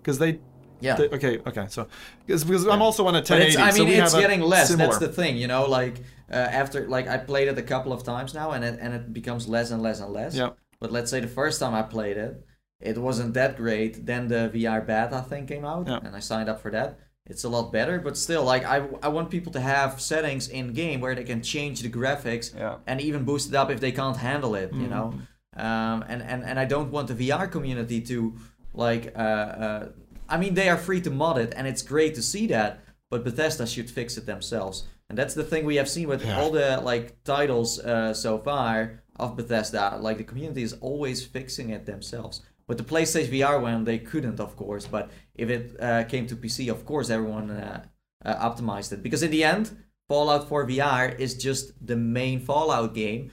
Because 0.00 0.18
they, 0.18 0.40
Yeah. 0.80 0.96
they- 0.96 1.08
okay, 1.08 1.38
okay. 1.46 1.66
So 1.68 1.86
because 2.26 2.44
because 2.44 2.66
I'm 2.66 2.82
also 2.82 3.06
on 3.06 3.14
a 3.14 3.20
But 3.20 3.30
1080, 3.30 3.48
it's, 3.48 3.56
I 3.56 3.70
so 3.70 3.78
mean, 3.84 3.88
we 3.92 4.00
it's 4.00 4.14
getting 4.14 4.40
less. 4.40 4.68
Similar. 4.68 4.86
That's 4.90 4.98
the 4.98 5.12
thing, 5.12 5.36
you 5.36 5.46
know. 5.46 5.66
Like 5.66 5.96
uh, 6.30 6.34
after, 6.36 6.86
like 6.88 7.08
I 7.08 7.18
played 7.18 7.48
it 7.48 7.58
a 7.58 7.62
couple 7.62 7.92
of 7.92 8.02
times 8.04 8.34
now, 8.34 8.52
and 8.52 8.64
it 8.64 8.78
and 8.80 8.94
it 8.94 9.12
becomes 9.12 9.48
less 9.48 9.70
and 9.70 9.82
less 9.82 10.00
and 10.00 10.12
less. 10.12 10.34
Yeah. 10.34 10.50
But 10.80 10.92
let's 10.92 11.10
say 11.10 11.20
the 11.20 11.26
first 11.28 11.58
time 11.60 11.74
I 11.74 11.82
played 11.82 12.16
it, 12.16 12.44
it 12.80 12.96
wasn't 12.98 13.34
that 13.34 13.56
great. 13.56 14.06
Then 14.06 14.28
the 14.28 14.50
VR 14.54 14.80
beta 14.86 15.24
thing 15.28 15.46
came 15.46 15.64
out, 15.64 15.88
Yeah. 15.88 15.98
and 16.04 16.14
I 16.14 16.20
signed 16.20 16.48
up 16.48 16.60
for 16.62 16.70
that. 16.70 16.98
It's 17.26 17.44
a 17.44 17.48
lot 17.48 17.72
better, 17.72 17.98
but 17.98 18.16
still, 18.16 18.44
like 18.44 18.64
I, 18.64 18.86
I 19.02 19.08
want 19.08 19.28
people 19.30 19.52
to 19.52 19.60
have 19.60 20.00
settings 20.00 20.48
in 20.48 20.72
game 20.72 21.00
where 21.02 21.14
they 21.14 21.24
can 21.24 21.42
change 21.42 21.82
the 21.82 21.90
graphics 21.90 22.54
Yeah. 22.56 22.76
and 22.86 23.00
even 23.02 23.24
boost 23.24 23.48
it 23.50 23.54
up 23.54 23.70
if 23.70 23.80
they 23.80 23.92
can't 23.92 24.16
handle 24.16 24.54
it, 24.54 24.72
you 24.72 24.86
know. 24.86 25.12
Mm. 25.14 25.64
Um, 25.64 26.04
and, 26.08 26.22
and 26.22 26.42
and 26.44 26.58
I 26.58 26.64
don't 26.64 26.90
want 26.90 27.08
the 27.08 27.14
VR 27.28 27.50
community 27.50 28.00
to 28.02 28.34
like. 28.72 29.12
Uh, 29.16 29.18
uh, 29.18 29.88
I 30.28 30.36
mean, 30.36 30.54
they 30.54 30.68
are 30.68 30.76
free 30.76 31.00
to 31.02 31.10
mod 31.10 31.38
it, 31.38 31.52
and 31.56 31.66
it's 31.66 31.82
great 31.82 32.14
to 32.16 32.22
see 32.22 32.46
that. 32.48 32.80
But 33.10 33.24
Bethesda 33.24 33.66
should 33.66 33.90
fix 33.90 34.18
it 34.18 34.26
themselves, 34.26 34.84
and 35.08 35.16
that's 35.16 35.34
the 35.34 35.44
thing 35.44 35.64
we 35.64 35.76
have 35.76 35.88
seen 35.88 36.08
with 36.08 36.24
Yeah. 36.24 36.38
all 36.38 36.50
the 36.50 36.80
like 36.82 37.22
titles 37.24 37.78
uh, 37.78 38.12
so 38.12 38.38
far 38.38 39.02
of 39.18 39.36
Bethesda. 39.36 39.96
Like 40.00 40.18
the 40.18 40.24
community 40.24 40.62
is 40.62 40.74
always 40.74 41.24
fixing 41.24 41.70
it 41.70 41.86
themselves. 41.86 42.42
But 42.66 42.76
the 42.76 42.84
PlayStation 42.84 43.30
VR 43.32 43.60
one, 43.62 43.84
they 43.84 43.98
couldn't, 43.98 44.40
of 44.40 44.54
course. 44.56 44.86
But 44.86 45.10
if 45.34 45.48
it 45.48 45.74
uh, 45.80 46.04
came 46.04 46.26
to 46.26 46.36
PC, 46.36 46.70
of 46.70 46.84
course, 46.84 47.08
everyone 47.08 47.50
uh, 47.50 47.84
uh, 48.24 48.50
optimized 48.50 48.92
it 48.92 49.02
because 49.02 49.22
in 49.22 49.30
the 49.30 49.42
end, 49.42 49.64
Fallout 50.08 50.48
4 50.48 50.66
VR 50.66 51.18
is 51.18 51.34
just 51.34 51.72
the 51.86 51.96
main 51.96 52.40
Fallout 52.40 52.92
game 52.94 53.30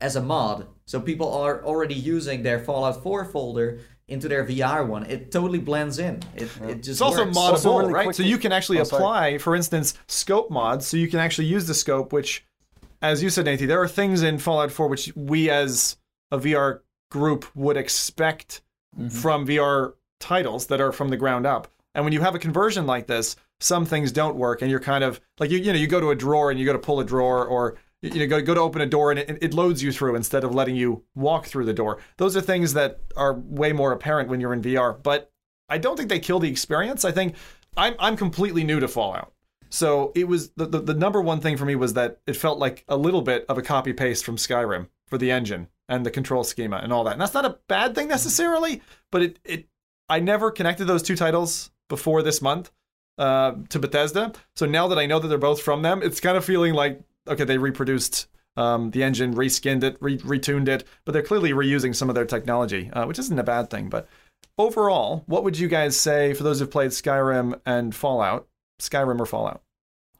as 0.00 0.16
a 0.16 0.22
mod. 0.22 0.66
So 0.86 1.00
people 1.00 1.30
are 1.32 1.62
already 1.64 1.94
using 1.94 2.42
their 2.42 2.58
Fallout 2.60 3.02
4 3.02 3.26
folder 3.26 3.80
into 4.08 4.28
their 4.28 4.44
VR 4.44 4.86
one. 4.86 5.04
It 5.06 5.30
totally 5.30 5.58
blends 5.58 5.98
in. 5.98 6.20
It, 6.34 6.48
it 6.62 6.76
just 6.76 6.88
It's 6.88 7.00
also 7.00 7.24
works. 7.24 7.36
moddable, 7.36 7.50
Also 7.50 7.78
really 7.78 7.92
right? 7.92 8.14
so 8.14 8.22
you 8.22 8.38
can 8.38 8.52
actually 8.52 8.80
Oh, 8.80 8.84
sorry. 8.84 9.02
apply, 9.02 9.38
for 9.38 9.54
instance, 9.54 9.94
scope 10.06 10.50
mods. 10.50 10.86
So 10.86 10.96
you 10.96 11.08
can 11.08 11.20
actually 11.20 11.46
use 11.46 11.66
the 11.66 11.74
scope, 11.74 12.12
which, 12.12 12.44
as 13.02 13.22
you 13.22 13.30
said, 13.30 13.44
Nathan, 13.44 13.68
there 13.68 13.80
are 13.82 13.88
things 13.88 14.22
in 14.22 14.38
Fallout 14.38 14.72
4 14.72 14.88
which 14.88 15.12
we 15.14 15.50
as 15.50 15.96
a 16.32 16.38
VR 16.38 16.80
group 17.10 17.44
would 17.54 17.76
expect 17.76 18.62
from 19.10 19.46
VR 19.46 19.92
titles 20.20 20.66
that 20.66 20.80
are 20.80 20.92
from 20.92 21.08
the 21.10 21.16
ground 21.16 21.46
up. 21.46 21.68
And 21.94 22.04
when 22.04 22.12
you 22.12 22.20
have 22.20 22.34
a 22.34 22.38
conversion 22.38 22.86
like 22.86 23.06
this, 23.06 23.36
some 23.60 23.84
things 23.84 24.12
don't 24.12 24.36
work, 24.36 24.62
and 24.62 24.70
you're 24.70 24.80
kind 24.80 25.02
of 25.04 25.20
like 25.38 25.50
you, 25.50 25.58
you 25.58 25.72
know, 25.72 25.78
you 25.78 25.86
go 25.86 26.00
to 26.00 26.10
a 26.10 26.14
drawer 26.14 26.50
and 26.50 26.58
you 26.60 26.64
go 26.66 26.72
to 26.72 26.78
pull 26.78 27.00
a 27.00 27.04
drawer, 27.04 27.44
or 27.44 27.76
you 28.02 28.20
know, 28.20 28.26
go 28.26 28.40
go 28.40 28.54
to 28.54 28.60
open 28.60 28.80
a 28.80 28.86
door 28.86 29.10
and 29.10 29.20
it, 29.20 29.38
it 29.40 29.54
loads 29.54 29.82
you 29.82 29.92
through 29.92 30.16
instead 30.16 30.44
of 30.44 30.54
letting 30.54 30.76
you 30.76 31.04
walk 31.14 31.46
through 31.46 31.64
the 31.64 31.72
door. 31.72 31.98
Those 32.16 32.36
are 32.36 32.40
things 32.40 32.74
that 32.74 33.00
are 33.16 33.34
way 33.34 33.72
more 33.72 33.92
apparent 33.92 34.28
when 34.28 34.40
you're 34.40 34.52
in 34.52 34.62
VR. 34.62 35.02
But 35.02 35.32
I 35.68 35.78
don't 35.78 35.96
think 35.96 36.08
they 36.08 36.20
kill 36.20 36.38
the 36.38 36.50
experience. 36.50 37.04
I 37.04 37.12
think 37.12 37.34
I'm 37.76 37.94
I'm 37.98 38.16
completely 38.16 38.64
new 38.64 38.80
to 38.80 38.88
Fallout. 38.88 39.32
So 39.70 40.12
it 40.14 40.26
was 40.26 40.50
the, 40.50 40.66
the, 40.66 40.80
the 40.80 40.94
number 40.94 41.20
one 41.20 41.40
thing 41.40 41.56
for 41.56 41.64
me 41.64 41.74
was 41.74 41.92
that 41.94 42.20
it 42.26 42.34
felt 42.34 42.58
like 42.58 42.84
a 42.88 42.96
little 42.96 43.20
bit 43.22 43.44
of 43.48 43.58
a 43.58 43.62
copy 43.62 43.92
paste 43.92 44.24
from 44.24 44.36
Skyrim 44.36 44.88
for 45.06 45.18
the 45.18 45.30
engine 45.30 45.68
and 45.88 46.06
the 46.06 46.10
control 46.10 46.44
schema 46.44 46.76
and 46.78 46.92
all 46.92 47.04
that. 47.04 47.12
And 47.12 47.20
that's 47.20 47.34
not 47.34 47.44
a 47.44 47.58
bad 47.68 47.94
thing 47.94 48.08
necessarily, 48.08 48.82
but 49.10 49.22
it, 49.22 49.38
it 49.44 49.68
I 50.08 50.20
never 50.20 50.50
connected 50.50 50.86
those 50.86 51.02
two 51.02 51.16
titles 51.16 51.70
before 51.88 52.22
this 52.22 52.40
month 52.40 52.70
uh, 53.18 53.52
to 53.68 53.78
Bethesda. 53.78 54.32
So 54.54 54.64
now 54.64 54.88
that 54.88 54.98
I 54.98 55.06
know 55.06 55.18
that 55.18 55.28
they're 55.28 55.38
both 55.38 55.60
from 55.60 55.82
them, 55.82 56.02
it's 56.02 56.20
kind 56.20 56.36
of 56.36 56.44
feeling 56.44 56.74
like 56.74 57.02
okay, 57.28 57.44
they 57.44 57.58
reproduced 57.58 58.26
um, 58.56 58.90
the 58.90 59.02
engine, 59.02 59.34
reskinned 59.34 59.84
it, 59.84 59.96
re- 60.00 60.18
retuned 60.18 60.68
it, 60.68 60.84
but 61.04 61.12
they're 61.12 61.22
clearly 61.22 61.52
reusing 61.52 61.94
some 61.94 62.08
of 62.08 62.14
their 62.14 62.24
technology, 62.24 62.90
uh, 62.92 63.06
which 63.06 63.18
isn't 63.18 63.38
a 63.38 63.44
bad 63.44 63.70
thing. 63.70 63.88
But 63.88 64.08
overall, 64.58 65.22
what 65.26 65.44
would 65.44 65.58
you 65.58 65.68
guys 65.68 65.96
say 65.96 66.34
for 66.34 66.42
those 66.42 66.58
who've 66.58 66.70
played 66.70 66.90
Skyrim 66.90 67.60
and 67.64 67.94
Fallout? 67.94 68.48
Skyrim 68.80 69.20
or 69.20 69.26
Fallout? 69.26 69.62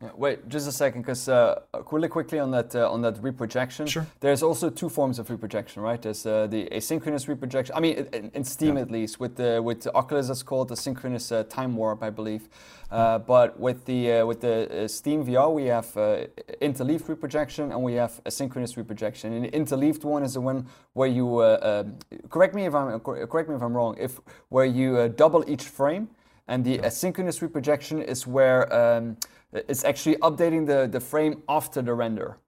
Yeah, 0.00 0.10
wait, 0.14 0.48
just 0.48 0.68
a 0.68 0.72
second, 0.72 1.02
because 1.02 1.28
uh, 1.28 1.60
really 1.90 2.06
quickly 2.06 2.38
on 2.38 2.52
that 2.52 2.72
uh, 2.72 2.88
on 2.88 3.02
that 3.02 3.20
reprojection, 3.20 3.84
Sure. 3.88 4.06
there's 4.20 4.44
also 4.44 4.70
two 4.70 4.88
forms 4.88 5.18
of 5.18 5.28
reprojection, 5.28 5.82
right? 5.82 6.00
There's 6.00 6.24
uh, 6.24 6.46
the 6.46 6.68
asynchronous 6.70 7.26
reprojection. 7.26 7.74
I 7.74 7.80
mean, 7.80 8.06
in, 8.12 8.30
in 8.32 8.44
Steam 8.44 8.76
at 8.76 8.92
least, 8.92 9.18
with 9.18 9.34
the 9.34 9.60
with 9.60 9.82
the 9.82 9.92
Oculus, 9.94 10.30
it's 10.30 10.44
called 10.44 10.68
the 10.68 10.76
synchronous 10.76 11.32
uh, 11.32 11.42
time 11.48 11.74
warp, 11.74 12.04
I 12.04 12.10
believe. 12.10 12.48
Uh, 12.92 13.18
but 13.18 13.58
with 13.58 13.86
the 13.86 14.12
uh, 14.20 14.26
with 14.26 14.40
the 14.40 14.84
uh, 14.84 14.88
Steam 14.88 15.26
VR, 15.26 15.52
we 15.52 15.64
have 15.64 15.96
uh, 15.96 16.26
interleaved 16.60 17.08
reprojection 17.08 17.72
and 17.72 17.82
we 17.82 17.94
have 17.94 18.22
asynchronous 18.24 18.76
reprojection. 18.76 19.32
And 19.32 19.46
the 19.46 19.50
interleaved 19.50 20.04
one 20.04 20.22
is 20.22 20.34
the 20.34 20.40
one 20.40 20.66
where 20.92 21.08
you 21.08 21.38
uh, 21.38 21.82
um, 21.84 21.98
correct 22.30 22.54
me 22.54 22.66
if 22.66 22.74
I'm 22.74 23.00
correct 23.00 23.48
me 23.48 23.56
if 23.56 23.62
I'm 23.62 23.76
wrong. 23.76 23.96
If 23.98 24.20
where 24.48 24.64
you 24.64 24.96
uh, 24.96 25.08
double 25.08 25.42
each 25.50 25.64
frame, 25.64 26.08
and 26.46 26.64
the 26.64 26.78
asynchronous 26.78 27.42
reprojection 27.42 28.00
is 28.00 28.26
where 28.28 28.72
um, 28.72 29.16
it's 29.52 29.84
actually 29.84 30.16
updating 30.16 30.66
the, 30.66 30.86
the 30.86 31.00
frame 31.00 31.42
after 31.48 31.82
the 31.82 31.94
render, 31.94 32.38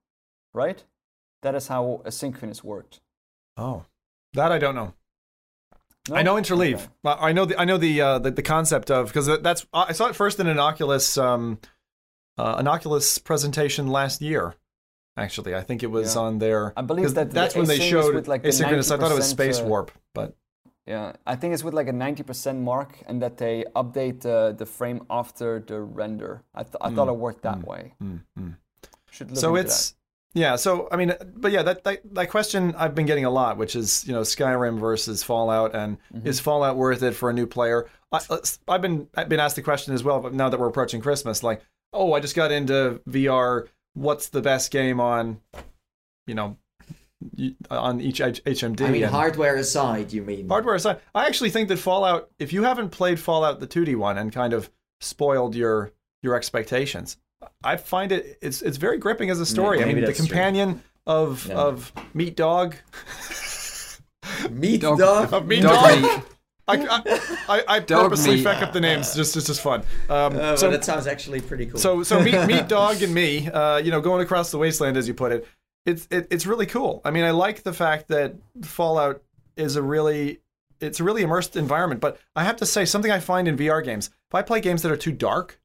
right? 0.52 0.84
That 1.42 1.54
is 1.54 1.68
how 1.68 2.02
asynchronous 2.04 2.62
worked. 2.62 3.00
Oh, 3.56 3.84
that 4.34 4.52
I 4.52 4.58
don't 4.58 4.74
know. 4.74 4.94
No? 6.08 6.16
I 6.16 6.22
know 6.22 6.34
interleave. 6.34 6.74
Okay. 6.74 6.88
I 7.04 7.32
know 7.32 7.44
the 7.44 7.60
I 7.60 7.64
know 7.64 7.76
the 7.76 8.00
uh, 8.00 8.18
the, 8.18 8.30
the 8.30 8.42
concept 8.42 8.90
of 8.90 9.06
because 9.08 9.26
that's 9.26 9.66
I 9.72 9.92
saw 9.92 10.06
it 10.06 10.16
first 10.16 10.40
in 10.40 10.46
an 10.46 10.58
Oculus 10.58 11.16
um, 11.18 11.58
uh, 12.38 12.56
an 12.58 12.66
Oculus 12.66 13.18
presentation 13.18 13.86
last 13.86 14.20
year. 14.22 14.54
Actually, 15.16 15.54
I 15.54 15.60
think 15.60 15.82
it 15.82 15.90
was 15.90 16.14
Yeah. 16.14 16.22
on 16.22 16.38
their. 16.38 16.72
I 16.76 16.82
believe 16.82 17.14
that 17.14 17.30
the 17.30 17.34
that's 17.34 17.54
when 17.54 17.66
they 17.66 17.78
showed 17.78 18.14
with, 18.14 18.28
like, 18.28 18.42
the 18.42 18.48
asynchronous. 18.48 18.90
I 18.90 18.96
thought 18.96 19.10
it 19.10 19.16
was 19.16 19.28
space 19.28 19.60
uh, 19.60 19.64
warp, 19.64 19.90
but 20.14 20.34
Yeah, 20.90 21.12
I 21.24 21.36
think 21.36 21.54
it's 21.54 21.62
with 21.62 21.72
like 21.72 21.86
a 21.86 21.92
90% 21.92 22.58
mark, 22.62 22.98
and 23.06 23.22
that 23.22 23.36
they 23.36 23.64
update 23.76 24.22
the 24.22 24.52
the 24.60 24.66
frame 24.66 25.00
after 25.08 25.60
the 25.60 25.80
render. 25.80 26.42
I, 26.52 26.64
th- 26.64 26.74
I 26.80 26.90
thought 26.90 27.06
mm, 27.06 27.14
it 27.14 27.18
worked 27.26 27.42
that 27.42 27.60
mm, 27.60 27.64
way. 27.72 27.94
Mm, 28.02 28.56
Should 29.12 29.30
look 29.30 29.38
so 29.38 29.54
it's 29.54 29.94
yeah 30.34 30.54
so 30.56 30.88
i 30.92 30.96
mean 30.96 31.12
but 31.36 31.50
yeah 31.50 31.62
that, 31.62 31.82
that 31.82 32.00
that 32.14 32.30
question 32.30 32.72
i've 32.76 32.94
been 32.94 33.06
getting 33.06 33.24
a 33.24 33.30
lot 33.30 33.56
which 33.56 33.74
is 33.74 34.06
you 34.06 34.12
know 34.12 34.20
skyrim 34.20 34.78
versus 34.78 35.22
fallout 35.22 35.74
and 35.74 35.98
Mm-hmm. 36.14 36.28
is 36.28 36.38
fallout 36.40 36.76
worth 36.76 37.02
it 37.02 37.14
for 37.14 37.30
a 37.30 37.32
new 37.32 37.46
player 37.46 37.88
I, 38.12 38.20
uh, 38.30 38.38
I've, 38.68 38.82
been 38.82 39.08
i've 39.16 39.28
been 39.28 39.40
asked 39.40 39.56
the 39.56 39.62
question 39.62 39.94
as 39.94 40.04
well 40.04 40.20
but 40.20 40.34
now 40.34 40.48
that 40.48 40.60
we're 40.60 40.68
approaching 40.68 41.00
christmas 41.00 41.42
like 41.42 41.62
oh 41.92 42.12
i 42.12 42.20
just 42.20 42.36
got 42.36 42.52
into 42.52 43.00
vr 43.08 43.66
what's 43.94 44.28
the 44.28 44.40
best 44.40 44.70
game 44.70 45.00
on 45.00 45.40
you 46.28 46.34
know 46.34 46.56
on 47.70 48.00
each 48.00 48.20
hmd 48.20 48.80
I 48.80 48.90
mean, 48.90 49.02
and- 49.02 49.12
hardware 49.12 49.56
aside, 49.56 50.12
you 50.12 50.22
mean? 50.22 50.48
hardware 50.48 50.74
aside 50.74 51.00
i 51.14 51.26
actually 51.26 51.50
think 51.50 51.68
that 51.68 51.76
fallout 51.78 52.30
if 52.38 52.52
you 52.52 52.62
haven't 52.62 52.90
played 52.90 53.20
fallout 53.20 53.60
the 53.60 53.66
2d 53.66 53.96
one 53.96 54.16
and 54.18 54.32
kind 54.32 54.52
of 54.54 54.70
spoiled 55.00 55.54
your 55.54 55.92
your 56.22 56.34
expectations 56.34 57.18
i 57.62 57.76
find 57.76 58.10
it 58.12 58.38
it's 58.40 58.62
it's 58.62 58.76
very 58.78 58.96
gripping 58.98 59.28
as 59.30 59.38
a 59.40 59.46
story 59.46 59.82
i 59.82 59.84
mean 59.86 59.96
the 60.00 60.06
that's 60.06 60.16
true. 60.18 60.26
companion 60.26 60.82
of 61.06 61.46
Yeah. 61.46 61.54
of 61.56 61.92
meat 62.14 62.36
dog 62.36 62.76
Meat 64.50 64.80
Dog- 64.80 64.98
dog. 64.98 65.32
of 65.32 65.46
meat 65.46 65.62
Dog 65.62 65.74
dog, 65.84 66.02
meat. 66.02 66.22
I, 66.68 66.76
I, 66.76 67.20
I, 67.48 67.64
I 67.76 67.80
purposely 67.80 68.36
meat. 68.36 68.44
feck 68.44 68.62
up 68.62 68.72
the 68.72 68.80
names 68.80 69.14
just 69.14 69.34
just 69.34 69.48
as 69.48 69.58
fun 69.58 69.82
um, 70.08 70.36
Uh, 70.36 70.56
so 70.56 70.68
but 70.68 70.72
that 70.72 70.84
sounds 70.84 71.06
actually 71.06 71.40
pretty 71.40 71.66
cool. 71.66 71.80
so 71.80 72.02
so 72.02 72.20
meat, 72.20 72.46
meat 72.46 72.68
dog 72.78 73.02
and 73.02 73.12
me, 73.12 73.48
uh, 73.48 73.78
you 73.78 73.90
know, 73.90 74.00
going 74.00 74.22
across 74.22 74.50
the 74.50 74.58
wasteland 74.58 74.96
as 74.96 75.08
you 75.08 75.14
put 75.14 75.32
it, 75.32 75.46
it's 75.86 76.06
it, 76.10 76.28
it's 76.30 76.46
really 76.46 76.66
cool. 76.66 77.00
I 77.04 77.10
mean, 77.10 77.24
I 77.24 77.30
like 77.30 77.62
the 77.62 77.72
fact 77.72 78.08
that 78.08 78.34
Fallout 78.62 79.22
is 79.56 79.76
a 79.76 79.82
really 79.82 80.40
it's 80.80 81.00
a 81.00 81.04
really 81.04 81.22
immersed 81.22 81.56
environment. 81.56 82.00
But 82.00 82.18
I 82.34 82.44
have 82.44 82.56
to 82.56 82.66
say 82.66 82.84
something 82.84 83.10
I 83.10 83.20
find 83.20 83.46
in 83.46 83.56
VR 83.56 83.84
games, 83.84 84.10
if 84.28 84.34
I 84.34 84.42
play 84.42 84.60
games 84.60 84.82
that 84.82 84.92
are 84.92 84.96
too 84.96 85.12
dark 85.12 85.60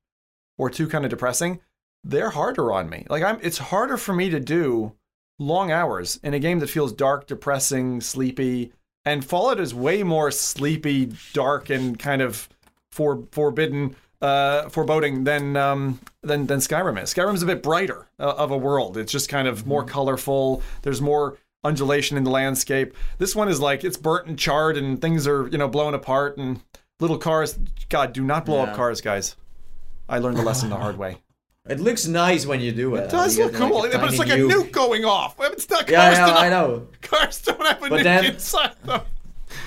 or 0.58 0.70
too 0.70 0.88
kind 0.88 1.06
of 1.06 1.10
depressing, 1.10 1.60
they're 2.04 2.30
harder 2.30 2.72
on 2.72 2.90
me. 2.90 3.06
Like 3.10 3.24
I'm, 3.24 3.40
it's 3.42 3.58
harder 3.58 3.98
for 3.98 4.14
me 4.14 4.30
to 4.30 4.40
do 4.40 4.94
long 5.40 5.72
hours 5.72 6.20
in 6.24 6.34
a 6.34 6.40
game 6.40 6.60
that 6.60 6.70
feels 6.70 6.94
dark, 6.94 7.28
depressing, 7.28 8.02
sleepy. 8.02 8.74
And 9.06 9.24
Fallout 9.24 9.60
is 9.60 9.74
way 9.74 10.04
more 10.04 10.32
sleepy, 10.32 11.12
dark, 11.34 11.70
and 11.70 11.98
kind 11.98 12.22
of 12.22 12.50
for, 12.92 13.24
forbidden, 13.32 13.96
uh, 14.22 14.70
foreboding 14.70 15.24
than 15.24 15.56
um, 15.58 16.00
than 16.22 16.48
than 16.48 16.60
Skyrim 16.60 17.02
is. 17.02 17.14
Skyrim's 17.14 17.44
a 17.44 17.46
bit 17.46 17.62
brighter 17.64 18.08
uh, 18.20 18.34
of 18.38 18.52
a 18.52 18.58
world. 18.58 18.98
It's 18.98 19.12
just 19.12 19.30
kind 19.30 19.48
of 19.48 19.66
more 19.68 19.84
colorful. 19.84 20.62
There's 20.82 21.02
more 21.02 21.38
undulation 21.64 22.18
in 22.18 22.24
the 22.24 22.30
landscape. 22.30 22.96
This 23.18 23.36
one 23.36 23.50
is 23.50 23.60
like 23.60 23.84
it's 23.84 23.98
burnt 23.98 24.28
and 24.28 24.38
charred, 24.38 24.78
and 24.78 25.02
things 25.02 25.28
are 25.28 25.48
you 25.48 25.58
know 25.58 25.68
blown 25.68 25.94
apart, 25.94 26.38
and 26.38 26.62
little 27.00 27.18
cars. 27.18 27.58
God, 27.90 28.14
do 28.14 28.24
not 28.24 28.46
blow 28.46 28.62
up 28.62 28.76
cars, 28.76 29.02
guys. 29.02 29.36
I 30.08 30.20
learned 30.20 30.38
the 30.38 30.44
lesson 30.44 30.70
the 30.70 30.78
hard 30.78 30.98
way. 30.98 31.18
it 31.70 31.80
looks 31.80 32.06
nice 32.06 32.46
when 32.46 32.62
you 32.62 32.72
do 32.72 32.96
it. 32.96 33.06
It 33.06 33.10
does 33.12 33.38
look 33.40 33.54
like, 33.60 33.72
cool, 33.72 33.82
but 33.82 34.04
it's 34.06 34.20
like 34.20 34.28
tiny 34.28 34.42
a 34.42 34.46
nuke. 34.46 34.66
nuke 34.68 34.72
going 34.72 35.04
off. 35.06 35.36
It's 35.40 35.70
not 35.70 35.88
cars. 35.88 35.92
Yeah, 35.92 36.28
yeah, 36.28 36.36
I 36.36 36.50
know. 36.50 36.88
Cars 37.02 37.42
don't 37.42 37.60
have 37.66 37.84
a 37.84 37.90
But 37.90 38.00
nuke 38.00 38.04
then- 38.04 38.26
inside 38.26 38.76
them. 38.84 39.02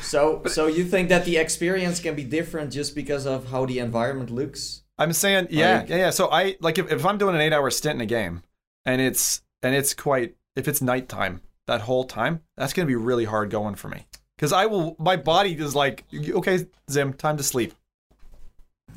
So, 0.08 0.42
so 0.46 0.66
you 0.66 0.84
think 0.84 1.10
that 1.10 1.24
the 1.26 1.36
experience 1.36 2.00
can 2.00 2.14
be 2.14 2.24
different 2.24 2.72
just 2.72 2.94
because 2.94 3.26
of 3.26 3.50
how 3.50 3.66
the 3.66 3.78
environment 3.78 4.30
looks? 4.30 4.82
I'm 4.98 5.12
saying, 5.12 5.48
yeah, 5.50 5.80
Like- 5.80 5.88
yeah, 5.90 5.96
yeah. 5.96 6.10
So 6.10 6.30
I 6.30 6.56
like 6.60 6.78
if, 6.78 6.90
if 6.90 7.04
I'm 7.04 7.18
doing 7.18 7.34
an 7.34 7.40
eight 7.40 7.52
hour 7.52 7.70
stint 7.70 7.96
in 7.96 8.00
a 8.00 8.06
game, 8.06 8.42
and 8.84 9.00
it's 9.00 9.42
and 9.62 9.74
it's 9.74 9.94
quite 9.94 10.34
if 10.56 10.66
it's 10.66 10.80
nighttime 10.80 11.42
that 11.66 11.82
whole 11.82 12.04
time, 12.04 12.40
that's 12.56 12.72
gonna 12.72 12.86
be 12.86 12.96
really 12.96 13.26
hard 13.26 13.50
going 13.50 13.74
for 13.74 13.88
me 13.88 14.06
because 14.36 14.52
I 14.52 14.66
will. 14.66 14.96
My 14.98 15.16
body 15.16 15.52
is 15.52 15.74
like, 15.74 16.04
okay, 16.12 16.66
Zim, 16.90 17.12
time 17.12 17.36
to 17.36 17.42
sleep. 17.42 17.74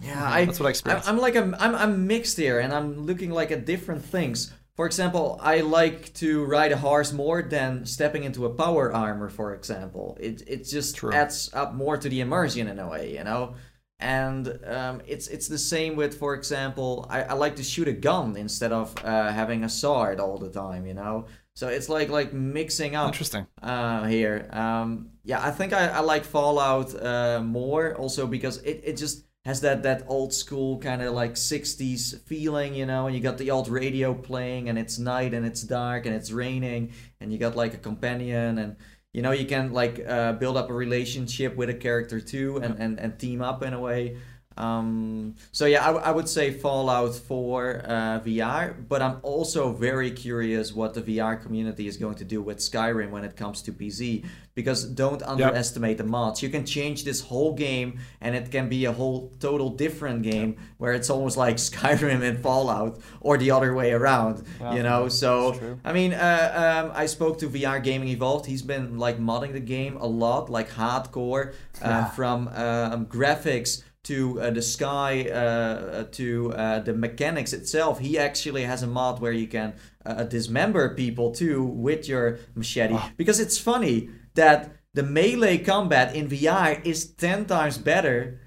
Yeah, 0.01 0.13
mm-hmm. 0.15 0.33
I, 0.33 0.45
That's 0.45 0.59
what 0.59 0.67
I 0.67 0.69
experienced. 0.69 1.09
I'm, 1.09 1.15
I'm 1.15 1.21
like 1.21 1.35
a, 1.35 1.43
I'm, 1.59 1.75
I'm 1.75 2.07
mixed 2.07 2.37
here, 2.37 2.59
and 2.59 2.73
I'm 2.73 3.05
looking 3.05 3.31
like 3.31 3.51
at 3.51 3.65
different 3.65 4.03
things. 4.03 4.53
For 4.81 4.87
example, 4.87 5.39
I 5.39 5.59
like 5.59 6.11
to 6.15 6.43
ride 6.43 6.71
a 6.71 6.77
horse 6.77 7.13
more 7.13 7.43
than 7.43 7.85
stepping 7.85 8.23
into 8.23 8.47
a 8.47 8.49
power 8.49 8.91
armor. 8.91 9.29
For 9.29 9.53
example, 9.53 10.17
it 10.19 10.41
it 10.47 10.63
just 10.63 10.95
True. 10.95 11.13
adds 11.13 11.51
up 11.53 11.75
more 11.75 11.97
to 11.97 12.09
the 12.09 12.19
immersion 12.19 12.67
in 12.67 12.79
a 12.79 12.87
way, 12.87 13.13
you 13.15 13.23
know. 13.23 13.53
And 13.99 14.47
um, 14.65 15.03
it's 15.05 15.27
it's 15.27 15.47
the 15.47 15.59
same 15.59 15.95
with, 15.95 16.17
for 16.17 16.33
example, 16.33 17.05
I, 17.11 17.21
I 17.21 17.33
like 17.33 17.57
to 17.57 17.63
shoot 17.63 17.87
a 17.89 17.93
gun 17.93 18.35
instead 18.35 18.71
of 18.71 18.95
uh, 19.05 19.31
having 19.31 19.63
a 19.63 19.69
sword 19.69 20.19
all 20.19 20.39
the 20.39 20.49
time, 20.49 20.87
you 20.87 20.95
know. 20.95 21.27
So 21.53 21.67
it's 21.67 21.87
like 21.87 22.09
like 22.09 22.33
mixing 22.33 22.95
up 22.95 23.09
Interesting. 23.09 23.45
uh, 23.61 24.05
here. 24.05 24.49
Um, 24.51 25.11
yeah, 25.23 25.45
I 25.45 25.51
think 25.51 25.73
I, 25.73 25.89
I 25.89 25.99
like 25.99 26.23
Fallout 26.23 26.89
uh, 26.99 27.39
more 27.43 27.95
also 27.97 28.25
because 28.25 28.57
it, 28.63 28.81
it 28.83 28.97
just 28.97 29.25
has 29.45 29.61
that, 29.61 29.83
that 29.83 30.03
old 30.07 30.33
school 30.33 30.77
kind 30.77 31.01
of 31.01 31.13
like 31.13 31.33
60s 31.33 32.21
feeling, 32.21 32.75
you 32.75 32.85
know, 32.85 33.07
and 33.07 33.15
you 33.15 33.21
got 33.21 33.37
the 33.37 33.49
old 33.49 33.67
radio 33.67 34.13
playing 34.13 34.69
and 34.69 34.77
it's 34.77 34.99
night 34.99 35.33
and 35.33 35.45
it's 35.45 35.63
dark 35.63 36.05
and 36.05 36.15
it's 36.15 36.31
raining 36.31 36.93
and 37.19 37.31
you 37.31 37.39
got 37.39 37.55
like 37.55 37.73
a 37.73 37.77
companion 37.77 38.59
and 38.59 38.75
you 39.13 39.21
know 39.21 39.31
you 39.31 39.45
can 39.45 39.73
like 39.73 39.99
uh, 40.07 40.33
build 40.33 40.57
up 40.57 40.69
a 40.69 40.73
relationship 40.73 41.55
with 41.55 41.69
a 41.69 41.73
character 41.73 42.21
too 42.21 42.57
and, 42.57 42.79
and, 42.79 42.99
and 42.99 43.19
team 43.19 43.41
up 43.41 43.63
in 43.63 43.73
a 43.73 43.79
way. 43.79 44.17
Um, 44.57 45.35
so 45.51 45.65
yeah, 45.65 45.81
I, 45.83 45.87
w- 45.87 46.05
I 46.05 46.11
would 46.11 46.27
say 46.27 46.51
Fallout 46.51 47.15
4 47.15 47.81
uh, 47.85 48.19
VR, 48.19 48.75
but 48.87 49.01
I'm 49.01 49.17
also 49.23 49.71
very 49.71 50.11
curious 50.11 50.73
what 50.73 50.93
the 50.93 51.01
VR 51.01 51.41
community 51.41 51.87
is 51.87 51.97
going 51.97 52.15
to 52.15 52.25
do 52.25 52.41
with 52.41 52.57
Skyrim 52.57 53.09
when 53.11 53.23
it 53.23 53.35
comes 53.35 53.61
to 53.63 53.71
PC. 53.71 54.25
Because 54.53 54.83
don't 54.83 55.23
underestimate 55.23 55.97
the 55.97 56.03
mods. 56.03 56.43
You 56.43 56.49
can 56.49 56.65
change 56.65 57.05
this 57.05 57.21
whole 57.21 57.53
game, 57.53 57.99
and 58.19 58.35
it 58.35 58.51
can 58.51 58.67
be 58.67 58.83
a 58.83 58.91
whole 58.91 59.31
total 59.39 59.69
different 59.69 60.23
game 60.23 60.57
where 60.77 60.91
it's 60.91 61.09
almost 61.09 61.37
like 61.37 61.55
Skyrim 61.69 62.21
and 62.21 62.37
Fallout, 62.37 62.99
or 63.21 63.37
the 63.37 63.49
other 63.51 63.73
way 63.73 63.93
around. 63.93 64.45
Yeah, 64.59 64.75
you 64.75 64.83
know, 64.83 65.07
so. 65.07 65.57
I 65.85 65.93
mean, 65.93 66.11
uh, 66.13 66.83
um, 66.83 66.91
I 66.93 67.05
spoke 67.05 67.37
to 67.39 67.47
VR 67.47 67.81
Gaming 67.81 68.09
Evolved. 68.09 68.45
He's 68.45 68.61
been 68.61 68.99
like 68.99 69.19
modding 69.19 69.53
the 69.53 69.61
game 69.61 69.95
a 69.95 70.05
lot, 70.05 70.49
like 70.49 70.69
hardcore, 70.69 71.53
uh, 71.81 72.05
from 72.09 72.49
um, 72.49 73.05
graphics 73.05 73.83
to 74.03 74.41
uh, 74.41 74.49
the 74.49 74.61
sky 74.61 75.27
uh, 75.29 75.35
uh, 75.35 76.03
to 76.11 76.53
uh, 76.53 76.79
the 76.79 76.93
mechanics 76.93 77.53
itself. 77.53 77.99
He 77.99 78.17
actually 78.17 78.63
has 78.63 78.83
a 78.83 78.87
mod 78.87 79.19
where 79.19 79.31
you 79.31 79.47
can 79.47 79.73
uh, 80.05 80.23
dismember 80.23 80.95
people 80.95 81.31
too 81.31 81.63
with 81.63 82.07
your 82.07 82.39
machete. 82.55 82.97
Because 83.17 83.39
it's 83.39 83.57
funny 83.57 84.09
that 84.33 84.75
the 84.93 85.03
melee 85.03 85.59
combat 85.59 86.15
in 86.15 86.27
VR 86.27 86.83
is 86.85 87.13
10 87.13 87.45
times 87.45 87.77
better 87.77 88.39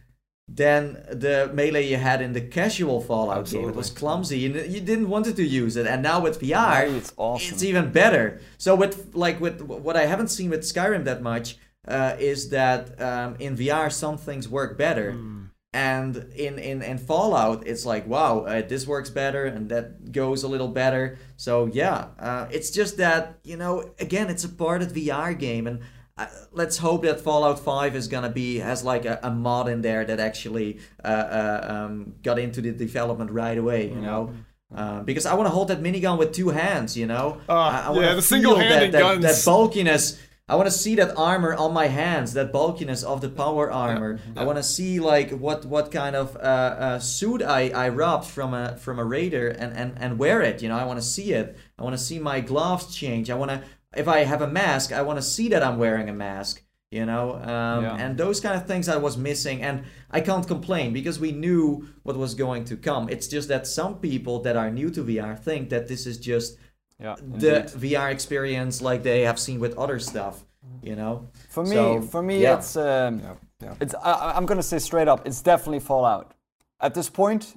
than 0.47 1.03
the 1.11 1.51
melee 1.55 1.89
you 1.89 1.97
had 1.97 2.21
in 2.21 2.33
the 2.33 2.41
casual 2.41 3.01
Fallout 3.01 3.49
game. 3.49 3.69
It 3.69 3.75
was 3.75 3.91
clumsy 3.91 4.45
and 4.45 4.55
you 4.71 4.81
didn't 4.81 5.09
want 5.09 5.25
to 5.35 5.43
use 5.43 5.77
it. 5.77 5.87
And 5.87 6.03
now 6.03 6.21
with 6.21 6.41
VR, 6.41 6.95
it's 6.95 7.15
awesome. 7.17 7.55
it's 7.55 7.63
even 7.63 7.93
better. 7.93 8.41
So 8.59 8.75
with 8.75 9.15
like 9.15 9.41
with 9.41 9.63
what 9.63 9.97
I 9.97 10.05
haven't 10.05 10.29
seen 10.29 10.51
with 10.51 10.61
Skyrim 10.61 11.05
that 11.05 11.23
much 11.23 11.57
uh, 11.89 12.17
is 12.19 12.51
that 12.51 13.01
um, 13.01 13.37
in 13.39 13.57
VR 13.57 13.91
some 13.91 14.19
things 14.19 14.49
work 14.49 14.77
better. 14.77 15.13
Hmm. 15.13 15.44
And 15.75 16.31
in, 16.37 16.61
in, 16.61 16.83
in 16.83 16.99
Fallout, 16.99 17.67
it's 17.67 17.85
like, 17.85 18.07
wow, 18.07 18.45
uh, 18.45 18.63
this 18.63 18.87
works 18.87 19.11
better 19.11 19.45
and 19.45 19.69
that 19.71 20.13
goes 20.13 20.45
a 20.45 20.49
little 20.49 20.69
better. 20.69 21.19
So, 21.37 21.67
yeah, 21.67 22.11
uh, 22.17 22.47
it's 22.53 22.71
just 22.71 22.97
that, 22.99 23.41
you 23.43 23.57
know, 23.57 23.91
again, 23.99 24.31
it's 24.31 24.45
a 24.45 24.49
part 24.49 24.83
of 24.83 24.93
VR 24.93 25.37
game. 25.37 25.67
And 25.67 25.81
uh, 26.17 26.29
let's 26.53 26.79
hope 26.79 27.03
that 27.03 27.21
Fallout 27.21 27.59
5 27.59 27.97
is 27.97 28.07
gonna 28.07 28.31
be, 28.31 28.61
has 28.61 28.85
like 28.85 29.05
a, 29.05 29.19
a 29.25 29.33
mod 29.33 29.69
in 29.69 29.83
there 29.83 30.05
that 30.05 30.21
actually 30.21 30.79
uh, 31.05 31.09
uh, 31.09 31.67
um, 31.69 32.15
got 32.23 32.39
into 32.39 32.61
the 32.61 32.71
development 32.71 33.33
right 33.33 33.59
away, 33.59 33.89
you 33.89 34.01
know? 34.01 34.33
Uh, 34.73 35.03
because 35.03 35.27
I 35.27 35.35
want 35.35 35.47
to 35.47 35.51
hold 35.51 35.69
that 35.69 35.83
minigun 35.83 36.19
with 36.19 36.33
two 36.33 36.51
hands, 36.51 36.97
you 36.97 37.07
know. 37.07 37.41
I, 37.49 37.89
I 37.89 38.01
yeah, 38.01 38.15
the 38.15 38.23
single-handed 38.23 38.93
that, 38.93 38.93
that, 38.93 39.01
guns. 39.01 39.23
That 39.23 39.45
bulkiness. 39.45 40.21
I 40.47 40.57
want 40.57 40.67
to 40.67 40.71
see 40.73 40.95
that 40.97 41.17
armor 41.17 41.55
on 41.55 41.73
my 41.73 41.87
hands, 41.87 42.35
that 42.35 42.53
bulkiness 42.53 43.03
of 43.03 43.23
the 43.23 43.31
power 43.31 43.73
armor. 43.73 44.19
I 44.37 44.45
want 44.45 44.59
to 44.59 44.63
see 44.63 45.01
like 45.01 45.31
what 45.31 45.65
what 45.65 45.91
kind 45.91 46.15
of 46.15 46.37
uh, 46.37 46.39
uh, 46.39 46.99
suit 46.99 47.41
I, 47.43 47.71
I 47.71 47.89
robbed 47.89 48.27
from 48.27 48.53
a 48.53 48.77
from 48.77 48.99
a 48.99 49.05
raider 49.05 49.49
and, 49.49 49.73
and, 49.75 49.95
and 49.99 50.19
wear 50.19 50.43
it. 50.43 50.61
You 50.63 50.69
know, 50.69 50.77
I 50.77 50.85
want 50.85 50.99
to 50.99 51.05
see 51.07 51.33
it. 51.33 51.57
I 51.79 51.83
want 51.83 51.97
to 51.97 52.03
see 52.03 52.19
my 52.19 52.41
gloves 52.41 52.95
change. 52.95 53.31
I 53.31 53.35
want 53.37 53.53
to 53.53 53.63
if 53.97 54.07
I 54.07 54.19
have 54.25 54.43
a 54.43 54.47
mask, 54.47 54.93
I 54.93 55.01
want 55.01 55.19
to 55.19 55.23
see 55.23 55.49
that 55.49 55.63
I'm 55.63 55.79
wearing 55.79 56.11
a 56.11 56.13
mask. 56.13 56.63
You 56.91 57.07
know, 57.07 57.35
um, 57.37 57.83
Yeah. 57.85 57.97
and 57.97 58.17
those 58.17 58.39
kind 58.39 58.55
of 58.55 58.67
things 58.67 58.89
I 58.89 58.99
was 58.99 59.17
missing, 59.17 59.63
and 59.63 59.83
I 60.11 60.21
can't 60.21 60.47
complain 60.47 60.93
because 60.93 61.19
we 61.19 61.33
knew 61.33 61.89
what 62.05 62.17
was 62.17 62.35
going 62.35 62.67
to 62.67 62.77
come. 62.77 63.09
It's 63.09 63.27
just 63.27 63.49
that 63.49 63.67
some 63.67 63.97
people 63.99 64.41
that 64.43 64.57
are 64.57 64.71
new 64.71 64.91
to 64.91 65.03
VR 65.03 65.37
think 65.37 65.71
that 65.71 65.89
this 65.89 66.07
is 66.07 66.19
just 66.19 66.57
Yeah, 67.01 67.17
the 67.21 67.57
indeed. 67.67 67.93
VR 67.97 68.11
experience 68.13 68.81
like 68.81 69.03
they 69.03 69.23
have 69.23 69.39
seen 69.39 69.59
with 69.61 69.77
other 69.77 69.99
stuff, 69.99 70.45
you 70.83 70.95
know? 70.97 71.27
For 71.51 71.65
me, 71.65 71.71
So, 71.77 72.01
for 72.03 72.23
me, 72.23 72.41
yeah. 72.43 72.57
it's 72.59 72.77
um, 72.77 73.21
yeah. 73.63 73.75
it's. 73.81 73.95
I, 73.95 74.13
I- 74.13 74.37
I'm 74.37 74.47
gonna 74.47 74.63
say 74.63 74.79
straight 74.79 75.09
up, 75.09 75.27
it's 75.27 75.43
definitely 75.43 75.81
Fallout. 75.81 76.35
At 76.81 76.95
this 76.95 77.09
point, 77.11 77.57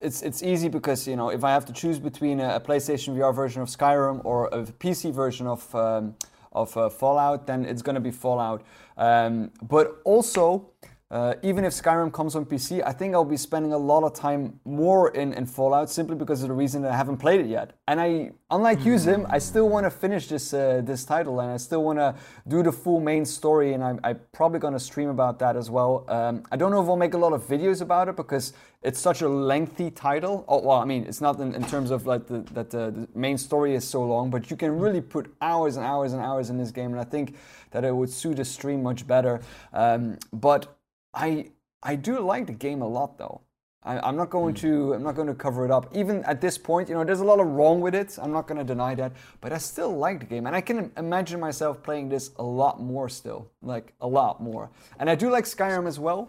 it's 0.00 0.22
it's 0.22 0.42
easy 0.42 0.68
because 0.68 1.06
you 1.10 1.16
know 1.16 1.28
if 1.30 1.42
I 1.44 1.50
have 1.50 1.64
to 1.66 1.72
choose 1.72 1.98
between 1.98 2.40
a, 2.40 2.56
a 2.56 2.60
PlayStation 2.60 3.14
VR 3.16 3.34
version 3.34 3.62
of 3.62 3.68
Skyrim 3.68 4.24
or 4.24 4.46
a 4.52 4.62
PC 4.64 5.12
version 5.12 5.46
of 5.46 5.74
um, 5.74 6.14
of 6.52 6.74
uh, 6.76 6.88
Fallout, 6.88 7.46
then 7.46 7.64
it's 7.66 7.82
gonna 7.82 8.00
be 8.00 8.10
Fallout. 8.10 8.62
Um, 8.96 9.50
but 9.62 10.00
also, 10.04 10.70
uh, 11.10 11.34
even 11.42 11.64
if 11.64 11.72
Skyrim 11.72 12.12
comes 12.12 12.36
on 12.36 12.44
PC, 12.44 12.82
I 12.84 12.92
think 12.92 13.14
I'll 13.14 13.24
be 13.24 13.38
spending 13.38 13.72
a 13.72 13.78
lot 13.78 14.04
of 14.04 14.12
time 14.12 14.60
more 14.66 15.08
in, 15.14 15.32
in 15.32 15.46
Fallout 15.46 15.88
simply 15.88 16.16
because 16.16 16.42
of 16.42 16.48
the 16.48 16.54
reason 16.54 16.82
that 16.82 16.92
I 16.92 16.96
haven't 16.96 17.16
played 17.16 17.40
it 17.40 17.46
yet. 17.46 17.72
And 17.86 17.98
I, 17.98 18.32
unlike 18.50 18.84
you, 18.84 18.98
Zim, 18.98 19.26
I 19.30 19.38
still 19.38 19.70
want 19.70 19.84
to 19.86 19.90
finish 19.90 20.26
this 20.26 20.52
uh, 20.52 20.82
this 20.84 21.06
title, 21.06 21.40
and 21.40 21.50
I 21.50 21.56
still 21.56 21.82
want 21.82 21.98
to 21.98 22.14
do 22.46 22.62
the 22.62 22.72
full 22.72 23.00
main 23.00 23.24
story. 23.24 23.72
And 23.72 23.82
I'm, 23.82 24.00
I'm 24.04 24.20
probably 24.32 24.58
going 24.58 24.74
to 24.74 24.80
stream 24.80 25.08
about 25.08 25.38
that 25.38 25.56
as 25.56 25.70
well. 25.70 26.04
Um, 26.08 26.42
I 26.52 26.56
don't 26.56 26.70
know 26.70 26.82
if 26.82 26.88
I'll 26.88 26.96
make 26.96 27.14
a 27.14 27.18
lot 27.18 27.32
of 27.32 27.42
videos 27.46 27.80
about 27.80 28.10
it 28.10 28.16
because 28.16 28.52
it's 28.82 29.00
such 29.00 29.22
a 29.22 29.28
lengthy 29.28 29.90
title. 29.90 30.44
Oh, 30.46 30.60
well, 30.60 30.76
I 30.76 30.84
mean, 30.84 31.04
it's 31.04 31.22
not 31.22 31.40
in, 31.40 31.54
in 31.54 31.64
terms 31.64 31.90
of 31.90 32.06
like 32.06 32.26
the, 32.26 32.40
that 32.52 32.68
the, 32.68 32.90
the 32.90 33.08
main 33.14 33.38
story 33.38 33.74
is 33.74 33.88
so 33.88 34.04
long, 34.04 34.28
but 34.28 34.50
you 34.50 34.58
can 34.58 34.78
really 34.78 35.00
put 35.00 35.34
hours 35.40 35.76
and 35.76 35.86
hours 35.86 36.12
and 36.12 36.20
hours 36.20 36.50
in 36.50 36.58
this 36.58 36.70
game, 36.70 36.92
and 36.92 37.00
I 37.00 37.04
think 37.04 37.34
that 37.70 37.84
it 37.84 37.94
would 37.94 38.10
suit 38.10 38.38
a 38.38 38.44
stream 38.44 38.82
much 38.82 39.06
better. 39.06 39.40
Um, 39.72 40.18
but 40.32 40.77
I 41.14 41.50
I 41.82 41.96
do 41.96 42.20
like 42.20 42.46
the 42.46 42.52
game 42.52 42.82
a 42.82 42.88
lot 42.88 43.18
though. 43.18 43.42
I, 43.84 44.08
am 44.08 44.16
not 44.16 44.28
going 44.28 44.54
to 44.56 44.92
I'm 44.94 45.02
not 45.02 45.14
going 45.14 45.28
to 45.28 45.34
cover 45.34 45.64
it 45.64 45.70
up. 45.70 45.96
Even 45.96 46.24
at 46.24 46.40
this 46.40 46.58
point, 46.58 46.88
you 46.88 46.94
know, 46.94 47.04
there's 47.04 47.20
a 47.20 47.24
lot 47.24 47.40
of 47.40 47.46
wrong 47.46 47.80
with 47.80 47.94
it. 47.94 48.18
I'm 48.20 48.32
not 48.32 48.46
going 48.46 48.58
to 48.58 48.64
deny 48.64 48.94
that, 48.96 49.12
but 49.40 49.52
I 49.52 49.58
still 49.58 49.96
like 49.96 50.20
the 50.20 50.26
game, 50.26 50.46
and 50.46 50.54
I 50.54 50.60
can 50.60 50.92
imagine 50.96 51.40
myself 51.40 51.82
playing 51.82 52.08
this 52.08 52.30
a 52.36 52.42
lot 52.42 52.80
more 52.80 53.08
still, 53.08 53.50
like 53.62 53.94
a 54.00 54.06
lot 54.06 54.42
more. 54.42 54.70
And 54.98 55.08
I 55.08 55.14
do 55.14 55.30
like 55.30 55.44
Skyrim 55.44 55.86
as 55.86 55.98
well. 55.98 56.28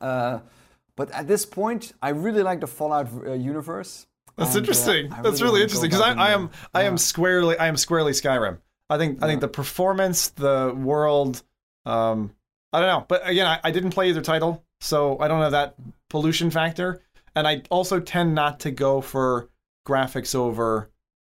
Uh, 0.00 0.40
but 0.96 1.10
at 1.12 1.28
this 1.28 1.46
point, 1.46 1.92
I 2.02 2.10
really 2.10 2.42
like 2.42 2.60
the 2.60 2.66
Fallout 2.66 3.08
uh, 3.26 3.32
universe. 3.32 4.06
That's 4.36 4.50
and, 4.50 4.56
uh, 4.56 4.60
interesting. 4.60 5.12
I 5.12 5.22
That's 5.22 5.40
really 5.40 5.52
really 5.52 5.62
interesting 5.62 5.90
because 5.90 6.02
I, 6.02 6.12
I 6.12 6.30
am. 6.32 6.50
I 6.74 6.82
am 6.82 6.98
squarely 6.98 7.56
I 7.56 7.68
am 7.68 7.76
squarely 7.76 8.12
Skyrim. 8.12 8.58
I 8.90 8.98
think 8.98 9.22
I 9.22 9.26
think 9.26 9.40
the 9.40 9.48
performance, 9.48 10.28
the 10.28 10.74
world, 10.76 11.42
um, 11.86 12.32
I 12.72 12.80
don't 12.80 12.88
know. 12.88 13.04
But 13.08 13.26
again, 13.28 13.46
I, 13.46 13.60
I 13.64 13.70
didn't 13.70 13.90
play 13.90 14.08
either 14.08 14.20
title, 14.22 14.64
so 14.80 15.18
I 15.20 15.28
don't 15.28 15.40
have 15.40 15.52
that 15.52 15.74
pollution 16.10 16.50
factor. 16.50 17.02
And 17.34 17.46
I 17.46 17.62
also 17.70 18.00
tend 18.00 18.34
not 18.34 18.60
to 18.60 18.70
go 18.70 19.00
for 19.00 19.48
graphics 19.86 20.34
over 20.34 20.90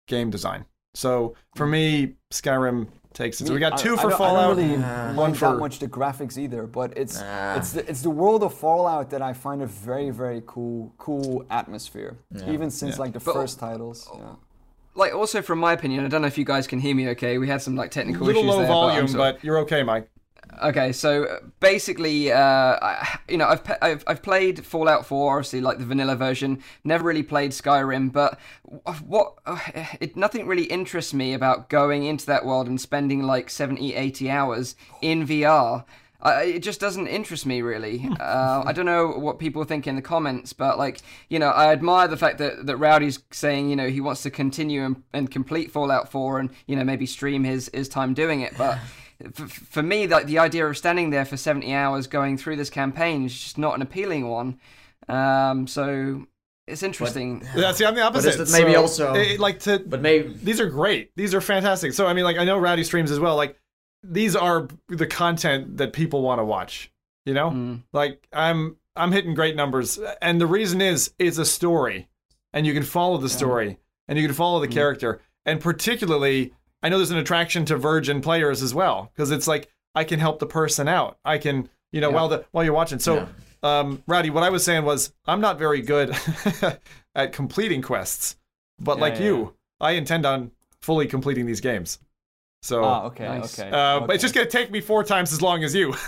game 0.07 0.31
design. 0.31 0.65
So 0.95 1.35
for 1.57 1.67
me, 1.67 2.15
Skyrim 2.33 2.89
takes 3.13 3.41
it. 3.41 3.47
So 3.49 3.55
we 3.55 3.61
got 3.61 3.75
I- 3.75 3.77
two 3.77 3.95
I 3.95 4.03
for 4.03 4.09
don't- 4.11 4.19
Fallout. 4.19 4.45
I 4.45 4.47
don't 4.49 4.57
really 4.71 4.75
Uh, 4.85 5.07
one 5.09 5.17
mind 5.17 5.39
for- 5.39 5.53
that 5.53 5.59
much 5.59 5.79
the 5.81 5.89
graphics 5.89 6.39
either, 6.39 6.67
but 6.67 6.97
it's 6.97 7.21
Nah. 7.21 7.57
it's 7.57 7.73
the, 7.73 7.89
it's 7.91 8.03
the 8.03 8.11
world 8.11 8.43
of 8.43 8.55
Fallout 8.55 9.11
that 9.11 9.23
I 9.23 9.33
find 9.33 9.61
a 9.63 9.67
very 9.67 10.11
very 10.11 10.43
cool 10.47 10.93
cool 10.99 11.45
atmosphere. 11.51 12.17
Even 12.47 12.71
since 12.71 12.97
Yeah. 12.97 13.03
like 13.03 13.13
the 13.13 13.21
But- 13.21 13.35
first 13.35 13.59
titles. 13.59 14.09
Yeah. 14.15 14.21
Like, 14.95 15.15
also 15.15 15.43
from 15.43 15.61
my 15.61 15.75
opinion, 15.75 16.05
I 16.05 16.09
don't 16.09 16.23
know 16.23 16.27
if 16.27 16.37
you 16.39 16.45
guys 16.45 16.67
can 16.67 16.81
hear 16.81 16.93
me. 16.95 17.09
Okay, 17.11 17.39
we 17.39 17.47
had 17.49 17.63
some 17.63 17.77
like 17.77 17.91
technical 17.93 18.27
little 18.27 18.43
issues 18.43 18.51
low 18.55 18.59
there, 18.61 18.69
but 18.69 18.79
I'm 18.79 18.89
volume, 18.91 19.09
sort 19.09 19.19
but 19.37 19.45
you're 19.45 19.59
okay, 19.59 19.83
Mike. 19.85 20.11
Okay, 20.63 20.93
so 20.93 21.25
uh, 21.25 21.39
basically, 21.61 22.33
uh, 22.33 22.39
I, 22.39 23.19
you 23.29 23.37
know, 23.37 23.47
I've, 23.47 23.65
pe- 23.65 23.79
I've 23.81 24.03
I've 24.07 24.23
played 24.23 24.65
Fallout 24.65 25.07
4, 25.07 25.37
obviously 25.37 25.61
like 25.61 25.79
the 25.79 25.85
vanilla 25.85 26.17
version. 26.17 26.63
Never 26.85 27.05
really 27.05 27.23
played 27.23 27.53
Skyrim, 27.53 28.13
but 28.13 28.39
what 29.07 29.35
uh, 29.47 29.59
it 30.01 30.17
nothing 30.17 30.47
really 30.47 30.65
interests 30.65 31.15
me 31.15 31.33
about 31.33 31.69
going 31.69 32.05
into 32.05 32.27
that 32.27 32.45
world 32.45 32.67
and 32.67 32.81
spending 32.81 33.23
like 33.23 33.51
70, 33.51 33.95
80 33.95 34.31
hours 34.31 34.77
in 35.03 35.27
VR. 35.27 35.85
Uh, 36.21 36.41
it 36.43 36.65
just 36.65 36.81
doesn't 36.81 37.07
interest 37.07 37.47
me 37.47 37.63
really. 37.63 38.09
Uh, 38.19 38.65
I 38.67 38.73
don't 38.73 38.87
know 38.87 39.07
what 39.07 39.39
people 39.39 39.63
think 39.65 39.87
in 39.87 39.95
the 39.95 40.03
comments, 40.03 40.53
but 40.53 40.77
like 40.77 41.01
you 41.29 41.39
know, 41.39 41.49
I 41.49 41.71
admire 41.73 42.09
the 42.09 42.17
fact 42.17 42.39
that 42.39 42.67
that 42.67 42.77
Rowdy's 42.77 43.21
saying 43.31 43.71
you 43.71 43.77
know 43.77 43.89
he 43.89 44.01
wants 44.01 44.23
to 44.25 44.31
continue 44.31 44.85
and, 44.85 45.03
and 45.13 45.31
complete 45.31 45.71
Fallout 45.71 46.11
4 46.11 46.41
and 46.41 46.51
you 46.67 46.75
know 46.75 46.85
maybe 46.85 47.07
stream 47.07 47.45
his 47.45 47.71
his 47.73 47.89
time 47.89 48.13
doing 48.13 48.41
it, 48.41 48.55
but 48.59 48.79
for, 49.33 49.47
for 49.49 49.83
me, 49.83 50.07
like 50.07 50.27
the 50.27 50.39
idea 50.39 50.67
of 50.67 50.77
standing 50.79 51.11
there 51.11 51.25
for 51.25 51.37
70 51.37 51.73
hours 51.75 52.07
going 52.07 52.39
through 52.39 52.57
this 52.57 52.71
campaign 52.71 53.27
is 53.27 53.33
just 53.39 53.59
not 53.59 53.75
an 53.75 53.83
appealing 53.83 54.29
one. 54.29 54.59
Um, 55.09 55.67
so 55.67 56.27
it's 56.67 56.83
interesting. 56.83 57.43
Yeah, 57.57 57.73
see, 57.73 57.85
I'm 57.85 57.95
the 57.95 58.03
opposite. 58.03 58.39
is 58.41 58.53
it 58.53 58.57
maybe 58.59 58.75
So, 58.75 58.81
also- 58.81 59.15
it- 59.15 59.41
like 59.41 59.61
to 59.61 59.79
But 59.81 60.03
maybe 60.03 60.35
these 60.35 60.61
are 60.61 60.69
great. 60.69 61.11
These 61.17 61.35
are 61.35 61.41
fantastic. 61.41 61.93
So 61.93 62.07
I 62.07 62.13
mean, 62.13 62.25
like 62.25 62.37
I 62.39 62.45
know 62.45 62.59
Rowdy 62.59 62.85
streams 62.85 63.11
as 63.11 63.19
well. 63.19 63.37
Like 63.37 63.59
these 64.03 64.37
are 64.37 64.69
the 64.89 65.07
content 65.07 65.79
that 65.79 65.93
people 65.93 66.23
want 66.23 66.39
to 66.41 66.45
watch. 66.45 66.93
You 67.27 67.35
know, 67.35 67.51
Mm. 67.51 67.83
like 67.93 68.27
I'm 68.33 68.77
I'm 68.97 69.13
hitting 69.13 69.35
great 69.35 69.55
numbers, 69.57 69.99
and 70.23 70.41
the 70.41 70.47
reason 70.47 70.81
is 70.81 71.13
it's 71.19 71.39
a 71.39 71.45
story, 71.45 72.09
and 72.53 72.67
you 72.67 72.75
can 72.75 72.83
follow 72.83 73.17
the 73.19 73.29
story, 73.29 73.79
and 74.09 74.19
you 74.19 74.27
can 74.27 74.35
follow 74.35 74.61
the 74.61 74.67
Mm. 74.69 74.73
character, 74.73 75.21
and 75.47 75.61
particularly 75.61 76.53
I 76.83 76.89
know 76.89 76.99
there's 76.99 77.11
an 77.11 77.19
attraction 77.19 77.65
to 77.67 77.77
virgin 77.77 78.21
players 78.21 78.63
as 78.63 78.75
well 78.75 79.11
because 79.15 79.31
it's 79.31 79.47
like 79.49 79.69
I 79.95 80.05
can 80.05 80.21
help 80.21 80.39
the 80.39 80.47
person 80.47 80.89
out. 80.89 81.19
I 81.25 81.39
can 81.39 81.69
you 81.93 82.01
know 82.01 82.11
Yeah. 82.11 82.15
while 82.15 82.29
the 82.29 82.45
while 82.53 82.65
you're 82.65 82.75
watching. 82.75 82.99
So. 82.99 83.15
Yeah. 83.17 83.27
Um, 83.61 84.05
Rowdy, 84.07 84.31
what 84.31 84.45
I 84.45 84.51
was 84.51 84.63
saying 84.63 84.85
was 84.85 85.13
I'm 85.27 85.41
not 85.41 85.59
very 85.59 85.81
good 85.83 86.17
at 87.17 87.33
completing 87.33 87.83
quests, 87.83 88.37
but 88.79 88.99
Yeah, 88.99 89.01
like 89.03 89.15
yeah, 89.15 89.25
you, 89.25 89.55
I 89.81 89.91
intend 89.93 90.25
on 90.25 90.53
fully 90.81 91.09
completing 91.09 91.45
these 91.45 91.61
games. 91.61 91.99
So, 92.63 92.85
Ah, 92.85 93.03
okay, 93.07 93.27
Nice. 93.27 93.59
okay. 93.59 93.69
uh, 93.69 93.99
but 94.07 94.15
it's 94.15 94.23
just 94.23 94.33
gonna 94.33 94.47
take 94.47 94.71
me 94.71 94.81
four 94.81 95.03
times 95.03 95.33
as 95.33 95.43
long 95.43 95.65
as 95.65 95.75
you. 95.75 95.93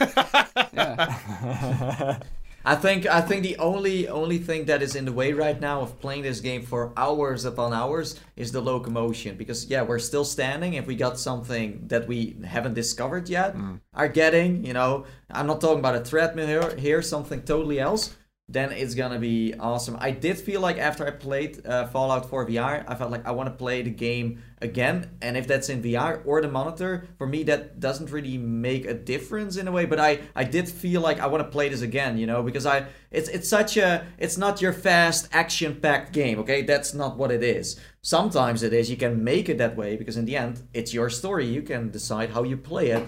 Yeah. 0.72 2.18
I 2.64 2.74
think 2.74 3.06
I 3.06 3.20
think 3.20 3.42
the 3.42 3.56
only 3.56 4.08
only 4.08 4.38
thing 4.38 4.66
that 4.66 4.82
is 4.82 4.94
in 4.94 5.04
the 5.04 5.12
way 5.12 5.32
right 5.32 5.58
now 5.58 5.80
of 5.80 5.98
playing 6.00 6.22
this 6.22 6.40
game 6.40 6.62
for 6.62 6.92
hours 6.96 7.44
upon 7.44 7.72
hours 7.72 8.20
is 8.36 8.52
the 8.52 8.60
locomotion. 8.60 9.36
Because 9.36 9.66
yeah 9.66 9.82
we're 9.82 9.98
still 9.98 10.24
standing. 10.24 10.74
If 10.74 10.86
we 10.86 10.96
got 10.96 11.18
something 11.18 11.84
that 11.88 12.06
we 12.06 12.36
haven't 12.44 12.74
discovered 12.74 13.28
yet 13.28 13.56
mm. 13.56 13.80
are 13.94 14.08
getting 14.08 14.64
you 14.64 14.72
know 14.72 15.06
I'm 15.30 15.46
not 15.46 15.60
talking 15.60 15.78
about 15.78 15.96
a 15.96 16.04
treadmill 16.04 16.46
here, 16.46 16.76
here 16.76 17.02
something 17.02 17.42
totally 17.42 17.80
else 17.80 18.16
then 18.52 18.72
it's 18.72 18.94
gonna 18.94 19.18
be 19.18 19.54
awesome. 19.60 19.96
I 20.00 20.10
did 20.10 20.36
feel 20.36 20.60
like 20.60 20.76
after 20.78 21.06
I 21.06 21.10
played 21.10 21.64
uh, 21.64 21.86
Fallout 21.86 22.28
4 22.28 22.46
VR, 22.48 22.84
I 22.88 22.94
felt 22.96 23.12
like 23.12 23.24
I 23.24 23.30
want 23.30 23.48
to 23.48 23.54
play 23.54 23.82
the 23.82 23.90
game 23.90 24.42
again. 24.60 25.10
And 25.22 25.36
if 25.36 25.46
that's 25.46 25.68
in 25.68 25.82
VR 25.82 26.20
or 26.24 26.42
the 26.42 26.48
monitor, 26.48 27.06
for 27.16 27.28
me 27.28 27.44
that 27.44 27.78
doesn't 27.78 28.10
really 28.10 28.38
make 28.38 28.86
a 28.86 28.94
difference 28.94 29.56
in 29.56 29.68
a 29.68 29.72
way. 29.72 29.86
But 29.86 30.00
I, 30.00 30.20
I 30.34 30.42
did 30.42 30.68
feel 30.68 31.00
like 31.00 31.20
I 31.20 31.28
want 31.28 31.44
to 31.44 31.48
play 31.48 31.68
this 31.68 31.82
again, 31.82 32.18
you 32.18 32.26
know, 32.26 32.42
because 32.42 32.66
I 32.66 32.86
it's 33.12 33.28
it's 33.28 33.48
such 33.48 33.76
a 33.76 34.04
it's 34.18 34.36
not 34.36 34.60
your 34.60 34.72
fast 34.72 35.28
action 35.32 35.80
packed 35.80 36.12
game. 36.12 36.40
Okay, 36.40 36.62
that's 36.62 36.92
not 36.92 37.16
what 37.16 37.30
it 37.30 37.44
is. 37.44 37.78
Sometimes 38.02 38.62
it 38.64 38.72
is. 38.72 38.90
You 38.90 38.96
can 38.96 39.22
make 39.22 39.48
it 39.48 39.58
that 39.58 39.76
way 39.76 39.96
because 39.96 40.16
in 40.16 40.24
the 40.24 40.36
end, 40.36 40.62
it's 40.74 40.92
your 40.92 41.08
story. 41.08 41.46
You 41.46 41.62
can 41.62 41.90
decide 41.90 42.30
how 42.30 42.42
you 42.42 42.56
play 42.56 42.90
it 42.90 43.06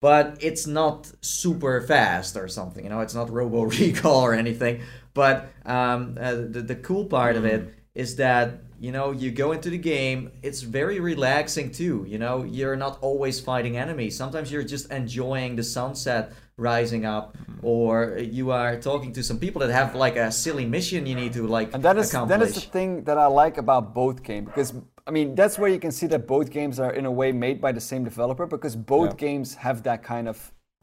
but 0.00 0.38
it's 0.40 0.66
not 0.66 1.10
super 1.20 1.80
fast 1.82 2.36
or 2.36 2.48
something. 2.48 2.84
You 2.84 2.90
know, 2.90 3.00
it's 3.00 3.14
not 3.14 3.30
Robo 3.30 3.62
Recall 3.78 4.22
or 4.24 4.34
anything. 4.34 4.80
But 5.14 5.50
um, 5.66 6.16
uh, 6.20 6.34
the 6.34 6.62
the 6.62 6.76
cool 6.76 7.04
part 7.06 7.36
of 7.36 7.44
it 7.44 7.74
is 7.94 8.16
that 8.16 8.62
you 8.78 8.92
know 8.92 9.10
you 9.12 9.30
go 9.30 9.52
into 9.52 9.70
the 9.70 9.78
game. 9.78 10.30
It's 10.42 10.62
very 10.62 11.00
relaxing 11.00 11.70
too. 11.72 12.04
You 12.08 12.18
know, 12.18 12.44
you're 12.44 12.76
not 12.76 12.98
always 13.02 13.40
fighting 13.40 13.76
enemies. 13.76 14.16
Sometimes 14.16 14.50
you're 14.52 14.62
just 14.62 14.90
enjoying 14.90 15.56
the 15.56 15.62
sunset 15.64 16.32
rising 16.56 17.04
up, 17.06 17.36
or 17.62 18.18
you 18.18 18.50
are 18.52 18.76
talking 18.78 19.12
to 19.14 19.22
some 19.22 19.38
people 19.38 19.60
that 19.60 19.70
have 19.70 19.94
like 19.94 20.16
a 20.16 20.30
silly 20.30 20.64
mission 20.66 21.06
you 21.06 21.14
need 21.14 21.32
to 21.32 21.46
like 21.46 21.74
And 21.74 21.82
that 21.82 21.96
is 21.98 22.10
accomplish. 22.10 22.38
that 22.38 22.46
is 22.46 22.54
the 22.54 22.60
thing 22.60 23.04
that 23.04 23.18
I 23.18 23.26
like 23.26 23.58
about 23.58 23.94
both 23.94 24.22
games 24.22 24.46
because 24.46 24.74
I 25.10 25.12
mean 25.12 25.34
that's 25.34 25.56
where 25.60 25.70
you 25.76 25.80
can 25.86 25.92
see 25.98 26.06
that 26.14 26.22
both 26.34 26.48
games 26.58 26.78
are 26.84 26.92
in 27.00 27.04
a 27.04 27.10
way 27.20 27.32
made 27.32 27.58
by 27.66 27.72
the 27.78 27.80
same 27.92 28.02
developer 28.10 28.46
because 28.46 28.74
both 28.76 29.10
Yeah. 29.10 29.26
games 29.28 29.48
have 29.66 29.82
that 29.82 30.00
kind 30.12 30.26
of 30.32 30.36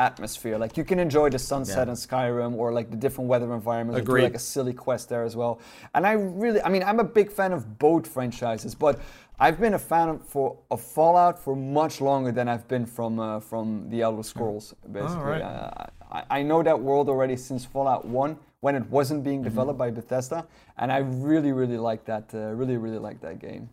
atmosphere. 0.10 0.58
Like 0.64 0.74
you 0.80 0.86
can 0.92 1.00
enjoy 1.08 1.28
the 1.36 1.40
sunset 1.40 1.88
Yeah. 1.88 1.94
in 1.94 1.98
Skyrim 2.08 2.54
or 2.62 2.68
like 2.80 2.88
the 2.96 2.98
different 3.06 3.28
weather 3.30 3.50
environments. 3.62 4.02
or 4.02 4.04
do 4.18 4.22
like 4.28 4.36
a 4.36 4.46
silly 4.54 4.74
quest 4.86 5.04
there 5.10 5.24
as 5.30 5.36
well. 5.42 5.54
And 5.96 6.06
I 6.12 6.14
really, 6.44 6.62
I 6.68 6.70
mean, 6.74 6.84
I'm 6.90 7.00
a 7.00 7.10
big 7.20 7.30
fan 7.32 7.52
of 7.58 7.62
both 7.88 8.06
franchises, 8.16 8.76
but 8.76 9.00
I've 9.40 9.60
been 9.66 9.76
a 9.76 9.84
fan 9.94 10.08
of, 10.10 10.18
for 10.34 10.48
of 10.74 10.82
Fallout 10.82 11.36
for 11.46 11.56
much 11.56 11.96
longer 12.10 12.32
than 12.38 12.46
I've 12.54 12.68
been 12.74 12.86
from 12.98 13.12
uh, 13.20 13.40
from 13.50 13.66
the 13.92 14.00
Elder 14.08 14.24
Scrolls. 14.24 14.66
Basically, 14.92 15.24
right. 15.24 15.42
uh, 15.42 15.86
I, 16.18 16.40
I 16.40 16.44
know 16.50 16.60
that 16.70 16.78
world 16.88 17.08
already 17.14 17.38
since 17.38 17.62
Fallout 17.74 18.04
One 18.24 18.32
when 18.66 18.76
it 18.76 18.86
wasn't 18.98 19.24
being 19.24 19.40
Mm-hmm. 19.40 19.56
developed 19.56 19.80
by 19.86 19.90
Bethesda, 20.00 20.40
and 20.80 20.88
I 20.92 21.00
really, 21.30 21.52
really 21.62 21.78
like 21.90 22.04
that. 22.12 22.26
Uh, 22.34 22.40
really, 22.62 22.78
really 22.86 23.00
like 23.08 23.20
that 23.22 23.38
game. 23.40 23.70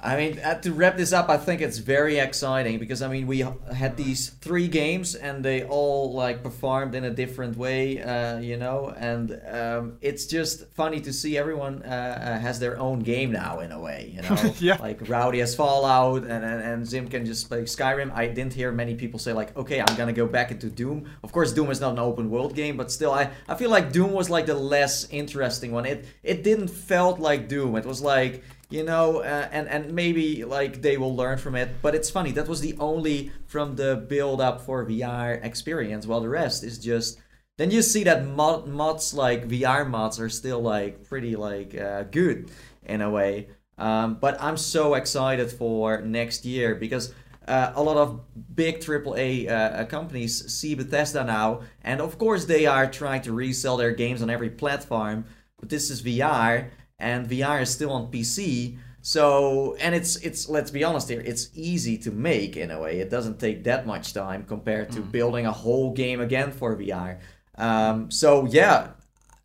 I 0.00 0.16
mean, 0.16 0.38
uh, 0.40 0.60
to 0.60 0.72
wrap 0.72 0.96
this 0.96 1.12
up, 1.12 1.28
I 1.28 1.36
think 1.36 1.60
it's 1.60 1.78
very 1.78 2.18
exciting 2.18 2.78
because 2.78 3.02
I 3.02 3.08
mean 3.08 3.26
we 3.26 3.44
had 3.74 3.96
these 3.96 4.28
three 4.28 4.68
games 4.68 5.14
and 5.14 5.44
they 5.44 5.64
all 5.64 6.12
like 6.12 6.42
performed 6.42 6.94
in 6.94 7.04
a 7.04 7.10
different 7.10 7.56
way, 7.56 8.02
uh, 8.02 8.38
you 8.38 8.56
know, 8.56 8.94
and 8.96 9.40
um, 9.50 9.98
it's 10.00 10.26
just 10.26 10.66
funny 10.74 11.00
to 11.00 11.12
see 11.12 11.38
everyone 11.38 11.82
uh, 11.82 11.88
uh, 11.88 12.38
has 12.38 12.58
their 12.60 12.78
own 12.78 13.00
game 13.00 13.32
now 13.32 13.60
in 13.60 13.72
a 13.72 13.80
way, 13.80 14.12
you 14.14 14.22
know, 14.28 14.54
Yeah. 14.58 14.76
like 14.80 15.08
Rowdy 15.08 15.38
has 15.40 15.54
Fallout 15.54 16.22
and, 16.24 16.44
and 16.44 16.62
and 16.62 16.86
Zim 16.86 17.08
can 17.08 17.24
just 17.24 17.48
play 17.48 17.62
Skyrim. 17.62 18.12
I 18.14 18.26
didn't 18.28 18.52
hear 18.54 18.70
many 18.72 18.94
people 18.94 19.18
say 19.18 19.32
like, 19.32 19.56
okay, 19.56 19.80
I'm 19.80 19.96
gonna 19.96 20.12
go 20.12 20.26
back 20.26 20.50
into 20.50 20.68
Doom. 20.68 21.08
Of 21.22 21.32
course, 21.32 21.52
Doom 21.52 21.70
is 21.70 21.80
not 21.80 21.92
an 21.92 21.98
open 21.98 22.30
world 22.30 22.54
game, 22.54 22.76
but 22.76 22.92
still, 22.92 23.12
I 23.12 23.30
I 23.48 23.54
feel 23.54 23.70
like 23.70 23.92
Doom 23.92 24.12
was 24.12 24.28
like 24.30 24.46
the 24.46 24.54
less 24.54 25.08
interesting 25.10 25.72
one. 25.72 25.86
It 25.86 26.04
it 26.22 26.42
didn't 26.44 26.68
felt 26.68 27.18
like 27.18 27.48
Doom. 27.48 27.76
It 27.76 27.86
was 27.86 28.02
like 28.02 28.42
you 28.68 28.82
know, 28.82 29.20
uh, 29.20 29.48
and 29.52 29.68
and 29.68 29.92
maybe 29.92 30.44
like 30.44 30.82
they 30.82 30.96
will 30.96 31.14
learn 31.14 31.38
from 31.38 31.54
it. 31.54 31.82
But 31.82 31.94
it's 31.94 32.10
funny 32.10 32.32
that 32.32 32.48
was 32.48 32.60
the 32.60 32.76
only 32.78 33.30
from 33.46 33.76
the 33.76 33.96
build 33.96 34.40
up 34.40 34.60
for 34.60 34.84
VR 34.84 35.42
experience, 35.44 36.06
while 36.06 36.20
the 36.20 36.28
rest 36.28 36.64
is 36.64 36.78
just. 36.78 37.20
Then 37.58 37.70
you 37.70 37.80
see 37.80 38.04
that 38.04 38.26
mod, 38.26 38.68
mods 38.68 39.14
like 39.14 39.48
VR 39.48 39.88
mods 39.88 40.20
are 40.20 40.28
still 40.28 40.60
like 40.60 41.04
pretty 41.04 41.36
like 41.36 41.74
uh, 41.74 42.02
good 42.02 42.50
in 42.84 43.00
a 43.00 43.08
way. 43.08 43.48
Um, 43.78 44.18
but 44.20 44.40
I'm 44.42 44.56
so 44.56 44.94
excited 44.94 45.50
for 45.50 46.02
next 46.02 46.44
year 46.44 46.74
because 46.74 47.14
uh, 47.48 47.72
a 47.74 47.82
lot 47.82 47.96
of 47.96 48.20
big 48.54 48.80
AAA 48.80 49.50
uh, 49.50 49.84
companies 49.86 50.52
see 50.52 50.74
Bethesda 50.74 51.24
now, 51.24 51.60
and 51.82 52.00
of 52.00 52.18
course 52.18 52.44
they 52.44 52.66
are 52.66 52.90
trying 52.90 53.22
to 53.22 53.32
resell 53.32 53.76
their 53.76 53.92
games 53.92 54.22
on 54.22 54.30
every 54.30 54.50
platform. 54.50 55.24
But 55.58 55.68
this 55.68 55.90
is 55.90 56.02
VR, 56.02 56.70
and 56.98 57.28
VR 57.28 57.62
is 57.62 57.70
still 57.70 57.92
on 57.92 58.10
PC. 58.10 58.78
So 59.02 59.76
and 59.80 59.94
it's 59.94 60.16
it's 60.16 60.48
let's 60.48 60.70
be 60.70 60.82
honest 60.82 61.08
here, 61.08 61.20
it's 61.20 61.50
easy 61.54 61.96
to 61.98 62.10
make 62.10 62.56
in 62.56 62.70
a 62.70 62.80
way. 62.80 62.98
It 62.98 63.10
doesn't 63.10 63.38
take 63.38 63.64
that 63.64 63.86
much 63.86 64.12
time 64.12 64.44
compared 64.44 64.90
to 64.92 65.00
building 65.00 65.46
a 65.46 65.52
whole 65.52 65.92
game 65.92 66.20
again 66.20 66.50
for 66.50 66.76
VR. 66.76 67.20
Um, 67.56 68.10
so 68.10 68.46
yeah, 68.46 68.88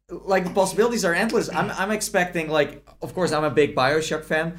like 0.10 0.46
the 0.46 0.50
possibilities 0.50 1.06
are 1.06 1.14
endless. 1.14 1.50
I'm 1.50 1.70
I'm 1.72 1.92
expecting 1.92 2.50
like 2.50 2.88
of 3.02 3.14
course 3.14 3.32
I'm 3.32 3.44
a 3.44 3.52
big 3.52 3.76
Bioshock 3.76 4.26
fan. 4.26 4.58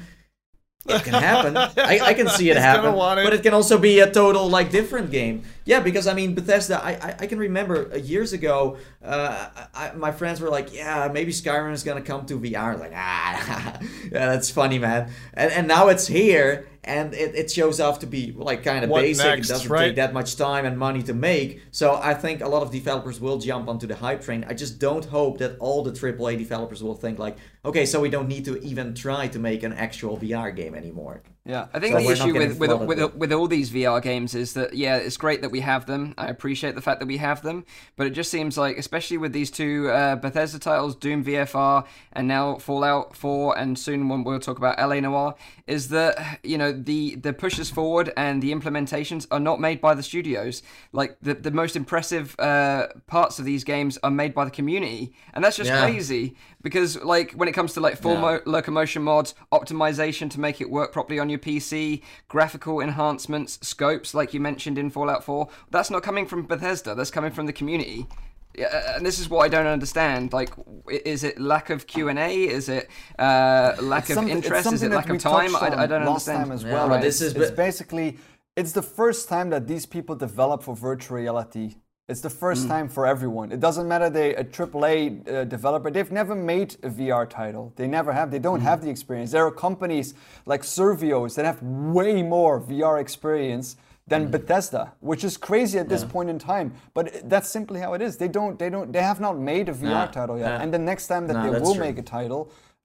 It 0.85 1.03
can 1.03 1.13
happen. 1.13 1.55
I, 1.55 1.99
I 2.03 2.13
can 2.13 2.27
see 2.27 2.49
it 2.49 2.55
He's 2.57 2.63
happen. 2.63 2.93
it. 2.93 3.23
But 3.23 3.33
it 3.33 3.41
can 3.43 3.53
also 3.53 3.77
be 3.77 3.99
a 3.99 4.11
total 4.11 4.49
like 4.49 4.69
different 4.69 5.11
game. 5.11 5.43
Yeah, 5.65 5.79
because 5.79 6.07
I 6.07 6.13
mean 6.13 6.35
Bethesda. 6.35 6.83
I 6.83 6.91
I, 6.91 7.15
I 7.21 7.27
can 7.27 7.39
remember 7.39 7.89
uh, 7.93 7.97
years 7.97 8.33
ago. 8.33 8.77
Uh, 9.03 9.47
I, 9.73 9.91
my 9.93 10.11
friends 10.11 10.41
were 10.41 10.49
like, 10.49 10.73
"Yeah, 10.73 11.09
maybe 11.13 11.31
Skyrim 11.31 11.71
is 11.71 11.83
gonna 11.83 12.01
come 12.01 12.25
to 12.25 12.37
VR." 12.39 12.77
Like, 12.77 12.91
ah, 12.93 13.79
yeah, 14.11 14.27
that's 14.31 14.49
funny, 14.49 14.77
man. 14.77 15.09
And 15.33 15.51
and 15.53 15.67
now 15.69 15.87
it's 15.87 16.05
here, 16.07 16.67
and 16.83 17.13
it, 17.13 17.33
it 17.33 17.49
shows 17.51 17.79
off 17.79 17.99
to 17.99 18.05
be 18.07 18.33
like 18.35 18.63
kind 18.63 18.83
of 18.83 18.89
What 18.89 19.01
basic. 19.03 19.25
next, 19.25 19.49
it 19.49 19.53
doesn't 19.53 19.71
right? 19.71 19.85
take 19.87 19.95
that 19.95 20.13
much 20.13 20.35
time 20.35 20.65
and 20.65 20.77
money 20.77 21.01
to 21.03 21.13
make. 21.13 21.61
So 21.71 21.95
I 21.95 22.13
think 22.13 22.41
a 22.41 22.47
lot 22.49 22.61
of 22.61 22.71
developers 22.71 23.21
will 23.21 23.37
jump 23.37 23.69
onto 23.69 23.87
the 23.87 23.95
hype 23.95 24.21
train. 24.21 24.43
I 24.49 24.53
just 24.53 24.79
don't 24.79 25.05
hope 25.05 25.37
that 25.37 25.57
all 25.59 25.81
the 25.81 25.91
AAA 25.91 26.37
developers 26.37 26.83
will 26.83 26.95
think 26.95 27.19
like, 27.19 27.37
okay, 27.65 27.85
so 27.85 27.99
we 27.99 28.09
don't 28.09 28.27
need 28.27 28.45
to 28.45 28.61
even 28.63 28.93
try 28.93 29.27
to 29.27 29.39
make 29.39 29.63
an 29.63 29.73
actual 29.73 30.17
VR 30.17 30.55
game 30.55 30.75
anymore. 30.75 31.23
Yeah. 31.45 31.67
I 31.73 31.79
think 31.79 31.93
So 31.93 31.99
the 31.99 32.09
issue 32.09 32.33
with 32.37 32.57
with, 32.57 32.71
with 32.87 33.15
with- 33.15 33.33
all 33.33 33.47
these 33.49 33.69
VR 33.69 34.01
games 34.01 34.33
is 34.33 34.53
that 34.53 34.75
yeah, 34.75 34.95
it's 34.95 35.17
great 35.17 35.41
that 35.41 35.49
we 35.51 35.59
have 35.59 35.85
them. 35.85 36.13
I 36.17 36.27
appreciate 36.27 36.73
the 36.75 36.81
fact 36.81 37.01
that 37.01 37.05
we 37.05 37.17
have 37.17 37.41
them, 37.41 37.65
but 37.97 38.07
it 38.07 38.11
just 38.11 38.31
seems 38.31 38.57
like, 38.57 38.77
especially 38.77 39.17
with 39.17 39.33
these 39.33 39.51
two 39.51 39.89
uh, 39.89 40.15
Bethesda 40.15 40.57
titles, 40.57 40.95
Doom 40.95 41.21
VFR 41.25 41.85
and 42.13 42.29
now 42.29 42.55
Fallout 42.59 43.13
4, 43.13 43.57
and 43.57 43.77
soon 43.77 44.07
when 44.07 44.23
we'll 44.23 44.39
talk 44.39 44.57
about 44.57 44.79
LA 44.79 45.01
Noire, 45.01 45.35
is 45.67 45.89
that 45.89 46.39
you 46.43 46.57
know 46.57 46.71
the 46.71 47.15
the 47.15 47.33
pushes 47.33 47.69
forward 47.69 48.13
and 48.15 48.41
the 48.41 48.53
implementations 48.53 49.27
are 49.29 49.39
not 49.41 49.59
made 49.59 49.81
by 49.81 49.93
the 49.93 50.03
studios. 50.03 50.63
Like 50.93 51.17
the 51.21 51.33
the 51.33 51.51
most 51.51 51.75
impressive 51.75 52.39
uh, 52.39 52.87
parts 53.07 53.37
of 53.37 53.43
these 53.43 53.65
games 53.65 53.97
are 54.01 54.11
made 54.11 54.33
by 54.33 54.45
the 54.45 54.51
community, 54.51 55.13
and 55.33 55.43
that's 55.43 55.57
just 55.57 55.69
Yeah. 55.69 55.81
crazy 55.83 56.37
because 56.63 57.01
like 57.03 57.33
when 57.33 57.47
it 57.47 57.51
comes 57.51 57.73
to 57.73 57.79
like 57.81 57.97
full 58.01 58.13
Yeah. 58.13 58.21
mo- 58.21 58.41
locomotion 58.45 59.03
mods, 59.03 59.35
optimization 59.51 60.31
to 60.31 60.39
make 60.39 60.59
it 60.61 60.69
work 60.71 60.91
properly 60.91 61.19
on 61.19 61.29
your 61.29 61.39
PC, 61.39 62.01
graphical 62.27 62.79
enhancements, 62.79 63.59
scopes 63.61 64.13
like 64.13 64.33
you 64.33 64.39
mentioned 64.39 64.77
in 64.79 64.89
Fallout 64.89 65.23
4. 65.23 65.47
That's 65.69 65.91
not 65.91 66.01
coming 66.01 66.25
from 66.25 66.43
Bethesda. 66.47 66.95
That's 66.95 67.11
coming 67.11 67.31
from 67.31 67.45
the 67.45 67.53
community. 67.53 68.07
Yeah, 68.55 68.95
and 68.95 69.05
this 69.05 69.17
is 69.19 69.29
what 69.29 69.43
I 69.43 69.47
don't 69.49 69.65
understand. 69.65 70.31
Like, 70.31 70.53
is 70.87 71.23
it 71.23 71.39
lack 71.39 71.69
of 71.71 71.87
Q 71.87 72.09
and 72.09 72.19
A? 72.19 72.43
Is 72.47 72.69
it 72.69 72.87
uh, 73.17 73.73
lack 73.81 74.09
It's 74.09 74.17
of 74.17 74.27
interest? 74.29 74.71
Is 74.71 74.83
it 74.83 74.91
lack 74.91 75.09
of 75.09 75.17
time? 75.19 75.55
I, 75.55 75.83
I 75.83 75.85
don't 75.87 76.05
last 76.05 76.27
understand. 76.29 76.45
time 76.45 76.51
as 76.51 76.63
well. 76.63 76.87
but 76.87 76.95
right? 76.95 77.01
this 77.01 77.19
it's, 77.21 77.35
is- 77.35 77.41
it's 77.41 77.51
basically 77.51 78.17
it's 78.55 78.71
the 78.73 78.83
first 78.83 79.27
time 79.27 79.49
that 79.49 79.67
these 79.67 79.87
people 79.87 80.15
develop 80.15 80.61
for 80.61 80.75
virtual 80.75 81.17
reality. 81.17 81.77
It's 82.13 82.21
the 82.21 82.29
Mm. 82.29 82.45
first 82.45 82.67
time 82.67 82.87
for 82.89 83.07
everyone. 83.07 83.51
It 83.51 83.59
doesn't 83.59 83.87
matter 83.87 84.07
they 84.07 84.35
a 84.35 84.43
AAA 84.43 84.97
uh, 85.27 85.45
developer. 85.45 85.89
They've 85.89 86.11
never 86.11 86.35
made 86.35 86.75
a 86.83 86.89
VR 86.89 87.25
title. 87.25 87.73
They 87.75 87.87
never 87.87 88.11
have. 88.13 88.29
They 88.29 88.37
Mm. 88.37 88.49
don't 88.49 88.61
have 88.61 88.81
the 88.83 88.89
experience. 88.91 89.31
There 89.31 89.43
are 89.47 89.49
companies 89.67 90.13
like 90.45 90.61
Survios 90.61 91.33
that 91.35 91.45
have 91.45 91.59
way 91.63 92.21
more 92.21 92.59
VR 92.59 92.99
experience 92.99 93.73
Mm. 93.73 94.09
than 94.11 94.21
Bethesda, 94.29 94.91
which 94.99 95.23
is 95.23 95.37
crazy 95.37 95.79
at 95.79 95.89
this 95.89 96.03
point 96.03 96.29
in 96.29 96.37
time. 96.37 96.67
But 96.93 97.05
that's 97.31 97.49
simply 97.49 97.79
how 97.79 97.93
it 97.97 98.01
is. 98.07 98.17
They 98.17 98.27
don't. 98.27 98.59
They 98.59 98.69
don't. 98.69 98.91
They 98.93 99.01
have 99.01 99.19
not 99.19 99.35
made 99.39 99.67
a 99.69 99.73
VR 99.73 100.05
Nah, 100.05 100.17
title 100.19 100.37
yet. 100.37 100.49
nah. 100.49 100.61
And 100.63 100.71
the 100.71 100.83
next 100.91 101.07
time 101.07 101.25
that 101.27 101.33
Nah, 101.33 101.43
they 101.49 101.59
will 101.59 101.73
true. 101.73 101.85
make 101.87 101.97
a 101.97 102.03
title 102.03 102.41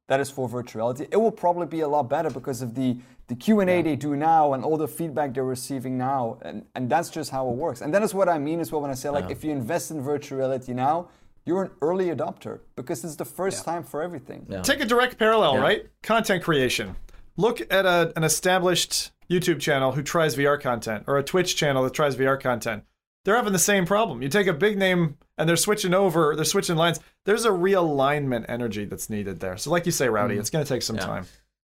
that 0.09 0.21
is 0.21 0.31
for 0.31 0.49
virtuality. 0.49 1.07
It 1.11 1.17
will 1.17 1.31
probably 1.31 1.67
be 1.67 1.81
a 1.81 1.89
lot 1.89 2.09
better 2.09 2.31
because 2.31 2.61
of 2.63 2.75
the 2.75 2.97
the 3.29 3.35
Q 3.35 3.61
and 3.61 3.69
A 3.69 3.83
they 3.83 3.95
do 3.95 4.17
now 4.17 4.55
and 4.55 4.65
all 4.65 4.79
the 4.79 4.89
feedback 4.89 5.35
they're 5.35 5.45
receiving 5.45 5.97
now, 5.97 6.39
and 6.43 6.65
and 6.75 6.91
that's 6.91 7.11
just 7.11 7.31
how 7.31 7.49
it 7.49 7.55
works. 7.55 7.83
And 7.83 7.93
that 7.95 8.03
is 8.03 8.15
what 8.15 8.29
I 8.29 8.39
mean 8.39 8.59
as 8.59 8.73
well 8.73 8.81
when 8.81 8.91
I 8.91 8.95
say 8.95 9.11
like 9.11 9.31
if 9.31 9.45
you 9.45 9.53
invest 9.53 9.91
in 9.91 10.01
virtual 10.01 10.39
reality 10.39 10.73
now, 10.73 11.09
you're 11.45 11.65
an 11.65 11.71
early 11.83 12.07
adopter 12.07 12.61
because 12.75 13.05
it's 13.05 13.17
the 13.17 13.25
first 13.25 13.65
time 13.65 13.83
for 13.83 14.03
everything. 14.03 14.47
Yeah. 14.49 14.63
Take 14.63 14.81
a 14.81 14.87
direct 14.87 15.19
parallel, 15.19 15.59
right? 15.59 15.87
Content 16.03 16.43
creation. 16.43 16.97
Look 17.37 17.61
at 17.73 17.87
a, 17.87 18.13
an 18.17 18.25
established 18.25 19.13
YouTube 19.31 19.61
channel 19.61 19.93
who 19.93 20.03
tries 20.03 20.35
VR 20.35 20.61
content 20.61 21.05
or 21.07 21.19
a 21.19 21.23
Twitch 21.23 21.55
channel 21.55 21.85
that 21.85 21.95
tries 21.95 22.17
VR 22.17 22.41
content. 22.41 22.85
They're 23.25 23.37
having 23.37 23.53
the 23.53 23.59
same 23.59 23.85
problem. 23.85 24.23
You 24.23 24.29
take 24.29 24.47
a 24.47 24.53
big 24.53 24.79
name 24.79 25.19
and 25.37 25.49
they're 25.49 25.57
switching 25.57 25.95
over, 25.95 26.35
they're 26.35 26.45
switching 26.45 26.77
lines. 26.77 26.99
There's 27.29 27.45
a 27.45 27.51
realignment 27.51 28.47
energy 28.49 28.87
that's 28.87 29.11
needed 29.11 29.39
there. 29.39 29.59
So, 29.59 29.71
like 29.71 29.85
you 29.85 29.93
say, 29.93 30.09
Rowdy, 30.09 30.39
it's 30.39 30.49
going 30.49 30.65
to 30.65 30.69
take 30.69 30.81
some 30.81 30.97
time. 30.97 31.27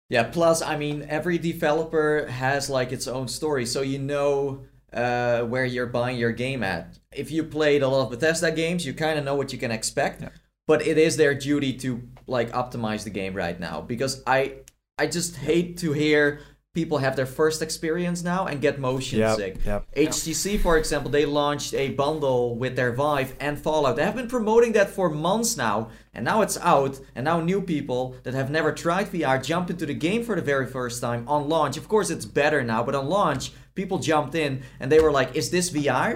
Yeah, 0.08 0.22
plus, 0.22 0.62
I 0.62 0.76
mean, 0.76 1.04
every 1.08 1.36
developer 1.36 2.28
has 2.28 2.70
like 2.70 2.92
its 2.92 3.08
own 3.08 3.26
story, 3.26 3.66
so 3.66 3.82
you 3.82 3.98
know 3.98 4.62
uh, 4.92 5.40
where 5.40 5.64
you're 5.64 5.86
buying 5.86 6.16
your 6.16 6.30
game 6.30 6.62
at. 6.62 7.00
If 7.10 7.32
you 7.32 7.42
played 7.42 7.82
a 7.82 7.88
lot 7.88 8.04
of 8.04 8.10
Bethesda 8.10 8.52
games, 8.52 8.86
you 8.86 8.94
kind 8.94 9.18
of 9.18 9.24
know 9.24 9.34
what 9.34 9.52
you 9.52 9.58
can 9.58 9.72
expect. 9.72 10.22
But 10.68 10.86
it 10.86 10.96
is 10.96 11.16
their 11.16 11.34
duty 11.34 11.72
to 11.78 12.02
like 12.28 12.52
optimize 12.52 13.02
the 13.02 13.10
game 13.10 13.34
right 13.34 13.58
now 13.58 13.80
because 13.80 14.22
I 14.28 14.58
I 14.96 15.08
just 15.08 15.34
hate 15.34 15.78
to 15.78 15.92
hear 15.92 16.38
people 16.80 16.98
have 16.98 17.16
their 17.16 17.26
first 17.40 17.60
experience 17.62 18.20
now 18.22 18.46
and 18.46 18.60
get 18.60 18.78
motion 18.78 19.18
Yep, 19.18 19.36
sick. 19.36 19.54
yep. 19.70 19.80
HTC, 19.96 20.44
for 20.66 20.74
example, 20.78 21.10
they 21.10 21.26
launched 21.26 21.72
a 21.74 21.86
bundle 22.02 22.54
with 22.62 22.76
their 22.76 22.92
Vive 22.92 23.30
and 23.40 23.54
Fallout. 23.58 23.96
They 23.96 24.04
have 24.04 24.14
been 24.14 24.28
promoting 24.28 24.72
that 24.78 24.88
for 24.96 25.08
months 25.10 25.56
now, 25.56 25.76
and 26.14 26.24
now 26.24 26.38
it's 26.42 26.58
out, 26.74 26.94
and 27.16 27.24
now 27.24 27.40
new 27.40 27.60
people 27.74 28.02
that 28.24 28.34
have 28.34 28.48
never 28.50 28.70
tried 28.84 29.06
VR 29.12 29.38
jump 29.42 29.70
into 29.70 29.86
the 29.86 29.94
game 30.06 30.22
for 30.22 30.34
the 30.36 30.42
very 30.52 30.66
first 30.66 30.96
time 31.06 31.22
on 31.34 31.48
launch. 31.48 31.76
Of 31.76 31.86
course, 31.88 32.10
it's 32.14 32.24
better 32.42 32.60
now, 32.62 32.80
but 32.86 32.94
on 32.94 33.08
launch, 33.08 33.44
people 33.74 33.98
jumped 33.98 34.34
in 34.44 34.62
and 34.80 34.86
they 34.92 35.00
were 35.00 35.12
like, 35.20 35.30
"Is 35.40 35.50
this 35.50 35.70
VR? 35.70 36.10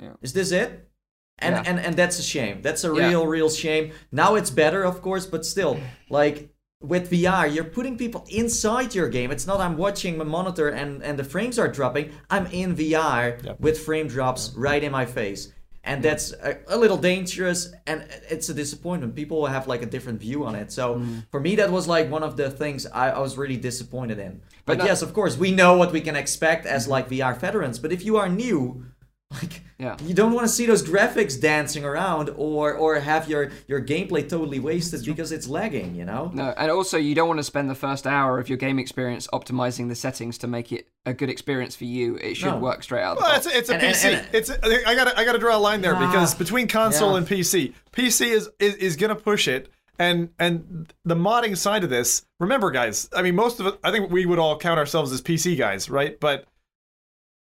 Yeah. 0.00 0.12
Is 0.22 0.32
this 0.32 0.52
it?" 0.52 0.70
And, 1.40 1.54
Yeah. 1.56 1.62
and 1.70 1.78
and 1.86 1.94
that's 2.00 2.18
a 2.18 2.26
shame. 2.34 2.56
That's 2.66 2.82
a 2.84 2.88
Yeah. 2.94 3.08
real, 3.08 3.24
real 3.26 3.50
shame. 3.50 3.84
Now 4.22 4.30
it's 4.38 4.50
better, 4.50 4.80
of 4.90 4.96
course, 5.02 5.26
but 5.26 5.44
still, 5.54 5.74
like 6.18 6.36
with 6.80 7.10
VR, 7.10 7.52
you're 7.52 7.64
putting 7.64 7.98
people 7.98 8.24
inside 8.30 8.94
your 8.94 9.08
game. 9.08 9.30
It's 9.32 9.46
not 9.46 9.60
I'm 9.60 9.76
watching 9.76 10.16
my 10.16 10.24
monitor 10.24 10.68
and, 10.68 11.02
and 11.02 11.18
the 11.18 11.24
frames 11.24 11.58
are 11.58 11.66
dropping. 11.68 12.12
I'm 12.30 12.46
in 12.46 12.76
VR 12.76 13.42
Yep. 13.44 13.60
with 13.60 13.80
frame 13.80 14.06
drops 14.06 14.52
right 14.56 14.82
in 14.82 14.92
my 14.92 15.04
face. 15.04 15.52
And 15.82 16.04
that's 16.04 16.32
a, 16.32 16.58
a 16.68 16.76
little 16.76 16.96
dangerous 16.98 17.72
and 17.86 18.06
it's 18.30 18.48
a 18.48 18.54
disappointment. 18.54 19.16
People 19.16 19.46
have 19.46 19.66
like 19.66 19.82
a 19.82 19.86
different 19.86 20.20
view 20.20 20.44
on 20.44 20.54
it. 20.54 20.70
So 20.70 20.96
Mm. 20.96 21.26
for 21.32 21.40
me, 21.40 21.56
that 21.56 21.72
was 21.72 21.88
like 21.88 22.10
one 22.10 22.22
of 22.22 22.36
the 22.36 22.48
things 22.50 22.86
I, 22.86 23.10
I 23.10 23.18
was 23.18 23.36
really 23.36 23.56
disappointed 23.56 24.18
in. 24.20 24.40
But 24.64 24.78
not- 24.78 24.86
yes, 24.86 25.02
of 25.02 25.12
course, 25.14 25.36
we 25.36 25.50
know 25.50 25.76
what 25.76 25.90
we 25.92 26.00
can 26.00 26.14
expect 26.14 26.64
as 26.66 26.86
like 26.86 27.08
VR 27.08 27.36
veterans. 27.36 27.78
But 27.80 27.90
if 27.92 28.04
you 28.04 28.18
are 28.18 28.28
new, 28.28 28.84
like 29.42 29.62
Yeah. 29.78 29.96
you 30.04 30.14
don't 30.14 30.32
want 30.32 30.46
to 30.46 30.52
see 30.52 30.64
those 30.64 30.82
graphics 30.82 31.38
dancing 31.38 31.84
around 31.84 32.30
or 32.36 32.72
or 32.74 32.98
have 32.98 33.28
your 33.28 33.50
your 33.66 33.80
gameplay 33.80 34.26
totally 34.26 34.58
wasted 34.58 35.04
because 35.04 35.32
it's 35.32 35.46
lagging 35.46 35.94
you 35.94 36.04
know 36.06 36.30
No, 36.32 36.54
and 36.56 36.70
also 36.70 36.96
you 36.96 37.14
don't 37.14 37.28
want 37.28 37.38
to 37.38 37.44
spend 37.44 37.68
the 37.68 37.74
first 37.74 38.06
hour 38.06 38.38
of 38.38 38.48
your 38.48 38.56
game 38.58 38.78
experience 38.78 39.26
optimizing 39.28 39.88
the 39.88 39.94
settings 39.94 40.38
to 40.38 40.46
make 40.46 40.72
it 40.72 40.88
a 41.04 41.12
good 41.12 41.28
experience 41.30 41.76
for 41.76 41.84
you. 41.84 42.16
It 42.16 42.36
should 42.36 42.52
No. 42.52 42.58
work 42.58 42.82
straight 42.82 43.02
out. 43.02 43.16
Well, 43.18 43.26
box. 43.32 43.46
it's, 43.46 43.54
it's 43.56 43.68
a 43.70 43.74
And- 43.74 43.82
and- 43.82 43.94
PC. 43.94 44.12
and- 44.18 44.28
it's 44.34 44.50
I 44.86 44.94
got 44.94 45.18
I 45.18 45.24
got 45.24 45.32
to 45.32 45.38
draw 45.38 45.56
a 45.56 45.60
line 45.60 45.82
there 45.82 45.94
because 45.94 46.34
between 46.34 46.66
console 46.68 47.12
Yeah. 47.12 47.18
and 47.18 47.26
PC, 47.26 47.74
PC 47.92 48.30
is 48.32 48.48
is, 48.58 48.74
is 48.76 48.96
going 48.96 49.10
to 49.10 49.16
push 49.16 49.46
it. 49.48 49.70
And 50.00 50.30
and 50.38 50.92
the 51.04 51.16
modding 51.16 51.56
side 51.56 51.82
of 51.84 51.90
this, 51.90 52.24
remember, 52.40 52.70
guys. 52.70 53.08
I 53.14 53.20
mean, 53.22 53.34
most 53.34 53.58
of 53.60 53.66
it. 53.66 53.78
I 53.82 53.90
think 53.90 54.10
we 54.12 54.26
would 54.26 54.38
all 54.38 54.56
count 54.56 54.78
ourselves 54.78 55.10
as 55.12 55.20
PC 55.20 55.56
guys, 55.58 55.90
right? 55.90 56.18
But 56.20 56.44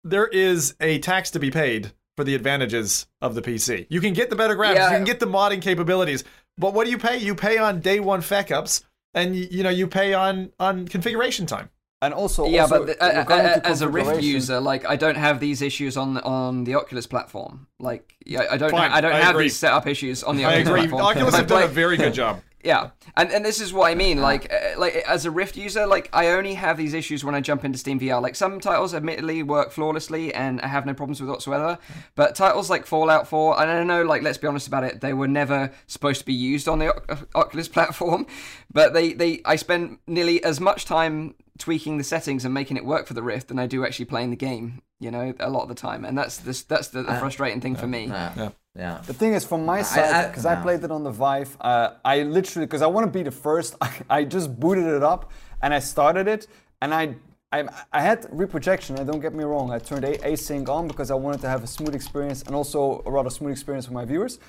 there 0.03 0.27
is 0.27 0.75
a 0.79 0.99
tax 0.99 1.31
to 1.31 1.39
be 1.39 1.51
paid 1.51 1.91
for 2.15 2.23
the 2.23 2.35
advantages 2.35 3.07
of 3.21 3.35
the 3.35 3.41
PC. 3.41 3.87
You 3.89 4.01
can 4.01 4.13
get 4.13 4.29
the 4.29 4.35
better 4.35 4.55
graphics, 4.55 4.75
Yeah. 4.75 4.89
you 4.91 4.95
can 4.97 5.05
get 5.05 5.19
the 5.19 5.25
modding 5.27 5.61
capabilities, 5.61 6.23
but 6.57 6.73
what 6.73 6.85
do 6.85 6.91
you 6.91 6.97
pay? 6.97 7.17
You 7.17 7.33
pay 7.35 7.57
on 7.57 7.79
day 7.79 7.99
one 7.99 8.21
feck 8.21 8.51
ups, 8.51 8.83
and 9.13 9.35
you, 9.35 9.47
you 9.49 9.63
know 9.63 9.69
you 9.69 9.87
pay 9.87 10.13
on 10.13 10.51
on 10.59 10.87
configuration 10.87 11.45
time. 11.45 11.69
And 12.03 12.15
also, 12.15 12.47
yeah, 12.47 12.63
also 12.63 12.79
but 12.85 12.99
the, 12.99 13.03
uh, 13.03 13.25
uh, 13.29 13.59
as 13.63 13.83
a 13.83 13.87
Rift 13.89 14.23
user, 14.23 14.59
like 14.59 14.89
I 14.89 14.95
don't 14.95 15.17
have 15.17 15.39
these 15.39 15.61
issues 15.61 15.97
on 15.97 16.17
on 16.19 16.63
the 16.63 16.73
Oculus 16.75 17.05
platform. 17.05 17.67
Like, 17.79 18.15
yeah, 18.25 18.45
I 18.49 18.57
don't 18.57 18.71
Fine, 18.71 18.91
I 18.91 19.01
don't 19.01 19.13
I 19.13 19.19
have 19.19 19.35
agree. 19.35 19.45
these 19.45 19.55
setup 19.55 19.85
issues 19.85 20.23
on 20.23 20.35
the 20.35 20.45
I 20.45 20.61
Oculus 20.61 20.67
agree. 20.67 20.79
platform. 20.87 21.01
Oculus 21.03 21.33
I 21.35 21.37
have 21.37 21.47
done 21.55 21.63
a 21.63 21.67
very 21.67 21.97
good 21.97 22.13
job. 22.13 22.41
Yeah, 22.63 22.91
and 23.17 23.31
and 23.31 23.43
this 23.43 23.59
is 23.59 23.73
what 23.73 23.89
I 23.89 23.95
mean. 23.95 24.21
Like, 24.21 24.53
uh, 24.53 24.79
like 24.79 24.93
as 25.07 25.25
a 25.25 25.31
Rift 25.31 25.57
user, 25.57 25.87
like 25.87 26.09
I 26.13 26.27
only 26.27 26.53
have 26.53 26.77
these 26.77 26.93
issues 26.93 27.25
when 27.25 27.33
I 27.33 27.41
jump 27.41 27.65
into 27.65 27.79
Steam 27.79 27.99
VR. 27.99 28.21
Like 28.21 28.35
some 28.35 28.59
titles, 28.59 28.93
admittedly, 28.93 29.41
work 29.41 29.71
flawlessly, 29.71 30.31
and 30.31 30.61
I 30.61 30.67
have 30.67 30.85
no 30.85 30.93
problems 30.93 31.19
with 31.19 31.27
whatsoever. 31.27 31.79
But 32.13 32.35
titles 32.35 32.69
like 32.69 32.85
Fallout 32.85 33.27
4, 33.27 33.59
and 33.59 33.71
I 33.71 33.73
don't 33.77 33.87
know. 33.87 34.03
Like, 34.03 34.21
let's 34.21 34.37
be 34.37 34.45
honest 34.45 34.67
about 34.67 34.83
it, 34.83 35.01
they 35.01 35.11
were 35.13 35.27
never 35.27 35.71
supposed 35.87 36.19
to 36.19 36.25
be 36.27 36.35
used 36.35 36.67
on 36.67 36.77
the 36.77 36.93
O- 36.93 37.17
Oculus 37.33 37.67
platform. 37.77 38.27
But 38.71 38.93
they, 38.93 39.13
they, 39.13 39.41
I 39.43 39.55
spent 39.55 39.99
nearly 40.05 40.43
as 40.43 40.59
much 40.59 40.85
time 40.85 41.33
tweaking 41.61 41.97
the 41.97 42.03
settings 42.03 42.43
and 42.43 42.53
making 42.53 42.75
it 42.75 42.85
work 42.85 43.05
for 43.05 43.13
the 43.13 43.21
Rift 43.21 43.47
than 43.49 43.59
I 43.59 43.67
do 43.67 43.85
actually 43.85 44.05
playing 44.05 44.31
the 44.31 44.35
game. 44.35 44.81
You 44.99 45.11
know, 45.11 45.33
a 45.39 45.49
lot 45.49 45.63
of 45.63 45.69
the 45.69 45.75
time, 45.75 46.05
and 46.05 46.17
that's 46.17 46.37
this, 46.37 46.63
that's 46.63 46.89
the, 46.89 47.01
the 47.03 47.15
frustrating 47.15 47.61
thing 47.61 47.75
for 47.75 47.87
me. 47.87 48.05
Yeah. 48.05 48.33
Yeah. 48.35 48.49
Yeah. 48.75 49.01
The 49.05 49.13
thing 49.13 49.33
is, 49.33 49.43
from 49.43 49.65
my 49.65 49.81
side, 49.81 50.29
because 50.29 50.45
I, 50.45 50.55
no. 50.55 50.61
played 50.61 50.83
it 50.83 50.91
on 50.91 51.03
the 51.03 51.11
Vive, 51.11 51.57
uh, 51.59 51.93
I 52.05 52.23
literally, 52.23 52.65
because 52.65 52.81
I 52.81 52.87
want 52.87 53.05
to 53.05 53.11
be 53.11 53.23
the 53.23 53.31
first, 53.31 53.75
I, 53.81 53.91
I 54.09 54.23
just 54.23 54.59
booted 54.59 54.85
it 54.85 55.03
up 55.03 55.31
and 55.61 55.73
I 55.73 55.79
started 55.79 56.27
it, 56.27 56.47
and 56.81 56.93
I, 56.93 57.15
I, 57.51 57.65
I 57.91 58.01
had 58.01 58.27
reprojection. 58.31 58.97
And 58.97 59.07
don't 59.07 59.19
get 59.19 59.33
me 59.33 59.43
wrong, 59.43 59.71
I 59.71 59.79
turned 59.79 60.05
a- 60.05 60.17
async 60.19 60.69
on 60.69 60.87
because 60.87 61.11
I 61.11 61.15
wanted 61.15 61.41
to 61.41 61.49
have 61.49 61.63
a 61.63 61.67
smooth 61.67 61.95
experience 61.95 62.43
and 62.43 62.55
also 62.55 63.03
a 63.05 63.11
rather 63.11 63.29
smooth 63.29 63.51
experience 63.51 63.85
for 63.87 63.93
my 63.93 64.05
viewers. 64.05 64.39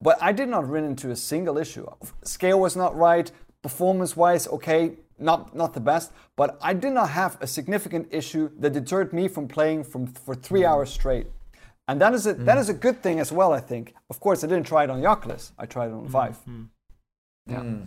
But 0.00 0.16
I 0.22 0.32
did 0.32 0.48
not 0.48 0.68
run 0.68 0.84
into 0.84 1.10
a 1.10 1.16
single 1.16 1.58
issue. 1.58 1.86
Scale 2.22 2.60
was 2.60 2.76
not 2.76 2.96
right, 2.96 3.30
performance-wise, 3.62 4.46
okay, 4.48 4.92
not 5.20 5.54
not 5.54 5.74
the 5.74 5.80
best. 5.80 6.12
But 6.36 6.58
I 6.62 6.74
did 6.74 6.92
not 6.92 7.10
have 7.10 7.36
a 7.40 7.46
significant 7.46 8.08
issue 8.10 8.50
that 8.58 8.72
deterred 8.72 9.12
me 9.12 9.28
from 9.28 9.48
playing 9.48 9.84
from 9.84 10.06
for 10.06 10.34
three 10.34 10.64
hours 10.64 10.90
straight. 10.90 11.26
And 11.86 12.00
that 12.00 12.12
is 12.14 12.26
a 12.26 12.34
that 12.34 12.58
is 12.58 12.68
a 12.68 12.74
good 12.74 13.02
thing 13.02 13.18
as 13.20 13.32
well, 13.32 13.52
I 13.52 13.60
think. 13.60 13.94
Of 14.10 14.20
course, 14.20 14.44
I 14.44 14.46
didn't 14.46 14.66
try 14.66 14.84
it 14.84 14.90
on 14.90 15.00
the 15.00 15.06
Oculus. 15.06 15.52
I 15.58 15.66
tried 15.66 15.86
it 15.86 15.92
on 15.94 16.04
the 16.04 16.10
Vive. 16.10 16.38
Yeah. 17.46 17.60
Mm. 17.60 17.86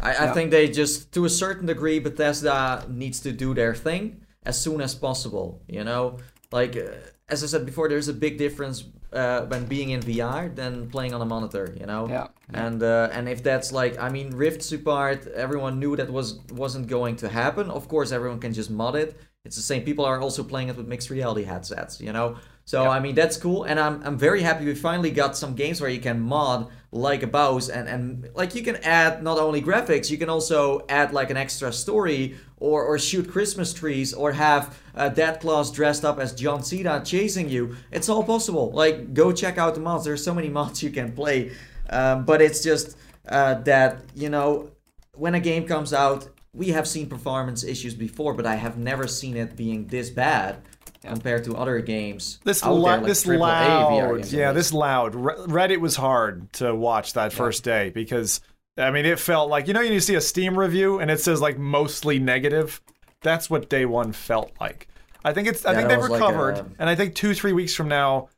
I, 0.00 0.10
I 0.10 0.24
Yeah. 0.24 0.32
think 0.34 0.50
they 0.50 0.68
just, 0.68 1.12
to 1.14 1.24
a 1.24 1.30
certain 1.30 1.66
degree, 1.66 1.98
Bethesda 2.00 2.84
needs 2.88 3.20
to 3.20 3.32
do 3.32 3.54
their 3.54 3.74
thing 3.74 4.20
as 4.44 4.60
soon 4.60 4.80
as 4.80 4.94
possible. 4.94 5.62
You 5.68 5.84
know, 5.84 6.18
like 6.52 6.76
uh, 6.76 6.90
as 7.28 7.42
I 7.44 7.46
said 7.46 7.64
before, 7.64 7.88
there's 7.88 8.08
a 8.08 8.12
big 8.12 8.36
difference 8.36 8.84
uh, 9.16 9.40
when 9.50 9.64
being 9.66 9.90
in 9.90 10.00
VR 10.00 10.54
than 10.60 10.72
playing 10.94 11.12
on 11.14 11.20
a 11.22 11.24
monitor. 11.34 11.66
You 11.80 11.86
know, 11.86 12.02
Yeah. 12.08 12.26
and 12.66 12.82
uh, 12.82 13.08
and 13.16 13.28
if 13.28 13.40
that's 13.42 13.72
like, 13.80 13.94
I 14.06 14.08
mean, 14.16 14.28
Rift 14.44 14.62
support, 14.62 15.26
everyone 15.44 15.74
knew 15.80 15.96
that 15.96 16.10
was 16.18 16.28
wasn't 16.64 16.86
going 16.96 17.16
to 17.22 17.28
happen. 17.28 17.70
Of 17.70 17.88
course, 17.88 18.12
everyone 18.12 18.40
can 18.40 18.52
just 18.52 18.70
mod 18.70 18.94
it. 18.96 19.10
It's 19.46 19.56
the 19.56 19.62
same. 19.62 19.82
People 19.82 20.04
are 20.04 20.20
also 20.20 20.42
playing 20.42 20.68
it 20.70 20.76
with 20.76 20.86
mixed 20.88 21.08
reality 21.10 21.44
headsets. 21.44 22.00
You 22.00 22.12
know. 22.12 22.36
So 22.64 22.82
Yeah. 22.82 22.96
I 22.96 23.00
mean 23.04 23.14
that's 23.14 23.36
cool, 23.36 23.60
and 23.68 23.78
I'm 23.78 24.02
I'm 24.06 24.18
very 24.18 24.42
happy 24.42 24.64
we 24.64 24.74
finally 24.74 25.12
got 25.12 25.36
some 25.36 25.54
games 25.54 25.80
where 25.80 25.90
you 25.96 26.00
can 26.00 26.18
mod 26.20 26.66
like 26.90 27.22
a 27.22 27.26
Bose 27.38 27.68
and 27.76 27.88
and 27.88 28.28
like 28.34 28.56
you 28.56 28.62
can 28.68 28.76
add 28.82 29.22
not 29.22 29.38
only 29.38 29.60
graphics, 29.62 30.10
you 30.10 30.18
can 30.18 30.28
also 30.28 30.84
add 30.88 31.12
like 31.12 31.30
an 31.30 31.36
extra 31.36 31.72
story 31.72 32.34
or 32.58 32.84
or 32.84 32.98
shoot 32.98 33.30
Christmas 33.30 33.72
trees 33.72 34.14
or 34.14 34.32
have 34.32 34.78
uh, 34.94 35.08
Dead 35.08 35.40
Claus 35.40 35.70
dressed 35.70 36.04
up 36.04 36.18
as 36.18 36.32
John 36.32 36.62
Cena 36.62 37.02
chasing 37.04 37.48
you. 37.48 37.76
It's 37.90 38.08
all 38.08 38.24
possible. 38.24 38.70
Like 38.72 39.14
go 39.14 39.32
check 39.32 39.58
out 39.58 39.74
the 39.74 39.80
mods. 39.80 40.04
There's 40.04 40.24
so 40.24 40.34
many 40.34 40.48
mods 40.58 40.82
you 40.82 40.90
can 40.90 41.12
play, 41.12 41.52
um, 41.90 42.24
but 42.24 42.40
it's 42.40 42.62
just 42.62 42.96
uh, 43.28 43.54
that 43.54 44.00
you 44.14 44.28
know 44.28 44.70
when 45.14 45.34
a 45.34 45.40
game 45.40 45.66
comes 45.66 45.92
out. 45.92 46.28
We 46.52 46.68
have 46.68 46.88
seen 46.88 47.10
performance 47.10 47.64
issues 47.64 47.94
before, 47.94 48.32
but 48.32 48.46
I 48.46 48.54
have 48.54 48.78
never 48.78 49.06
seen 49.06 49.36
it 49.36 49.56
being 49.56 49.88
this 49.88 50.08
bad 50.08 50.62
compared 51.02 51.44
to 51.44 51.54
other 51.54 51.80
games. 51.80 52.38
This 52.44 52.62
out 52.62 52.70
there, 52.70 52.80
loud, 52.80 53.02
like 53.02 53.08
this 53.08 53.26
loud, 53.26 54.32
yeah, 54.32 54.52
this 54.52 54.72
loud. 54.72 55.14
Re- 55.14 55.34
Reddit 55.34 55.80
was 55.80 55.96
hard 55.96 56.50
to 56.54 56.74
watch 56.74 57.12
that 57.12 57.34
first 57.34 57.62
day 57.62 57.90
because 57.90 58.40
I 58.78 58.90
mean 58.90 59.06
it 59.06 59.18
felt 59.18 59.48
like 59.48 59.68
you 59.68 59.74
know 59.74 59.80
you 59.80 60.00
see 60.00 60.14
a 60.14 60.20
Steam 60.20 60.58
review 60.58 60.98
and 60.98 61.10
it 61.10 61.20
says 61.20 61.40
like 61.40 61.58
mostly 61.58 62.18
negative. 62.18 62.80
That's 63.22 63.48
what 63.48 63.68
day 63.68 63.86
one 63.86 64.12
felt 64.12 64.52
like. 64.60 64.88
I 65.24 65.32
think 65.32 65.48
it's. 65.48 65.64
I 65.64 65.74
think 65.74 65.88
they've 65.88 65.98
was 65.98 66.10
like 66.10 66.20
recovered, 66.20 66.58
a- 66.58 66.66
and 66.78 66.88
I 66.88 66.94
think 66.94 67.14
two 67.14 67.34
three 67.34 67.52
weeks 67.52 67.74
from 67.74 67.88
now, 67.88 68.28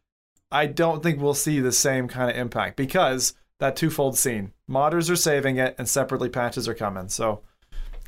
I 0.51 0.67
don't 0.67 1.03
think 1.03 1.21
we'll 1.21 1.35
see 1.35 1.61
the 1.61 1.73
same 1.73 2.09
kind 2.09 2.31
of 2.31 2.37
impact 2.37 2.77
because 2.77 3.35
that 3.59 3.77
twofold 3.77 4.17
scene. 4.17 4.53
Modders 4.71 5.11
are 5.11 5.17
saving 5.17 5.57
it, 5.59 5.75
and 5.79 5.89
separately 5.89 6.29
patches 6.29 6.69
are 6.69 6.75
coming. 6.75 7.09
So. 7.09 7.43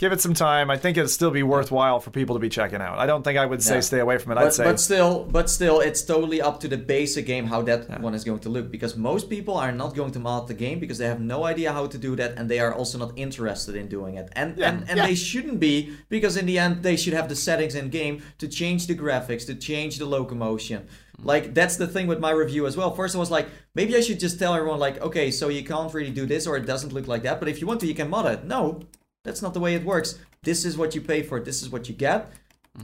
Give 0.01 0.13
it 0.13 0.21
some 0.23 0.33
time. 0.33 0.71
I 0.71 0.79
think 0.79 0.97
it'll 0.97 1.11
still 1.11 1.31
be 1.31 1.43
worthwhile 1.43 2.01
for 2.01 2.09
people 2.09 2.35
to 2.35 2.41
be 2.41 2.49
checking 2.49 2.81
out. 2.81 2.97
I 2.99 3.05
don't 3.05 3.23
think 3.23 3.37
I 3.39 3.45
would 3.45 3.63
say 3.63 3.75
Yeah. 3.75 3.81
stay 3.81 3.99
away 4.01 4.17
from 4.17 4.33
it. 4.33 4.39
I'd 4.39 4.45
But, 4.45 4.55
say 4.55 4.65
but 4.65 4.81
still, 4.81 5.29
but 5.31 5.51
still, 5.51 5.81
it's 5.81 6.01
totally 6.01 6.41
up 6.41 6.59
to 6.61 6.69
the 6.69 6.79
basic 6.79 7.27
game 7.27 7.45
how 7.49 7.61
that 7.69 8.01
one 8.01 8.15
is 8.15 8.25
going 8.25 8.39
to 8.47 8.49
look. 8.49 8.71
Because 8.71 8.97
most 8.97 9.29
people 9.29 9.59
are 9.59 9.73
not 9.73 9.95
going 9.95 10.13
to 10.13 10.19
mod 10.19 10.49
the 10.49 10.55
game 10.55 10.79
because 10.81 10.97
they 10.97 11.05
have 11.07 11.21
no 11.21 11.45
idea 11.45 11.71
how 11.73 11.87
to 11.87 11.99
do 11.99 12.17
that, 12.17 12.31
and 12.39 12.49
they 12.49 12.61
are 12.61 12.73
also 12.73 12.97
not 12.97 13.13
interested 13.17 13.75
in 13.75 13.89
doing 13.89 14.15
it. 14.15 14.31
And 14.33 14.59
and, 14.59 14.87
and 14.89 14.97
Yeah. 14.97 15.07
they 15.07 15.15
shouldn't 15.15 15.61
be 15.61 15.91
because 16.09 16.35
in 16.39 16.47
the 16.47 16.59
end 16.59 16.83
they 16.83 16.97
should 16.97 17.13
have 17.13 17.29
the 17.29 17.37
settings 17.37 17.75
in 17.75 17.91
game 17.91 18.23
to 18.39 18.49
change 18.49 18.87
the 18.87 18.95
graphics, 18.95 19.45
to 19.51 19.55
change 19.55 19.99
the 19.99 20.07
locomotion. 20.07 20.81
Mm. 21.21 21.27
Like 21.27 21.53
that's 21.53 21.77
the 21.77 21.87
thing 21.87 22.07
with 22.07 22.21
my 22.21 22.31
review 22.31 22.67
as 22.67 22.75
well. 22.75 22.91
First, 22.95 23.15
I 23.15 23.19
was 23.19 23.31
like, 23.31 23.49
maybe 23.75 23.95
I 23.95 24.01
should 24.01 24.19
just 24.19 24.39
tell 24.39 24.55
everyone 24.55 24.79
like, 24.79 24.97
okay, 25.03 25.31
so 25.31 25.51
you 25.51 25.63
can't 25.63 25.93
really 25.93 26.11
do 26.23 26.25
this 26.25 26.47
or 26.47 26.57
it 26.57 26.65
doesn't 26.65 26.95
look 26.95 27.07
like 27.07 27.23
that. 27.25 27.39
But 27.39 27.49
if 27.51 27.61
you 27.61 27.67
want 27.67 27.81
to, 27.81 27.87
you 27.87 27.95
can 27.95 28.09
mod 28.09 28.25
it. 28.35 28.45
No, 28.45 28.81
that's 29.25 29.43
not 29.43 29.55
the 29.55 29.61
way 29.61 29.75
it 29.75 29.85
works. 29.85 30.19
This 30.43 30.65
is 30.65 30.77
what 30.77 30.95
you 30.95 31.01
pay 31.01 31.23
for. 31.23 31.41
This 31.41 31.63
is 31.63 31.71
what 31.71 31.89
you 31.89 31.95
get 31.95 32.33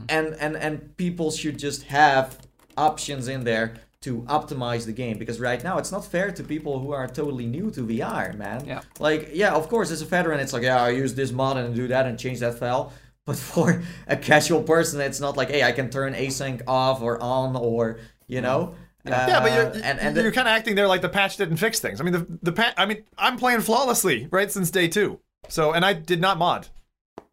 and 0.09 0.35
and 0.35 0.55
and 0.55 0.95
people 0.97 1.31
should 1.31 1.57
just 1.57 1.83
have 1.83 2.37
options 2.77 3.27
in 3.27 3.43
there 3.43 3.75
to 4.01 4.21
optimize 4.23 4.85
the 4.85 4.91
game 4.91 5.17
because 5.17 5.39
right 5.39 5.63
now 5.63 5.79
it's 5.79 5.91
not 5.91 6.05
fair 6.05 6.31
to 6.31 6.43
people 6.43 6.79
who 6.79 6.91
are 6.91 7.07
totally 7.07 7.47
new 7.47 7.71
to 7.71 7.81
VR, 7.81 8.35
man. 8.37 8.63
Yeah. 8.65 8.81
Like, 8.99 9.31
yeah, 9.33 9.53
of 9.55 9.67
course, 9.69 9.89
as 9.89 10.03
a 10.03 10.05
veteran, 10.05 10.39
it's 10.39 10.53
like, 10.53 10.61
yeah, 10.61 10.83
I 10.83 10.89
use 10.89 11.15
this 11.15 11.31
mod 11.31 11.57
and 11.57 11.75
do 11.75 11.87
that 11.87 12.05
and 12.05 12.17
change 12.19 12.39
that 12.39 12.59
file. 12.59 12.93
But 13.25 13.35
for 13.35 13.83
a 14.07 14.15
casual 14.15 14.63
person, 14.63 15.01
it's 15.01 15.19
not 15.19 15.35
like, 15.35 15.49
hey, 15.49 15.61
I 15.61 15.73
can 15.73 15.89
turn 15.89 16.13
async 16.13 16.61
off 16.65 17.01
or 17.01 17.21
on 17.21 17.57
or 17.57 17.99
you 18.27 18.39
know. 18.39 18.75
Yeah, 19.05 19.41
but 19.41 19.51
Uh, 19.51 19.55
you're, 19.55 19.83
and, 19.83 19.99
and 19.99 20.15
you're 20.15 20.31
kind 20.31 20.47
of 20.47 20.53
acting 20.53 20.75
there 20.75 20.87
like 20.87 21.01
the 21.01 21.09
patch 21.09 21.35
didn't 21.35 21.57
fix 21.57 21.81
things. 21.81 21.99
I 21.99 22.05
mean, 22.05 22.13
the 22.13 22.25
the 22.41 22.53
patch. 22.53 22.73
I 22.77 22.85
mean, 22.85 23.03
I'm 23.17 23.35
playing 23.35 23.59
flawlessly 23.61 24.29
right 24.31 24.49
since 24.49 24.71
day 24.71 24.87
two. 24.87 25.19
So, 25.49 25.73
and 25.73 25.85
I 25.85 25.93
did 25.93 26.19
not 26.21 26.37
mod, 26.37 26.67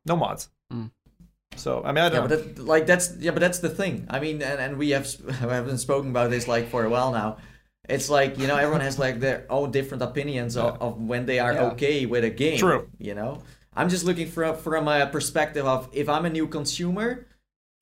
no 0.07 0.17
mods. 0.17 0.49
Mm. 0.73 0.91
So, 1.57 1.83
I 1.85 1.93
mean, 1.93 1.99
I 1.99 2.05
Yeah, 2.05 2.09
don't. 2.11 2.29
but 2.29 2.57
that, 2.57 2.65
like 2.65 2.87
that's 2.87 3.17
yeah, 3.19 3.31
but 3.31 3.41
that's 3.41 3.59
the 3.61 3.69
thing. 3.71 4.07
I 4.11 4.21
mean, 4.21 4.43
and, 4.43 4.61
and 4.61 4.77
we 4.79 4.91
have 4.91 5.07
sp- 5.07 5.31
haven't 5.41 5.79
spoken 5.79 6.11
about 6.11 6.31
this 6.31 6.47
like 6.49 6.69
for 6.69 6.85
a 6.85 6.89
while 6.91 7.13
now. 7.13 7.39
It's 7.89 8.09
like 8.09 8.39
you 8.39 8.47
know 8.47 8.57
everyone 8.57 8.81
has 8.81 8.99
like 8.99 9.21
their 9.21 9.47
own 9.51 9.71
different 9.71 10.03
opinions 10.03 10.57
of, 10.57 10.81
of 10.81 11.01
when 11.01 11.27
they 11.27 11.39
are 11.39 11.53
Yeah. 11.53 11.71
okay 11.73 12.07
with 12.07 12.25
a 12.25 12.31
game. 12.31 12.59
True. 12.59 12.89
You 12.99 13.15
know, 13.15 13.43
I'm 13.75 13.89
just 13.89 14.05
looking 14.05 14.27
from 14.29 14.57
from 14.57 14.89
a 14.89 15.07
perspective 15.07 15.67
of 15.67 15.89
if 15.93 16.09
I'm 16.09 16.25
a 16.25 16.31
new 16.31 16.47
consumer, 16.49 17.27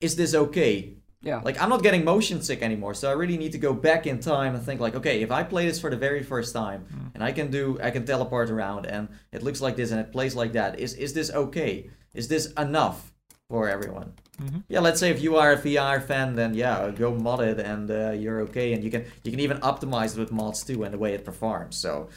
is 0.01 0.15
this 0.17 0.35
okay? 0.35 0.97
Yeah. 1.23 1.41
Like 1.43 1.57
I'm 1.61 1.69
not 1.69 1.81
getting 1.83 2.03
motion 2.03 2.41
sick 2.41 2.61
anymore, 2.61 2.93
so 2.93 3.09
I 3.09 3.13
really 3.13 3.37
need 3.37 3.53
to 3.53 3.57
go 3.67 3.73
back 3.73 4.05
in 4.07 4.19
time 4.19 4.55
and 4.55 4.63
think 4.63 4.81
like, 4.81 4.95
okay, 4.95 5.21
if 5.21 5.31
I 5.31 5.41
play 5.43 5.65
this 5.65 5.79
for 5.79 5.89
the 5.89 5.97
very 6.07 6.21
first 6.23 6.53
time 6.53 6.81
Hmm. 6.91 7.07
and 7.15 7.23
I 7.23 7.31
can 7.31 7.49
do 7.49 7.77
I 7.87 7.91
can 7.91 8.05
teleport 8.05 8.49
around 8.49 8.85
and 8.85 9.07
it 9.31 9.41
looks 9.43 9.61
like 9.61 9.75
this 9.75 9.91
and 9.91 9.99
it 10.01 10.11
plays 10.11 10.35
like 10.35 10.51
that, 10.53 10.79
is 10.79 10.93
is 11.05 11.13
this 11.13 11.29
okay? 11.31 11.89
Is 12.13 12.27
this 12.27 12.51
enough 12.57 13.13
for 13.49 13.69
everyone? 13.69 14.09
Mm-hmm. 14.41 14.59
Yeah, 14.73 14.81
let's 14.81 14.99
say 14.99 15.09
if 15.11 15.21
you 15.21 15.37
are 15.37 15.51
a 15.53 15.57
VR 15.57 15.99
fan, 16.09 16.35
then 16.35 16.53
yeah, 16.55 16.91
go 17.03 17.13
mod 17.15 17.41
it 17.41 17.59
and 17.59 17.89
uh, 17.89 18.11
you're 18.11 18.41
okay, 18.47 18.73
and 18.73 18.83
you 18.83 18.91
can 18.91 19.03
you 19.23 19.31
can 19.31 19.39
even 19.39 19.57
optimize 19.59 20.11
it 20.15 20.19
with 20.19 20.31
mods 20.31 20.63
too 20.63 20.83
and 20.83 20.91
the 20.93 20.97
way 20.97 21.13
it 21.13 21.23
performs. 21.23 21.75
So. 21.77 22.09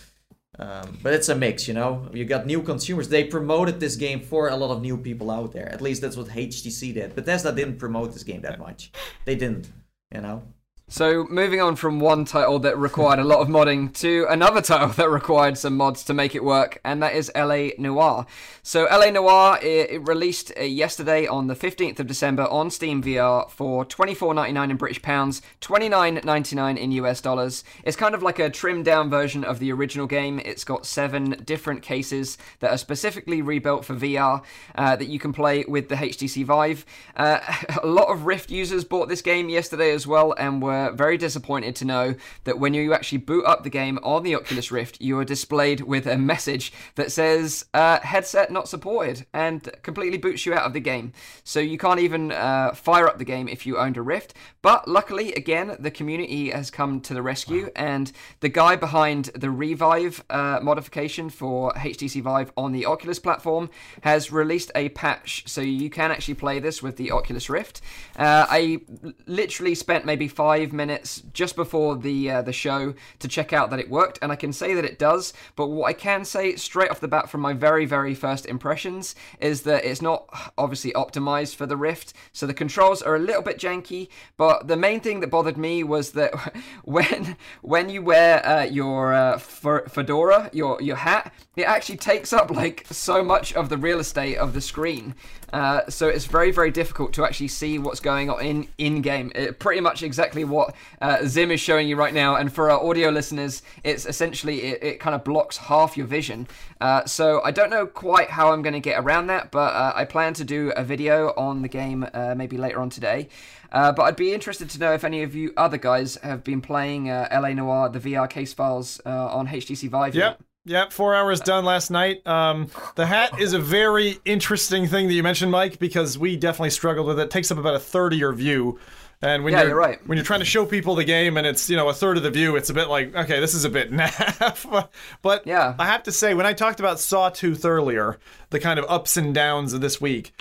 Um, 0.59 0.99
but 1.03 1.13
it's 1.13 1.29
a 1.29 1.35
mix, 1.35 1.69
you 1.69 1.75
know. 1.75 2.09
You 2.13 2.25
got 2.25 2.47
new 2.47 2.63
consumers. 2.63 3.09
They 3.09 3.25
promoted 3.25 3.79
this 3.79 3.97
game 3.97 4.21
for 4.21 4.49
a 4.49 4.57
lot 4.57 4.71
of 4.71 4.83
new 4.83 4.97
people 4.97 5.31
out 5.31 5.53
there. 5.53 5.69
At 5.69 5.83
least 5.83 6.01
that's 6.01 6.17
what 6.17 6.29
HTC 6.29 6.95
did. 6.95 7.15
Bethesda 7.15 7.53
didn't 7.53 7.79
promote 7.79 8.13
this 8.13 8.23
game 8.23 8.41
that 8.43 8.59
much. 8.59 8.91
They 9.25 9.35
didn't, 9.35 9.71
you 10.15 10.21
know. 10.23 10.43
So 10.89 11.27
moving 11.29 11.61
on 11.61 11.75
from 11.75 11.99
one 11.99 12.25
title 12.25 12.61
that 12.61 12.79
required 12.79 13.19
a 13.19 13.25
lot 13.25 13.41
of 13.41 13.49
modding 13.49 13.93
to 13.95 14.25
another 14.31 14.63
title 14.63 14.87
that 14.91 15.11
required 15.11 15.59
some 15.59 15.77
mods 15.77 16.05
to 16.05 16.15
make 16.15 16.37
it 16.37 16.45
work, 16.45 16.81
and 16.85 17.03
that 17.03 17.17
is 17.17 17.29
LA 17.35 17.71
Noire. 17.77 18.25
So 18.63 18.85
LA 18.85 19.11
Noire 19.11 19.59
it, 19.61 19.91
it 19.91 20.07
released 20.07 20.53
uh, 20.57 20.63
yesterday 20.63 21.27
on 21.27 21.49
the 21.49 21.57
15th 21.57 21.99
of 21.99 22.07
December 22.07 22.45
on 22.45 22.71
Steam 22.71 23.03
VR 23.03 23.51
for 23.51 23.85
24.99 23.85 24.71
in 24.71 24.77
British 24.77 25.03
pounds, 25.03 25.43
29.99 25.61 26.79
in 26.79 26.93
US 26.93 27.21
dollars. 27.21 27.65
It's 27.83 27.97
kind 27.97 28.15
of 28.15 28.23
like 28.23 28.39
a 28.39 28.49
trimmed 28.49 28.85
down 28.85 29.11
version 29.11 29.43
of 29.43 29.59
the 29.59 29.73
original 29.73 30.07
game. 30.07 30.39
It's 30.45 30.63
got 30.63 30.87
seven 30.87 31.31
different 31.45 31.83
cases 31.83 32.39
that 32.61 32.71
are 32.71 32.79
specifically 32.79 33.43
rebuilt 33.43 33.85
for 33.85 33.97
VR 33.97 34.41
uh, 34.77 34.95
that 34.95 35.09
you 35.09 35.19
can 35.19 35.33
play 35.33 35.65
with 35.67 35.89
the 35.89 35.97
HTC 35.97 36.45
Vive. 36.45 36.87
Uh, 37.17 37.41
a 37.83 37.87
lot 37.89 38.07
of 38.07 38.25
Rift 38.25 38.53
users 38.53 38.85
bought 38.85 39.09
this 39.09 39.21
game 39.21 39.49
yesterday 39.49 39.91
as 39.91 40.07
well 40.07 40.33
and 40.39 40.63
were 40.63 40.76
were 40.77 40.93
very 40.93 41.17
disappointed 41.17 41.77
to 41.77 41.85
know 41.85 42.15
that 42.45 42.59
when 42.59 42.75
you 42.75 42.93
actually 42.93 43.19
boot 43.19 43.45
up 43.45 43.63
the 43.63 43.71
game 43.71 43.99
on 44.03 44.23
the 44.23 44.35
Oculus 44.35 44.71
Rift, 44.71 45.01
you 45.01 45.19
are 45.19 45.25
displayed 45.25 45.81
with 45.81 46.07
a 46.07 46.19
message 46.19 46.73
that 46.95 47.13
says 47.13 47.65
uh, 47.75 48.01
headset 48.01 48.51
not 48.51 48.69
supported 48.69 49.27
and 49.33 49.71
completely 49.83 50.19
boots 50.19 50.47
you 50.47 50.55
out 50.55 50.65
of 50.65 50.73
the 50.73 50.81
game. 50.81 51.13
So 51.45 51.61
you 51.61 51.79
can't 51.79 52.01
even 52.01 52.33
uh, 52.33 52.73
fire 52.73 53.09
up 53.09 53.19
the 53.19 53.25
game 53.25 53.49
if 53.49 53.67
you 53.67 53.79
owned 53.79 53.97
a 53.97 54.03
Rift. 54.03 54.35
But 54.63 54.89
luckily, 54.89 55.33
again, 55.35 55.77
the 55.79 55.91
community 55.91 56.51
has 56.51 56.71
come 56.71 57.01
to 57.03 57.15
the 57.15 57.23
rescue, 57.23 57.71
and 57.77 58.11
the 58.41 58.49
guy 58.49 58.77
behind 58.77 59.27
the 59.27 59.51
Revive 59.51 60.25
uh, 60.29 60.61
modification 60.63 61.31
for 61.31 61.73
HTC 61.73 62.23
Vive 62.23 62.53
on 62.57 62.73
the 62.73 62.87
Oculus 62.87 63.19
platform 63.19 63.71
has 64.03 64.33
released 64.33 64.71
a 64.75 64.89
patch 64.91 65.45
so 65.47 65.61
you 65.61 65.89
can 65.91 66.11
actually 66.11 66.35
play 66.35 66.59
this 66.59 66.83
with 66.83 66.97
the 66.97 67.13
Oculus 67.13 67.49
Rift. 67.49 67.81
Uh, 68.17 68.47
I 68.49 68.81
literally 69.27 69.75
spent 69.75 70.05
maybe 70.05 70.29
five 70.29 70.66
minutes 70.73 71.23
just 71.33 71.57
before 71.57 71.97
the 71.97 72.31
uh, 72.31 72.43
the 72.43 72.53
show 72.53 72.95
to 73.19 73.29
check 73.29 73.53
out 73.53 73.71
that 73.71 73.81
it 73.81 73.91
worked, 73.91 74.19
and 74.23 74.33
I 74.33 74.37
can 74.37 74.53
say 74.53 74.75
that 74.75 74.85
it 74.85 74.99
does. 74.99 75.33
But 75.55 75.69
what 75.69 75.87
I 75.89 75.93
can 75.93 76.25
say 76.25 76.57
straight 76.57 76.91
off 76.91 77.01
the 77.01 77.09
bat 77.09 77.29
from 77.29 77.41
my 77.41 77.53
very 77.53 77.87
very 77.87 78.15
first 78.15 78.47
impressions 78.47 79.15
is 79.41 79.63
that 79.63 79.85
it's 79.85 80.03
not 80.03 80.27
obviously 80.59 80.93
optimized 80.93 81.57
for 81.57 81.67
the 81.67 81.77
Rift, 81.77 82.13
so 82.33 82.47
the 82.47 82.55
controls 82.55 83.03
are 83.03 83.17
a 83.17 83.21
little 83.21 83.43
bit 83.43 83.59
janky. 83.59 84.09
But 84.37 84.69
the 84.69 84.77
main 84.77 85.01
thing 85.01 85.21
that 85.21 85.31
bothered 85.31 85.57
me 85.57 85.85
was 85.85 86.13
that 86.13 86.33
when 86.85 87.37
when 87.63 87.89
you 87.89 88.03
wear 88.03 88.47
uh, 88.47 88.65
your 88.65 89.13
uh, 89.13 89.39
fedora, 89.39 90.51
your 90.53 90.81
your 90.81 90.97
hat, 90.97 91.33
it 91.57 91.65
actually 91.65 91.99
takes 91.99 92.33
up 92.33 92.51
like 92.51 92.87
so 92.91 93.23
much 93.23 93.53
of 93.55 93.69
the 93.69 93.77
real 93.77 94.01
estate 94.01 94.37
of 94.37 94.55
the 94.55 94.61
screen. 94.61 95.15
Uh, 95.53 95.89
so 95.89 96.09
it's 96.09 96.27
very, 96.27 96.51
very 96.51 96.71
difficult 96.71 97.13
to 97.15 97.25
actually 97.25 97.49
see 97.49 97.79
what's 97.79 98.01
going 98.01 98.31
on 98.31 98.45
in 98.45 98.69
in 98.79 99.01
game. 99.03 99.33
It, 99.35 99.59
pretty 99.59 99.81
much 99.81 100.03
exactly 100.03 100.45
what 100.45 100.75
uh, 101.01 101.25
Zim 101.27 101.51
is 101.51 101.61
showing 101.61 101.89
you 101.89 101.97
right 101.97 102.15
now. 102.15 102.37
And 102.37 102.53
for 102.53 102.71
our 102.71 102.83
audio 102.83 103.11
listeners, 103.11 103.63
it's 103.85 104.07
essentially 104.07 104.63
it, 104.63 104.83
it 104.83 105.01
kind 105.01 105.15
of 105.15 105.25
blocks 105.25 105.57
half 105.57 105.97
your 105.97 106.07
vision. 106.07 106.49
Uh, 106.81 107.05
so 107.05 107.41
I 107.45 107.51
don't 107.51 107.71
know 107.71 107.87
quite 107.87 108.31
how 108.31 108.53
I'm 108.53 108.63
going 108.63 108.75
to 108.75 108.81
get 108.81 108.99
around 108.99 109.29
that, 109.29 109.51
but 109.51 109.73
uh, 109.73 109.93
I 109.95 110.05
plan 110.05 110.35
to 110.35 110.45
do 110.45 110.73
a 110.77 110.85
video 110.85 111.33
on 111.37 111.63
the 111.63 111.69
game 111.69 112.07
uh, 112.13 112.35
maybe 112.37 112.57
later 112.57 112.81
on 112.81 112.91
today. 112.91 113.29
Uh, 113.73 113.93
but 113.93 114.03
I'd 114.03 114.17
be 114.17 114.33
interested 114.33 114.71
to 114.71 114.79
know 114.79 114.93
if 114.93 115.05
any 115.05 115.23
of 115.23 115.35
you 115.35 115.53
other 115.57 115.77
guys 115.77 116.17
have 116.23 116.45
been 116.45 116.61
playing 116.61 117.07
LA 117.07 117.53
Noire, 117.53 117.89
the 117.89 117.99
VR 117.99 118.29
case 118.31 118.55
files 118.55 119.01
on 119.05 119.49
HTC 119.49 119.89
Vive. 119.89 120.15
Yep. 120.15 120.39
Yet. 120.39 120.46
Yep, 120.67 120.93
four 120.93 121.15
hours 121.15 121.41
done 121.41 121.65
last 121.65 121.91
night. 121.91 122.27
Um, 122.27 122.69
the 122.97 123.07
hat 123.07 123.41
is 123.41 123.53
a 123.53 123.59
very 123.59 124.19
interesting 124.25 124.89
thing 124.89 125.07
that 125.07 125.15
you 125.15 125.23
mentioned, 125.23 125.53
Mike, 125.53 125.79
because 125.79 126.19
we 126.19 126.37
definitely 126.37 126.71
struggled 126.71 127.07
with 127.07 127.21
it. 127.21 127.25
it 127.25 127.31
takes 127.31 127.53
up 127.53 127.59
about 127.59 127.77
a 127.77 127.79
third 127.79 128.13
of 128.13 128.19
your 128.19 128.33
view. 128.33 128.81
And 129.23 129.45
when 129.45 129.53
yeah, 129.53 129.61
you're, 129.61 129.69
you're, 129.69 129.79
right. 129.79 130.07
when 130.09 130.19
you're 130.19 130.25
trying 130.25 130.41
to 130.41 130.47
show 130.47 130.67
people 130.67 130.97
the 130.97 131.05
game 131.05 131.37
and 131.37 131.47
it's 131.47 131.71
you 131.71 131.77
know 131.77 131.89
a 131.89 131.95
third 131.95 132.17
of 132.17 132.25
the 132.25 132.31
view, 132.31 132.57
it's 132.57 132.69
a 132.69 132.75
bit 132.75 132.89
like 132.89 133.15
okay, 133.15 133.39
this 133.39 133.55
is 133.55 133.65
a 133.65 133.71
bit 133.71 133.91
naff. 133.93 134.89
but 135.23 135.47
yeah. 135.47 135.75
I 135.79 135.87
have 135.87 136.03
to 136.03 136.13
say, 136.13 136.35
when 136.35 136.47
I 136.47 136.53
talked 136.53 136.81
about 136.81 136.99
Sawtooth 136.99 137.65
earlier, 137.65 138.19
the 138.51 138.61
kind 138.61 138.79
of 138.79 138.85
ups 138.89 139.17
and 139.17 139.33
downs 139.33 139.73
of 139.73 139.81
this 139.81 140.01
week, 140.01 140.33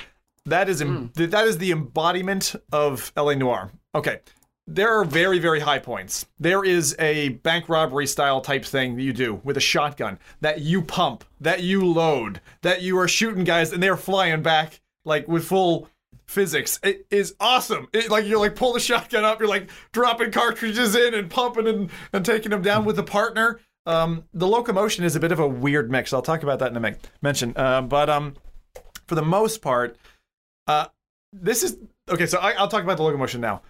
that 0.46 0.68
is 0.70 0.82
mm. 0.82 1.14
that 1.14 1.46
is 1.46 1.60
the 1.60 1.72
embodiment 1.72 2.56
of 2.72 3.14
LA 3.16 3.36
Noire. 3.36 3.72
Okay, 3.94 4.20
there 4.68 5.00
are 5.00 5.06
very, 5.06 5.38
very 5.40 5.60
high 5.60 5.80
points. 5.80 6.26
There 6.40 6.64
is 6.64 6.96
a 6.98 7.30
bank 7.30 7.70
robbery 7.70 8.08
style 8.08 8.42
type 8.42 8.66
thing 8.66 8.96
that 8.96 9.04
you 9.04 9.14
do 9.14 9.42
with 9.44 9.58
a 9.58 9.62
shotgun 9.62 10.18
that 10.42 10.62
you 10.62 10.82
pump, 10.82 11.24
that 11.40 11.62
you 11.62 11.86
load, 11.86 12.42
that 12.62 12.82
you 12.82 12.98
are 12.98 13.08
shooting 13.08 13.44
guys 13.44 13.72
and 13.72 13.82
they're 13.82 13.98
flying 13.98 14.42
back 14.42 14.82
like 15.04 15.28
with 15.28 15.46
full 15.46 15.88
physics. 16.26 16.80
It 16.84 17.06
is 17.12 17.36
awesome. 17.40 17.88
It, 17.94 18.10
like 18.10 18.26
you're 18.26 18.40
like 18.40 18.56
pull 18.56 18.74
the 18.74 18.80
shotgun 18.80 19.24
up, 19.24 19.40
you're 19.40 19.50
like 19.50 19.70
dropping 19.92 20.32
cartridges 20.32 20.96
in 20.96 21.14
and 21.14 21.30
pumping 21.30 21.68
and, 21.68 21.92
and 22.12 22.26
taking 22.26 22.50
them 22.50 22.64
down 22.64 22.86
with 22.86 22.98
a 22.98 23.04
partner. 23.04 23.60
Um, 23.86 24.24
the 24.34 24.48
locomotion 24.48 25.06
is 25.06 25.16
a 25.16 25.20
bit 25.20 25.32
of 25.32 25.40
a 25.40 25.48
weird 25.48 25.92
mix. 25.92 26.12
I'll 26.12 26.24
talk 26.24 26.42
about 26.42 26.58
that 26.60 26.72
in 26.72 26.78
a 26.78 26.80
minute. 26.80 27.08
Mention, 27.22 27.54
uh, 27.56 27.84
but 27.84 28.10
um, 28.10 28.34
for 29.06 29.14
the 29.14 29.22
most 29.22 29.62
part, 29.62 29.96
uh, 30.66 30.88
this 31.32 31.62
is 31.62 31.78
okay. 32.10 32.26
So 32.26 32.40
I, 32.40 32.54
I'll 32.54 32.68
talk 32.68 32.84
about 32.84 32.98
the 32.98 33.04
locomotion 33.04 33.42
now 33.42 33.62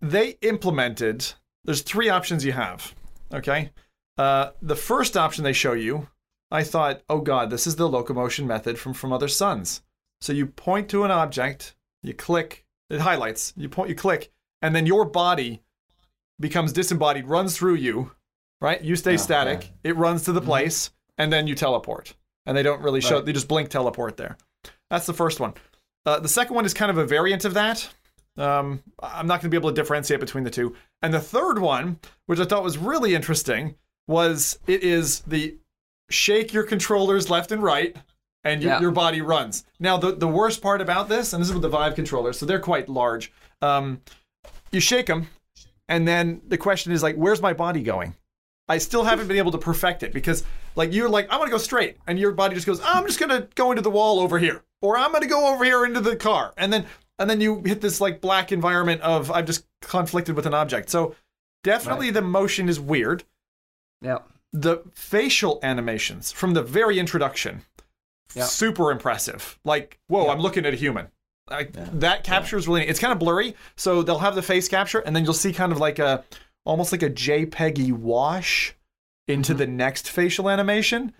they 0.00 0.36
implemented 0.42 1.32
there's 1.64 1.82
three 1.82 2.08
options 2.08 2.44
you 2.44 2.52
have 2.52 2.94
okay? 3.32 3.70
Uh, 4.16 4.50
the 4.62 4.76
first 4.76 5.16
option 5.16 5.44
they 5.44 5.52
show 5.52 5.72
you 5.72 6.08
i 6.50 6.64
thought 6.64 7.02
oh 7.08 7.20
god 7.20 7.50
this 7.50 7.66
is 7.66 7.76
the 7.76 7.88
locomotion 7.88 8.46
method 8.46 8.78
from 8.78 8.94
from 8.94 9.12
other 9.12 9.28
suns. 9.28 9.82
So 10.20 10.32
you 10.32 10.46
point 10.46 10.88
to 10.90 11.04
an 11.04 11.10
object 11.10 11.74
you 12.02 12.14
click 12.14 12.64
it 12.90 13.00
highlights 13.00 13.52
you 13.56 13.68
point 13.68 13.90
you 13.90 13.94
click 13.94 14.32
and 14.62 14.74
then 14.74 14.86
your 14.86 15.04
body 15.04 15.62
becomes 16.40 16.72
disembodied 16.72 17.26
runs 17.26 17.56
through 17.56 17.74
you 17.74 18.12
right? 18.60 18.82
You 18.82 18.96
stay 18.96 19.14
oh, 19.14 19.16
static 19.16 19.70
it 19.84 19.96
runs 19.96 20.24
to 20.24 20.32
the 20.32 20.40
mm-hmm. 20.40 20.48
place 20.48 20.90
and 21.16 21.32
then 21.32 21.46
you 21.46 21.54
teleport. 21.54 22.14
And 22.46 22.56
they 22.56 22.62
don't 22.62 22.80
really 22.80 23.00
show 23.00 23.16
right. 23.16 23.26
they 23.26 23.32
just 23.32 23.48
blink 23.48 23.68
teleport 23.68 24.16
there. 24.16 24.38
That's 24.88 25.06
the 25.06 25.12
first 25.12 25.38
one. 25.38 25.52
Uh, 26.06 26.20
the 26.20 26.28
second 26.28 26.54
one 26.56 26.64
is 26.64 26.72
kind 26.72 26.90
of 26.90 26.96
a 26.96 27.04
variant 27.04 27.44
of 27.44 27.54
that 27.54 27.88
um, 28.38 28.82
I'm 29.00 29.26
not 29.26 29.40
going 29.40 29.50
to 29.50 29.50
be 29.50 29.56
able 29.56 29.70
to 29.70 29.74
differentiate 29.74 30.20
between 30.20 30.44
the 30.44 30.50
two. 30.50 30.74
And 31.02 31.12
the 31.12 31.20
third 31.20 31.58
one, 31.58 31.98
which 32.26 32.38
I 32.38 32.44
thought 32.44 32.62
was 32.62 32.78
really 32.78 33.14
interesting, 33.14 33.74
was 34.06 34.58
it 34.66 34.82
is 34.82 35.20
the 35.20 35.56
shake 36.10 36.52
your 36.52 36.64
controllers 36.64 37.28
left 37.28 37.52
and 37.52 37.62
right 37.62 37.96
and 38.44 38.62
your, 38.62 38.72
yeah. 38.72 38.80
your 38.80 38.90
body 38.90 39.20
runs. 39.20 39.64
Now, 39.78 39.98
the, 39.98 40.12
the 40.12 40.28
worst 40.28 40.62
part 40.62 40.80
about 40.80 41.08
this, 41.08 41.32
and 41.32 41.40
this 41.42 41.48
is 41.48 41.54
with 41.54 41.62
the 41.62 41.68
Vive 41.68 41.94
controllers, 41.94 42.38
so 42.38 42.46
they're 42.46 42.60
quite 42.60 42.88
large. 42.88 43.32
Um, 43.60 44.00
you 44.70 44.80
shake 44.80 45.06
them, 45.06 45.28
and 45.88 46.06
then 46.06 46.40
the 46.46 46.56
question 46.56 46.92
is 46.92 47.02
like, 47.02 47.16
where's 47.16 47.42
my 47.42 47.52
body 47.52 47.82
going? 47.82 48.14
I 48.68 48.78
still 48.78 49.04
haven't 49.04 49.28
been 49.28 49.38
able 49.38 49.52
to 49.52 49.58
perfect 49.58 50.02
it 50.02 50.12
because, 50.12 50.44
like, 50.76 50.92
you're 50.92 51.08
like, 51.08 51.28
I 51.30 51.36
want 51.36 51.48
to 51.48 51.52
go 51.52 51.58
straight, 51.58 51.96
and 52.06 52.18
your 52.18 52.32
body 52.32 52.54
just 52.54 52.66
goes, 52.66 52.80
I'm 52.84 53.06
just 53.06 53.18
gonna 53.18 53.48
go 53.54 53.70
into 53.72 53.82
the 53.82 53.90
wall 53.90 54.20
over 54.20 54.38
here, 54.38 54.62
or 54.82 54.96
I'm 54.96 55.12
gonna 55.12 55.26
go 55.26 55.52
over 55.52 55.64
here 55.64 55.84
into 55.84 56.00
the 56.00 56.16
car, 56.16 56.54
and 56.56 56.72
then 56.72 56.86
and 57.18 57.28
then 57.28 57.40
you 57.40 57.62
hit 57.64 57.80
this 57.80 58.00
like 58.00 58.20
black 58.20 58.52
environment 58.52 59.00
of 59.02 59.30
I've 59.30 59.46
just 59.46 59.66
conflicted 59.80 60.36
with 60.36 60.46
an 60.46 60.54
object. 60.54 60.90
So 60.90 61.14
definitely 61.64 62.06
right. 62.06 62.14
the 62.14 62.22
motion 62.22 62.68
is 62.68 62.78
weird. 62.78 63.24
Yeah. 64.00 64.18
The 64.52 64.78
facial 64.94 65.58
animations 65.62 66.32
from 66.32 66.54
the 66.54 66.62
very 66.62 66.98
introduction, 66.98 67.62
yeah. 68.34 68.44
super 68.44 68.90
impressive. 68.90 69.58
Like, 69.64 69.98
whoa, 70.08 70.24
yeah. 70.24 70.32
I'm 70.32 70.40
looking 70.40 70.64
at 70.64 70.72
a 70.72 70.76
human. 70.76 71.08
Like 71.50 71.74
yeah. 71.74 71.88
that 71.94 72.24
captures 72.24 72.68
really. 72.68 72.86
It's 72.86 73.00
kind 73.00 73.12
of 73.12 73.18
blurry, 73.18 73.54
so 73.76 74.02
they'll 74.02 74.18
have 74.18 74.34
the 74.34 74.42
face 74.42 74.68
capture, 74.68 75.00
and 75.00 75.14
then 75.14 75.24
you'll 75.24 75.34
see 75.34 75.52
kind 75.52 75.72
of 75.72 75.78
like 75.78 75.98
a, 75.98 76.24
almost 76.64 76.92
like 76.92 77.02
a 77.02 77.10
JPEGy 77.10 77.92
wash 77.92 78.74
into 79.26 79.52
mm-hmm. 79.52 79.58
the 79.58 79.66
next 79.66 80.10
facial 80.10 80.48
animation. 80.48 81.12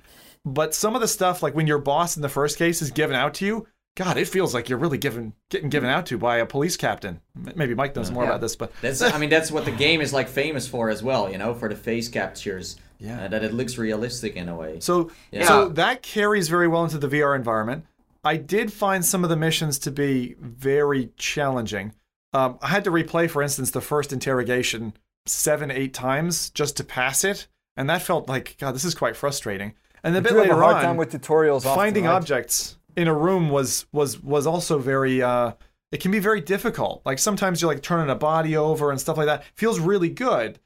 But 0.45 0.75
some 0.75 0.95
of 0.95 1.01
the 1.01 1.09
stuff, 1.09 1.43
like 1.43 1.55
when 1.55 1.67
your 1.67 1.79
boss 1.79 2.17
in 2.17 2.23
the 2.23 2.29
first 2.29 2.59
case 2.59 2.81
is 2.81 2.91
given 2.91 3.17
out 3.17 3.35
to 3.35 3.47
you, 3.47 3.67
God, 3.99 4.17
it 4.17 4.29
feels 4.29 4.55
like 4.55 4.69
you're 4.69 4.79
really 4.79 4.97
given 4.97 5.33
getting 5.51 5.71
given 5.71 5.91
out 5.91 6.07
to 6.07 6.19
by 6.19 6.37
a 6.37 6.47
police 6.47 6.77
captain. 6.77 7.21
Maybe 7.35 7.75
Mike 7.75 7.97
knows 7.97 8.13
more 8.13 8.23
yeah. 8.23 8.29
about 8.29 8.41
this, 8.41 8.55
but 8.55 8.71
that's 8.81 9.03
I 9.03 9.19
mean 9.19 9.29
that's 9.29 9.51
what 9.51 9.65
the 9.65 9.73
game 9.73 10.01
is 10.01 10.13
like 10.13 10.29
famous 10.29 10.69
for 10.69 10.89
as 10.89 11.03
well. 11.03 11.29
You 11.29 11.37
know, 11.37 11.53
for 11.53 11.69
the 11.69 11.75
face 11.75 12.09
captures. 12.09 12.77
Yeah, 13.01 13.25
uh, 13.25 13.29
that 13.29 13.43
it 13.43 13.53
looks 13.53 13.77
realistic 13.77 14.37
in 14.37 14.49
a 14.49 14.55
way. 14.55 14.79
So 14.79 15.11
yeah. 15.33 15.49
so 15.49 15.71
that 15.71 16.03
carries 16.03 16.47
very 16.47 16.69
well 16.69 16.85
into 16.85 16.99
the 16.99 17.09
VR 17.09 17.35
environment. 17.35 17.87
I 18.23 18.37
did 18.37 18.73
find 18.73 19.05
some 19.05 19.25
of 19.25 19.31
the 19.31 19.37
missions 19.37 19.81
to 19.81 19.91
be 19.91 20.37
very 20.39 21.11
challenging. 21.17 21.93
Um, 22.33 22.57
I 22.63 22.69
had 22.69 22.85
to 22.85 22.93
replay, 22.93 23.29
for 23.29 23.43
instance, 23.43 23.73
the 23.73 23.81
first 23.81 24.13
interrogation 24.13 24.93
seven, 25.27 25.73
eight 25.73 25.93
times 25.93 26.51
just 26.51 26.77
to 26.77 26.85
pass 26.85 27.25
it, 27.25 27.49
and 27.77 27.91
that 27.91 28.03
felt 28.03 28.29
like 28.29 28.59
God, 28.61 28.77
this 28.77 28.85
is 28.85 28.95
quite 28.95 29.17
frustrating. 29.17 29.75
And 30.05 30.17
a 30.17 30.23
bit 30.23 30.35
later 30.35 30.53
a 30.53 30.57
hard 30.57 30.77
on, 30.77 30.85
time 30.85 30.97
with 30.97 31.11
tutorials, 31.11 31.65
finding 31.65 32.07
often, 32.07 32.13
right? 32.13 32.17
objects 32.17 32.78
in 32.99 33.07
a 33.07 33.15
room 33.15 33.49
was 33.49 33.87
was 33.93 34.21
was 34.21 34.45
also 34.45 34.79
very 34.79 35.23
uh 35.23 35.53
it 35.93 36.01
can 36.01 36.11
be 36.11 36.19
very 36.19 36.41
difficult. 36.41 37.01
Like 37.07 37.19
sometimes 37.19 37.63
you're 37.63 37.73
like 37.73 37.83
turning 37.83 38.11
a 38.11 38.17
body 38.17 38.57
over 38.57 38.91
and 38.91 39.01
stuff 39.01 39.17
like 39.17 39.27
that. 39.27 39.45
Feels 39.55 39.79
really 39.79 40.11
good, 40.11 40.59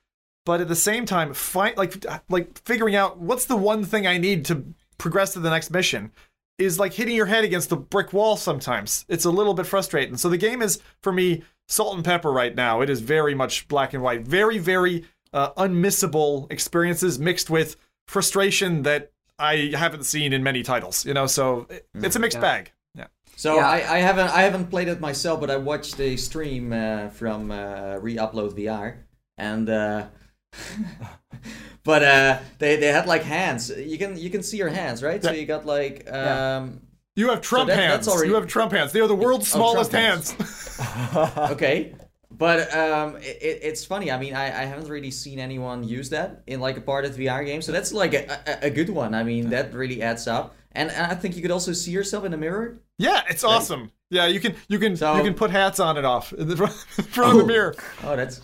but 0.47 0.61
at 0.61 0.67
the 0.67 0.75
same 0.75 1.05
time, 1.05 1.35
find 1.35 1.77
like 1.77 2.05
like 2.31 2.59
figuring 2.65 2.97
out 2.97 3.19
what's 3.19 3.45
the 3.45 3.57
one 3.57 3.85
thing 3.85 4.07
I 4.07 4.17
need 4.17 4.47
to 4.47 4.65
progress 4.97 5.35
to 5.35 5.41
the 5.41 5.51
next 5.51 5.71
mission 5.71 6.11
is 6.59 6.79
like 6.79 6.95
hitting 6.95 7.15
your 7.15 7.27
head 7.27 7.45
against 7.45 7.69
the 7.69 7.77
brick 7.77 8.15
wall 8.15 8.37
sometimes. 8.39 9.05
It's 9.09 9.27
a 9.27 9.31
little 9.31 9.55
bit 9.55 9.67
frustrating. 9.67 10.17
So 10.17 10.31
the 10.31 10.39
game 10.39 10.63
is 10.63 10.81
for 11.03 11.13
me 11.13 11.43
salt 11.69 11.97
and 11.97 12.05
pepper 12.05 12.33
right 12.33 12.55
now. 12.55 12.81
It 12.81 12.89
is 12.89 13.01
very 13.01 13.35
much 13.35 13.69
black 13.69 13.93
and 13.93 14.03
white. 14.03 14.23
Very 14.23 14.57
very 14.57 15.05
uh, 15.35 15.53
unmissable 15.53 16.51
experiences 16.51 17.19
mixed 17.19 17.51
with 17.51 17.77
frustration 18.07 18.83
that 18.85 19.12
I 19.43 19.77
haven't 19.77 20.05
seen 20.05 20.33
in 20.33 20.43
many 20.43 20.63
titles. 20.63 21.05
You 21.05 21.15
know, 21.15 21.27
so 21.27 21.67
it's 21.95 22.17
a 22.17 22.19
mixed 22.19 22.37
yeah. 22.37 22.41
bag. 22.41 22.73
Yeah. 22.95 23.07
So 23.37 23.57
yeah. 23.57 23.69
I, 23.69 23.97
I 23.97 23.99
haven't 23.99 24.29
I 24.29 24.43
haven't 24.43 24.67
played 24.67 24.89
it 24.89 25.01
myself, 25.01 25.41
but 25.41 25.51
I 25.51 25.57
watched 25.57 25.99
a 26.01 26.17
stream 26.17 26.73
uh, 26.73 27.09
from 27.09 27.51
uh, 27.51 27.99
Reupload 28.01 28.57
VR, 28.57 28.99
and 29.37 29.69
uh, 29.69 30.07
but 31.85 32.03
uh, 32.03 32.39
they 32.59 32.77
they 32.77 32.89
had 32.89 33.07
like 33.07 33.23
hands. 33.23 33.71
You 33.71 33.99
can 33.99 34.17
you 34.17 34.31
can 34.31 34.43
see 34.43 34.57
your 34.57 34.69
hands, 34.69 35.03
right? 35.03 35.23
Yeah. 35.23 35.31
So 35.31 35.37
you 35.37 35.47
got 35.47 35.67
like 35.67 36.11
um. 36.11 36.81
You 37.15 37.29
have 37.29 37.43
Trump 37.43 37.69
so 37.69 37.77
that, 37.77 37.91
hands. 37.91 38.09
Already... 38.09 38.31
You 38.31 38.37
have 38.37 38.47
Trump 38.47 38.73
hands. 38.73 38.93
They 38.93 39.01
are 39.01 39.07
the 39.07 39.15
world's 39.15 39.55
oh, 39.55 39.59
smallest 39.59 39.95
oh, 39.95 39.99
hands. 39.99 40.31
hands. 40.31 41.37
okay, 41.53 41.95
but 42.39 42.73
um, 42.75 43.17
it, 43.17 43.39
it- 43.41 43.61
it's 43.63 43.85
funny. 43.85 44.11
I 44.11 44.19
mean, 44.19 44.35
I, 44.35 44.47
I 44.47 44.65
haven't 44.65 44.89
really 44.89 45.11
seen 45.11 45.39
anyone 45.39 45.83
use 45.87 46.11
that 46.11 46.43
in 46.47 46.61
like 46.61 46.77
a 46.77 46.81
part 46.81 47.05
of 47.05 47.13
VR 47.17 47.45
game, 47.45 47.63
so 47.63 47.73
that's 47.73 47.93
like 47.93 48.15
a, 48.15 48.41
a, 48.47 48.67
a 48.67 48.71
good 48.71 48.91
one. 48.91 49.15
I 49.15 49.23
mean, 49.23 49.51
that 49.51 49.73
really 49.75 50.03
adds 50.03 50.27
up. 50.27 50.55
And, 50.73 50.91
and 50.91 51.11
I 51.13 51.15
think 51.15 51.37
you 51.37 51.43
could 51.43 51.51
also 51.51 51.73
see 51.73 51.91
yourself 51.91 52.25
in 52.25 52.31
the 52.33 52.39
mirror. 52.39 52.79
Yeah, 52.99 53.23
it's 53.29 53.45
awesome. 53.45 53.93
Yeah, 54.11 54.27
you 54.27 54.41
can 54.41 54.55
you 54.69 54.79
can 54.79 54.97
So- 54.97 55.17
you 55.17 55.23
can 55.23 55.35
put 55.35 55.51
hats 55.51 55.81
on 55.81 55.97
and 55.97 56.07
off 56.07 56.33
in 56.41 56.49
the 56.49 56.57
front, 56.57 56.75
in 56.99 57.05
front 57.05 57.33
of 57.33 57.39
the 57.39 57.47
mirror. 57.47 57.75
Oh, 58.05 58.17
that's 58.17 58.41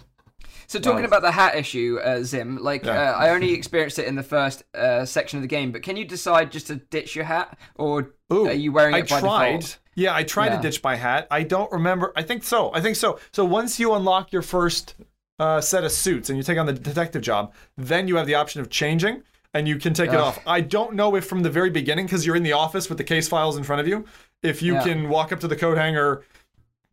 So 0.69 0.79
talking 0.79 1.07
about 1.07 1.23
the 1.23 1.33
hat 1.33 1.57
issue, 1.57 1.99
uh, 2.05 2.23
Zim, 2.23 2.59
like 2.59 2.85
Yeah. 2.85 3.13
uh, 3.13 3.17
I 3.17 3.31
only 3.31 3.55
experienced 3.55 3.99
it 3.99 4.07
in 4.07 4.17
the 4.17 4.23
first 4.23 4.65
uh, 4.75 5.07
section 5.07 5.39
of 5.39 5.43
the 5.43 5.49
game, 5.49 5.73
but 5.73 5.83
can 5.83 5.97
you 5.97 6.05
decide 6.05 6.53
just 6.53 6.67
to 6.67 6.77
ditch 6.77 7.17
your 7.17 7.25
hat, 7.25 7.59
or 7.75 8.11
Ooh, 8.33 8.47
are 8.49 8.53
you 8.53 8.71
wearing 8.71 8.95
I 8.95 8.99
it 8.99 9.09
by 9.09 9.21
tried. 9.21 9.53
default? 9.57 9.79
Yeah, 9.95 10.15
I 10.15 10.23
tried 10.25 10.49
Yeah. 10.53 10.57
to 10.57 10.63
ditch 10.63 10.83
my 10.85 10.95
hat. 10.97 11.27
I 11.31 11.43
don't 11.43 11.73
remember. 11.73 12.13
I 12.15 12.23
think 12.23 12.45
so. 12.45 12.71
I 12.75 12.81
think 12.83 12.97
so. 12.97 13.19
So 13.33 13.45
once 13.47 13.81
you 13.81 13.95
unlock 13.95 14.31
your 14.31 14.43
first 14.43 14.95
uh, 15.41 15.61
set 15.61 15.85
of 15.85 15.93
suits 15.93 16.29
and 16.29 16.37
you 16.37 16.43
take 16.43 16.59
on 16.59 16.67
the 16.67 16.73
detective 16.75 17.23
job, 17.23 17.55
then 17.77 18.07
you 18.07 18.17
have 18.17 18.27
the 18.27 18.35
option 18.35 18.61
of 18.61 18.69
changing 18.69 19.23
and 19.55 19.67
you 19.67 19.77
can 19.79 19.95
take 19.95 20.11
it 20.11 20.17
off. 20.17 20.39
I 20.47 20.61
don't 20.61 20.95
know 20.95 21.15
if 21.17 21.25
from 21.25 21.43
the 21.43 21.51
very 21.51 21.71
beginning, 21.71 22.05
because 22.05 22.27
you're 22.27 22.37
in 22.37 22.43
the 22.43 22.53
office 22.53 22.89
with 22.91 22.99
the 22.99 23.05
case 23.05 23.27
files 23.27 23.57
in 23.57 23.65
front 23.65 23.81
of 23.81 23.89
you, 23.89 24.05
if 24.43 24.61
you 24.61 24.75
Yeah. 24.75 24.83
can 24.85 25.09
walk 25.09 25.33
up 25.33 25.41
to 25.41 25.49
the 25.49 25.57
coat 25.57 25.79
hanger, 25.79 26.23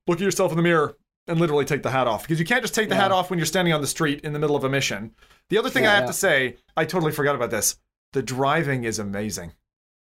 look 0.07 0.19
at 0.19 0.23
yourself 0.23 0.51
in 0.51 0.57
the 0.57 0.63
mirror, 0.63 0.95
and 1.27 1.39
literally 1.39 1.65
take 1.65 1.83
the 1.83 1.91
hat 1.91 2.07
off. 2.07 2.23
Because 2.23 2.39
you 2.39 2.45
can't 2.45 2.61
just 2.61 2.75
take 2.75 2.89
the 2.89 2.95
hat 2.95 3.11
off 3.11 3.29
when 3.29 3.39
you're 3.39 3.45
standing 3.45 3.73
on 3.73 3.81
the 3.81 3.87
street 3.87 4.21
in 4.21 4.33
the 4.33 4.39
middle 4.39 4.55
of 4.55 4.63
a 4.63 4.69
mission. 4.69 5.11
The 5.49 5.57
other 5.57 5.69
thing 5.69 5.83
Yeah, 5.83 5.91
I 5.91 5.95
have 5.95 6.03
yeah. 6.03 6.07
to 6.07 6.13
say, 6.13 6.55
I 6.77 6.85
totally 6.85 7.11
forgot 7.11 7.35
about 7.35 7.49
this. 7.51 7.77
The 8.13 8.21
driving 8.21 8.83
is 8.83 8.99
amazing. 8.99 9.53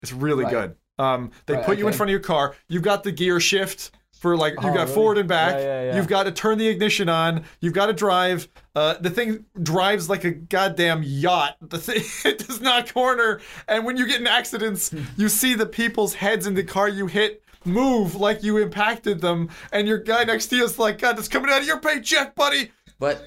It's 0.01 0.11
really 0.13 0.43
Right. 0.43 0.51
good. 0.51 0.75
Um, 0.99 1.31
they 1.47 1.55
Right, 1.55 1.65
put 1.65 1.77
you 1.79 1.87
in 1.87 1.93
front 1.93 2.09
of 2.09 2.11
your 2.11 2.19
car. 2.19 2.55
You've 2.67 2.83
got 2.83 3.03
the 3.03 3.11
gear 3.11 3.39
shift 3.39 3.91
for 4.19 4.37
like 4.37 4.53
you've 4.53 4.65
Oh, 4.65 4.73
got 4.73 4.83
really? 4.83 4.93
forward 4.93 5.17
and 5.17 5.27
back. 5.27 5.55
Yeah, 5.55 5.59
yeah, 5.61 5.83
yeah. 5.83 5.95
You've 5.97 6.07
got 6.07 6.23
to 6.23 6.31
turn 6.31 6.57
the 6.57 6.67
ignition 6.67 7.09
on. 7.09 7.43
You've 7.61 7.73
got 7.73 7.87
to 7.87 7.93
drive. 7.93 8.47
Uh, 8.75 8.95
the 9.01 9.09
thing 9.09 9.45
drives 9.61 10.09
like 10.09 10.23
a 10.23 10.31
goddamn 10.31 11.03
yacht. 11.03 11.57
The 11.61 11.77
thing 11.79 12.03
it 12.31 12.45
does 12.47 12.61
not 12.61 12.93
corner. 12.93 13.41
And 13.67 13.85
when 13.85 13.97
you 13.97 14.07
get 14.07 14.21
in 14.21 14.27
accidents, 14.27 14.93
you 15.17 15.27
see 15.29 15.55
the 15.55 15.65
people's 15.65 16.13
heads 16.15 16.47
in 16.47 16.53
the 16.53 16.63
car 16.63 16.87
you 16.87 17.07
hit 17.07 17.42
move 17.65 18.15
like 18.15 18.43
you 18.43 18.57
impacted 18.57 19.21
them. 19.21 19.49
And 19.71 19.87
your 19.87 19.99
guy 19.99 20.23
next 20.23 20.47
to 20.47 20.55
you 20.55 20.65
is 20.65 20.79
like, 20.79 20.99
God, 20.99 21.17
that's 21.17 21.27
coming 21.27 21.51
out 21.51 21.61
of 21.61 21.67
your 21.67 21.79
paycheck, 21.79 22.35
buddy. 22.35 22.71
but 22.99 23.25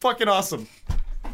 Fucking 0.00 0.28
awesome. 0.28 0.66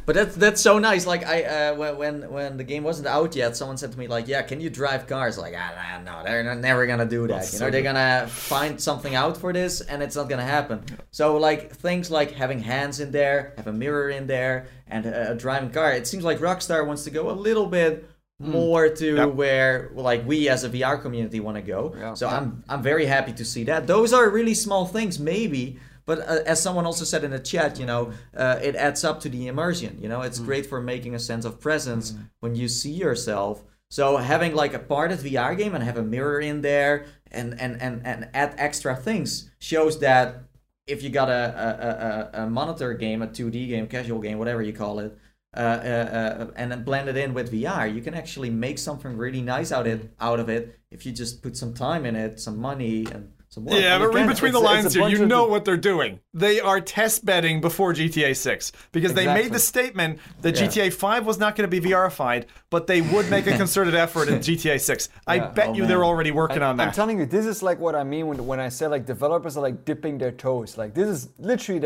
But 0.07 0.15
that's 0.15 0.37
that's 0.37 0.61
so 0.61 0.79
nice. 0.79 1.05
Like 1.05 1.27
I 1.27 1.43
uh, 1.43 1.75
when 1.75 1.97
when 1.99 2.31
when 2.31 2.57
the 2.57 2.65
game 2.65 2.85
wasn't 2.85 3.09
out 3.09 3.35
yet, 3.35 3.57
someone 3.57 3.77
said 3.77 3.91
to 3.93 3.99
me 3.99 4.07
like, 4.07 4.29
"Yeah, 4.29 4.43
can 4.43 4.61
you 4.61 4.71
drive 4.71 5.07
cars?" 5.09 5.37
Like, 5.37 5.55
ah, 5.57 6.01
no, 6.05 6.23
they're 6.25 6.45
not, 6.45 6.59
never 6.59 6.87
gonna 6.87 7.07
do 7.07 7.27
that. 7.27 7.35
That's 7.35 7.53
you 7.53 7.59
so 7.59 7.65
know, 7.65 7.71
they're 7.73 7.83
gonna 7.83 8.27
find 8.29 8.81
something 8.81 9.17
out 9.17 9.37
for 9.37 9.53
this, 9.53 9.81
and 9.81 10.03
it's 10.03 10.15
not 10.15 10.29
gonna 10.29 10.45
happen. 10.45 10.85
So 11.11 11.37
like 11.37 11.73
things 11.75 12.09
like 12.09 12.33
having 12.33 12.61
hands 12.61 13.01
in 13.01 13.11
there, 13.11 13.53
have 13.57 13.67
a 13.67 13.73
mirror 13.73 14.11
in 14.11 14.29
there, 14.29 14.67
and 14.87 15.07
a, 15.07 15.33
a 15.33 15.35
driving 15.35 15.71
car. 15.71 15.93
It 15.93 16.07
seems 16.07 16.23
like 16.23 16.39
Rockstar 16.39 16.87
wants 16.87 17.03
to 17.05 17.11
go 17.11 17.31
a 17.31 17.33
little 17.33 17.67
bit 17.67 18.09
more 18.39 18.89
to 18.89 19.15
Yep. 19.17 19.35
where 19.35 19.91
like 19.95 20.27
we 20.27 20.49
as 20.49 20.65
a 20.65 20.69
VR 20.69 21.01
community 21.01 21.41
want 21.41 21.57
to 21.57 21.63
go. 21.63 21.95
Yeah. 21.99 22.15
So 22.15 22.29
I'm 22.29 22.63
I'm 22.69 22.83
very 22.83 23.07
happy 23.07 23.33
to 23.35 23.45
see 23.45 23.65
that. 23.65 23.87
Those 23.87 24.13
are 24.13 24.29
really 24.29 24.55
small 24.55 24.87
things, 24.87 25.19
maybe. 25.19 25.79
But 26.05 26.21
uh, 26.21 26.39
as 26.47 26.63
someone 26.63 26.87
also 26.87 27.05
said 27.05 27.25
in 27.25 27.33
the 27.33 27.39
chat, 27.41 27.81
you 27.81 27.87
know, 27.87 28.13
uh, 28.37 28.61
it 28.63 28.77
adds 28.77 29.03
up 29.05 29.21
to 29.21 29.29
the 29.29 29.49
immersion. 29.49 29.99
You 30.01 30.09
know, 30.09 30.23
it's 30.23 30.39
great 30.39 30.67
for 30.67 30.81
making 30.81 31.15
a 31.15 31.19
sense 31.19 31.45
of 31.45 31.61
presence 31.61 32.15
when 32.41 32.55
you 32.55 32.69
see 32.69 32.93
yourself. 32.93 33.65
So 33.91 34.17
having 34.19 34.55
like 34.55 34.75
a 34.75 34.79
part 34.79 35.11
of 35.13 35.21
VR 35.21 35.57
game 35.57 35.75
and 35.75 35.83
have 35.83 35.97
a 35.97 36.03
mirror 36.05 36.41
in 36.41 36.61
there 36.61 37.07
and 37.33 37.61
and 37.61 37.81
and, 37.81 38.03
and 38.07 38.29
add 38.35 38.55
extra 38.59 38.95
things 38.95 39.51
shows 39.59 39.99
that 40.01 40.43
if 40.87 41.03
you 41.03 41.11
got 41.11 41.29
a 41.29 42.31
a, 42.35 42.41
a, 42.41 42.45
a 42.45 42.51
monitor 42.51 42.95
game, 42.95 43.23
a 43.23 43.27
2D 43.27 43.69
game, 43.69 43.87
casual 43.89 44.21
game, 44.21 44.39
whatever 44.39 44.63
you 44.63 44.73
call 44.73 45.01
it, 45.01 45.17
uh, 45.57 45.61
uh, 45.61 46.43
uh, 46.45 46.51
and 46.57 46.71
then 46.71 46.85
blend 46.85 47.09
it 47.09 47.17
in 47.17 47.35
with 47.35 47.53
VR, 47.53 47.93
you 47.93 48.03
can 48.03 48.15
actually 48.15 48.51
make 48.51 48.79
something 48.79 49.17
really 49.17 49.43
nice 49.43 49.73
out 49.73 49.87
it 49.87 50.13
out 50.21 50.41
of 50.41 50.49
it 50.49 50.79
if 50.91 51.05
you 51.07 51.13
just 51.13 51.43
put 51.43 51.57
some 51.57 51.75
time 51.75 52.07
in 52.07 52.15
it, 52.17 52.39
some 52.41 52.59
money, 52.59 53.07
and 53.13 53.31
some 53.49 53.65
work. 53.65 53.75
Yeah, 53.81 53.95
And 53.97 54.05
but 54.05 54.15
read 54.15 54.29
between 54.29 54.53
the 54.53 54.61
lines 54.61 54.93
here. 54.95 55.09
You 55.09 55.25
know 55.27 55.47
the- 55.47 55.51
what 55.53 55.65
they're 55.65 55.77
doing. 55.77 56.21
They 56.35 56.61
are 56.61 56.81
test 56.81 57.25
betting 57.25 57.61
before 57.61 57.93
GTA 57.95 58.35
6 58.37 58.73
because 58.93 59.15
they 59.15 59.27
made 59.27 59.53
the 59.53 59.59
statement 59.59 60.19
that 60.43 60.57
Yeah. 60.57 60.67
GTA 60.67 60.91
5 60.93 61.25
was 61.25 61.39
not 61.39 61.57
going 61.57 61.69
to 61.71 61.81
be 61.81 61.87
VRified, 61.89 62.45
but 62.71 62.87
they 62.87 63.01
would 63.01 63.31
make 63.31 63.47
a 63.47 63.57
concerted 63.63 63.95
effort 63.95 64.29
in 64.29 64.41
GTA 64.41 64.79
6. 64.81 65.09
I 65.27 65.37
Yeah. 65.37 65.49
bet 65.49 65.69
Oh, 65.69 65.75
you 65.75 65.83
man. 65.83 65.89
they're 65.89 66.05
already 66.05 66.31
working 66.33 66.63
on 66.63 66.77
that. 66.77 66.89
I'm 66.89 66.93
telling 66.93 67.19
you, 67.19 67.27
this 67.27 67.47
is 67.47 67.63
like 67.63 67.79
what 67.81 67.95
I 67.95 68.05
mean 68.05 68.27
when, 68.27 68.47
when 68.47 68.61
I 68.61 68.69
say 68.69 68.87
like 68.89 69.07
developers 69.07 69.57
are 69.57 69.63
like 69.63 69.85
dipping 69.85 70.19
their 70.19 70.33
toes. 70.33 70.77
Like 70.77 70.93
this 70.95 71.09
is 71.09 71.29
literally 71.39 71.81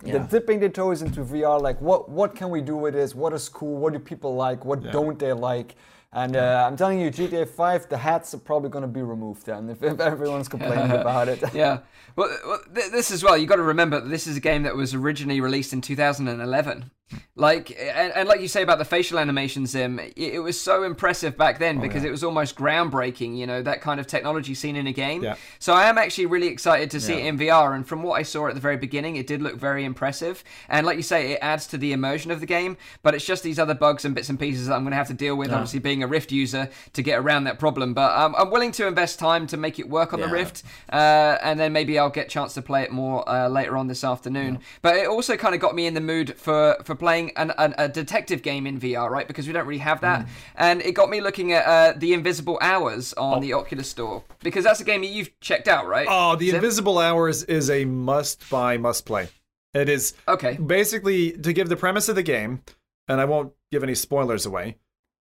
the 0.00 0.12
they're 0.12 0.26
dipping 0.26 0.60
their 0.60 0.68
toes 0.68 1.02
into 1.02 1.24
VR. 1.24 1.60
Like 1.60 1.80
what 1.80 2.08
what 2.08 2.34
can 2.34 2.50
we 2.50 2.60
do 2.60 2.76
with 2.76 2.94
this? 2.94 3.14
What 3.14 3.32
is 3.32 3.48
cool? 3.48 3.76
What 3.76 3.92
do 3.92 3.98
people 3.98 4.34
like? 4.34 4.64
What 4.64 4.90
don't 4.90 5.18
they 5.18 5.32
like? 5.32 5.76
And 6.12 6.34
uh, 6.34 6.64
I'm 6.66 6.76
telling 6.78 6.98
you, 6.98 7.10
GTA 7.10 7.46
5, 7.46 7.90
the 7.90 7.98
hats 7.98 8.32
are 8.32 8.38
probably 8.38 8.70
going 8.70 8.82
to 8.82 8.88
be 8.88 9.02
removed 9.02 9.44
then 9.44 9.68
if, 9.68 9.82
if 9.82 10.00
everyone's 10.00 10.48
complaining 10.48 10.90
about 11.00 11.28
it. 11.28 11.42
Yeah. 11.52 11.80
Well, 12.14 12.34
well 12.46 12.60
th- 12.74 12.90
this 12.90 13.10
as 13.10 13.22
well. 13.22 13.36
you've 13.36 13.50
got 13.50 13.56
to 13.56 13.62
remember 13.62 14.00
that 14.00 14.08
this 14.08 14.26
is 14.26 14.34
a 14.34 14.40
game 14.40 14.62
that 14.62 14.74
was 14.74 14.94
originally 14.94 15.42
released 15.42 15.74
in 15.74 15.82
2011. 15.82 16.90
Like, 17.36 17.70
and, 17.70 18.12
and 18.14 18.28
like 18.28 18.40
you 18.40 18.48
say 18.48 18.62
about 18.62 18.78
the 18.78 18.84
facial 18.84 19.18
animations, 19.18 19.70
Zim, 19.70 19.98
it, 19.98 20.14
it 20.16 20.38
was 20.40 20.60
so 20.60 20.82
impressive 20.82 21.36
back 21.36 21.56
Oh, 21.56 21.58
then 21.58 21.80
because 21.80 22.02
it 22.02 22.10
was 22.10 22.24
almost 22.24 22.56
groundbreaking. 22.56 23.36
You 23.36 23.46
know 23.46 23.62
that 23.62 23.80
kind 23.80 24.00
of 24.00 24.06
technology 24.06 24.54
seen 24.54 24.74
in 24.74 24.86
a 24.86 24.92
game. 24.92 25.22
Yeah. 25.22 25.36
So 25.58 25.72
I 25.74 25.84
am 25.84 25.98
actually 25.98 26.26
really 26.26 26.48
excited 26.48 26.90
to 26.92 27.00
see 27.00 27.12
Yeah. 27.14 27.20
it 27.20 27.26
in 27.26 27.38
VR. 27.38 27.74
And 27.74 27.86
from 27.86 28.02
what 28.02 28.18
I 28.18 28.22
saw 28.22 28.48
at 28.48 28.54
the 28.54 28.60
very 28.60 28.76
beginning, 28.76 29.16
it 29.16 29.26
did 29.26 29.40
look 29.42 29.56
very 29.56 29.84
impressive. 29.84 30.42
And 30.68 30.86
like 30.86 30.96
you 30.96 31.02
say, 31.02 31.32
it 31.32 31.38
adds 31.42 31.66
to 31.68 31.78
the 31.78 31.92
immersion 31.92 32.30
of 32.30 32.40
the 32.40 32.46
game. 32.46 32.76
But 33.02 33.14
it's 33.14 33.24
just 33.24 33.42
these 33.42 33.58
other 33.58 33.74
bugs 33.74 34.04
and 34.04 34.14
bits 34.14 34.28
and 34.28 34.38
pieces 34.40 34.66
that 34.66 34.74
I'm 34.74 34.82
going 34.82 34.90
to 34.92 34.96
have 34.96 35.08
to 35.08 35.14
deal 35.14 35.36
with. 35.36 35.52
Obviously, 35.52 35.78
being 35.78 36.02
a 36.02 36.06
Rift 36.06 36.32
user 36.32 36.68
to 36.94 37.02
get 37.02 37.18
around 37.18 37.44
that 37.44 37.58
problem. 37.58 37.94
But 37.94 38.16
um, 38.18 38.34
I'm 38.36 38.50
willing 38.50 38.72
to 38.72 38.86
invest 38.86 39.18
time 39.18 39.46
to 39.48 39.56
make 39.56 39.78
it 39.78 39.88
work 39.88 40.12
on 40.12 40.20
the 40.20 40.28
Rift. 40.28 40.64
Uh, 40.92 41.36
and 41.42 41.60
then 41.60 41.72
maybe 41.72 41.98
I'll 41.98 42.10
get 42.10 42.26
a 42.26 42.30
chance 42.30 42.54
to 42.54 42.62
play 42.62 42.82
it 42.82 42.90
more 42.90 43.28
uh, 43.28 43.48
later 43.48 43.76
on 43.76 43.86
this 43.86 44.02
afternoon. 44.02 44.58
But 44.82 44.96
it 44.96 45.06
also 45.06 45.36
kind 45.36 45.54
of 45.54 45.60
got 45.60 45.74
me 45.74 45.86
in 45.86 45.94
the 45.94 46.00
mood 46.00 46.34
for 46.36 46.76
for 46.84 46.95
playing 46.96 47.32
an, 47.36 47.52
an, 47.58 47.74
a 47.78 47.88
detective 47.88 48.42
game 48.42 48.66
in 48.66 48.78
VR, 48.80 49.08
right? 49.10 49.26
Because 49.26 49.46
we 49.46 49.52
don't 49.52 49.66
really 49.66 49.78
have 49.80 49.98
Mm. 49.98 50.02
that, 50.02 50.28
and 50.56 50.82
it 50.82 50.92
got 50.92 51.10
me 51.10 51.20
looking 51.20 51.52
at 51.52 51.64
uh, 51.66 51.92
the 51.98 52.12
Invisible 52.12 52.58
Hours 52.62 53.12
on 53.14 53.40
the 53.40 53.52
Oculus 53.54 53.88
Store 53.88 54.22
because 54.40 54.64
that's 54.64 54.80
a 54.80 54.84
game 54.84 55.00
that 55.02 55.08
you've 55.08 55.38
checked 55.40 55.68
out, 55.68 55.86
right? 55.86 56.06
Oh, 56.10 56.36
the? 56.36 56.50
Invisible 56.50 56.98
Hours 56.98 57.42
is 57.44 57.70
a 57.70 57.84
must 57.84 58.48
buy, 58.50 58.76
must 58.78 59.04
play. 59.06 59.28
It 59.74 59.88
is 59.88 60.14
Okay. 60.26 60.54
basically 60.56 61.32
to 61.32 61.52
give 61.52 61.68
the 61.68 61.76
premise 61.76 62.08
of 62.08 62.16
the 62.16 62.22
game, 62.22 62.62
and 63.08 63.20
I 63.20 63.24
won't 63.26 63.52
give 63.70 63.82
any 63.82 63.94
spoilers 63.94 64.46
away. 64.46 64.76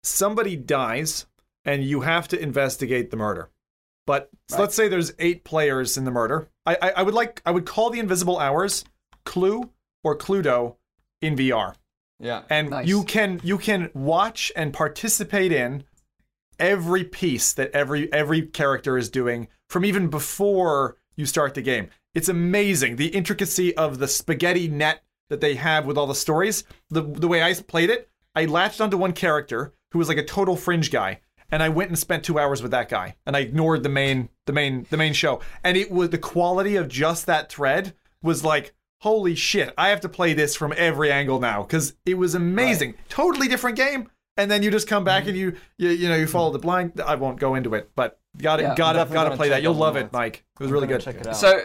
Somebody 0.04 0.56
dies, 0.56 1.26
and 1.66 1.84
you 1.84 2.02
have 2.02 2.28
to 2.30 2.42
investigate 2.42 3.12
the 3.12 3.18
murder. 3.18 3.50
But 4.08 4.30
so 4.48 4.56
Right. 4.56 4.62
let's 4.62 4.76
say 4.76 4.88
there's 4.88 5.12
eight 5.20 5.44
players 5.44 5.98
in 5.98 6.06
the 6.06 6.12
murder. 6.12 6.50
I, 6.66 6.78
I 6.82 6.90
I 6.98 7.04
would 7.04 7.14
like 7.14 7.42
I 7.46 7.52
would 7.52 7.66
call 7.66 7.90
the 7.90 8.00
Invisible 8.00 8.40
Hours 8.40 8.86
Clue 9.26 9.70
or 10.04 10.18
Cluedo 10.18 10.78
in 11.22 11.36
VR, 11.36 11.76
Yeah. 12.20 12.44
and 12.50 12.70
Nice. 12.70 12.88
you 12.88 13.04
can 13.04 13.40
you 13.44 13.58
can 13.58 13.90
watch 13.94 14.52
and 14.56 14.74
participate 14.74 15.52
in 15.52 15.84
every 16.60 17.04
piece 17.04 17.54
that 17.54 17.72
every 17.72 18.12
every 18.14 18.42
character 18.44 18.98
is 18.98 19.10
doing 19.10 19.48
from 19.70 19.86
even 19.86 20.08
before 20.10 20.98
you 21.16 21.26
start 21.26 21.54
the 21.54 21.62
game. 21.62 21.90
It's 22.14 22.30
amazing 22.30 22.96
the 22.96 23.08
intricacy 23.08 23.76
of 23.78 24.00
the 24.00 24.08
spaghetti 24.08 24.68
net 24.68 25.04
that 25.30 25.42
they 25.42 25.56
have 25.56 25.86
with 25.86 25.98
all 25.98 26.08
the 26.08 26.16
stories. 26.16 26.64
The 26.90 27.02
the 27.02 27.28
way 27.28 27.44
I 27.44 27.54
played 27.54 27.90
it, 27.90 28.10
I 28.36 28.46
latched 28.46 28.82
onto 28.82 28.98
one 28.98 29.14
character 29.14 29.74
who 29.92 30.00
was 30.00 30.08
like 30.08 30.18
a 30.18 30.24
total 30.26 30.56
fringe 30.56 30.92
guy, 30.92 31.20
and 31.52 31.62
I 31.64 31.70
went 31.70 31.90
and 31.90 32.00
spent 32.00 32.24
two 32.24 32.40
hours 32.40 32.62
with 32.62 32.72
that 32.72 32.90
guy, 32.90 33.16
and 33.26 33.36
I 33.36 33.42
ignored 33.42 33.84
the 33.84 33.90
main 33.90 34.30
the 34.46 34.54
main 34.54 34.86
the 34.90 34.98
main 34.98 35.14
show. 35.14 35.42
And 35.64 35.78
it 35.78 35.92
was 35.92 36.10
the 36.10 36.18
quality 36.18 36.76
of 36.76 36.88
just 36.88 37.26
that 37.28 37.52
thread 37.52 37.94
was 38.22 38.44
like. 38.44 38.74
Holy 39.02 39.34
shit! 39.36 39.74
I 39.78 39.90
have 39.90 40.02
to 40.02 40.10
play 40.10 40.34
this 40.34 40.56
from 40.56 40.74
every 40.76 41.12
angle 41.12 41.40
now 41.40 41.64
because 41.64 41.94
it 42.06 42.16
was 42.16 42.36
amazing. 42.36 42.96
Totally 43.08 43.48
different 43.48 43.78
game, 43.78 44.10
and 44.36 44.52
then 44.52 44.62
you 44.64 44.72
just 44.72 44.88
come 44.88 45.04
back 45.04 45.28
and 45.28 45.38
you, 45.38 45.56
you 45.78 45.90
you 45.90 46.10
know 46.10 46.16
you 46.16 46.28
follow 46.28 46.52
the 46.52 46.60
blind. 46.60 47.00
I 47.06 47.16
won't 47.16 47.40
go 47.40 47.56
into 47.56 47.76
it, 47.76 47.92
but 47.96 48.20
gotta 48.38 48.64
Yeah, 48.64 48.76
gotta 48.76 49.12
gotta 49.12 49.36
play 49.38 49.50
that. 49.50 49.62
You'll 49.62 49.74
love 49.74 49.96
it, 49.96 50.12
Mike. 50.12 50.44
It 50.56 50.60
was 50.64 50.68
I'm 50.70 50.74
really 50.74 50.88
good. 50.88 51.02
Check 51.02 51.16
it 51.16 51.28
out. 51.28 51.36
So, 51.38 51.62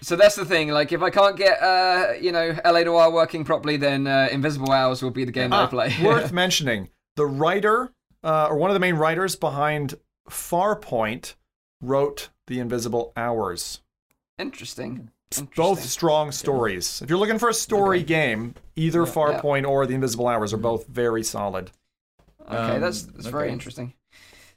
so 0.00 0.14
that's 0.14 0.36
the 0.36 0.44
thing. 0.44 0.68
Like, 0.70 0.92
if 0.92 1.02
I 1.02 1.10
can't 1.10 1.36
get, 1.36 1.60
uh, 1.60 2.12
you 2.20 2.30
know, 2.32 2.56
LA 2.64 2.80
Noire 2.84 3.10
working 3.12 3.44
properly, 3.44 3.76
then 3.76 4.06
uh, 4.06 4.28
Invisible 4.30 4.70
Hours 4.70 5.02
will 5.02 5.10
be 5.10 5.24
the 5.24 5.32
game 5.32 5.50
that 5.50 5.56
I 5.56 5.62
Ah, 5.64 5.66
play. 5.66 5.94
worth 6.04 6.32
mentioning, 6.32 6.88
the 7.16 7.26
writer 7.26 7.90
uh, 8.22 8.46
or 8.48 8.56
one 8.56 8.70
of 8.70 8.74
the 8.74 8.80
main 8.80 8.94
writers 8.94 9.34
behind 9.34 9.94
Farpoint 10.30 11.34
wrote 11.82 12.28
The 12.46 12.60
Invisible 12.60 13.12
Hours. 13.16 13.80
Interesting. 14.38 15.10
Interesting. 15.32 15.54
Both 15.62 15.82
strong 15.84 16.32
stories. 16.32 17.00
If 17.02 17.08
you're 17.08 17.18
looking 17.18 17.38
for 17.38 17.48
a 17.48 17.54
story 17.54 18.02
game, 18.02 18.54
either 18.74 19.06
Farpoint 19.06 19.68
or 19.68 19.86
The 19.86 19.94
Invisible 19.94 20.26
Hours 20.26 20.52
are 20.52 20.56
both 20.56 20.86
very 20.88 21.22
solid. 21.22 21.70
Okay, 22.48 22.56
Um, 22.56 22.80
that's 22.80 23.02
that's 23.02 23.28
very 23.28 23.52
interesting. 23.52 23.94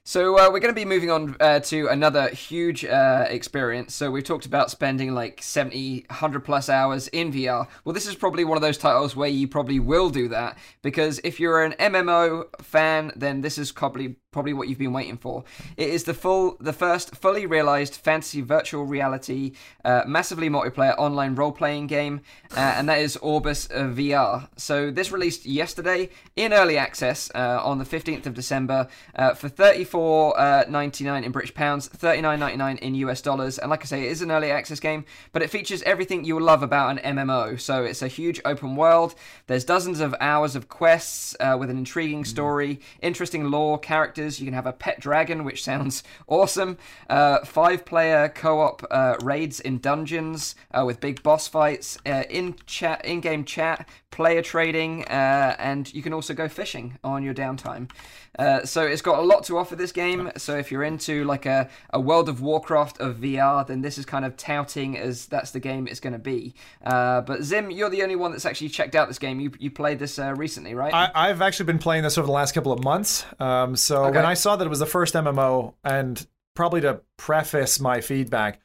So 0.05 0.37
uh, 0.37 0.51
we're 0.51 0.59
going 0.59 0.73
to 0.73 0.73
be 0.73 0.83
moving 0.83 1.09
on 1.09 1.37
uh, 1.39 1.61
to 1.61 1.87
another 1.87 2.27
huge 2.27 2.83
uh, 2.83 3.25
experience. 3.29 3.93
So 3.93 4.11
we've 4.11 4.25
talked 4.25 4.45
about 4.45 4.69
spending 4.69 5.15
like 5.15 5.41
70, 5.41 6.07
100 6.09 6.41
plus 6.41 6.67
hours 6.67 7.07
in 7.07 7.31
VR. 7.31 7.67
Well, 7.85 7.93
this 7.93 8.05
is 8.05 8.13
probably 8.13 8.43
one 8.43 8.57
of 8.57 8.61
those 8.61 8.77
titles 8.77 9.15
where 9.15 9.29
you 9.29 9.47
probably 9.47 9.79
will 9.79 10.09
do 10.09 10.27
that 10.27 10.57
because 10.81 11.21
if 11.23 11.39
you're 11.39 11.63
an 11.63 11.71
MMO 11.79 12.43
fan, 12.61 13.13
then 13.15 13.39
this 13.39 13.57
is 13.57 13.71
probably 13.71 14.17
probably 14.33 14.51
what 14.51 14.67
you've 14.67 14.79
been 14.79 14.93
waiting 14.93 15.15
for. 15.15 15.43
It 15.77 15.89
is 15.89 16.05
the 16.05 16.13
full, 16.15 16.57
the 16.59 16.73
first 16.73 17.15
fully 17.15 17.45
realized 17.45 17.93
fantasy 17.93 18.41
virtual 18.41 18.83
reality, 18.83 19.51
uh, 19.85 20.05
massively 20.07 20.49
multiplayer 20.49 20.97
online 20.97 21.35
role 21.35 21.51
playing 21.51 21.85
game, 21.85 22.21
uh, 22.57 22.59
and 22.59 22.89
that 22.89 22.97
is 22.97 23.15
Orbus 23.17 23.69
uh, 23.69 23.93
VR. 23.93 24.49
So 24.57 24.89
this 24.89 25.11
released 25.11 25.45
yesterday 25.45 26.09
in 26.35 26.51
early 26.51 26.79
access 26.79 27.29
on 27.35 27.77
the 27.77 27.85
15th 27.85 28.25
of 28.25 28.33
December 28.33 28.87
for 29.35 29.47
30. 29.47 29.85
24.99 29.93 31.11
uh, 31.11 31.25
in 31.25 31.31
British 31.31 31.53
pounds, 31.53 31.87
39.99 31.89 32.79
in 32.79 32.95
US 32.95 33.21
dollars, 33.21 33.59
and 33.59 33.69
like 33.69 33.83
I 33.83 33.85
say, 33.85 34.05
it 34.05 34.11
is 34.11 34.21
an 34.21 34.31
early 34.31 34.49
access 34.49 34.79
game, 34.79 35.05
but 35.31 35.41
it 35.41 35.49
features 35.49 35.83
everything 35.83 36.23
you'll 36.23 36.41
love 36.41 36.63
about 36.63 36.97
an 36.97 37.17
MMO. 37.17 37.59
So 37.59 37.83
it's 37.83 38.01
a 38.01 38.07
huge 38.07 38.41
open 38.43 38.75
world. 38.75 39.13
There's 39.47 39.63
dozens 39.63 39.99
of 39.99 40.15
hours 40.19 40.55
of 40.55 40.67
quests 40.67 41.35
uh, 41.39 41.57
with 41.59 41.69
an 41.69 41.77
intriguing 41.77 42.23
mm. 42.23 42.27
story, 42.27 42.79
interesting 43.01 43.51
lore, 43.51 43.77
characters. 43.77 44.39
You 44.39 44.45
can 44.45 44.53
have 44.53 44.65
a 44.65 44.73
pet 44.73 44.99
dragon, 44.99 45.43
which 45.43 45.63
sounds 45.69 46.03
awesome. 46.27 46.77
Uh, 47.09 47.39
Five-player 47.45 48.29
co-op 48.29 48.83
uh, 48.89 49.15
raids 49.21 49.59
in 49.59 49.77
dungeons 49.77 50.55
uh, 50.71 50.83
with 50.85 50.99
big 50.99 51.21
boss 51.21 51.47
fights, 51.47 51.97
uh, 52.05 52.23
in 52.29 52.55
chat, 52.65 53.05
in-game 53.05 53.45
chat, 53.45 53.87
player 54.09 54.41
trading, 54.41 55.03
and 55.05 55.93
you 55.93 56.01
can 56.01 56.13
also 56.13 56.33
go 56.33 56.47
fishing 56.47 56.97
on 57.03 57.23
your 57.23 57.33
downtime. 57.33 57.89
Uh, 58.39 58.65
so 58.65 58.81
it's 58.83 59.01
got 59.01 59.19
a 59.19 59.21
lot 59.21 59.43
to 59.45 59.57
offer 59.57 59.75
this 59.75 59.91
game. 59.91 60.31
So 60.37 60.57
if 60.57 60.71
you're 60.71 60.83
into 60.83 61.23
like 61.23 61.45
a, 61.45 61.69
a 61.91 61.99
World 61.99 62.29
of 62.29 62.41
Warcraft 62.41 62.99
of 62.99 63.17
VR, 63.17 63.65
then 63.65 63.81
this 63.81 63.97
is 63.97 64.05
kind 64.05 64.25
of 64.25 64.35
touting 64.37 64.97
as 64.97 65.27
that's 65.27 65.51
the 65.51 65.59
game 65.59 65.87
it's 65.87 65.99
going 65.99 66.13
to 66.13 66.19
be. 66.19 66.55
Uh, 66.83 67.21
but 67.21 67.43
Zim, 67.43 67.69
you're 67.69 67.89
the 67.89 68.01
only 68.03 68.15
one 68.15 68.31
that's 68.31 68.45
actually 68.45 68.69
checked 68.69 68.95
out 68.95 69.07
this 69.07 69.19
game. 69.19 69.39
You 69.39 69.51
you 69.59 69.69
played 69.71 69.99
this 69.99 70.17
uh, 70.17 70.33
recently, 70.35 70.73
right? 70.73 70.93
I, 70.93 71.11
I've 71.29 71.41
actually 71.41 71.65
been 71.67 71.79
playing 71.79 72.03
this 72.03 72.17
over 72.17 72.25
the 72.25 72.31
last 72.33 72.53
couple 72.53 72.71
of 72.71 72.83
months. 72.83 73.25
Um, 73.39 73.75
so 73.75 74.05
Okay. 74.05 74.17
when 74.17 74.25
I 74.25 74.33
saw 74.33 74.55
that 74.55 74.65
it 74.65 74.69
was 74.69 74.79
the 74.79 74.85
first 74.85 75.13
MMO, 75.13 75.73
and 75.83 76.25
probably 76.55 76.81
to 76.81 77.01
preface 77.17 77.79
my 77.79 78.01
feedback, 78.01 78.59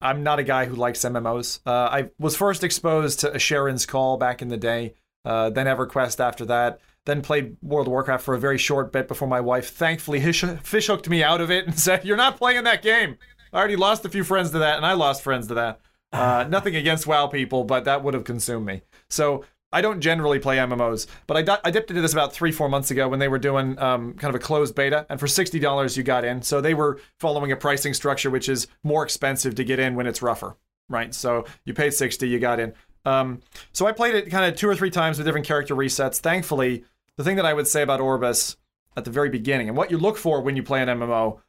I'm 0.00 0.22
not 0.22 0.38
a 0.38 0.42
guy 0.42 0.64
who 0.64 0.74
likes 0.76 1.00
MMOs. 1.00 1.60
Uh, 1.66 1.70
I 1.70 2.10
was 2.18 2.36
first 2.36 2.64
exposed 2.64 3.20
to 3.20 3.30
Asheron's 3.30 3.84
Call 3.84 4.16
back 4.16 4.40
in 4.40 4.48
the 4.48 4.56
day, 4.56 4.94
uh, 5.26 5.50
then 5.50 5.66
EverQuest 5.66 6.20
after 6.24 6.46
that, 6.46 6.80
then 7.06 7.22
played 7.22 7.56
World 7.62 7.86
of 7.86 7.92
Warcraft 7.92 8.24
for 8.24 8.34
a 8.34 8.38
very 8.38 8.58
short 8.58 8.92
bit 8.92 9.08
before 9.08 9.28
my 9.28 9.40
wife 9.40 9.70
thankfully 9.70 10.20
fish, 10.20 10.86
hooked 10.86 11.08
me 11.08 11.22
out 11.22 11.40
of 11.40 11.50
it 11.50 11.66
and 11.66 11.78
said, 11.78 12.04
"You're 12.04 12.16
not 12.16 12.36
playing 12.36 12.64
that 12.64 12.82
game." 12.82 13.16
I 13.52 13.58
already 13.58 13.76
lost 13.76 14.04
a 14.04 14.08
few 14.08 14.24
friends 14.24 14.50
to 14.52 14.58
that, 14.60 14.76
and 14.76 14.86
I 14.86 14.92
lost 14.92 15.22
friends 15.22 15.48
to 15.48 15.54
that. 15.54 15.80
Uh, 16.12 16.46
nothing 16.48 16.76
against 16.76 17.06
WoW 17.06 17.26
people, 17.26 17.64
but 17.64 17.84
that 17.84 18.02
would 18.02 18.14
have 18.14 18.24
consumed 18.24 18.66
me. 18.66 18.82
So 19.08 19.44
I 19.72 19.80
don't 19.80 20.00
generally 20.00 20.38
play 20.38 20.56
MMOs, 20.56 21.06
but 21.26 21.36
I, 21.36 21.42
di- 21.42 21.60
I 21.64 21.70
dipped 21.70 21.90
into 21.90 22.02
this 22.02 22.12
about 22.12 22.32
three, 22.32 22.50
four 22.50 22.68
months 22.68 22.90
ago 22.90 23.08
when 23.08 23.20
they 23.20 23.28
were 23.28 23.38
doing 23.38 23.78
um, 23.78 24.14
kind 24.14 24.34
of 24.34 24.40
a 24.40 24.44
closed 24.44 24.74
beta, 24.74 25.06
and 25.08 25.20
for 25.20 25.26
sixty 25.26 25.58
dollars 25.58 25.96
you 25.96 26.02
got 26.02 26.24
in. 26.24 26.42
So 26.42 26.60
they 26.60 26.74
were 26.74 27.00
following 27.18 27.52
a 27.52 27.56
pricing 27.56 27.94
structure 27.94 28.30
which 28.30 28.48
is 28.48 28.66
more 28.82 29.04
expensive 29.04 29.54
to 29.56 29.64
get 29.64 29.78
in 29.78 29.94
when 29.94 30.06
it's 30.06 30.22
rougher, 30.22 30.56
right? 30.88 31.14
So 31.14 31.44
you 31.64 31.74
paid 31.74 31.94
sixty, 31.94 32.28
you 32.28 32.38
got 32.38 32.60
in. 32.60 32.74
Um, 33.04 33.40
so 33.72 33.86
I 33.86 33.92
played 33.92 34.14
it 34.14 34.30
kind 34.30 34.50
of 34.50 34.58
two 34.58 34.68
or 34.68 34.76
three 34.76 34.90
times 34.90 35.18
with 35.18 35.26
different 35.26 35.46
character 35.46 35.74
resets. 35.74 36.18
Thankfully, 36.18 36.84
the 37.16 37.24
thing 37.24 37.36
that 37.36 37.46
I 37.46 37.54
would 37.54 37.66
say 37.66 37.82
about 37.82 38.00
Orbus 38.00 38.56
at 38.96 39.04
the 39.04 39.10
very 39.10 39.30
beginning, 39.30 39.68
and 39.68 39.76
what 39.76 39.90
you 39.90 39.98
look 39.98 40.16
for 40.16 40.40
when 40.40 40.56
you 40.56 40.62
play 40.62 40.82
an 40.82 40.88
MMO, 40.88 41.40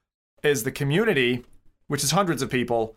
is 0.44 0.64
the 0.64 0.72
community, 0.72 1.44
which 1.88 2.04
is 2.04 2.12
hundreds 2.12 2.42
of 2.42 2.50
people, 2.50 2.96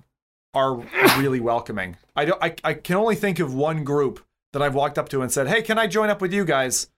are 0.55 0.76
really 1.18 1.40
welcoming. 1.40 1.97
I 2.14 2.24
don't. 2.24 2.43
I, 2.43 2.55
I 2.62 2.74
can 2.74 2.97
only 2.97 3.16
think 3.16 3.39
of 3.40 3.55
one 3.55 3.85
group 3.85 4.24
that 4.52 4.62
I've 4.62 4.74
walked 4.74 4.98
up 4.98 5.09
to 5.10 5.22
and 5.22 5.32
said, 5.32 5.48
"Hey, 5.48 5.62
can 5.62 5.78
I 5.78 5.86
join 5.86 6.10
up 6.10 6.20
with 6.20 6.32
you 6.32 6.44
guys?" 6.44 6.89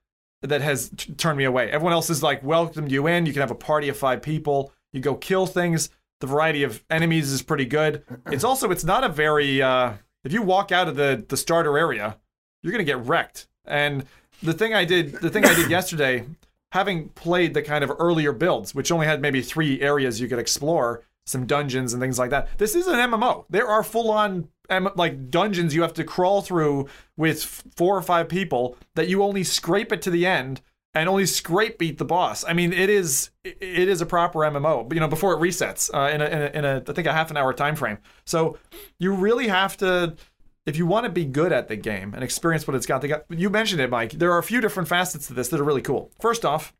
That 0.42 0.60
has 0.60 0.90
t- 0.90 1.14
turned 1.14 1.38
me 1.38 1.44
away. 1.44 1.70
Everyone 1.70 1.94
else 1.94 2.10
is 2.10 2.22
like 2.22 2.44
welcomed 2.44 2.92
you 2.92 3.06
in. 3.06 3.24
You 3.24 3.32
can 3.32 3.40
have 3.40 3.50
a 3.50 3.54
party 3.54 3.88
of 3.88 3.96
five 3.96 4.20
people. 4.20 4.70
You 4.92 5.00
go 5.00 5.14
kill 5.14 5.46
things. 5.46 5.88
The 6.20 6.26
variety 6.26 6.62
of 6.62 6.84
enemies 6.90 7.32
is 7.32 7.42
pretty 7.42 7.64
good. 7.64 8.04
It's 8.26 8.44
also 8.44 8.70
it's 8.70 8.84
not 8.84 9.02
a 9.02 9.08
very. 9.08 9.62
Uh, 9.62 9.94
if 10.26 10.32
you 10.32 10.42
walk 10.42 10.72
out 10.72 10.88
of 10.88 10.96
the 10.96 11.24
the 11.28 11.36
starter 11.36 11.78
area, 11.78 12.18
you're 12.62 12.72
gonna 12.72 12.84
get 12.84 12.98
wrecked. 12.98 13.46
And 13.64 14.04
the 14.42 14.52
thing 14.52 14.74
I 14.74 14.84
did, 14.84 15.12
the 15.12 15.30
thing 15.30 15.44
I 15.44 15.54
did 15.54 15.70
yesterday, 15.78 16.26
having 16.72 17.08
played 17.10 17.54
the 17.54 17.62
kind 17.62 17.84
of 17.84 17.92
earlier 17.98 18.32
builds, 18.32 18.74
which 18.74 18.92
only 18.92 19.06
had 19.06 19.22
maybe 19.22 19.40
three 19.40 19.80
areas 19.80 20.20
you 20.20 20.28
could 20.28 20.38
explore, 20.38 21.04
some 21.26 21.46
dungeons 21.46 21.92
and 21.92 22.02
things 22.02 22.18
like 22.18 22.30
that. 22.30 22.48
This 22.58 22.74
is 22.74 22.86
an 22.86 22.96
MMO. 22.96 23.44
There 23.50 23.68
are 23.68 23.82
full 23.82 24.10
on 24.10 24.48
like 24.96 25.30
dungeons 25.30 25.74
you 25.74 25.82
have 25.82 25.94
to 25.94 26.04
crawl 26.04 26.42
through 26.42 26.88
with 27.16 27.44
four 27.76 27.96
or 27.96 28.02
five 28.02 28.28
people 28.28 28.76
that 28.96 29.08
you 29.08 29.22
only 29.22 29.44
scrape 29.44 29.92
it 29.92 30.02
to 30.02 30.10
the 30.10 30.26
end 30.26 30.60
and 30.97 31.10
only 31.10 31.27
scrape 31.27 31.78
beat 31.78 31.98
the 31.98 32.05
boss. 32.05 32.44
I 32.44 32.55
mean, 32.55 32.73
it 32.73 32.89
is 32.89 33.31
it 33.44 33.89
is 33.89 34.01
a 34.01 34.06
proper 34.06 34.40
MMO, 34.40 34.89
but 34.89 34.94
you 34.94 35.01
know, 35.01 35.09
before 35.09 35.35
it 35.35 35.40
resets 35.40 35.90
uh, 35.93 36.10
in 36.12 36.23
a, 36.23 36.24
in 36.24 36.43
a 36.43 36.47
in 36.59 36.64
a 36.64 36.82
I 36.89 36.93
think 36.93 37.06
a 37.06 37.12
half 37.12 37.31
an 37.31 37.36
hour 37.36 37.52
time 37.52 37.77
frame. 37.77 37.98
So 38.24 38.59
you 38.98 39.14
really 39.14 39.48
have 39.48 39.77
to 39.78 40.16
if 40.64 40.77
you 40.77 40.86
want 40.86 41.05
to 41.05 41.10
be 41.10 41.24
good 41.24 41.52
at 41.52 41.68
the 41.68 41.77
game 41.77 42.14
and 42.14 42.24
experience 42.24 42.66
what 42.66 42.74
it's 42.74 42.86
got, 42.86 43.06
got 43.06 43.24
you 43.28 43.51
mentioned 43.51 43.81
it, 43.81 43.90
Mike. 43.90 44.12
There 44.12 44.32
are 44.32 44.39
a 44.39 44.43
few 44.43 44.60
different 44.60 44.89
facets 44.89 45.27
to 45.28 45.35
this 45.35 45.48
that 45.48 45.60
are 45.60 45.64
really 45.64 45.82
cool. 45.82 46.10
First 46.18 46.44
off, 46.44 46.73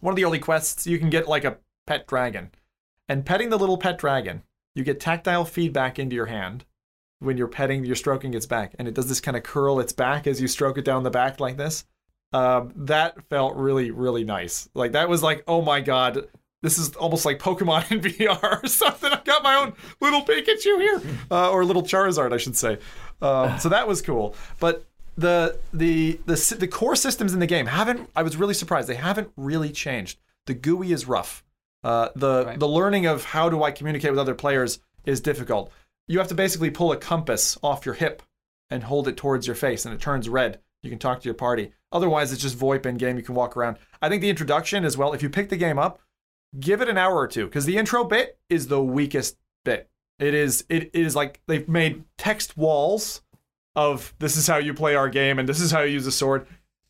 one 0.00 0.12
of 0.12 0.16
the 0.16 0.24
early 0.24 0.38
quests, 0.38 0.86
you 0.86 0.98
can 0.98 1.10
get 1.10 1.26
like 1.26 1.44
a 1.44 1.56
pet 1.86 2.06
dragon. 2.06 2.50
And 3.08 3.24
petting 3.24 3.48
the 3.48 3.58
little 3.58 3.78
pet 3.78 3.98
dragon, 3.98 4.42
you 4.74 4.84
get 4.84 5.00
tactile 5.00 5.46
feedback 5.46 5.98
into 5.98 6.14
your 6.14 6.26
hand 6.26 6.66
when 7.20 7.36
you're 7.36 7.48
petting, 7.48 7.84
you're 7.84 7.96
stroking 7.96 8.34
its 8.34 8.46
back, 8.46 8.74
and 8.78 8.86
it 8.86 8.94
does 8.94 9.08
this 9.08 9.20
kind 9.20 9.36
of 9.36 9.42
curl 9.42 9.80
its 9.80 9.92
back 9.92 10.26
as 10.26 10.40
you 10.40 10.46
stroke 10.46 10.78
it 10.78 10.84
down 10.84 11.02
the 11.02 11.10
back 11.10 11.40
like 11.40 11.56
this. 11.56 11.84
Um, 12.32 12.72
that 12.76 13.16
felt 13.28 13.56
really, 13.56 13.90
really 13.90 14.24
nice. 14.24 14.68
Like 14.74 14.92
that 14.92 15.08
was 15.08 15.22
like, 15.22 15.44
oh 15.46 15.62
my 15.62 15.80
god, 15.80 16.26
this 16.62 16.76
is 16.78 16.94
almost 16.96 17.24
like 17.24 17.38
Pokemon 17.38 17.90
in 17.90 18.00
VR 18.00 18.62
or 18.62 18.66
something. 18.66 19.10
i've 19.10 19.24
got 19.24 19.42
my 19.42 19.54
own 19.56 19.72
little 20.00 20.22
Pikachu 20.22 20.78
here, 20.80 21.00
uh, 21.30 21.50
or 21.50 21.64
little 21.64 21.82
Charizard, 21.82 22.32
I 22.32 22.36
should 22.36 22.56
say. 22.56 22.78
Um, 23.22 23.58
so 23.58 23.68
that 23.70 23.88
was 23.88 24.02
cool. 24.02 24.34
But 24.60 24.84
the 25.16 25.58
the 25.72 26.20
the 26.26 26.56
the 26.58 26.68
core 26.68 26.96
systems 26.96 27.32
in 27.32 27.40
the 27.40 27.46
game 27.46 27.66
haven't. 27.66 28.08
I 28.14 28.22
was 28.22 28.36
really 28.36 28.54
surprised. 28.54 28.88
They 28.88 28.94
haven't 28.94 29.30
really 29.36 29.70
changed. 29.70 30.18
The 30.46 30.54
GUI 30.54 30.92
is 30.92 31.06
rough. 31.08 31.42
Uh, 31.84 32.08
the 32.14 32.44
Right. 32.46 32.58
the 32.58 32.68
learning 32.68 33.06
of 33.06 33.24
how 33.24 33.48
do 33.48 33.62
I 33.62 33.70
communicate 33.70 34.10
with 34.10 34.18
other 34.20 34.34
players 34.34 34.80
is 35.04 35.20
difficult. 35.20 35.72
You 36.06 36.18
have 36.18 36.28
to 36.28 36.34
basically 36.34 36.70
pull 36.70 36.92
a 36.92 36.96
compass 36.96 37.56
off 37.62 37.86
your 37.86 37.94
hip 37.94 38.22
and 38.70 38.82
hold 38.84 39.08
it 39.08 39.16
towards 39.16 39.46
your 39.46 39.56
face, 39.56 39.84
and 39.86 39.94
it 39.94 40.00
turns 40.00 40.28
red. 40.28 40.60
You 40.88 40.92
can 40.92 40.98
talk 40.98 41.20
to 41.20 41.26
your 41.26 41.34
party. 41.34 41.72
Otherwise, 41.92 42.32
it's 42.32 42.40
just 42.40 42.58
VoIP 42.58 42.86
in 42.86 42.96
game. 42.96 43.18
You 43.18 43.22
can 43.22 43.34
walk 43.34 43.58
around. 43.58 43.76
I 44.00 44.08
think 44.08 44.22
the 44.22 44.30
introduction 44.30 44.86
as 44.86 44.96
well. 44.96 45.12
If 45.12 45.22
you 45.22 45.28
pick 45.28 45.50
the 45.50 45.56
game 45.58 45.78
up, 45.78 46.00
give 46.58 46.80
it 46.80 46.88
an 46.88 46.96
hour 46.96 47.14
or 47.14 47.28
two 47.28 47.44
because 47.44 47.66
the 47.66 47.76
intro 47.76 48.04
bit 48.04 48.38
is 48.48 48.68
the 48.68 48.82
weakest 48.82 49.36
bit. 49.66 49.90
It 50.18 50.32
is. 50.32 50.64
It, 50.70 50.84
it 50.94 51.00
is 51.00 51.14
like 51.14 51.42
they've 51.46 51.68
made 51.68 52.04
text 52.16 52.56
walls 52.56 53.20
of 53.76 54.14
this 54.18 54.36
is 54.36 54.46
how 54.46 54.56
you 54.56 54.72
play 54.72 54.94
our 54.94 55.10
game 55.10 55.38
and 55.38 55.46
this 55.46 55.60
is 55.60 55.70
how 55.70 55.82
you 55.82 55.92
use 55.92 56.06
a 56.06 56.12
sword. 56.12 56.46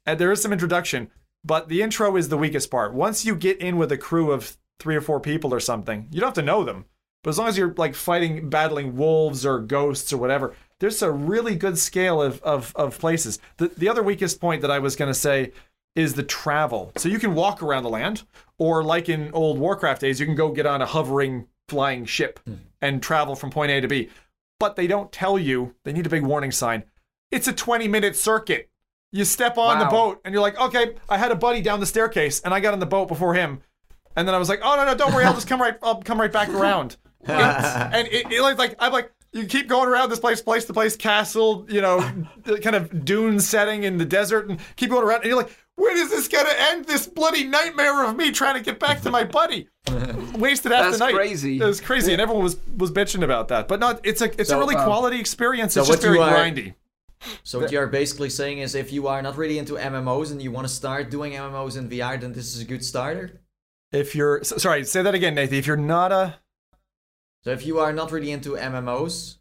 And 0.06 0.18
there 0.18 0.30
is 0.30 0.40
some 0.40 0.52
introduction, 0.52 1.10
but 1.44 1.68
the 1.68 1.82
intro 1.82 2.16
is 2.16 2.28
the 2.28 2.38
weakest 2.38 2.70
part. 2.70 2.94
Once 2.94 3.24
you 3.24 3.34
get 3.34 3.58
in 3.58 3.78
with 3.78 3.90
a 3.90 3.98
crew 3.98 4.30
of 4.30 4.56
three 4.78 4.94
or 4.94 5.00
four 5.00 5.18
people 5.18 5.52
or 5.52 5.60
something, 5.60 6.06
you 6.12 6.20
don't 6.20 6.28
have 6.28 6.34
to 6.34 6.42
know 6.42 6.62
them. 6.62 6.84
But 7.24 7.30
as 7.30 7.38
long 7.38 7.48
as 7.48 7.58
you're 7.58 7.74
like 7.76 7.94
fighting, 7.94 8.48
battling 8.48 8.96
wolves 8.96 9.44
or 9.44 9.58
ghosts 9.58 10.12
or 10.12 10.18
whatever, 10.18 10.54
there's 10.80 11.02
a 11.02 11.10
really 11.10 11.56
good 11.56 11.78
scale 11.78 12.22
of, 12.22 12.40
of, 12.42 12.72
of 12.76 12.98
places. 12.98 13.38
The, 13.56 13.68
the 13.68 13.88
other 13.88 14.02
weakest 14.02 14.40
point 14.40 14.62
that 14.62 14.70
I 14.70 14.78
was 14.78 14.96
going 14.96 15.10
to 15.10 15.18
say 15.18 15.52
is 15.96 16.14
the 16.14 16.22
travel. 16.22 16.92
So 16.96 17.08
you 17.08 17.18
can 17.18 17.34
walk 17.34 17.62
around 17.62 17.82
the 17.82 17.88
land, 17.88 18.22
or 18.58 18.84
like 18.84 19.08
in 19.08 19.32
old 19.32 19.58
Warcraft 19.58 20.00
days, 20.00 20.20
you 20.20 20.26
can 20.26 20.36
go 20.36 20.50
get 20.52 20.66
on 20.66 20.80
a 20.80 20.86
hovering 20.86 21.48
flying 21.68 22.04
ship 22.04 22.40
hmm. 22.44 22.54
and 22.80 23.02
travel 23.02 23.34
from 23.34 23.50
point 23.50 23.72
A 23.72 23.80
to 23.80 23.88
B. 23.88 24.08
But 24.60 24.76
they 24.76 24.86
don't 24.86 25.12
tell 25.12 25.38
you, 25.38 25.74
they 25.84 25.92
need 25.92 26.06
a 26.06 26.10
big 26.10 26.24
warning 26.24 26.52
sign. 26.52 26.84
It's 27.30 27.48
a 27.48 27.52
20 27.52 27.88
minute 27.88 28.16
circuit. 28.16 28.70
You 29.10 29.24
step 29.24 29.56
on 29.56 29.78
the 29.78 29.86
boat 29.86 30.20
and 30.24 30.34
you're 30.34 30.42
like, 30.42 30.60
okay, 30.60 30.94
I 31.08 31.16
had 31.16 31.32
a 31.32 31.36
buddy 31.36 31.62
down 31.62 31.80
the 31.80 31.86
staircase 31.86 32.40
and 32.40 32.52
I 32.52 32.60
got 32.60 32.74
on 32.74 32.78
the 32.78 32.86
boat 32.86 33.08
before 33.08 33.34
him. 33.34 33.62
And 34.14 34.28
then 34.28 34.34
I 34.34 34.38
was 34.38 34.48
like, 34.48 34.60
oh 34.62 34.76
no, 34.76 34.84
no, 34.84 34.94
don't 34.94 35.14
worry, 35.14 35.24
I'll 35.24 35.34
just 35.34 35.48
come 35.48 35.62
right 35.62 35.78
I'll 35.82 36.02
come 36.02 36.20
right 36.20 36.32
back 36.32 36.50
around. 36.50 36.96
and 37.24 38.06
it, 38.08 38.30
it 38.30 38.42
like, 38.42 38.58
like 38.58 38.76
I'm 38.78 38.92
like, 38.92 39.12
you 39.32 39.44
keep 39.46 39.68
going 39.68 39.88
around 39.88 40.08
this 40.08 40.20
place, 40.20 40.40
place 40.40 40.64
to 40.66 40.72
place, 40.72 40.96
castle, 40.96 41.66
you 41.68 41.80
know, 41.80 42.00
kind 42.62 42.76
of 42.76 43.04
dune 43.04 43.40
setting 43.40 43.84
in 43.84 43.98
the 43.98 44.04
desert, 44.04 44.48
and 44.48 44.58
keep 44.76 44.90
going 44.90 45.04
around, 45.04 45.20
and 45.22 45.26
you're 45.26 45.36
like, 45.36 45.54
when 45.76 45.96
is 45.96 46.10
this 46.10 46.26
gonna 46.28 46.50
end? 46.70 46.86
This 46.86 47.06
bloody 47.06 47.44
nightmare 47.44 48.04
of 48.04 48.16
me 48.16 48.32
trying 48.32 48.54
to 48.54 48.60
get 48.60 48.80
back 48.80 49.00
to 49.02 49.10
my 49.10 49.22
buddy. 49.24 49.68
Wasted 50.34 50.72
half 50.72 50.86
That's 50.86 50.98
the 50.98 51.04
night. 51.06 51.14
crazy. 51.14 51.58
It 51.60 51.64
was 51.64 51.80
crazy, 51.80 52.12
and 52.12 52.20
everyone 52.20 52.42
was 52.42 52.56
was 52.76 52.90
bitching 52.90 53.22
about 53.22 53.48
that. 53.48 53.68
But 53.68 53.78
no, 53.80 53.98
it's 54.02 54.20
a 54.20 54.40
it's 54.40 54.50
a 54.50 54.58
really 54.58 54.74
um, 54.74 54.84
quality 54.84 55.20
experience. 55.20 55.74
so 55.74 55.80
It's 55.80 55.88
just 55.90 56.02
what 56.02 56.08
you 56.12 56.18
very 56.18 56.32
are- 56.32 56.36
grindy. 56.36 56.74
So 57.42 57.58
what 57.60 57.72
you're 57.72 57.86
basically 57.88 58.30
saying 58.30 58.58
is, 58.58 58.74
if 58.76 58.92
you 58.92 59.08
are 59.08 59.20
not 59.22 59.36
really 59.36 59.58
into 59.58 59.74
MMOs 59.74 60.30
and 60.30 60.40
you 60.40 60.52
want 60.52 60.68
to 60.68 60.72
start 60.72 61.10
doing 61.10 61.32
MMOs 61.32 61.76
in 61.76 61.88
VR, 61.88 62.20
then 62.20 62.32
this 62.32 62.54
is 62.54 62.62
a 62.62 62.64
good 62.64 62.84
starter. 62.84 63.40
if 63.92 64.14
you're 64.14 64.42
so- 64.44 64.56
sorry, 64.58 64.84
say 64.84 65.02
that 65.02 65.14
again, 65.14 65.34
Nathan. 65.34 65.58
If 65.58 65.66
you're 65.66 65.76
not 65.76 66.12
a 66.12 66.36
So 67.44 67.50
if 67.50 67.64
you 67.66 67.78
are 67.78 67.92
not 67.92 68.10
really 68.12 68.30
into 68.30 68.56
MMOs, 68.56 69.36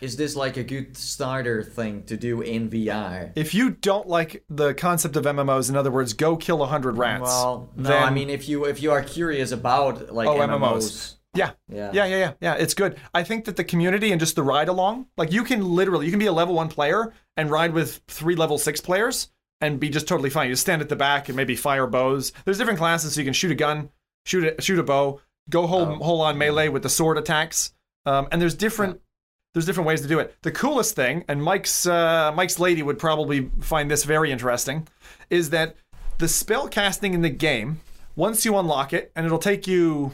is 0.00 0.16
this 0.16 0.36
like 0.36 0.56
a 0.56 0.62
good 0.64 0.96
starter 0.96 1.62
thing 1.62 2.02
to 2.04 2.16
do 2.16 2.40
in 2.42 2.68
VR? 2.70 3.32
if 3.34 3.54
you 3.54 3.70
don't 3.70 4.06
like 4.08 4.44
the 4.48 4.74
concept 4.74 5.16
of 5.16 5.24
MMOs, 5.24 5.70
in 5.70 5.76
other 5.76 5.90
words, 5.90 6.12
go 6.12 6.36
kill 6.36 6.62
a 6.62 6.66
hundred 6.66 6.98
rats. 6.98 7.22
Well, 7.22 7.70
no, 7.76 7.88
then- 7.90 8.02
I 8.02 8.10
mean 8.10 8.30
if 8.30 8.48
you 8.48 8.64
if 8.66 8.82
you 8.82 8.92
are 8.92 9.02
curious 9.02 9.52
about 9.52 10.12
like 10.14 10.28
Oh, 10.28 10.36
MMOs, 10.36 10.60
MMOs. 10.60 11.14
yeah, 11.34 11.50
yeah, 11.68 11.90
Yeah, 11.92 12.04
yeah, 12.04 12.16
yeah, 12.16 12.32
yeah. 12.40 12.54
It's 12.54 12.74
good. 12.74 12.96
I 13.14 13.22
think 13.24 13.46
that 13.46 13.56
the 13.56 13.64
community 13.64 14.12
and 14.12 14.20
just 14.20 14.36
the 14.36 14.42
ride 14.42 14.68
along, 14.68 15.06
like 15.16 15.32
you 15.32 15.44
can 15.44 15.64
literally, 15.64 16.04
you 16.06 16.12
can 16.12 16.18
be 16.20 16.26
a 16.26 16.32
level 16.32 16.54
one 16.54 16.68
player 16.68 17.12
and 17.36 17.50
ride 17.50 17.72
with 17.72 18.00
three 18.08 18.36
level 18.36 18.58
six 18.58 18.80
players 18.80 19.30
and 19.62 19.80
be 19.80 19.88
just 19.88 20.06
totally 20.06 20.28
fine. 20.30 20.48
You 20.48 20.52
just 20.52 20.62
stand 20.62 20.82
at 20.82 20.90
the 20.90 20.96
back 20.96 21.28
and 21.28 21.36
maybe 21.36 21.56
fire 21.56 21.86
bows. 21.86 22.32
There's 22.44 22.58
different 22.58 22.78
classes, 22.78 23.14
so 23.14 23.20
you 23.20 23.24
can 23.24 23.32
shoot 23.34 23.50
a 23.50 23.54
gun, 23.54 23.88
shoot 24.26 24.44
a 24.58 24.60
shoot 24.62 24.78
a 24.78 24.82
bow, 24.82 25.20
go 25.50 25.66
whole 25.66 25.82
Oh. 25.82 25.96
whole 25.96 26.20
on 26.20 26.38
melee 26.38 26.68
with 26.68 26.82
the 26.82 26.88
sword 26.88 27.18
attacks. 27.18 27.72
Um, 28.04 28.28
and 28.30 28.40
there's 28.40 28.54
different. 28.54 29.00
There's 29.54 29.64
different 29.66 29.88
ways 29.88 30.02
to 30.02 30.08
do 30.08 30.18
it. 30.18 30.34
The 30.42 30.52
coolest 30.52 30.94
thing, 30.94 31.24
and 31.28 31.42
Mike's 31.42 31.86
uh, 31.86 32.30
Mike's 32.34 32.58
lady 32.58 32.82
would 32.82 32.98
probably 32.98 33.50
find 33.60 33.90
this 33.90 34.04
very 34.04 34.30
interesting, 34.30 34.86
is 35.30 35.50
that 35.50 35.76
the 36.18 36.28
spell 36.28 36.68
casting 36.68 37.14
in 37.14 37.22
the 37.22 37.30
game. 37.30 37.80
Once 38.14 38.44
you 38.46 38.56
unlock 38.56 38.92
it, 38.94 39.12
and 39.14 39.26
it'll 39.26 39.38
take 39.38 39.66
you 39.66 40.12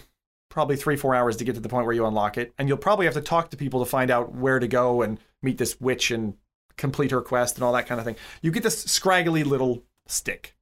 probably 0.50 0.74
three, 0.76 0.96
four 0.96 1.14
hours 1.14 1.36
to 1.36 1.44
get 1.44 1.54
to 1.54 1.60
the 1.60 1.68
point 1.68 1.86
where 1.86 1.94
you 1.94 2.04
unlock 2.04 2.36
it. 2.36 2.52
And 2.58 2.68
you'll 2.68 2.76
probably 2.76 3.06
have 3.06 3.14
to 3.14 3.20
talk 3.20 3.50
to 3.50 3.56
people 3.56 3.82
to 3.84 3.88
find 3.88 4.10
out 4.10 4.34
where 4.34 4.58
to 4.58 4.66
go 4.68 5.02
and 5.02 5.18
meet 5.40 5.56
this 5.58 5.80
witch 5.80 6.10
and 6.10 6.34
complete 6.76 7.10
her 7.12 7.20
quest 7.20 7.54
and 7.56 7.64
all 7.64 7.72
that 7.74 7.86
kind 7.86 8.00
of 8.00 8.04
thing. 8.04 8.16
You 8.42 8.50
get 8.50 8.64
this 8.64 8.82
scraggly 8.82 9.44
little 9.44 9.82
stick. 10.08 10.56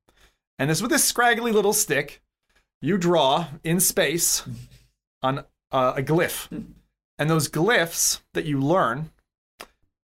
And 0.58 0.68
this 0.70 0.82
with 0.82 0.90
this 0.90 1.02
scraggly 1.04 1.50
little 1.50 1.72
stick, 1.72 2.20
you 2.80 2.98
draw 2.98 3.48
in 3.62 3.80
space 3.80 4.42
on 5.22 5.44
uh, 5.70 5.94
a 5.96 6.02
glyph. 6.02 6.48
And 7.18 7.28
those 7.28 7.48
glyphs 7.48 8.20
that 8.32 8.46
you 8.46 8.58
learn, 8.58 9.10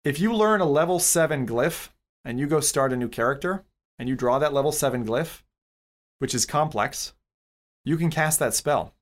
if 0.05 0.21
you 0.21 0.35
learn 0.35 0.61
a 0.61 0.67
level 0.67 0.99
7 0.99 1.47
glyph 1.47 1.89
and 2.25 2.39
you 2.39 2.47
go 2.47 2.61
start 2.61 2.93
a 2.93 2.97
new 2.97 3.09
character 3.09 3.65
and 3.99 4.09
you 4.09 4.17
draw 4.17 4.39
that 4.39 4.53
level 4.53 4.73
7 4.73 5.07
glyph, 5.07 5.43
which 6.19 6.35
is 6.35 6.45
complex, 6.45 7.15
you 7.85 7.97
can 7.97 8.11
cast 8.11 8.39
that 8.39 8.55
spell. 8.55 8.95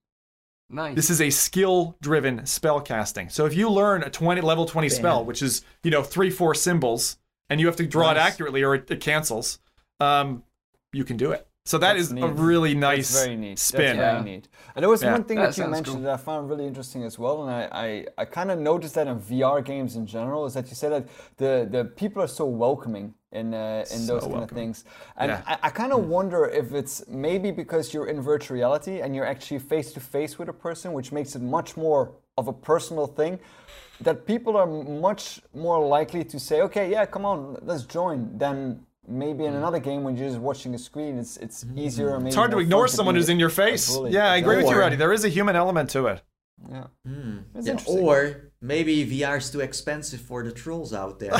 Nice. 0.70 0.94
This 0.94 1.10
is 1.10 1.20
a 1.20 1.30
skill 1.30 1.97
driven 2.01 2.47
spell 2.47 2.80
casting. 2.80 3.30
So 3.30 3.47
if 3.47 3.56
you 3.56 3.70
learn 3.70 4.02
a 4.02 4.10
20 4.10 4.43
level 4.43 4.66
20 4.66 4.89
spell, 4.90 5.24
which 5.24 5.43
is, 5.43 5.64
you 5.82 5.90
know, 5.90 6.02
three, 6.02 6.30
four 6.30 6.55
symbols, 6.55 7.18
and 7.48 7.59
you 7.59 7.66
have 7.66 7.76
to 7.76 7.86
draw 7.86 8.10
it 8.12 8.18
accurately 8.18 8.62
or 8.62 8.74
it, 8.74 8.90
it 8.90 9.01
cancels, 9.01 9.59
um, 9.98 10.44
you 10.93 11.05
can 11.05 11.16
do 11.16 11.32
it. 11.32 11.48
So 11.69 11.77
that 11.77 11.97
That's 11.99 12.12
is 12.12 12.12
a 12.12 12.28
really 12.51 12.74
nice 12.74 13.11
very 13.23 13.36
neat. 13.36 13.59
spin. 13.59 13.81
That's 13.85 13.99
very 13.99 14.19
Yeah. 14.19 14.23
neat. 14.32 14.49
And 14.74 14.82
there 14.82 14.89
was 14.89 15.03
Yeah. 15.03 15.12
one 15.12 15.24
thing 15.24 15.36
That 15.39 15.55
that, 15.55 15.59
you 15.59 15.66
mentioned 15.66 15.97
cool. 15.97 16.05
that 16.05 16.15
I 16.15 16.23
found 16.31 16.49
really 16.49 16.66
interesting 16.66 17.03
as 17.05 17.19
well, 17.19 17.36
and 17.43 17.51
I, 17.61 17.62
I, 17.86 18.07
I 18.23 18.24
kind 18.24 18.51
of 18.51 18.59
noticed 18.59 18.95
that 18.95 19.07
in 19.07 19.19
VR 19.20 19.61
games 19.61 19.95
in 19.95 20.07
general 20.07 20.47
is 20.47 20.55
that 20.55 20.66
you 20.70 20.74
said 20.82 20.93
that 20.97 21.05
the, 21.36 21.69
the 21.77 21.85
people 21.85 22.23
are 22.23 22.32
so 22.40 22.47
welcoming 22.47 23.07
in 23.32 23.53
uh, 23.53 23.85
in 23.97 24.01
those 24.07 24.24
kind 24.32 24.43
of 24.47 24.51
things, 24.61 24.77
and 25.20 25.28
Yeah. 25.31 25.43
I, 25.53 25.69
I 25.69 25.70
kind 25.81 25.93
of 25.93 26.01
wonder 26.09 26.40
if 26.61 26.73
it's 26.73 26.97
maybe 27.27 27.51
because 27.62 27.85
you're 27.93 28.11
in 28.15 28.19
virtual 28.32 28.55
reality 28.61 28.95
and 29.03 29.15
you're 29.15 29.31
actually 29.35 29.61
face 29.74 29.89
to 29.97 30.01
face 30.01 30.32
with 30.39 30.49
a 30.49 30.59
person, 30.69 30.95
which 30.99 31.12
makes 31.19 31.31
it 31.36 31.43
much 31.43 31.77
more 31.77 32.03
of 32.39 32.49
a 32.49 32.57
personal 32.70 33.07
thing. 33.07 33.39
That 34.01 34.16
people 34.32 34.57
are 34.57 34.66
much 35.09 35.43
more 35.66 35.78
likely 35.99 36.24
to 36.32 36.39
say, 36.49 36.57
"Okay, 36.69 36.86
yeah, 36.95 37.05
come 37.15 37.24
on, 37.32 37.39
let's 37.70 37.85
join," 37.99 38.19
than 38.39 38.57
maybe 39.09 39.44
in 39.44 39.55
mm. 39.55 39.56
another 39.56 39.78
game 39.78 40.05
when 40.05 40.16
you're 40.16 40.28
just 40.28 40.40
watching 40.40 40.74
a 40.74 40.78
screen. 40.78 41.18
It's 41.18 41.36
it's 41.39 41.64
mm. 41.64 41.78
easier. 41.78 42.18
Maybe 42.18 42.28
It's 42.28 42.36
hard 42.36 42.51
to 42.52 42.59
ignore 42.59 42.89
someone 42.89 43.14
be 43.14 43.20
who's 43.20 43.28
in 43.28 43.39
your 43.39 43.51
face. 43.51 43.97
Yeah, 44.09 44.30
I 44.30 44.36
agree 44.36 44.56
with 44.56 44.66
you, 44.66 44.76
Or- 44.76 44.80
Rowdy. 44.80 44.97
There 44.97 45.12
is 45.12 45.24
a 45.24 45.28
human 45.28 45.56
element 45.56 45.90
to 45.90 46.06
it. 46.06 46.22
Yeah. 46.70 46.86
Mm. 47.06 47.44
It's 47.55 47.66
Yeah, 47.66 47.72
interesting. 47.72 48.05
Or 48.05 48.48
maybe 48.60 49.06
VR 49.06 49.39
is 49.39 49.51
too 49.51 49.60
expensive 49.60 50.20
for 50.20 50.43
the 50.43 50.51
trolls 50.52 50.93
out 50.93 51.18
there. 51.20 51.32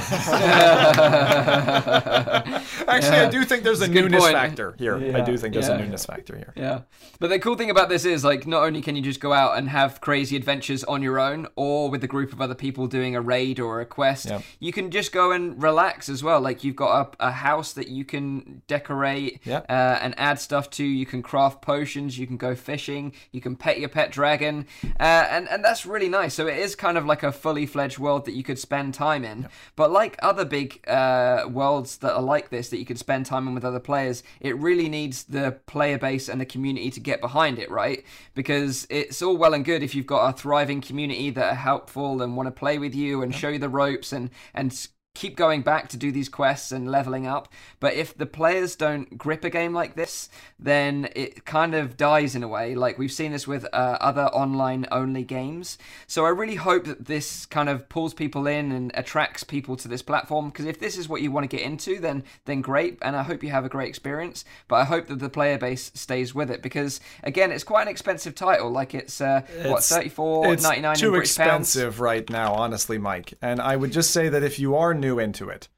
Actually, 2.89 3.19
I 3.19 3.28
do 3.31 3.45
think 3.45 3.62
there's 3.65 3.81
a 3.81 3.85
It's 3.85 3.90
a 3.90 3.95
newness 3.95 4.23
point. 4.23 4.35
factor 4.35 4.74
here. 4.78 4.95
I 5.16 5.20
do 5.23 5.36
think 5.36 5.53
there's 5.55 5.69
Yeah. 5.69 5.74
a 5.74 5.78
newness 5.78 6.07
factor 6.07 6.36
here. 6.36 6.53
Yeah. 6.57 6.81
But 7.19 7.28
the 7.31 7.39
cool 7.39 7.57
thing 7.57 7.70
about 7.70 7.89
this 7.89 8.05
is 8.05 8.24
like 8.24 8.47
not 8.47 8.62
only 8.62 8.81
can 8.81 8.97
you 8.97 9.03
just 9.03 9.20
go 9.20 9.32
out 9.32 9.59
and 9.59 9.69
have 9.69 10.01
crazy 10.01 10.36
adventures 10.36 10.85
on 10.85 11.03
your 11.03 11.19
own 11.19 11.47
or 11.57 11.90
with 11.90 12.03
a 12.05 12.07
group 12.07 12.32
of 12.32 12.40
other 12.40 12.55
people 12.55 12.86
doing 12.86 13.16
a 13.16 13.20
raid 13.20 13.59
or 13.61 13.81
a 13.81 13.86
quest, 13.86 14.27
Yep. 14.27 14.43
you 14.61 14.73
can 14.73 14.90
just 14.90 15.12
go 15.12 15.32
and 15.32 15.61
relax 15.62 16.09
as 16.09 16.23
well. 16.23 16.40
Like 16.40 16.62
you've 16.65 16.77
got 16.77 17.16
a, 17.20 17.27
a 17.28 17.31
house 17.32 17.73
that 17.73 17.89
you 17.89 18.05
can 18.05 18.62
decorate 18.69 19.40
Yep. 19.45 19.66
uh, 19.69 19.99
and 20.01 20.15
add 20.19 20.39
stuff 20.40 20.70
to. 20.70 20.85
You 20.85 21.07
can 21.07 21.23
craft 21.23 21.62
potions, 21.62 22.19
you 22.19 22.27
can 22.27 22.36
go 22.36 22.55
fishing, 22.55 23.12
you 23.32 23.40
can 23.40 23.57
pet 23.57 23.81
your 23.81 23.89
pet 23.89 24.11
dragon. 24.12 24.66
Uh, 25.01 25.27
and, 25.31 25.49
and 25.49 25.65
that's 25.65 25.85
really 25.85 26.09
nice. 26.09 26.35
So 26.35 26.47
it 26.47 26.59
is 26.59 26.74
kind 26.77 26.97
of 26.97 27.05
like 27.09 27.23
a 27.23 27.33
fully 27.33 27.67
fledged 27.67 27.99
world 27.99 28.25
that 28.27 28.35
you 28.35 28.43
could 28.43 28.59
spend 28.59 28.95
time 28.95 29.25
in. 29.25 29.49
But 29.75 29.91
like 29.91 30.17
other 30.23 30.45
big 30.45 30.87
uh, 30.89 31.47
worlds 31.51 31.99
that 31.99 32.15
are 32.15 32.23
like 32.23 32.51
this 32.51 32.69
that 32.69 32.79
you 32.79 32.85
could 32.85 32.99
spend 32.99 33.27
time 33.27 33.49
in 33.49 33.55
with 33.55 33.65
other 33.65 33.81
players, 33.81 34.23
it 34.41 34.57
really 34.57 34.89
needs 34.89 35.25
the 35.25 35.59
player 35.67 35.99
base 35.99 36.29
and 36.29 36.41
the 36.41 36.47
community 36.47 36.91
to 36.91 37.01
get 37.01 37.21
behind 37.21 37.59
it, 37.59 37.71
right? 37.71 38.05
Because 38.35 38.87
it's 38.91 39.23
all 39.23 39.37
well 39.37 39.55
and 39.55 39.65
good 39.65 39.83
if 39.83 39.95
you've 39.95 40.07
got 40.07 40.29
a 40.29 40.33
thriving 40.37 40.81
community 40.81 41.31
that 41.31 41.53
are 41.53 41.57
helpful 41.57 42.23
and 42.23 42.37
want 42.37 42.47
to 42.47 42.53
play 42.53 42.79
with 42.79 42.95
you 42.95 43.23
and 43.23 43.35
show 43.35 43.49
you 43.49 43.59
the 43.59 43.69
ropes 43.69 44.13
and 44.13 44.31
and 44.55 44.89
keep 45.19 45.35
going 45.36 45.62
back 45.62 45.89
to 45.89 45.97
do 45.97 46.12
these 46.12 46.28
quests 46.28 46.70
and 46.73 46.90
leveling 46.90 47.27
up. 47.27 47.49
But 47.81 47.95
if 47.95 48.16
the 48.16 48.27
players 48.27 48.77
don't 48.77 49.19
grip 49.19 49.43
a 49.45 49.51
game 49.51 49.73
like 49.74 49.95
this, 49.97 50.31
then 50.59 51.09
it 51.15 51.45
kind 51.45 51.74
of 51.74 51.97
dies 51.97 52.35
in 52.36 52.43
a 52.43 52.49
way. 52.49 52.74
Like 52.74 52.99
we've 52.99 53.12
seen 53.12 53.32
this 53.32 53.47
with 53.47 53.65
uh, 53.73 53.99
other 54.01 54.27
online 54.27 54.86
only 54.93 55.24
games. 55.24 55.77
So 56.07 56.24
I 56.24 56.28
really 56.31 56.55
hope 56.55 56.85
that 56.86 57.07
this 57.07 57.47
kind 57.47 57.69
of 57.69 57.89
pulls 57.89 58.15
people 58.15 58.47
in 58.47 58.70
and 58.73 58.93
attracts 58.95 59.43
people 59.45 59.77
to 59.77 59.89
this 59.89 60.03
platform. 60.03 60.51
Because 60.51 60.66
if 60.66 60.78
this 60.78 60.97
is 60.97 61.09
what 61.09 61.20
you 61.23 61.32
want 61.32 61.51
to 61.51 61.57
get 61.57 61.65
into, 61.66 61.99
then 61.99 62.23
then 62.45 62.61
great, 62.61 62.99
and 63.03 63.16
I 63.16 63.23
hope 63.24 63.43
you 63.43 63.51
have 63.51 63.65
a 63.65 63.69
great 63.69 63.89
experience. 63.89 64.45
But 64.69 64.77
I 64.77 64.85
hope 64.85 65.09
that 65.09 65.19
the 65.19 65.31
player 65.31 65.59
base 65.59 65.90
stays 65.95 66.35
with 66.35 66.51
it 66.51 66.62
because 66.62 67.01
again, 67.24 67.51
it's 67.53 67.65
quite 67.65 67.82
an 67.82 67.89
expensive 67.89 68.35
title. 68.35 68.70
Like 68.70 68.95
it's 68.95 69.20
uh, 69.20 69.40
what 69.49 69.78
It's- 69.82 69.89
thirty 69.89 70.09
four 70.11 70.53
it's 70.53 70.62
ninety 70.62 70.82
nine 70.82 70.97
too 70.97 71.11
British 71.11 71.36
pounds. 71.36 71.69
expensive 71.74 72.01
right 72.01 72.28
now, 72.31 72.55
honestly, 72.55 72.99
Mike. 72.99 73.35
And 73.43 73.61
I 73.61 73.74
would 73.77 73.93
just 73.93 74.11
say 74.11 74.28
that 74.28 74.43
if 74.43 74.59
you 74.59 74.77
are 74.77 74.93
new 74.95 75.08
into 75.17 75.49
it, 75.49 75.69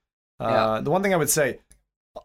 uh, 0.40 0.48
Yeah. 0.76 0.80
the 0.82 0.90
one 0.90 1.02
thing 1.02 1.12
I 1.14 1.16
would 1.16 1.30
say, 1.30 1.60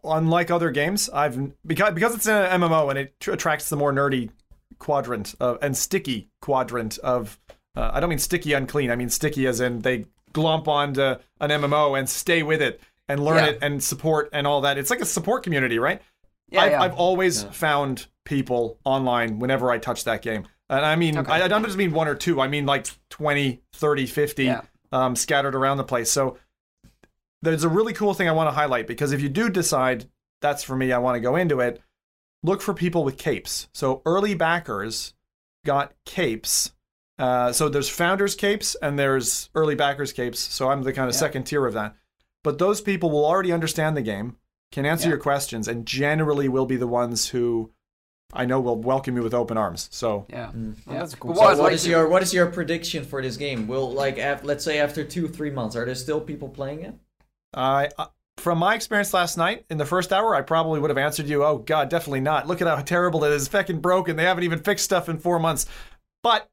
unlike 0.02 0.50
other 0.50 0.70
games, 0.70 1.08
I've 1.12 1.52
because 1.66 1.94
because 1.94 2.14
it's 2.14 2.26
an 2.26 2.60
MMO 2.60 2.90
and 2.90 2.98
it 2.98 3.20
tr- 3.20 3.32
attracts 3.32 3.68
the 3.68 3.76
more 3.76 3.92
nerdy 3.92 4.30
quadrant 4.78 5.34
of, 5.40 5.58
and 5.62 5.76
sticky 5.76 6.28
quadrant 6.40 6.98
of. 6.98 7.38
Uh, 7.76 7.90
I 7.92 8.00
don't 8.00 8.08
mean 8.10 8.18
sticky 8.18 8.54
unclean. 8.54 8.90
I 8.90 8.96
mean 8.96 9.10
sticky 9.10 9.46
as 9.46 9.60
in 9.60 9.80
they 9.80 10.06
glomp 10.32 10.66
onto 10.66 11.00
an 11.40 11.50
MMO 11.50 11.98
and 11.98 12.08
stay 12.08 12.42
with 12.42 12.60
it 12.62 12.80
and 13.08 13.22
learn 13.22 13.44
Yeah. 13.44 13.50
it 13.50 13.58
and 13.62 13.82
support 13.82 14.28
and 14.32 14.46
all 14.46 14.62
that. 14.62 14.78
It's 14.78 14.90
like 14.90 15.00
a 15.00 15.06
support 15.06 15.42
community, 15.44 15.78
right? 15.78 16.00
Yeah, 16.48 16.62
I've, 16.62 16.70
yeah. 16.72 16.82
I've 16.82 16.94
always 16.94 17.42
found 17.44 18.06
people 18.24 18.78
online 18.84 19.38
whenever 19.38 19.70
I 19.70 19.78
touch 19.78 20.04
that 20.04 20.22
game. 20.22 20.46
And 20.68 20.84
I 20.84 20.96
mean, 20.96 21.18
Okay. 21.18 21.30
I, 21.32 21.44
I 21.44 21.48
don't 21.48 21.64
just 21.64 21.76
mean 21.76 21.92
one 21.92 22.08
or 22.08 22.14
two. 22.14 22.40
I 22.40 22.48
mean 22.48 22.66
like 22.66 22.86
20, 23.10 23.62
30, 23.74 24.06
50 24.06 24.44
Yeah. 24.44 24.62
um, 24.92 25.14
scattered 25.16 25.54
around 25.54 25.76
the 25.76 25.84
place. 25.84 26.10
So 26.10 26.38
there's 27.42 27.64
a 27.64 27.68
really 27.68 27.92
cool 27.92 28.14
thing 28.14 28.28
I 28.28 28.32
want 28.32 28.48
to 28.48 28.52
highlight 28.54 28.86
because 28.86 29.12
if 29.12 29.20
you 29.20 29.28
do 29.28 29.48
decide 29.48 30.08
that's 30.40 30.62
for 30.62 30.76
me, 30.76 30.92
I 30.92 30.98
want 30.98 31.16
to 31.16 31.20
go 31.20 31.36
into 31.36 31.60
it, 31.60 31.80
look 32.42 32.60
for 32.62 32.74
people 32.74 33.04
with 33.04 33.16
capes. 33.18 33.68
So 33.72 34.02
early 34.06 34.34
backers 34.34 35.14
got 35.64 35.92
capes. 36.04 36.72
Uh, 37.18 37.50
so 37.52 37.68
there's 37.68 37.88
founders 37.88 38.34
capes 38.34 38.74
and 38.82 38.98
there's 38.98 39.48
early 39.54 39.74
backers 39.74 40.12
capes. 40.12 40.38
So 40.38 40.70
I'm 40.70 40.82
the 40.82 40.92
kind 40.92 41.08
of 41.08 41.14
Yeah. 41.14 41.20
second 41.20 41.44
tier 41.44 41.66
of 41.66 41.74
that. 41.74 41.96
But 42.44 42.58
those 42.58 42.80
people 42.80 43.10
will 43.10 43.24
already 43.24 43.52
understand 43.52 43.96
the 43.96 44.02
game, 44.02 44.36
can 44.70 44.84
answer 44.86 45.04
Yeah. 45.08 45.12
your 45.14 45.18
questions, 45.18 45.66
and 45.66 45.86
generally 45.86 46.48
will 46.48 46.66
be 46.66 46.76
the 46.76 46.86
ones 46.86 47.28
who 47.28 47.70
I 48.32 48.44
know 48.44 48.60
will 48.60 48.76
welcome 48.76 49.16
you 49.16 49.22
with 49.22 49.32
open 49.34 49.56
arms. 49.56 49.88
So 49.92 50.26
Yeah. 50.28 50.50
Yeah. 50.54 50.72
that's 50.98 51.14
cool. 51.14 51.30
But 51.32 51.36
So 51.36 51.42
what 51.42 51.52
I'd 51.52 51.58
what 51.58 51.64
like 51.64 51.72
is 51.74 51.84
to- 51.84 51.90
your 51.90 52.08
what 52.08 52.22
is 52.22 52.34
your 52.34 52.46
prediction 52.46 53.04
for 53.04 53.22
this 53.22 53.36
game? 53.36 53.66
Will 53.66 53.90
like 53.92 54.18
af- 54.18 54.44
let's 54.44 54.64
say 54.64 54.78
after 54.78 55.04
two 55.04 55.28
three 55.28 55.50
months, 55.50 55.74
are 55.76 55.84
there 55.86 55.94
still 55.94 56.20
people 56.20 56.48
playing 56.48 56.82
it? 56.82 56.94
I, 57.56 57.88
uh, 57.98 58.06
from 58.36 58.58
my 58.58 58.74
experience 58.74 59.14
last 59.14 59.38
night, 59.38 59.64
in 59.70 59.78
the 59.78 59.86
first 59.86 60.12
hour, 60.12 60.34
I 60.34 60.42
probably 60.42 60.78
would 60.78 60.90
have 60.90 60.98
answered 60.98 61.26
you, 61.26 61.42
"Oh 61.44 61.58
God, 61.58 61.88
definitely 61.88 62.20
not. 62.20 62.46
Look 62.46 62.60
at 62.60 62.68
how 62.68 62.76
terrible 62.82 63.24
it 63.24 63.32
is. 63.32 63.48
Fucking 63.48 63.80
broken. 63.80 64.16
They 64.16 64.24
haven't 64.24 64.44
even 64.44 64.58
fixed 64.60 64.84
stuff 64.84 65.08
in 65.08 65.18
four 65.18 65.38
months." 65.38 65.66
But 66.22 66.50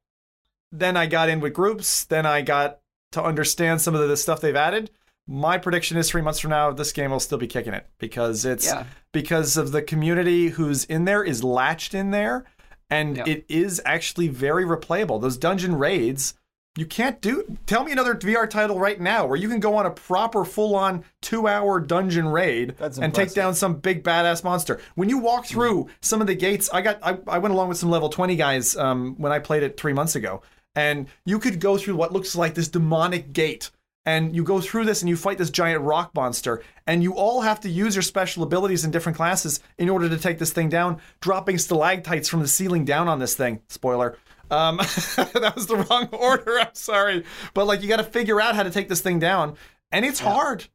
then 0.72 0.96
I 0.98 1.06
got 1.06 1.30
in 1.30 1.40
with 1.40 1.54
groups. 1.54 2.06
Then 2.06 2.26
I 2.26 2.42
got 2.42 2.80
to 3.12 3.24
understand 3.24 3.82
some 3.82 3.94
of 3.94 4.08
the 4.08 4.18
stuff 4.18 4.42
they've 4.42 4.56
added. 4.56 4.90
My 5.28 5.58
prediction 5.58 5.98
is 5.98 6.10
three 6.10 6.22
months 6.22 6.40
from 6.40 6.50
now, 6.50 6.72
this 6.72 6.92
game 6.92 7.12
will 7.12 7.20
still 7.20 7.38
be 7.38 7.48
kicking 7.48 7.74
it 7.74 7.88
because 7.98 8.44
it's 8.44 8.66
Yeah. 8.66 8.86
because 9.14 9.56
of 9.56 9.72
the 9.72 9.82
community 9.82 10.50
who's 10.50 10.84
in 10.86 11.06
there 11.06 11.24
is 11.24 11.44
latched 11.44 11.94
in 11.94 12.12
there, 12.12 12.44
and 12.90 13.18
Yeah. 13.18 13.24
it 13.28 13.46
is 13.48 13.82
actually 13.86 14.28
very 14.28 14.66
replayable. 14.66 15.22
Those 15.22 15.38
dungeon 15.38 15.76
raids 15.78 16.34
You 16.76 16.88
can't 16.88 17.22
do. 17.22 17.58
Tell 17.68 17.84
me 17.84 17.92
another 17.92 18.16
VR 18.16 18.50
title 18.50 18.80
right 18.80 19.00
now 19.00 19.28
where 19.28 19.38
you 19.38 19.48
can 19.48 19.60
go 19.60 19.76
on 19.76 19.86
a 19.86 19.92
proper, 19.92 20.44
full-on 20.44 21.04
two-hour 21.22 21.80
dungeon 21.82 22.28
raid 22.28 22.74
and 22.80 23.14
take 23.14 23.34
down 23.36 23.54
some 23.54 23.76
big 23.76 24.04
badass 24.04 24.44
monster. 24.44 24.82
When 24.96 25.08
you 25.08 25.20
walk 25.20 25.46
through 25.46 25.90
some 26.02 26.20
of 26.20 26.26
the 26.26 26.34
gates, 26.34 26.72
I 26.74 26.82
got. 26.82 26.98
I, 27.04 27.20
I 27.28 27.38
went 27.38 27.54
along 27.54 27.70
with 27.70 27.78
some 27.78 27.92
level 27.92 28.10
twenty 28.10 28.36
guys 28.36 28.76
um, 28.76 29.14
when 29.20 29.32
I 29.32 29.38
played 29.38 29.62
it 29.62 29.78
three 29.78 29.94
months 29.94 30.16
ago, 30.16 30.42
and 30.76 31.08
you 31.26 31.38
could 31.38 31.60
go 31.60 31.78
through 31.78 31.96
what 31.96 32.12
looks 32.12 32.36
like 32.36 32.56
this 32.56 32.70
demonic 32.70 33.34
gate. 33.34 33.70
And 34.06 34.36
you 34.36 34.44
go 34.44 34.60
through 34.60 34.84
this 34.84 35.02
and 35.02 35.08
you 35.08 35.16
fight 35.16 35.38
this 35.38 35.50
giant 35.50 35.82
rock 35.82 36.14
monster, 36.14 36.62
and 36.86 37.02
you 37.02 37.14
all 37.14 37.40
have 37.40 37.62
to 37.62 37.70
use 37.70 37.96
your 37.96 38.02
special 38.02 38.44
abilities 38.44 38.84
in 38.84 38.92
different 38.92 39.16
classes 39.16 39.62
in 39.78 39.90
order 39.90 40.10
to 40.10 40.18
take 40.18 40.40
this 40.40 40.52
thing 40.52 40.68
down, 40.68 41.00
dropping 41.22 41.58
stalactites 41.58 42.28
from 42.28 42.42
the 42.42 42.48
ceiling 42.50 42.84
down 42.84 43.08
on 43.08 43.20
this 43.20 43.34
thing. 43.34 43.62
Spoiler. 43.70 44.18
Um, 44.54 44.78
that 45.34 45.54
was 45.56 45.68
the 45.68 45.78
wrong 45.78 46.10
order. 46.12 46.60
I'm 46.60 46.74
sorry, 46.74 47.24
but 47.54 47.66
like 47.66 47.82
you 47.82 47.88
got 47.88 47.98
to 47.98 48.04
figure 48.04 48.40
out 48.40 48.56
how 48.56 48.64
to 48.64 48.72
take 48.72 48.90
this 48.90 49.02
thing 49.02 49.20
down, 49.20 49.56
and 49.92 50.06
it's 50.06 50.20
hard. 50.20 50.68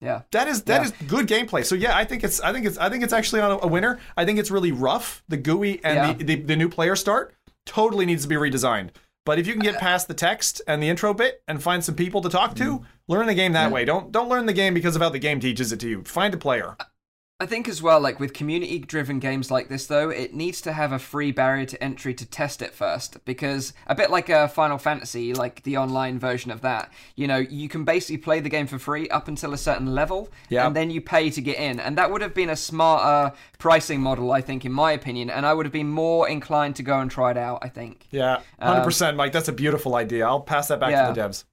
Yeah. 0.00 0.22
That 0.32 0.48
is 0.48 0.64
that 0.64 0.80
Yeah. 0.80 0.86
is 0.86 0.92
good 1.06 1.28
gameplay. 1.28 1.64
So 1.64 1.74
yeah, 1.74 1.96
I 1.96 2.04
think 2.04 2.24
it's 2.24 2.40
I 2.40 2.52
think 2.52 2.66
it's 2.66 2.76
I 2.76 2.90
think 2.90 3.04
it's 3.04 3.12
actually 3.12 3.40
on 3.40 3.52
a, 3.52 3.58
a 3.62 3.66
winner. 3.68 4.00
I 4.16 4.24
think 4.24 4.38
it's 4.38 4.50
really 4.50 4.72
rough. 4.72 5.22
The 5.28 5.36
GUI 5.36 5.80
and 5.84 5.96
Yeah. 5.96 6.12
the, 6.14 6.24
the 6.24 6.34
the 6.42 6.56
new 6.56 6.68
player 6.68 6.96
start 6.96 7.34
totally 7.64 8.04
needs 8.04 8.22
to 8.22 8.28
be 8.28 8.34
redesigned. 8.34 8.90
But 9.24 9.38
if 9.38 9.46
you 9.46 9.52
can 9.52 9.62
get 9.62 9.76
uh, 9.76 9.78
past 9.78 10.08
the 10.08 10.14
text 10.14 10.60
and 10.66 10.82
the 10.82 10.88
intro 10.88 11.14
bit 11.14 11.42
and 11.46 11.62
find 11.62 11.84
some 11.84 11.94
people 11.94 12.20
to 12.22 12.28
talk 12.28 12.56
to, 12.56 12.64
mm-hmm. 12.64 12.84
learn 13.06 13.26
the 13.26 13.34
game 13.34 13.52
that 13.52 13.66
mm-hmm. 13.66 13.74
way. 13.74 13.84
Don't 13.84 14.10
don't 14.10 14.28
learn 14.28 14.46
the 14.46 14.52
game 14.52 14.74
because 14.74 14.96
of 14.96 15.02
how 15.02 15.08
the 15.08 15.20
game 15.20 15.38
teaches 15.38 15.70
it 15.70 15.78
to 15.80 15.88
you. 15.88 16.02
Find 16.02 16.34
a 16.34 16.38
player. 16.38 16.74
Uh, 16.80 16.84
I 17.42 17.46
think 17.46 17.68
as 17.68 17.82
well, 17.82 18.00
like 18.00 18.20
with 18.20 18.32
community 18.34 18.78
driven 18.78 19.18
games 19.18 19.50
like 19.50 19.68
this, 19.68 19.86
though, 19.86 20.10
it 20.10 20.32
needs 20.32 20.60
to 20.60 20.72
have 20.72 20.92
a 20.92 20.98
free 20.98 21.32
barrier 21.32 21.66
to 21.66 21.82
entry 21.82 22.14
to 22.14 22.24
test 22.24 22.62
it 22.62 22.72
first. 22.72 23.24
Because 23.24 23.72
a 23.88 23.94
bit 23.96 24.10
like 24.10 24.28
a 24.28 24.46
Final 24.46 24.78
Fantasy, 24.78 25.34
like 25.34 25.62
the 25.64 25.76
online 25.76 26.20
version 26.20 26.52
of 26.52 26.60
that, 26.60 26.92
you 27.16 27.26
know, 27.26 27.38
you 27.38 27.68
can 27.68 27.84
basically 27.84 28.18
play 28.18 28.38
the 28.38 28.48
game 28.48 28.68
for 28.68 28.78
free 28.78 29.08
up 29.08 29.26
until 29.26 29.52
a 29.52 29.58
certain 29.58 29.92
level, 29.94 30.30
Yeah. 30.50 30.66
and 30.66 30.76
then 30.76 30.90
you 30.90 31.00
pay 31.00 31.30
to 31.30 31.40
get 31.40 31.58
in. 31.58 31.80
And 31.80 31.98
that 31.98 32.10
would 32.12 32.22
have 32.22 32.32
been 32.34 32.50
a 32.50 32.56
smarter 32.56 33.34
pricing 33.58 34.00
model, 34.00 34.30
I 34.30 34.40
think, 34.40 34.64
in 34.64 34.70
my 34.72 34.92
opinion. 34.92 35.28
And 35.28 35.44
I 35.44 35.52
would 35.52 35.66
have 35.66 35.72
been 35.72 35.88
more 35.88 36.28
inclined 36.28 36.76
to 36.76 36.82
go 36.84 37.00
and 37.00 37.10
try 37.10 37.32
it 37.32 37.36
out, 37.36 37.58
I 37.62 37.68
think. 37.68 38.06
Yeah, 38.12 38.34
um, 38.60 38.74
hundred 38.74 38.84
percent, 38.84 39.16
Mike. 39.16 39.32
That's 39.32 39.48
a 39.48 39.52
beautiful 39.52 39.96
idea. 39.96 40.26
I'll 40.26 40.40
pass 40.40 40.68
that 40.68 40.78
back 40.78 40.92
Yeah. 40.92 41.08
to 41.08 41.12
the 41.12 41.20
devs. 41.20 41.44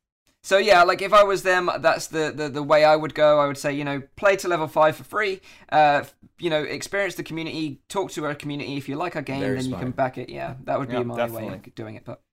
So 0.50 0.58
yeah, 0.58 0.82
like 0.82 1.04
if 1.04 1.14
I 1.14 1.22
was 1.22 1.44
them, 1.44 1.70
that's 1.78 2.08
the, 2.08 2.34
the, 2.36 2.50
the 2.50 2.64
way 2.64 2.84
I 2.84 2.96
would 2.96 3.14
go. 3.14 3.40
I 3.40 3.46
would 3.46 3.56
say, 3.60 3.72
you 3.72 3.86
know, 3.86 4.02
play 4.16 4.36
to 4.38 4.48
level 4.48 4.66
five 4.68 4.96
for 4.96 5.04
free. 5.04 5.42
Uh, 5.72 6.06
you 6.40 6.50
know, 6.50 6.64
experience 6.64 7.14
the 7.14 7.22
community, 7.22 7.82
talk 7.88 8.10
to 8.14 8.26
our 8.26 8.34
community. 8.34 8.76
If 8.76 8.90
you 8.90 8.96
like 8.96 9.16
our 9.16 9.22
game, 9.22 9.42
Very 9.42 9.58
then 9.58 9.70
you 9.70 9.76
can 9.76 9.92
back 9.92 10.18
it. 10.18 10.28
Yeah, 10.28 10.56
that 10.64 10.80
would 10.80 10.90
be 10.90 10.96
Yeah, 10.96 11.04
my 11.04 11.18
definitely. 11.18 11.50
way 11.50 11.54
of 11.54 11.76
doing 11.76 11.94
it. 11.94 12.04
But 12.04 12.24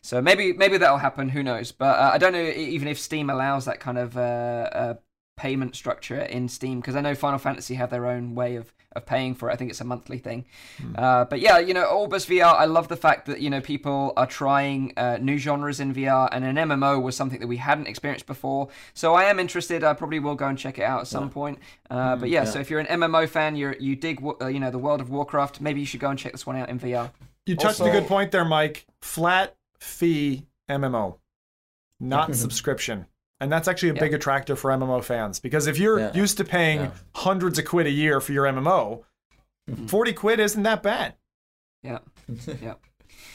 so 0.00 0.22
maybe 0.22 0.54
maybe 0.54 0.78
that'll 0.78 0.96
happen. 0.96 1.28
Who 1.28 1.42
knows? 1.42 1.70
But 1.70 1.98
uh, 1.98 2.12
I 2.14 2.16
don't 2.16 2.32
know 2.32 2.40
even 2.40 2.88
if 2.88 2.98
Steam 2.98 3.28
allows 3.28 3.66
that 3.66 3.78
kind 3.78 3.98
of 3.98 4.16
uh, 4.16 4.20
uh, 4.20 4.94
payment 5.36 5.76
structure 5.76 6.20
in 6.20 6.48
Steam 6.48 6.80
because 6.80 6.96
I 6.96 7.00
know 7.00 7.14
Final 7.14 7.38
Fantasy 7.38 7.74
have 7.74 7.90
their 7.90 8.06
own 8.06 8.34
way 8.34 8.56
of 8.56 8.72
of 8.92 9.04
paying 9.04 9.34
for 9.34 9.50
it. 9.50 9.52
I 9.52 9.56
think 9.56 9.70
it's 9.70 9.82
a 9.82 9.84
monthly 9.84 10.16
thing. 10.16 10.46
Uh, 10.94 11.26
but 11.26 11.38
yeah, 11.40 11.58
you 11.58 11.74
know, 11.74 11.84
Orbus 11.84 12.26
VR. 12.26 12.54
I 12.54 12.64
love 12.64 12.88
the 12.88 12.96
fact 12.96 13.26
that 13.26 13.40
you 13.40 13.50
know 13.50 13.60
people 13.60 14.14
are 14.16 14.26
trying 14.26 14.94
uh, 14.96 15.18
new 15.20 15.36
genres 15.36 15.80
in 15.80 15.92
VR, 15.94 16.30
and 16.32 16.42
an 16.46 16.56
MMO 16.56 17.02
was 17.02 17.14
something 17.14 17.38
that 17.40 17.46
we 17.46 17.58
hadn't 17.58 17.88
experienced 17.88 18.26
before. 18.26 18.68
So 18.94 19.12
I 19.12 19.24
am 19.24 19.38
interested. 19.38 19.84
I 19.84 19.92
probably 19.92 20.18
will 20.18 20.34
go 20.34 20.46
and 20.46 20.56
check 20.58 20.78
it 20.78 20.82
out 20.82 21.00
at 21.02 21.06
some 21.08 21.28
point. 21.28 21.58
Uh, 21.90 22.16
but 22.16 22.30
yeah, 22.30 22.44
so 22.44 22.58
if 22.58 22.70
you're 22.70 22.80
an 22.80 22.86
MMO 22.86 23.28
fan, 23.28 23.54
you're 23.54 23.76
you 23.78 23.96
dig 23.96 24.20
wa- 24.20 24.36
uh, 24.40 24.46
you 24.46 24.60
know 24.60 24.70
the 24.70 24.78
world 24.78 25.02
of 25.02 25.10
Warcraft, 25.10 25.60
maybe 25.60 25.80
you 25.80 25.86
should 25.86 26.00
go 26.00 26.08
and 26.08 26.18
check 26.18 26.32
this 26.32 26.46
one 26.46 26.56
out 26.56 26.70
in 26.70 26.80
VR. 26.80 27.10
You 27.44 27.54
touched 27.56 27.80
a 27.80 27.90
good 27.90 28.06
point 28.08 28.32
there, 28.32 28.46
Mike. 28.46 28.86
Flat 29.02 29.54
fee 29.78 30.46
MMO, 30.70 31.16
not 32.00 32.34
subscription. 32.34 33.04
And 33.40 33.52
that's 33.52 33.68
actually 33.68 33.90
a 33.90 33.94
Yeah. 33.94 34.00
big 34.00 34.14
attractor 34.14 34.56
for 34.56 34.70
MMO 34.72 35.00
fans 35.02 35.40
because 35.40 35.66
if 35.66 35.78
you're 35.78 35.98
Yeah. 36.00 36.12
used 36.14 36.36
to 36.38 36.44
paying 36.44 36.80
Yeah. 36.80 36.90
hundreds 37.16 37.58
of 37.58 37.66
quid 37.66 37.86
a 37.86 37.90
year 37.90 38.20
for 38.20 38.32
your 38.32 38.46
MMO, 38.46 39.04
40 39.86 40.12
quid 40.12 40.40
isn't 40.40 40.62
that 40.62 40.82
bad. 40.82 41.14
Yeah, 41.82 41.98
yeah. 42.62 42.74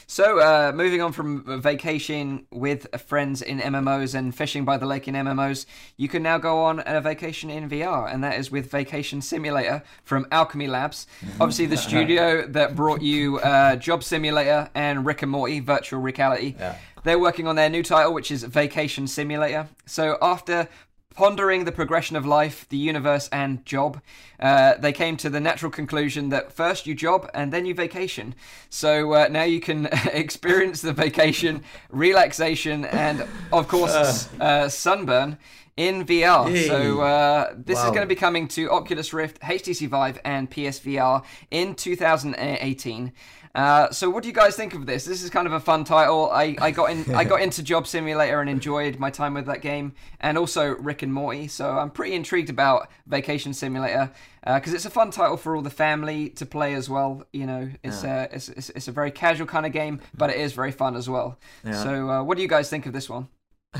So, 0.06 0.40
uh, 0.40 0.72
moving 0.74 1.00
on 1.00 1.12
from 1.12 1.62
vacation 1.62 2.46
with 2.50 2.86
friends 3.06 3.40
in 3.40 3.60
MMOs 3.60 4.14
and 4.14 4.34
fishing 4.34 4.64
by 4.64 4.76
the 4.76 4.84
lake 4.84 5.08
in 5.08 5.14
MMOs, 5.14 5.64
you 5.96 6.08
can 6.08 6.22
now 6.22 6.36
go 6.38 6.58
on 6.64 6.82
a 6.84 7.00
vacation 7.00 7.48
in 7.48 7.68
VR, 7.68 8.06
and 8.12 8.22
that 8.22 8.38
is 8.38 8.50
with 8.50 8.70
Vacation 8.70 9.22
Simulator 9.22 9.82
from 10.04 10.26
Owlchemy 10.26 10.68
Labs. 10.68 11.06
Obviously, 11.40 11.66
the 11.66 11.76
studio 11.88 12.46
that 12.48 12.76
brought 12.76 13.00
you 13.00 13.38
uh, 13.38 13.76
Job 13.76 14.02
Simulator 14.04 14.68
and 14.74 15.06
Rick 15.06 15.22
and 15.22 15.30
Morty 15.30 15.60
Virtual 15.60 16.00
Reality. 16.00 16.56
Yeah. 16.58 16.76
They're 17.04 17.18
working 17.18 17.46
on 17.46 17.56
their 17.56 17.68
new 17.68 17.82
title, 17.82 18.14
which 18.14 18.30
is 18.30 18.44
Vacation 18.44 19.06
Simulator. 19.06 19.68
So, 19.86 20.18
after 20.22 20.68
pondering 21.14 21.64
the 21.64 21.72
progression 21.72 22.16
of 22.16 22.24
life, 22.24 22.66
the 22.68 22.76
universe, 22.76 23.28
and 23.30 23.64
job, 23.64 24.00
uh, 24.40 24.74
they 24.78 24.92
came 24.92 25.16
to 25.18 25.30
the 25.30 25.40
natural 25.40 25.70
conclusion 25.70 26.30
that 26.30 26.52
first 26.52 26.86
you 26.86 26.94
job 26.94 27.30
and 27.34 27.52
then 27.52 27.66
you 27.66 27.74
vacation. 27.74 28.34
So 28.70 29.12
uh, 29.12 29.28
now 29.30 29.42
you 29.42 29.60
can 29.60 29.86
experience 30.12 30.80
the 30.80 30.92
vacation, 30.92 31.62
relaxation, 31.90 32.84
and 32.84 33.26
of 33.52 33.68
course, 33.68 34.28
uh, 34.40 34.68
sunburn 34.68 35.38
in 35.76 36.04
VR. 36.04 36.50
Yay. 36.50 36.66
So 36.66 37.00
uh, 37.00 37.54
this 37.56 37.78
is 37.78 37.86
going 37.86 38.02
to 38.02 38.06
be 38.06 38.14
coming 38.14 38.48
to 38.48 38.70
Oculus 38.70 39.12
Rift, 39.12 39.40
HTC 39.40 39.88
Vive, 39.88 40.20
and 40.24 40.50
PSVR 40.50 41.24
in 41.50 41.74
2018. 41.74 43.12
Uh, 43.54 43.90
so 43.90 44.08
what 44.08 44.22
do 44.22 44.28
you 44.30 44.34
guys 44.34 44.56
think 44.56 44.72
of 44.72 44.86
this? 44.86 45.04
This 45.04 45.22
is 45.22 45.28
kind 45.28 45.46
of 45.46 45.52
a 45.52 45.60
fun 45.60 45.84
title. 45.84 46.30
I, 46.30 46.56
I 46.58 46.70
got 46.70 46.90
in 46.90 47.14
I 47.14 47.24
got 47.24 47.42
into 47.46 47.62
Job 47.62 47.86
Simulator 47.86 48.40
and 48.40 48.48
enjoyed 48.48 48.98
my 48.98 49.10
time 49.10 49.34
with 49.34 49.44
that 49.46 49.60
game, 49.60 49.92
and 50.20 50.38
also 50.38 50.74
Rick 50.76 51.02
and 51.02 51.12
Morty. 51.12 51.48
So 51.48 51.70
I'm 51.78 51.90
pretty 51.90 52.14
intrigued 52.14 52.48
about 52.48 52.88
Vacation 53.06 53.52
Simulator 53.52 54.10
because 54.42 54.72
it's 54.72 54.86
a 54.86 54.90
fun 54.90 55.10
title 55.10 55.36
for 55.36 55.54
all 55.54 55.60
the 55.62 55.68
family 55.70 56.30
to 56.30 56.46
play 56.46 56.72
as 56.74 56.88
well. 56.88 57.24
You 57.32 57.46
know, 57.46 57.70
it's 57.82 58.02
uh, 58.04 58.28
it's, 58.32 58.48
it's 58.48 58.70
it's 58.70 58.88
a 58.88 58.92
very 58.92 59.10
casual 59.10 59.46
kind 59.46 59.66
of 59.66 59.72
game, 59.72 60.00
but 60.16 60.30
it 60.30 60.36
is 60.36 60.54
very 60.54 60.72
fun 60.72 60.96
as 60.96 61.08
well. 61.10 61.38
Yeah. 61.62 61.82
So 61.82 62.08
uh, 62.10 62.22
what 62.22 62.36
do 62.36 62.42
you 62.42 62.48
guys 62.48 62.70
think 62.70 62.86
of 62.86 62.92
this 62.92 63.08
one? 63.10 63.28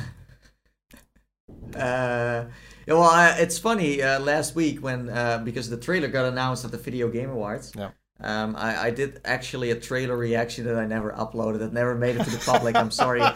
Uh, 1.75 2.45
well, 2.87 3.03
uh, 3.05 3.35
it's 3.39 3.59
funny. 3.59 4.03
Uh, 4.03 4.21
last 4.21 4.55
week, 4.55 4.83
when 4.83 5.09
uh, 5.09 5.39
because 5.39 5.71
the 5.71 5.77
trailer 5.77 6.09
got 6.09 6.27
announced 6.27 6.65
at 6.65 6.71
the 6.71 6.77
Video 6.77 7.09
Game 7.09 7.31
Awards, 7.31 7.73
Yeah. 7.77 7.91
Um, 8.23 8.55
I, 8.57 8.85
I 8.87 8.91
did 8.91 9.21
actually 9.25 9.71
a 9.71 9.77
trailer 9.77 10.17
reaction 10.17 10.65
that 10.67 10.77
I 10.77 10.87
never 10.87 11.13
uploaded. 11.13 11.59
That 11.61 11.73
never 11.73 11.95
made 11.95 12.17
it 12.17 12.25
to 12.25 12.31
the 12.31 12.39
public. 12.45 12.77
I'm 12.77 12.91
sorry. 12.91 13.23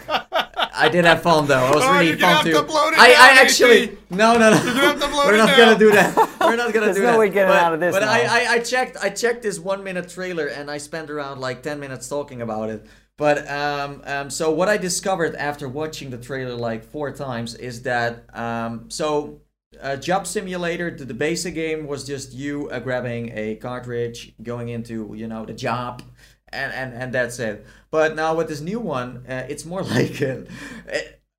I 0.79 0.89
did 0.91 1.05
have 1.07 1.23
fun 1.23 1.47
though. 1.47 1.69
It 1.71 1.75
was 1.75 1.85
Oh, 1.85 1.93
really 1.95 2.09
you're 2.09 2.19
fun 2.19 2.35
have 2.37 2.45
too. 2.45 2.53
to 2.53 2.59
upload 2.63 2.93
it 2.93 2.99
I, 2.99 3.09
now, 3.09 3.23
I 3.23 3.29
JT. 3.29 3.43
actually 3.45 3.99
no 4.11 4.37
no 4.39 4.51
no. 4.51 4.57
gonna 4.63 4.73
have 4.75 5.01
to 5.01 5.07
We're 5.27 5.37
not 5.39 5.47
now. 5.49 5.57
gonna 5.57 5.79
do 5.79 5.91
that. 5.93 6.17
We're 6.41 6.57
not 6.57 6.73
gonna 6.75 6.87
There's 6.87 6.97
do 6.97 7.03
no 7.03 7.13
that. 7.13 7.19
way 7.19 7.29
getting 7.31 7.49
but, 7.49 7.63
out 7.63 7.73
of 7.75 7.81
this 7.81 7.95
But 7.95 8.03
I. 8.03 8.27
I 8.49 8.53
I 8.55 8.59
checked 8.59 8.97
I 9.03 9.09
checked 9.09 9.43
this 9.43 9.59
one 9.59 9.83
minute 9.83 10.09
trailer 10.11 10.47
and 10.49 10.71
I 10.71 10.77
spent 10.79 11.09
around 11.11 11.41
like 11.41 11.63
ten 11.63 11.81
minutes 11.81 12.09
talking 12.09 12.43
about 12.43 12.69
it. 12.71 12.87
But 13.17 13.51
um, 13.51 14.03
um, 14.05 14.29
so 14.29 14.51
what 14.51 14.69
I 14.69 14.77
discovered 14.77 15.35
after 15.37 15.67
watching 15.67 16.11
the 16.11 16.19
trailer 16.19 16.55
like 16.55 16.85
four 16.85 17.11
times 17.13 17.55
is 17.55 17.83
that 17.83 18.27
um, 18.37 18.91
so 18.91 19.41
uh, 19.81 19.97
Job 19.97 20.27
Simulator, 20.27 20.91
the, 20.91 21.05
the 21.05 21.15
basic 21.15 21.55
game 21.55 21.87
was 21.87 22.07
just 22.07 22.33
you 22.33 22.69
uh, 22.71 22.79
grabbing 22.79 23.33
a 23.35 23.57
cartridge, 23.57 24.35
going 24.43 24.69
into 24.69 25.13
you 25.15 25.27
know 25.27 25.45
the 25.45 25.53
job, 25.53 26.03
and 26.49 26.73
and 26.73 26.95
and 26.95 27.13
that's 27.13 27.39
it. 27.39 27.67
But 27.91 28.17
now 28.17 28.35
with 28.35 28.49
this 28.49 28.61
new 28.61 28.81
one, 28.81 29.25
uh, 29.29 29.47
it's 29.49 29.65
more 29.65 29.83
like 29.97 30.21
an, 30.21 30.49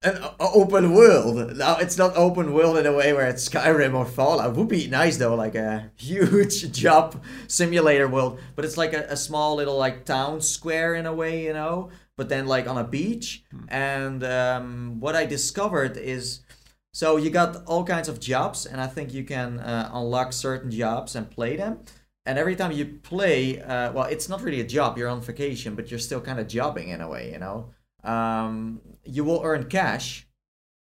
an 0.03 0.19
open 0.39 0.93
world. 0.93 1.57
Now 1.57 1.77
it's 1.77 1.97
not 1.97 2.15
open 2.15 2.53
world 2.53 2.77
in 2.77 2.85
a 2.85 2.93
way 2.93 3.13
where 3.13 3.27
it's 3.27 3.47
Skyrim 3.47 3.93
or 3.93 4.05
Fallout. 4.05 4.55
Would 4.55 4.67
be 4.67 4.87
nice 4.87 5.17
though, 5.17 5.35
like 5.35 5.55
a 5.55 5.91
huge 5.95 6.71
job 6.71 7.23
simulator 7.47 8.07
world. 8.07 8.39
But 8.55 8.65
it's 8.65 8.77
like 8.77 8.93
a, 8.93 9.05
a 9.09 9.17
small 9.17 9.55
little 9.55 9.77
like 9.77 10.05
town 10.05 10.41
square 10.41 10.95
in 10.95 11.05
a 11.05 11.13
way, 11.13 11.43
you 11.43 11.53
know. 11.53 11.89
But 12.15 12.29
then 12.29 12.47
like 12.47 12.67
on 12.67 12.77
a 12.77 12.83
beach. 12.83 13.43
And 13.67 14.23
um, 14.23 14.99
what 14.99 15.15
I 15.15 15.25
discovered 15.25 15.97
is. 15.97 16.41
So 16.97 17.17
you 17.17 17.29
got 17.29 17.63
all 17.67 17.83
kinds 17.83 18.09
of 18.09 18.19
jobs, 18.19 18.65
and 18.65 18.81
I 18.81 18.87
think 18.87 19.13
you 19.13 19.23
can 19.23 19.59
uh, 19.59 19.91
unlock 19.93 20.33
certain 20.33 20.71
jobs 20.71 21.15
and 21.15 21.29
play 21.29 21.55
them. 21.55 21.81
And 22.25 22.39
every 22.39 22.55
time 22.55 22.71
you 22.71 22.85
play, 23.03 23.61
uh, 23.61 23.91
well, 23.91 24.05
it's 24.05 24.27
not 24.27 24.41
really 24.41 24.61
a 24.61 24.65
job. 24.65 24.97
You're 24.97 25.07
on 25.07 25.21
vacation, 25.21 25.75
but 25.75 25.91
you're 25.91 25.99
still 25.99 26.21
kind 26.21 26.39
of 26.39 26.47
jobbing 26.47 26.89
in 26.89 26.99
a 26.99 27.07
way, 27.07 27.31
you 27.31 27.37
know. 27.37 27.69
Um, 28.03 28.81
you 29.03 29.23
will 29.23 29.41
earn 29.43 29.69
cash, 29.69 30.27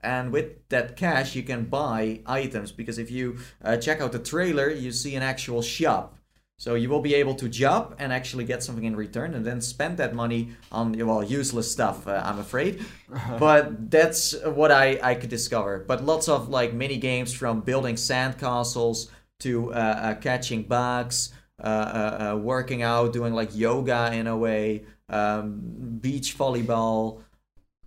and 0.02 0.34
with 0.34 0.68
that 0.68 0.98
cash, 0.98 1.34
you 1.34 1.44
can 1.44 1.64
buy 1.64 2.20
items. 2.26 2.74
Because 2.74 2.98
if 2.98 3.10
you 3.10 3.38
uh, 3.64 3.78
check 3.78 4.02
out 4.02 4.12
the 4.12 4.20
trailer, 4.20 4.70
you 4.70 4.92
see 4.92 5.16
an 5.16 5.24
actual 5.24 5.62
shop. 5.62 6.18
So 6.62 6.76
you 6.76 6.90
will 6.90 7.02
be 7.02 7.16
able 7.16 7.34
to 7.42 7.50
job 7.50 7.96
and 7.98 8.14
actually 8.14 8.44
get 8.44 8.62
something 8.62 8.84
in 8.84 8.96
return, 8.96 9.34
and 9.34 9.44
then 9.44 9.62
spend 9.62 9.98
that 9.98 10.14
money 10.14 10.50
on 10.72 10.94
well 11.08 11.24
useless 11.24 11.72
stuff. 11.72 12.08
Uh, 12.08 12.22
I'm 12.24 12.38
afraid, 12.38 12.86
but 13.40 13.90
that's 13.90 14.40
what 14.46 14.72
I 14.72 15.00
I 15.02 15.16
could 15.16 15.32
discover. 15.32 15.80
But 15.80 16.06
lots 16.06 16.30
of 16.30 16.50
like 16.50 16.72
mini 16.72 16.98
games 16.98 17.34
from 17.34 17.62
building 17.62 17.96
sandcastles 17.96 19.10
to 19.40 19.74
uh, 19.74 19.76
uh, 19.76 20.14
catching 20.22 20.62
bugs, 20.62 21.34
uh, 21.60 21.66
uh, 21.66 22.34
uh, 22.36 22.38
working 22.38 22.84
out, 22.84 23.12
doing 23.12 23.34
like 23.34 23.56
yoga 23.56 24.14
in 24.14 24.28
a 24.28 24.38
way, 24.38 24.86
um, 25.10 25.62
beach 26.00 26.38
volleyball. 26.38 27.24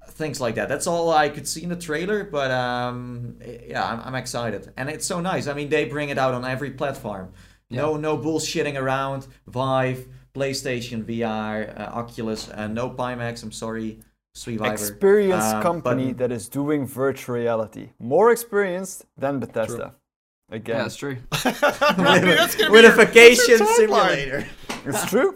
things 0.08 0.40
like 0.40 0.56
that. 0.56 0.68
That's 0.68 0.88
all 0.88 1.10
I 1.10 1.28
could 1.28 1.46
see 1.46 1.62
in 1.62 1.68
the 1.68 1.82
trailer, 1.88 2.24
but 2.24 2.50
um, 2.50 3.36
yeah, 3.68 3.86
I'm, 3.86 4.00
I'm 4.00 4.14
excited, 4.16 4.72
and 4.76 4.88
it's 4.88 5.06
so 5.06 5.20
nice. 5.20 5.46
I 5.46 5.54
mean, 5.54 5.68
they 5.68 5.84
bring 5.84 6.08
it 6.08 6.18
out 6.18 6.34
on 6.34 6.44
every 6.44 6.72
platform. 6.72 7.32
No, 7.70 7.96
no 7.96 8.16
bullshitting 8.18 8.80
around. 8.80 9.26
Vive, 9.46 10.06
PlayStation 10.34 11.04
VR, 11.04 11.78
uh, 11.78 11.82
Oculus, 11.94 12.48
uh, 12.50 12.66
no 12.68 12.90
Pimax. 12.90 13.42
I'm 13.42 13.52
sorry, 13.52 14.00
Survivor. 14.34 14.72
Experienced 14.72 15.54
Um, 15.56 15.62
company 15.62 16.08
but- 16.08 16.18
that 16.18 16.32
is 16.32 16.48
doing 16.48 16.86
virtual 16.86 17.36
reality. 17.36 17.90
More 17.98 18.30
experienced 18.32 19.06
than 19.16 19.38
Bethesda. 19.38 19.94
Again, 20.50 20.76
Yeah, 20.76 20.82
that's 20.82 20.96
true. 20.96 21.16
I 21.32 21.94
mean, 21.96 22.36
that's 22.36 22.56
with 22.68 22.84
a 22.84 22.90
vacation 22.96 23.64
simulator. 23.76 24.44
it's 24.84 25.06
true. 25.06 25.34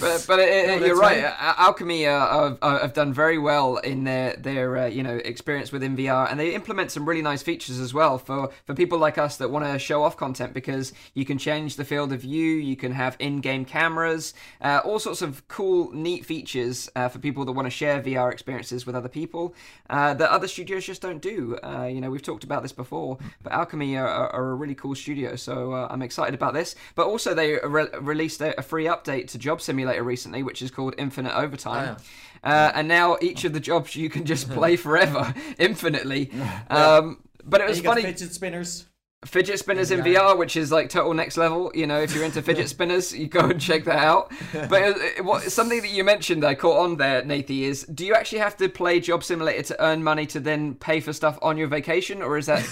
But, 0.00 0.24
but 0.26 0.38
it, 0.38 0.66
No, 0.68 0.86
you're 0.86 0.96
right. 0.96 1.24
right. 1.24 1.56
Owlchemy 1.56 2.06
uh, 2.06 2.56
have, 2.62 2.80
have 2.80 2.92
done 2.92 3.12
very 3.12 3.38
well 3.38 3.76
in 3.78 4.04
their 4.04 4.36
their 4.36 4.78
uh, 4.78 4.86
you 4.86 5.02
know 5.02 5.16
experience 5.16 5.72
within 5.72 5.96
VR, 5.96 6.30
and 6.30 6.38
they 6.38 6.54
implement 6.54 6.90
some 6.90 7.08
really 7.08 7.22
nice 7.22 7.42
features 7.42 7.78
as 7.78 7.92
well 7.92 8.18
for 8.18 8.50
for 8.66 8.74
people 8.74 8.98
like 8.98 9.18
us 9.18 9.36
that 9.38 9.50
want 9.50 9.64
to 9.64 9.78
show 9.78 10.02
off 10.02 10.16
content 10.16 10.54
because 10.54 10.92
you 11.14 11.24
can 11.24 11.38
change 11.38 11.76
the 11.76 11.84
field 11.84 12.12
of 12.12 12.20
view, 12.20 12.56
you 12.56 12.76
can 12.76 12.92
have 12.92 13.16
in-game 13.18 13.64
cameras, 13.64 14.34
uh, 14.60 14.80
all 14.84 14.98
sorts 14.98 15.22
of 15.22 15.46
cool, 15.48 15.92
neat 15.92 16.24
features 16.24 16.88
uh, 16.96 17.08
for 17.08 17.18
people 17.18 17.44
that 17.44 17.52
want 17.52 17.66
to 17.66 17.70
share 17.70 18.00
VR 18.02 18.32
experiences 18.32 18.86
with 18.86 18.94
other 18.94 19.08
people 19.08 19.54
uh, 19.90 20.14
that 20.14 20.30
other 20.30 20.48
studios 20.48 20.84
just 20.84 21.02
don't 21.02 21.20
do. 21.20 21.58
Uh, 21.62 21.84
you 21.84 22.00
know, 22.00 22.10
we've 22.10 22.22
talked 22.22 22.44
about 22.44 22.62
this 22.62 22.72
before, 22.72 23.18
but 23.42 23.52
Owlchemy 23.52 23.98
are, 24.00 24.08
are, 24.08 24.50
a 24.50 24.54
really 24.54 24.74
cool 24.74 24.94
studio, 24.94 25.36
so 25.36 25.72
uh, 25.72 25.88
I'm 25.90 26.02
excited 26.02 26.34
about 26.34 26.54
this. 26.54 26.74
But 26.94 27.06
also, 27.06 27.34
they 27.34 27.58
re- 27.64 27.88
released 28.00 28.40
a, 28.40 28.58
a 28.58 28.62
free 28.62 28.84
update 28.84 29.28
to 29.28 29.38
Job 29.38 29.60
Simulator 29.64 30.02
recently, 30.04 30.42
which 30.42 30.62
is 30.62 30.70
called 30.70 30.94
Infinite 30.98 31.36
Overtime. 31.36 31.96
Uh, 32.44 32.70
and 32.74 32.86
now 32.86 33.16
each 33.22 33.44
of 33.44 33.52
the 33.54 33.60
jobs 33.60 33.96
you 33.96 34.08
can 34.10 34.24
just 34.24 34.50
play 34.58 34.76
forever, 34.76 35.34
infinitely. 35.58 36.30
Um, 36.70 37.20
but 37.44 37.60
it 37.60 37.66
was 37.68 37.80
funny 37.80 38.02
fidget 38.02 38.32
spinners. 38.32 38.86
fidget 39.26 39.58
spinners 39.58 39.90
in 39.90 39.98
Yeah. 40.04 40.14
VR, 40.32 40.38
which 40.38 40.56
is 40.56 40.72
like 40.72 40.88
total 40.88 41.12
next 41.14 41.36
level. 41.36 41.70
You 41.74 41.86
know, 41.86 42.00
if 42.00 42.14
you're 42.14 42.24
into 42.24 42.40
fidget 42.42 42.68
spinners, 42.76 43.14
you 43.14 43.26
go 43.26 43.40
and 43.40 43.60
check 43.60 43.84
that 43.84 43.98
out. 43.98 44.32
But 44.52 44.82
it, 44.82 44.96
it- 45.18 45.24
what, 45.24 45.42
something 45.42 45.80
that 45.82 45.90
you 45.90 46.04
mentioned 46.04 46.42
I 46.44 46.54
caught 46.54 46.78
on 46.84 46.96
there, 46.96 47.22
Nathie, 47.22 47.62
is 47.62 47.84
do 47.84 48.04
you 48.06 48.14
actually 48.14 48.38
have 48.38 48.56
to 48.58 48.68
play 48.68 48.98
Job 49.00 49.22
Simulator 49.24 49.62
to 49.64 49.82
earn 49.84 50.02
money 50.02 50.24
to 50.26 50.40
then 50.40 50.74
pay 50.74 51.00
for 51.00 51.12
stuff 51.12 51.38
on 51.42 51.56
your 51.58 51.68
vacation, 51.68 52.22
or 52.22 52.38
is 52.38 52.46
that? 52.46 52.66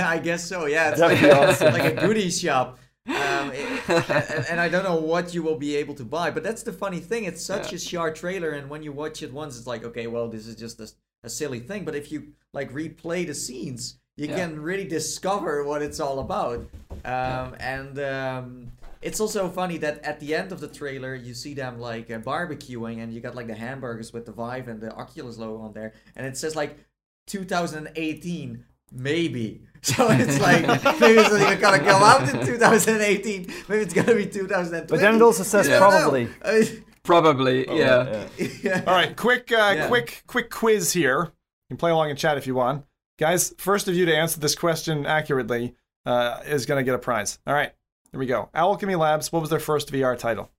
I 0.00 0.18
guess 0.18 0.44
so. 0.44 0.66
Yeah, 0.66 0.90
it's 0.90 1.00
like, 1.00 1.22
awesome. 1.22 1.72
like 1.72 1.96
a 1.96 2.00
goodie 2.06 2.30
shop. 2.30 2.78
Um, 3.08 3.52
it- 3.52 3.88
and, 3.88 4.46
and 4.50 4.60
I 4.60 4.68
don't 4.68 4.84
know 4.84 4.96
what 4.96 5.32
you 5.34 5.42
will 5.42 5.56
be 5.58 5.76
able 5.76 5.94
to 5.94 6.04
buy, 6.04 6.30
but 6.30 6.42
that's 6.42 6.62
the 6.62 6.72
funny 6.72 7.00
thing. 7.00 7.24
It's 7.24 7.44
such 7.44 7.72
a 7.72 7.78
sharp 7.78 8.14
trailer, 8.16 8.50
and 8.50 8.68
when 8.68 8.82
you 8.82 8.92
watch 8.92 9.22
it 9.22 9.32
once, 9.32 9.56
it's 9.58 9.66
like, 9.66 9.84
okay, 9.84 10.06
well, 10.06 10.28
this 10.28 10.46
is 10.46 10.56
just 10.56 10.80
a, 10.80 10.88
a 11.24 11.28
silly 11.30 11.60
thing. 11.60 11.84
But 11.84 11.94
if 11.94 12.10
you 12.12 12.28
like 12.52 12.72
replay 12.72 13.26
the 13.26 13.34
scenes, 13.34 13.98
you 14.16 14.26
Yeah. 14.28 14.36
can 14.36 14.60
really 14.60 14.84
discover 14.86 15.62
what 15.64 15.82
it's 15.82 16.00
all 16.00 16.18
about. 16.20 16.60
Um, 17.04 17.54
And 17.60 17.98
um, 18.00 18.72
it's 19.02 19.20
also 19.20 19.48
funny 19.48 19.76
that 19.78 20.02
at 20.02 20.18
the 20.20 20.34
end 20.34 20.50
of 20.52 20.58
the 20.60 20.68
trailer, 20.68 21.14
you 21.14 21.34
see 21.34 21.54
them 21.54 21.78
like 21.78 22.10
uh, 22.10 22.18
barbecuing, 22.18 23.02
and 23.02 23.12
you 23.12 23.20
got 23.20 23.34
like 23.36 23.46
the 23.46 23.54
hamburgers 23.54 24.12
with 24.12 24.24
the 24.26 24.32
Vive 24.32 24.66
and 24.68 24.80
the 24.80 24.92
Oculus 24.94 25.38
logo 25.38 25.62
on 25.62 25.72
there, 25.74 25.92
and 26.16 26.26
it 26.26 26.36
says 26.36 26.56
like 26.56 26.78
2018 27.26 28.64
maybe 28.92 29.60
so 29.94 30.08
it's 30.10 30.40
like 30.40 30.62
maybe 31.00 31.20
it's 31.20 31.30
not 31.30 31.40
even 31.40 31.60
gonna 31.60 31.78
come 31.78 32.02
out 32.02 32.22
in 32.28 32.44
2018 32.44 33.52
maybe 33.68 33.82
it's 33.82 33.94
gonna 33.94 34.14
be 34.14 34.26
2020 34.26 34.86
But 34.88 35.00
then 35.00 35.14
it 35.14 35.22
also 35.22 35.42
says 35.44 35.68
You 35.68 35.76
probably. 35.78 36.28
I 36.44 36.60
mean, 36.60 36.84
Probably, 37.04 37.68
yeah. 37.78 38.26
yeah. 38.64 38.82
All 38.84 38.92
right, 38.92 39.14
quick, 39.16 39.52
uh, 39.52 39.74
Yeah. 39.76 39.86
quick, 39.86 40.24
quick 40.26 40.50
quiz 40.50 40.92
here. 40.92 41.20
You 41.20 41.68
can 41.68 41.76
play 41.76 41.92
along 41.92 42.10
in 42.10 42.16
chat 42.16 42.36
if 42.36 42.48
you 42.48 42.56
want, 42.56 42.84
guys. 43.16 43.54
First 43.58 43.86
of 43.86 43.94
you 43.94 44.06
to 44.06 44.16
answer 44.16 44.40
this 44.40 44.56
question 44.56 45.06
accurately 45.06 45.76
uh, 46.04 46.40
is 46.46 46.66
going 46.66 46.80
to 46.80 46.84
get 46.84 46.96
a 46.96 46.98
prize. 46.98 47.38
All 47.46 47.54
right, 47.54 47.72
here 48.10 48.18
we 48.18 48.26
go. 48.26 48.50
Owlchemy 48.56 48.98
Labs. 48.98 49.30
What 49.30 49.40
was 49.40 49.50
their 49.50 49.60
first 49.60 49.92
VR 49.92 50.18
title? 50.18 50.50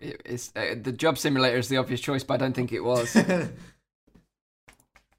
It's, 0.00 0.52
uh, 0.54 0.76
the 0.80 0.92
Job 0.92 1.18
Simulator 1.18 1.58
is 1.58 1.68
the 1.68 1.76
obvious 1.78 2.00
choice, 2.00 2.22
but 2.22 2.34
I 2.34 2.36
don't 2.36 2.54
think 2.54 2.72
it 2.72 2.80
was. 2.84 3.16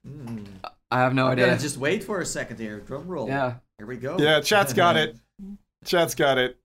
Hmm. 0.04 0.44
I 0.92 0.98
have 0.98 1.14
no 1.14 1.26
I'm 1.26 1.32
idea. 1.32 1.56
just 1.58 1.78
wait 1.78 2.04
for 2.04 2.20
a 2.20 2.26
second 2.26 2.58
here 2.58 2.80
drum 2.80 3.06
roll 3.08 3.26
Yeah. 3.28 3.54
here 3.78 3.86
we 3.86 3.96
go 3.96 4.18
Yeah, 4.18 4.40
chat's 4.40 4.72
got 4.72 4.96
it. 4.96 5.16
Chat's 5.84 6.14
got 6.14 6.38
it. 6.38 6.58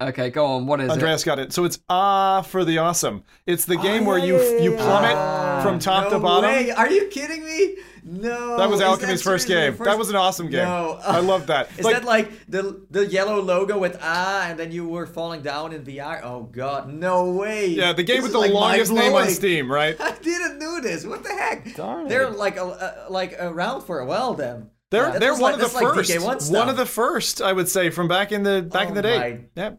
Okay, 0.00 0.30
go 0.30 0.46
on. 0.46 0.66
What 0.66 0.80
is 0.80 0.86
it? 0.88 0.92
Andreas 0.92 1.24
got 1.24 1.40
it. 1.40 1.52
So 1.52 1.64
it's 1.64 1.80
Ah 1.88 2.42
for 2.42 2.64
the 2.64 2.78
Awesome. 2.78 3.24
It's 3.46 3.64
the 3.64 3.76
game 3.76 4.04
Oh, 4.04 4.10
where 4.10 4.18
yeah, 4.18 4.24
you 4.26 4.36
yeah, 4.38 4.62
you 4.62 4.70
plummet 4.76 5.10
yeah. 5.10 5.60
from 5.62 5.80
top 5.80 6.04
no 6.04 6.10
to 6.10 6.18
bottom. 6.20 6.48
way. 6.50 6.70
are 6.70 6.88
you 6.88 7.08
kidding 7.08 7.44
me 7.44 7.76
no 8.10 8.56
That 8.56 8.68
was 8.70 8.80
Is 8.80 8.86
Owlchemy's 8.86 9.22
first 9.22 9.46
game. 9.46 9.76
the 9.76 9.84
That 9.84 9.98
was 9.98 10.08
an 10.10 10.16
awesome 10.16 10.48
game. 10.48 10.64
No. 10.64 10.98
I 11.02 11.20
love 11.20 11.46
that. 11.48 11.68
Is 11.78 11.84
Like, 11.84 11.94
that 11.96 12.04
like 12.04 12.46
the 12.48 12.84
the 12.90 13.06
yellow 13.06 13.40
logo 13.40 13.78
with 13.78 13.98
ah, 14.02 14.46
and 14.48 14.58
then 14.58 14.72
you 14.72 14.88
were 14.88 15.06
falling 15.06 15.42
down 15.42 15.72
in 15.72 15.84
VR? 15.84 16.20
Oh 16.24 16.42
God, 16.44 16.92
no 16.92 17.30
way! 17.32 17.66
yeah, 17.68 17.92
the 17.92 18.02
game 18.02 18.16
This 18.16 18.24
with 18.24 18.32
the 18.32 18.38
like, 18.38 18.52
longest 18.52 18.92
name 18.92 19.12
on. 19.14 19.28
Steam, 19.28 19.70
right? 19.80 19.96
I 20.00 20.12
didn't 20.22 20.58
know 20.58 20.80
this. 20.80 21.04
What 21.04 21.22
the 21.22 21.30
heck? 21.30 21.74
Darn. 21.76 22.08
They're 22.08 22.30
like 22.30 22.56
a, 22.56 22.64
uh, 22.64 23.06
like 23.10 23.36
around 23.38 23.82
for 23.82 24.00
a 24.00 24.06
while 24.06 24.34
then. 24.34 24.70
They're 24.90 25.12
That 25.12 25.20
they're 25.20 25.32
one 25.32 25.42
like- 25.42 25.54
of 25.54 25.60
the 25.60 25.66
that's 25.66 25.74
like 25.74 25.94
first. 25.94 26.10
DK1 26.10 26.50
one 26.58 26.68
of 26.70 26.76
the 26.78 26.86
first, 26.86 27.42
I 27.42 27.52
would 27.52 27.68
say, 27.68 27.90
from 27.90 28.08
back 28.08 28.32
in 28.32 28.42
the 28.42 28.62
back 28.62 28.86
in 28.86 28.92
Oh 28.92 28.94
the 28.94 29.02
day. 29.02 29.18
my- 29.18 29.40
Yeah. 29.62 29.70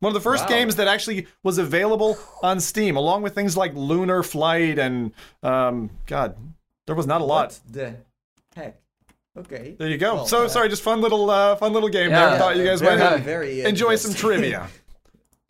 One 0.00 0.10
of 0.10 0.14
the 0.14 0.20
first 0.20 0.44
Wow. 0.44 0.48
games 0.50 0.76
that 0.76 0.86
actually 0.86 1.26
was 1.42 1.58
available 1.58 2.16
on 2.42 2.60
Steam, 2.60 2.96
along 2.96 3.22
with 3.22 3.34
things 3.34 3.56
like 3.56 3.72
Lunar 3.74 4.22
Flight 4.22 4.78
and 4.78 5.10
um, 5.42 5.90
God, 6.06 6.36
there 6.88 6.96
was 6.96 7.06
not 7.06 7.20
a 7.20 7.24
lot. 7.24 7.48
What 7.48 7.60
the 7.70 7.94
heck? 8.56 8.80
Okay. 9.36 9.76
There 9.78 9.88
you 9.88 9.98
go. 9.98 10.14
Well, 10.16 10.26
so 10.26 10.44
uh, 10.46 10.48
sorry, 10.48 10.68
just 10.68 10.82
fun 10.82 11.00
little 11.00 11.28
uh, 11.30 11.54
fun 11.56 11.72
little 11.74 11.88
game 11.90 12.10
Yeah. 12.10 12.30
there. 12.30 12.38
Thought 12.38 12.56
you 12.56 12.64
guys 12.64 12.80
very, 12.80 12.98
might 12.98 13.18
very 13.18 13.60
enjoy 13.62 13.94
some 13.96 14.14
trivia. 14.14 14.66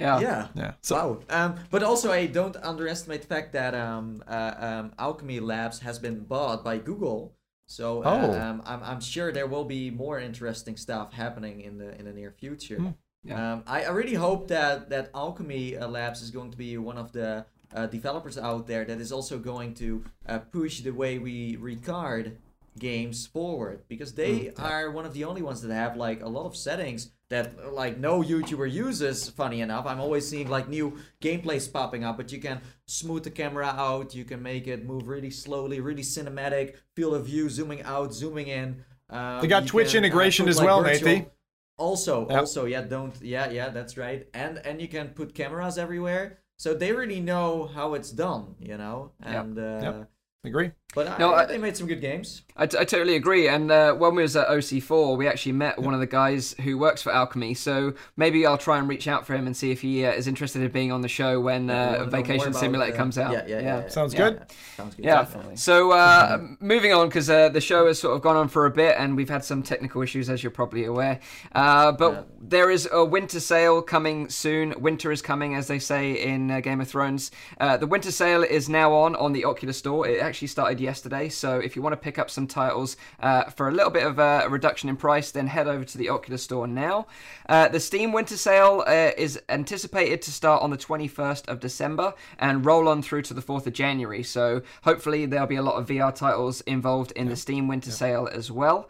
Yeah. 0.01 0.21
Yeah. 0.21 0.47
Yeah. 0.55 0.73
So 0.81 0.95
wow. 1.29 1.47
Um, 1.47 1.57
but 1.71 1.83
also, 1.83 2.13
I 2.13 2.27
don't 2.27 2.55
underestimate 2.57 3.23
the 3.23 3.27
fact 3.27 3.53
that 3.55 3.75
um, 3.75 4.23
uh, 4.29 4.55
um, 4.59 4.93
Owlchemy 4.97 5.41
Labs 5.41 5.81
has 5.81 5.99
been 5.99 6.21
bought 6.21 6.63
by 6.63 6.79
Google. 6.79 7.35
So 7.67 8.05
uh, 8.05 8.07
Oh. 8.31 8.41
um, 8.41 8.63
I'm, 8.65 8.81
I'm 8.85 9.01
sure 9.01 9.33
there 9.33 9.49
will 9.49 9.65
be 9.65 9.91
more 9.91 10.21
interesting 10.21 10.77
stuff 10.77 11.13
happening 11.13 11.63
in 11.63 11.79
the 11.79 11.99
in 11.99 12.05
the 12.05 12.13
near 12.13 12.31
future. 12.31 12.95
Yeah. 13.25 13.55
Um, 13.55 13.65
I, 13.67 13.85
I 13.87 13.91
really 13.91 14.15
hope 14.15 14.47
that 14.49 14.89
that 14.91 15.13
Owlchemy 15.15 15.83
uh, 15.83 15.89
Labs 15.89 16.23
is 16.23 16.31
going 16.31 16.53
to 16.53 16.57
be 16.57 16.79
one 16.79 16.97
of 16.97 17.11
the 17.11 17.45
uh, 17.75 17.87
developers 17.87 18.39
out 18.39 18.67
there 18.67 18.85
that 18.85 19.01
is 19.01 19.13
also 19.13 19.39
going 19.39 19.75
to 19.75 20.05
uh, 20.27 20.39
push 20.39 20.81
the 20.81 20.91
way 20.91 21.19
we 21.19 21.57
record 21.57 22.39
games 22.79 23.27
forward 23.27 23.81
because 23.89 24.15
they 24.15 24.53
are 24.57 24.91
one 24.91 25.05
of 25.05 25.13
the 25.13 25.25
only 25.25 25.43
ones 25.43 25.61
that 25.63 25.73
have 25.75 25.97
like 25.97 26.23
a 26.23 26.29
lot 26.29 26.47
of 26.47 26.57
settings 26.57 27.11
that 27.29 27.75
like 27.75 27.99
no 27.99 28.23
YouTuber 28.23 28.71
uses. 28.73 29.29
Funny 29.29 29.61
enough, 29.61 29.85
I'm 29.87 30.01
always 30.01 30.27
seeing 30.27 30.49
like 30.49 30.69
new 30.69 30.99
gameplays 31.21 31.71
popping 31.71 32.05
up, 32.05 32.17
but 32.17 32.33
you 32.33 32.39
can 32.39 32.61
smooth 32.87 33.25
the 33.25 33.31
camera 33.31 33.67
out, 33.67 34.15
you 34.15 34.25
can 34.25 34.43
make 34.43 34.67
it 34.67 34.87
move 34.87 35.09
really 35.09 35.31
slowly, 35.31 35.81
really 35.81 36.03
cinematic, 36.03 36.77
field 36.95 37.15
of 37.15 37.27
view, 37.27 37.51
zooming 37.51 37.83
out, 37.83 38.15
zooming 38.15 38.47
in. 38.47 38.85
Um, 39.11 39.41
They 39.41 39.47
got 39.47 39.67
Twitch 39.67 39.93
can, 39.93 40.05
integration 40.05 40.45
put, 40.45 40.51
as 40.51 40.57
like, 40.59 40.67
well, 40.67 40.83
virtual-. 40.83 41.33
Also, 41.77 42.29
Yep. 42.29 42.39
also, 42.39 42.65
yeah, 42.65 42.83
don't, 42.83 43.15
yeah, 43.23 43.51
yeah, 43.51 43.69
that's 43.69 43.97
right. 43.97 44.27
And 44.35 44.59
and 44.65 44.81
you 44.81 44.89
can 44.89 45.11
put 45.11 45.35
cameras 45.35 45.79
everywhere, 45.79 46.41
so 46.59 46.75
they 46.75 46.93
really 46.93 47.21
know 47.21 47.67
how 47.67 47.95
it's 47.95 48.11
done, 48.11 48.57
you 48.61 48.77
know. 48.77 49.13
Yep. 49.25 49.45
And 49.45 49.59
uh, 49.59 49.81
Yep. 49.83 50.11
Agree. 50.45 50.71
but 50.95 51.09
I, 51.09 51.19
No, 51.19 51.35
I- 51.35 51.47
they 51.47 51.59
made 51.59 51.77
some 51.77 51.89
good 51.89 52.01
games. 52.01 52.43
I, 52.61 52.67
t- 52.67 52.77
I 52.79 52.85
totally 52.85 53.15
agree. 53.17 53.47
And 53.49 53.71
uh, 53.71 53.93
when 53.95 54.15
we 54.17 54.23
was 54.23 54.35
at 54.35 54.49
OC4, 54.49 55.17
we 55.17 55.29
actually 55.29 55.53
met 55.53 55.79
one 55.81 55.95
of 55.95 56.01
the 56.01 56.07
guys 56.07 56.55
who 56.65 56.77
works 56.79 57.03
for 57.03 57.13
Owlchemy. 57.13 57.57
So 57.57 57.95
maybe 58.17 58.45
I'll 58.47 58.59
try 58.59 58.79
and 58.79 58.89
reach 58.89 59.07
out 59.07 59.25
for 59.27 59.35
him 59.35 59.47
and 59.47 59.57
see 59.57 59.71
if 59.71 59.81
he 59.81 60.05
uh, 60.05 60.11
is 60.13 60.27
interested 60.27 60.63
in 60.63 60.71
being 60.73 60.91
on 60.91 61.01
the 61.01 61.09
show 61.09 61.41
when 61.41 61.71
uh, 61.71 61.75
wanna 61.75 61.93
know 61.93 61.99
more 61.99 62.11
Vacation 62.11 62.53
Simulator 62.53 62.97
comes 62.97 63.17
out. 63.19 63.33
Yeah, 63.33 63.45
yeah, 63.47 63.61
yeah. 63.61 63.81
yeah. 63.83 63.89
Sounds 63.89 64.13
Yeah. 64.15 64.31
good. 64.31 64.43
Sounds 64.77 64.95
good. 64.97 65.05
Yeah. 65.05 65.15
Definitely. 65.17 65.57
So 65.57 65.93
uh, 65.93 66.39
moving 66.61 66.93
on 66.93 67.09
because 67.09 67.29
uh, 67.31 67.49
the 67.51 67.61
show 67.61 67.87
has 67.87 67.99
sort 68.01 68.17
of 68.17 68.23
gone 68.23 68.35
on 68.37 68.49
for 68.49 68.67
a 68.67 68.71
bit 68.71 68.97
and 68.99 69.17
we've 69.17 69.29
had 69.31 69.45
some 69.45 69.63
technical 69.63 70.03
issues, 70.03 70.29
as 70.31 70.43
you're 70.43 70.51
probably 70.51 70.85
aware. 70.85 71.21
Uh, 71.53 71.93
but 71.93 72.13
Yeah. 72.13 72.23
there 72.41 72.71
is 72.73 72.89
a 72.91 73.05
winter 73.05 73.39
sale 73.41 73.83
coming 73.83 74.29
soon. 74.31 74.75
Winter 74.81 75.13
is 75.13 75.23
coming, 75.23 75.55
as 75.55 75.67
they 75.69 75.79
say 75.79 76.13
in 76.13 76.51
uh, 76.51 76.59
Game 76.61 76.81
of 76.81 76.89
Thrones. 76.89 77.31
Uh, 77.61 77.77
the 77.77 77.87
winter 77.87 78.11
sale 78.11 78.43
is 78.43 78.69
now 78.69 78.93
on 78.95 79.15
on 79.15 79.33
the 79.33 79.45
Oculus 79.45 79.77
Store. 79.79 80.09
It 80.09 80.21
actually 80.29 80.49
started 80.49 80.79
yesterday. 80.79 81.29
So 81.29 81.59
if 81.59 81.75
you 81.75 81.83
want 81.83 81.95
to 81.95 81.97
pick 81.97 82.19
up 82.19 82.31
some 82.31 82.47
titles 82.47 82.97
uh, 83.21 83.45
for 83.45 83.69
a 83.69 83.73
little 83.73 83.91
bit 83.91 84.07
of 84.07 84.19
a 84.19 84.47
reduction 84.49 84.89
in 84.89 84.97
price, 84.97 85.31
then 85.31 85.47
head 85.47 85.67
over 85.67 85.85
to 85.85 85.99
the 85.99 86.11
Oculus 86.11 86.43
Store 86.43 86.67
now. 86.67 87.07
Uh, 87.49 87.69
the 87.69 87.81
Steam 87.81 88.13
winter 88.13 88.37
sale 88.37 88.85
uh, 88.87 89.11
is 89.17 89.41
anticipated 89.49 90.23
to 90.23 90.31
start 90.31 90.63
on 90.63 90.71
the 90.71 90.77
21st 90.77 91.49
of 91.49 91.61
December 91.61 92.15
and 92.39 92.65
roll 92.65 92.89
on 92.89 93.03
through 93.03 93.23
to 93.23 93.35
the 93.35 93.43
4th 93.43 93.67
of 93.67 93.73
January. 93.73 94.23
So 94.23 94.63
hopefully 94.83 95.27
there'll 95.27 95.47
be 95.47 95.57
a 95.57 95.63
lot 95.63 95.77
of 95.77 95.89
VR 95.89 96.15
titles 96.15 96.61
involved 96.63 97.13
in 97.13 97.29
the 97.29 97.37
Steam 97.37 97.67
winter 97.67 97.91
sale 97.91 98.29
as 98.31 98.51
well. 98.51 98.89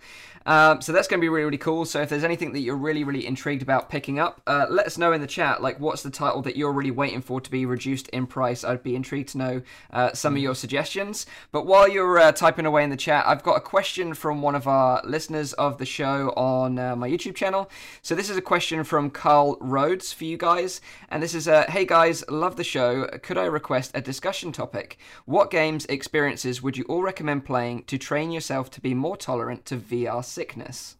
Um, 0.48 0.80
so 0.80 0.92
that's 0.92 1.06
going 1.06 1.20
to 1.20 1.24
be 1.24 1.28
really, 1.28 1.44
really 1.44 1.58
cool. 1.58 1.84
So 1.84 2.00
if 2.00 2.08
there's 2.08 2.24
anything 2.24 2.54
that 2.54 2.60
you're 2.60 2.74
really, 2.74 3.04
really 3.04 3.26
intrigued 3.26 3.60
about 3.60 3.90
picking 3.90 4.18
up, 4.18 4.40
uh, 4.46 4.64
let 4.70 4.86
us 4.86 4.96
know 4.96 5.12
in 5.12 5.20
the 5.20 5.26
chat. 5.26 5.60
Like, 5.60 5.78
what's 5.78 6.02
the 6.02 6.10
title 6.10 6.40
that 6.40 6.56
you're 6.56 6.72
really 6.72 6.90
waiting 6.90 7.20
for 7.20 7.38
to 7.38 7.50
be 7.50 7.66
reduced 7.66 8.08
in 8.08 8.26
price? 8.26 8.64
I'd 8.64 8.82
be 8.82 8.96
intrigued 8.96 9.28
to 9.30 9.38
know 9.38 9.62
uh, 9.92 10.14
some 10.14 10.34
of 10.34 10.40
your 10.40 10.54
suggestions. 10.54 11.26
But 11.52 11.66
while 11.66 11.86
you're 11.86 12.18
uh, 12.18 12.32
typing 12.32 12.64
away 12.64 12.82
in 12.82 12.88
the 12.88 12.96
chat, 12.96 13.26
I've 13.26 13.42
got 13.42 13.58
a 13.58 13.60
question 13.60 14.14
from 14.14 14.40
one 14.40 14.54
of 14.54 14.66
our 14.66 15.02
listeners 15.04 15.52
of 15.52 15.76
the 15.76 15.84
show 15.84 16.30
on 16.30 16.78
uh, 16.78 16.96
my 16.96 17.10
YouTube 17.10 17.34
channel. 17.34 17.70
So 18.00 18.14
this 18.14 18.30
is 18.30 18.38
a 18.38 18.42
question 18.42 18.84
from 18.84 19.10
Carl 19.10 19.58
Rhodes 19.60 20.14
for 20.14 20.24
you 20.24 20.38
guys, 20.38 20.80
and 21.10 21.22
this 21.22 21.34
is 21.34 21.46
a 21.46 21.70
Hey 21.70 21.84
guys, 21.84 22.24
love 22.30 22.56
the 22.56 22.64
show. 22.64 23.06
Could 23.22 23.36
I 23.36 23.44
request 23.44 23.90
a 23.92 24.00
discussion 24.00 24.52
topic? 24.52 24.96
What 25.26 25.50
games, 25.50 25.84
experiences 25.90 26.62
would 26.62 26.78
you 26.78 26.84
all 26.84 27.02
recommend 27.02 27.44
playing 27.44 27.82
to 27.84 27.98
train 27.98 28.30
yourself 28.30 28.70
to 28.70 28.80
be 28.80 28.94
more 28.94 29.18
tolerant 29.18 29.66
to 29.66 29.76
VR 29.76 30.24
sickness? 30.38 30.96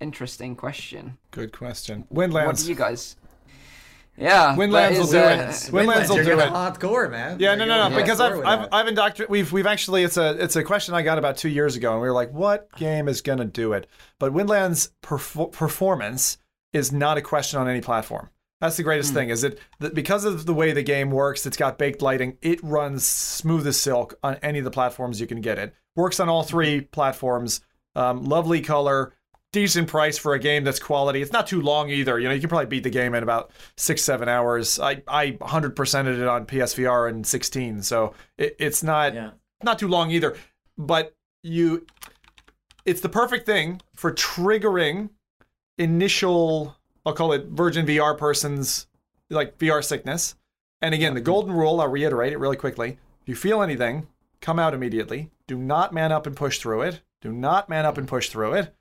Interesting 0.00 0.56
question. 0.56 1.16
Good 1.30 1.52
question. 1.52 2.06
Windlands. 2.10 2.46
What 2.46 2.56
do 2.56 2.68
you 2.68 2.74
guys? 2.74 3.14
Yeah, 4.16 4.56
Windlands 4.56 4.96
that 4.96 4.98
will 4.98 5.06
do 5.06 5.18
uh, 5.18 5.30
it. 5.30 5.72
Windlands 5.72 6.08
will 6.08 6.16
you're 6.16 6.24
do 6.24 6.36
gonna 6.36 6.46
it. 6.46 6.52
hardcore, 6.52 7.08
man. 7.08 7.38
Yeah, 7.38 7.50
You're 7.54 7.66
no, 7.66 7.66
no, 7.66 7.88
no. 7.88 7.96
Because 7.96 8.18
I've, 8.20 8.36
with 8.36 8.46
I've. 8.46 8.68
I've 8.72 8.86
indoctr- 8.86 9.28
We've, 9.28 9.52
we've 9.52 9.66
actually. 9.66 10.02
It's 10.02 10.16
a, 10.16 10.30
it's 10.42 10.56
a 10.56 10.64
question 10.64 10.94
I 10.94 11.02
got 11.02 11.18
about 11.18 11.36
two 11.36 11.48
years 11.48 11.76
ago, 11.76 11.92
and 11.92 12.02
we 12.02 12.08
were 12.08 12.14
like, 12.14 12.32
"What 12.32 12.74
game 12.76 13.06
is 13.06 13.20
gonna 13.20 13.44
do 13.44 13.74
it?" 13.74 13.86
But 14.18 14.32
Windlands 14.32 14.90
perf- 15.04 15.52
performance 15.52 16.38
is 16.72 16.90
not 16.90 17.16
a 17.16 17.22
question 17.22 17.60
on 17.60 17.68
any 17.68 17.80
platform. 17.80 18.28
That's 18.60 18.76
the 18.76 18.82
greatest 18.82 19.14
thing. 19.14 19.28
Is 19.28 19.44
it 19.44 19.60
that 19.78 19.94
because 19.94 20.24
of 20.24 20.46
the 20.46 20.54
way 20.54 20.72
the 20.72 20.82
game 20.82 21.12
works? 21.12 21.46
It's 21.46 21.56
got 21.56 21.78
baked 21.78 22.02
lighting. 22.02 22.38
It 22.42 22.58
runs 22.64 23.06
smooth 23.06 23.68
as 23.68 23.80
silk 23.80 24.18
on 24.24 24.34
any 24.42 24.58
of 24.58 24.64
the 24.64 24.72
platforms 24.72 25.20
you 25.20 25.28
can 25.28 25.40
get 25.40 25.58
it. 25.58 25.74
Works 25.94 26.18
on 26.18 26.28
all 26.28 26.42
three 26.42 26.80
platforms. 26.80 27.60
Um, 27.96 28.24
lovely 28.24 28.60
color, 28.60 29.14
decent 29.52 29.88
price 29.88 30.16
for 30.18 30.34
a 30.34 30.38
game 30.38 30.62
that's 30.64 30.78
quality. 30.78 31.20
It's 31.22 31.32
not 31.32 31.46
too 31.46 31.60
long 31.62 31.90
either. 31.90 32.18
You 32.18 32.28
know, 32.28 32.34
you 32.34 32.40
can 32.40 32.48
probably 32.48 32.66
beat 32.66 32.82
the 32.84 32.90
game 32.90 33.14
in 33.14 33.22
about 33.22 33.50
six, 33.76 34.02
seven 34.02 34.28
hours. 34.28 34.78
I 34.78 35.02
I 35.08 35.32
100%ed 35.40 36.18
it 36.20 36.28
on 36.28 36.46
PSVR 36.46 37.08
in 37.10 37.24
16, 37.24 37.82
so 37.82 38.14
it, 38.36 38.54
it's 38.58 38.82
not 38.82 39.14
Yeah. 39.14 39.30
not 39.62 39.78
too 39.78 39.88
long 39.88 40.10
either. 40.10 40.36
But 40.76 41.14
you, 41.42 41.86
it's 42.84 43.00
the 43.00 43.08
perfect 43.08 43.46
thing 43.46 43.80
for 43.94 44.12
triggering 44.12 45.10
initial. 45.78 46.76
I'll 47.06 47.14
call 47.14 47.32
it 47.32 47.46
Virgin 47.46 47.86
VR 47.86 48.16
persons 48.16 48.86
like 49.30 49.58
VR 49.58 49.82
sickness. 49.84 50.34
And 50.80 50.94
again, 50.94 51.14
the 51.14 51.20
golden 51.20 51.52
rule. 51.52 51.80
I'll 51.80 51.88
reiterate 51.88 52.32
it 52.32 52.38
really 52.38 52.56
quickly. 52.56 52.98
If 53.22 53.28
you 53.28 53.34
feel 53.34 53.62
anything, 53.62 54.06
come 54.40 54.58
out 54.58 54.74
immediately. 54.74 55.30
Do 55.46 55.56
not 55.58 55.92
man 55.92 56.12
up 56.12 56.26
and 56.26 56.36
push 56.36 56.58
through 56.58 56.82
it. 56.82 57.00
Do 57.20 57.32
not 57.32 57.68
man 57.68 57.86
up 57.86 57.98
and 57.98 58.06
push 58.06 58.28
through 58.28 58.54
it. 58.54 58.74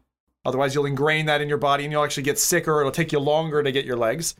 Otherwise, 0.45 0.73
you'll 0.73 0.85
ingrain 0.85 1.25
that 1.25 1.41
in 1.41 1.49
your 1.49 1.57
body 1.57 1.83
and 1.83 1.91
you'll 1.91 2.03
actually 2.03 2.23
get 2.23 2.39
sicker. 2.39 2.79
It'll 2.79 2.91
take 2.91 3.11
you 3.11 3.19
longer 3.19 3.63
to 3.63 3.71
get 3.71 3.85
your 3.85 3.97
legs. 3.97 4.35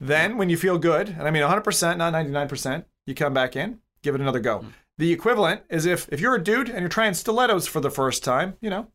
Then, 0.00 0.36
when 0.36 0.50
you 0.50 0.56
feel 0.56 0.78
good, 0.78 1.08
and 1.10 1.22
I 1.22 1.30
mean 1.30 1.42
100%, 1.42 1.96
not 1.96 2.12
99%, 2.12 2.84
you 3.06 3.14
come 3.14 3.32
back 3.32 3.54
in, 3.54 3.78
give 4.02 4.14
it 4.14 4.20
another 4.20 4.40
go. 4.40 4.58
Hmm. 4.58 4.68
The 4.98 5.12
equivalent 5.12 5.62
is 5.70 5.86
if 5.86 6.08
if 6.12 6.20
you're 6.20 6.34
a 6.34 6.42
dude 6.42 6.68
and 6.68 6.80
you're 6.80 6.88
trying 6.88 7.14
stilettos 7.14 7.66
for 7.66 7.80
the 7.80 7.90
first 7.90 8.22
time, 8.22 8.56
you 8.60 8.70
know, 8.70 8.88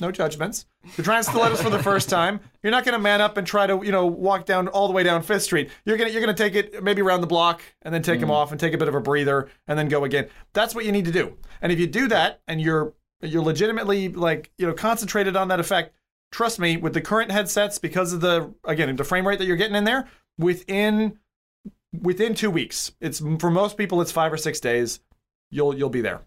no 0.00 0.10
judgments. 0.10 0.66
You're 0.96 1.04
trying 1.04 1.22
stilettos 1.22 1.60
for 1.60 1.70
the 1.70 1.82
first 1.82 2.08
time. 2.08 2.40
You're 2.62 2.70
not 2.70 2.84
going 2.84 2.94
to 2.94 2.98
man 2.98 3.20
up 3.20 3.36
and 3.36 3.46
try 3.46 3.66
to, 3.66 3.84
you 3.84 3.92
know, 3.92 4.06
walk 4.06 4.46
down 4.46 4.68
all 4.68 4.86
the 4.86 4.94
way 4.94 5.02
down 5.02 5.22
Fifth 5.22 5.42
Street. 5.42 5.70
You're 5.84 5.96
gonna 5.96 6.10
you're 6.10 6.20
gonna 6.20 6.34
take 6.34 6.54
it 6.54 6.82
maybe 6.82 7.02
around 7.02 7.20
the 7.20 7.26
block 7.26 7.62
and 7.82 7.92
then 7.92 8.02
take 8.02 8.20
them 8.20 8.28
hmm. 8.28 8.34
off 8.34 8.52
and 8.52 8.60
take 8.60 8.74
a 8.74 8.78
bit 8.78 8.88
of 8.88 8.94
a 8.94 9.00
breather 9.00 9.48
and 9.66 9.78
then 9.78 9.88
go 9.88 10.04
again. 10.04 10.28
That's 10.52 10.74
what 10.74 10.84
you 10.84 10.92
need 10.92 11.04
to 11.06 11.12
do. 11.12 11.36
And 11.60 11.72
if 11.72 11.78
you 11.78 11.86
do 11.86 12.08
that 12.08 12.40
and 12.46 12.60
you're 12.60 12.94
you're 13.22 13.42
legitimately 13.42 14.08
like 14.08 14.50
you 14.58 14.66
know 14.66 14.72
concentrated 14.72 15.36
on 15.36 15.48
that 15.48 15.60
effect, 15.60 15.94
trust 16.32 16.58
me, 16.58 16.76
with 16.76 16.94
the 16.94 17.00
current 17.00 17.30
headsets, 17.30 17.78
because 17.78 18.12
of 18.12 18.20
the 18.20 18.52
again 18.64 18.94
the 18.96 19.04
frame 19.04 19.26
rate 19.26 19.38
that 19.38 19.46
you're 19.46 19.56
getting 19.56 19.76
in 19.76 19.84
there, 19.84 20.08
within 20.38 21.18
within 22.00 22.34
two 22.34 22.50
weeks, 22.50 22.92
it's 23.00 23.20
for 23.38 23.50
most 23.50 23.76
people 23.76 24.00
it's 24.00 24.12
five 24.12 24.32
or 24.32 24.36
six 24.36 24.60
days. 24.60 25.00
You'll 25.50 25.76
you'll 25.76 25.90
be 25.90 26.00
there. 26.00 26.22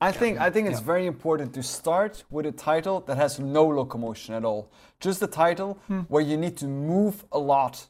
I 0.00 0.12
think 0.12 0.38
I 0.38 0.50
think 0.50 0.68
it's 0.68 0.80
very 0.80 1.06
important 1.06 1.54
to 1.54 1.62
start 1.62 2.24
with 2.30 2.44
a 2.46 2.52
title 2.52 3.00
that 3.00 3.16
has 3.16 3.38
no 3.38 3.66
locomotion 3.66 4.34
at 4.34 4.44
all. 4.44 4.70
Just 5.00 5.22
a 5.22 5.26
title 5.26 5.78
hmm. 5.86 6.00
where 6.00 6.22
you 6.22 6.36
need 6.36 6.56
to 6.58 6.66
move 6.66 7.24
a 7.32 7.38
lot 7.38 7.86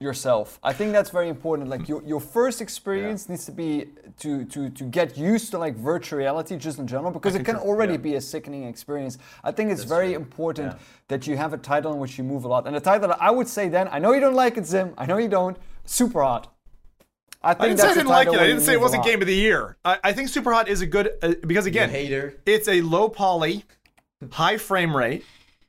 yourself. 0.00 0.60
I 0.62 0.72
think 0.72 0.92
that's 0.92 1.10
very 1.10 1.28
important. 1.28 1.68
Like 1.68 1.88
your, 1.88 2.02
your 2.04 2.20
first 2.20 2.60
experience 2.60 3.28
needs 3.28 3.44
to 3.46 3.52
be 3.52 3.86
to, 4.20 4.44
to 4.44 4.70
to 4.70 4.84
get 4.84 5.18
used 5.18 5.50
to 5.50 5.58
like 5.58 5.74
virtual 5.74 6.20
reality 6.20 6.56
just 6.56 6.78
in 6.78 6.86
general 6.86 7.10
because 7.10 7.34
it 7.34 7.44
can 7.44 7.56
already 7.56 7.96
be 7.96 8.14
a 8.14 8.20
sickening 8.20 8.64
experience. 8.64 9.18
I 9.42 9.50
think 9.50 9.72
it's 9.72 9.82
very 9.82 10.14
important 10.14 10.76
that 11.08 11.26
you 11.26 11.36
have 11.36 11.52
a 11.52 11.58
title 11.58 11.92
in 11.92 11.98
which 11.98 12.16
you 12.16 12.22
move 12.22 12.44
a 12.44 12.48
lot. 12.48 12.66
And 12.68 12.76
a 12.76 12.80
title 12.80 13.12
I 13.18 13.30
would 13.32 13.48
say 13.48 13.68
then, 13.68 13.88
I 13.90 13.98
know 13.98 14.12
you 14.12 14.20
don't 14.20 14.34
like 14.34 14.56
it, 14.56 14.66
Zim. 14.66 14.94
I 14.96 15.04
know 15.06 15.18
you 15.18 15.28
don't. 15.28 15.56
Super 15.84 16.22
hot. 16.22 16.54
I 17.42 17.54
think 17.54 17.62
I 17.62 17.68
didn't 17.68 17.80
say 17.80 17.88
I 17.88 17.94
didn't 17.94 18.08
like 18.08 18.28
it. 18.28 18.34
I 18.34 18.46
didn't 18.46 18.62
say 18.62 18.72
it 18.74 18.80
wasn't 18.80 19.04
game 19.04 19.20
of 19.20 19.26
the 19.26 19.34
year. 19.34 19.76
I, 19.84 19.98
I 20.04 20.12
think 20.12 20.28
Super 20.28 20.52
Hot 20.52 20.68
is 20.68 20.80
a 20.80 20.86
good 20.86 21.12
uh, 21.22 21.34
because 21.46 21.66
again, 21.66 21.88
hater. 21.90 22.34
it's 22.46 22.66
a 22.66 22.82
low 22.82 23.08
poly, 23.08 23.64
high 24.32 24.58
frame 24.58 24.96
rate 24.96 25.24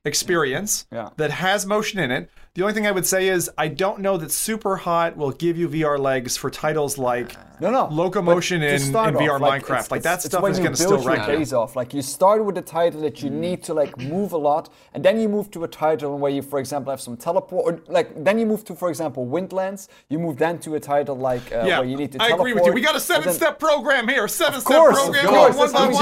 experience 0.06 0.88
Yeah. 0.92 1.10
that 1.18 1.30
has 1.30 1.66
motion 1.66 2.00
in 2.00 2.10
it. 2.10 2.30
The 2.60 2.66
only 2.66 2.74
thing 2.74 2.88
I 2.88 2.92
would 2.92 3.06
say 3.06 3.30
is 3.30 3.50
I 3.58 3.70
don't 3.70 4.00
know 4.00 4.18
that 4.18 4.34
Super 4.34 4.76
Hot 4.76 5.16
will 5.16 5.32
give 5.32 5.58
you 5.58 5.70
VR 5.70 5.98
legs 5.98 6.36
for 6.36 6.50
titles 6.50 6.98
like 6.98 7.38
No, 7.62 7.72
no. 7.72 7.88
Locomotion 7.90 8.60
But 8.60 8.68
to 8.68 8.74
in- 8.76 8.80
start 8.80 9.10
in 9.10 9.16
VR 9.16 9.40
like, 9.40 9.64
Minecraft. 9.64 9.70
it's- 9.80 9.92
Like, 9.92 10.02
that 10.04 10.10
it's- 10.12 10.26
it's 10.26 10.32
stuff 10.34 10.44
when 10.44 10.52
is 10.54 10.58
you 10.60 10.64
gonna 10.66 10.76
build 10.78 11.00
still 11.00 11.02
your 11.04 11.12
rank 11.14 11.28
you. 11.30 11.38
days 11.38 11.52
off. 11.54 11.76
Like 11.78 11.94
you 11.94 12.02
start 12.02 12.44
with 12.44 12.58
a 12.58 12.62
title 12.62 13.00
that 13.02 13.22
you 13.24 13.30
need 13.30 13.64
to 13.64 13.74
like 13.74 13.98
move 13.98 14.32
a 14.34 14.38
lot, 14.38 14.70
and 14.94 15.04
then 15.06 15.20
you 15.22 15.28
move 15.30 15.52
to 15.52 15.64
a 15.66 15.68
title 15.70 16.18
where 16.18 16.32
you, 16.32 16.42
for 16.42 16.60
example, 16.60 16.90
have 16.92 17.02
some 17.02 17.16
teleport. 17.18 17.64
Or, 17.66 17.80
like 17.94 18.08
then 18.26 18.40
you 18.40 18.46
move 18.46 18.64
to, 18.66 18.76
for 18.76 18.90
example, 18.90 19.26
Windlands. 19.26 19.88
You 20.10 20.20
move 20.20 20.38
then 20.38 20.58
to 20.60 20.76
a 20.76 20.80
title 20.80 21.16
like 21.18 21.46
uh, 21.54 21.64
yeah, 21.66 21.80
where 21.80 21.88
you 21.88 21.98
need 21.98 22.12
to. 22.14 22.22
I 22.22 22.28
teleport, 22.28 22.40
agree 22.42 22.54
with 22.56 22.66
you. 22.66 22.74
We 22.74 22.82
got 22.82 22.92
a 22.92 22.94
and 22.96 23.02
then- 23.04 23.24
seven-step 23.24 23.60
program 23.60 24.08
here. 24.08 24.28
Seven-step 24.30 24.78
course, 24.78 24.98
program. 25.02 25.28
course, 25.28 25.56
one 25.58 25.72
by 25.74 25.88
one. 25.88 25.94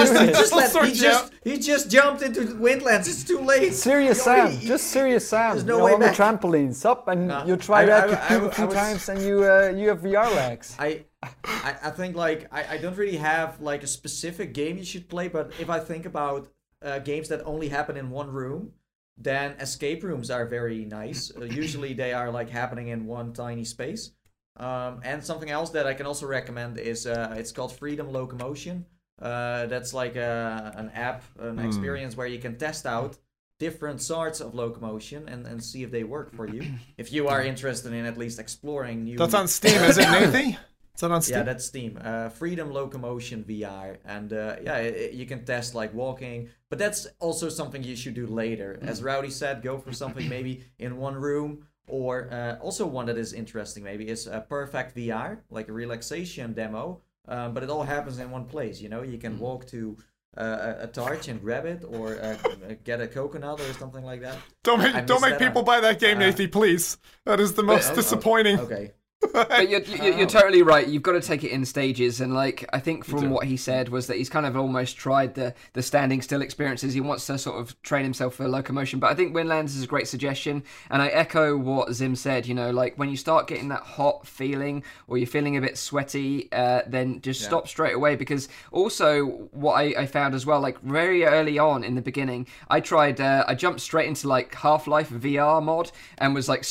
just 0.42 0.54
let 0.54 0.86
he 0.88 0.94
just 0.94 1.24
out. 1.26 1.32
he 1.44 1.58
just 1.58 1.90
jumped 1.90 2.22
into 2.24 2.42
Windlands. 2.56 3.08
It's 3.08 3.24
too 3.24 3.40
late. 3.40 3.74
Serious 3.74 4.22
Sam, 4.24 4.60
just 4.60 4.88
serious 4.88 5.28
Sam. 5.28 5.52
There's 5.54 5.64
no 5.66 5.74
you 5.74 5.80
know, 5.80 5.86
way 5.86 6.00
back. 6.00 6.16
Trampolines 6.52 6.86
up, 6.86 7.08
and 7.08 7.28
Nah. 7.28 7.46
you 7.46 7.58
try 7.58 7.82
I- 7.82 7.86
that 7.86 8.04
I- 8.04 8.08
you 8.08 8.16
I- 8.16 8.28
puke 8.28 8.44
a 8.44 8.48
I 8.52 8.56
few 8.56 8.66
was- 8.66 8.76
times, 8.76 9.10
and 9.12 9.22
you 9.22 9.44
uh, 9.44 9.74
you 9.76 9.88
have 9.90 10.02
VR 10.02 10.30
legs. 10.36 10.76
I, 10.80 11.06
I 11.44 11.76
I 11.84 11.90
think 11.92 12.16
like 12.16 12.48
I, 12.52 12.76
I 12.76 12.78
don't 12.78 12.98
really 12.98 13.18
have 13.18 13.62
like 13.62 13.84
a 13.84 13.88
specific 13.88 14.54
game 14.54 14.78
you 14.78 14.86
should 14.86 15.08
play, 15.10 15.28
but 15.28 15.52
if 15.60 15.70
I 15.70 15.80
think 15.80 16.06
about 16.06 16.48
uh, 16.82 17.00
games 17.00 17.28
that 17.30 17.42
only 17.46 17.70
happen 17.70 17.98
in 17.98 18.10
one 18.10 18.30
room, 18.32 18.72
then 19.18 19.52
escape 19.60 20.04
rooms 20.04 20.30
are 20.30 20.46
very 20.46 20.86
nice. 20.86 21.32
Uh, 21.36 21.44
usually 21.46 21.94
they 21.94 22.14
are 22.14 22.30
like 22.32 22.50
happening 22.50 22.88
in 22.90 23.06
one 23.06 23.34
tiny 23.34 23.64
space. 23.66 24.12
Um, 24.60 25.02
and 25.04 25.24
something 25.24 25.52
else 25.52 25.70
that 25.72 25.86
I 25.86 25.94
can 25.94 26.08
also 26.08 26.26
recommend 26.26 26.80
is 26.80 27.06
uh, 27.06 27.36
it's 27.38 27.52
called 27.52 27.72
Freedom 27.78 28.12
Locomotion. 28.12 28.86
Uh, 29.22 29.66
that's 29.68 29.94
like 29.94 30.16
a, 30.16 30.72
an 30.76 30.90
app, 30.96 31.24
an 31.40 31.60
experience 31.60 32.16
where 32.18 32.28
you 32.28 32.40
can 32.40 32.56
test 32.58 32.86
out 32.86 33.18
different 33.60 34.02
sorts 34.02 34.40
of 34.40 34.54
locomotion 34.54 35.28
and, 35.28 35.46
and 35.48 35.64
see 35.64 35.84
if 35.84 35.92
they 35.92 36.04
work 36.04 36.34
for 36.36 36.48
you. 36.48 36.64
If 36.98 37.12
you 37.12 37.28
are 37.28 37.42
interested 37.42 37.94
in 37.94 38.06
at 38.06 38.18
least 38.18 38.40
exploring 38.40 39.04
new. 39.04 39.18
That's 39.18 39.34
on 39.34 39.48
Steam, 39.48 39.82
is 39.84 39.98
it, 39.98 40.10
Nathan? 40.12 40.58
Is 40.96 41.02
that 41.02 41.12
on 41.12 41.22
Steam? 41.22 41.38
Yeah, 41.38 41.44
that's 41.44 41.66
Steam. 41.66 42.00
Uh, 42.04 42.30
Freedom 42.30 42.72
Locomotion 42.72 43.44
VR, 43.44 43.98
and 44.06 44.34
uh, 44.34 44.56
yeah, 44.64 44.74
i 44.76 44.80
i- 44.80 45.10
you 45.14 45.26
can 45.28 45.46
test 45.46 45.76
like 45.76 45.94
walking, 45.94 46.50
but 46.70 46.80
that's 46.80 47.06
also 47.20 47.50
something 47.50 47.84
you 47.84 47.96
should 47.96 48.16
do 48.16 48.26
later. 48.28 48.80
As 48.82 49.04
Rowdy 49.04 49.30
said, 49.30 49.62
go 49.62 49.78
for 49.78 49.94
something 49.94 50.28
maybe 50.28 50.64
in 50.80 50.98
one 50.98 51.16
room, 51.16 51.68
or 51.88 52.30
uh, 52.32 52.56
also 52.66 52.86
one 52.88 53.06
that 53.06 53.18
is 53.18 53.32
interesting 53.34 53.84
maybe 53.84 54.08
is 54.10 54.26
a 54.28 54.42
Perfect 54.42 54.96
VR, 54.98 55.38
like 55.52 55.68
a 55.70 55.74
relaxation 55.74 56.54
demo, 56.54 57.02
um, 57.28 57.54
but 57.54 57.62
it 57.64 57.70
all 57.70 57.84
happens 57.84 58.18
in 58.20 58.32
one 58.32 58.46
place. 58.46 58.82
You 58.82 58.90
know, 58.90 59.04
you 59.04 59.18
can 59.20 59.38
walk 59.40 59.68
to. 59.68 59.98
Uh, 60.38 60.76
a, 60.82 60.88
torch 60.88 61.28
and 61.30 61.42
grab 61.42 61.66
it, 61.66 61.84
or 61.88 62.20
uh, 62.22 62.38
get 62.84 63.02
a 63.02 63.08
coconut 63.08 63.60
or 63.60 63.74
something 63.74 64.04
like 64.04 64.22
that. 64.22 64.38
don't 64.64 64.80
make 64.80 64.94
I 64.94 65.02
don't 65.02 65.22
make 65.22 65.40
people 65.40 65.62
out. 65.62 65.66
buy 65.66 65.80
that 65.80 66.00
game, 66.00 66.18
Uh, 66.18 66.20
Nathan, 66.20 66.50
please. 66.50 66.98
That 67.26 67.40
is 67.40 67.54
the 67.54 67.64
most 67.64 67.92
oh, 67.92 67.96
disappointing. 67.96 68.60
Okay. 68.60 68.92
But 69.34 69.70
you're, 69.70 69.82
you're, 70.04 70.18
you're 70.20 70.28
totally 70.28 70.62
right. 70.62 70.88
You've 70.88 71.04
got 71.04 71.14
to 71.14 71.22
take 71.22 71.44
it 71.44 71.52
in 71.52 71.66
stages, 71.66 72.22
and 72.22 72.34
like 72.34 72.68
I 72.74 72.80
think 72.80 73.06
from 73.06 73.30
what 73.30 73.48
he 73.48 73.58
said 73.58 73.90
was 73.90 74.08
that 74.08 74.18
he's 74.18 74.30
kind 74.30 74.46
of 74.46 74.56
almost 74.56 74.98
tried 74.98 75.36
the 75.36 75.54
the 75.74 75.82
standing 75.82 76.22
still 76.22 76.42
experiences. 76.42 76.94
He 76.94 77.02
wants 77.02 77.26
to 77.28 77.38
sort 77.38 77.60
of 77.60 77.80
train 77.82 78.04
himself 78.04 78.36
for 78.36 78.48
locomotion. 78.48 79.00
But 79.00 79.12
I 79.12 79.16
think 79.16 79.34
Windlands 79.34 79.76
is 79.76 79.84
a 79.84 79.88
great 79.88 80.08
suggestion, 80.08 80.64
and 80.90 81.02
I 81.02 81.08
echo 81.08 81.58
what 81.58 81.92
Zim 81.94 82.16
said. 82.16 82.46
You 82.46 82.54
know, 82.54 82.72
like 82.72 82.98
when 82.98 83.10
you 83.10 83.18
start 83.18 83.48
getting 83.48 83.70
that 83.70 83.82
hot 83.82 84.28
feeling 84.28 84.84
or 85.08 85.18
you're 85.18 85.28
feeling 85.28 85.58
a 85.58 85.62
bit 85.62 85.78
sweaty, 85.78 86.52
uh, 86.52 86.82
then 86.88 87.22
just 87.22 87.42
stop 87.42 87.68
straight 87.68 87.96
away. 87.96 88.16
Because 88.16 88.50
also 88.72 89.26
what 89.52 89.74
I, 89.74 90.02
I 90.02 90.06
found 90.06 90.36
as 90.36 90.46
well, 90.46 90.60
like 90.60 90.80
very 90.82 91.26
early 91.26 91.58
on 91.58 91.84
in 91.84 91.96
the 91.96 92.02
beginning, 92.02 92.48
I 92.70 92.80
tried. 92.82 93.20
Uh, 93.20 93.44
I 93.48 93.56
jumped 93.56 93.82
straight 93.82 94.08
into 94.08 94.28
like 94.28 94.54
Half 94.56 94.88
Life 94.88 95.10
VR 95.10 95.62
mod 95.64 95.92
and 96.18 96.36
was 96.36 96.48
like. 96.48 96.66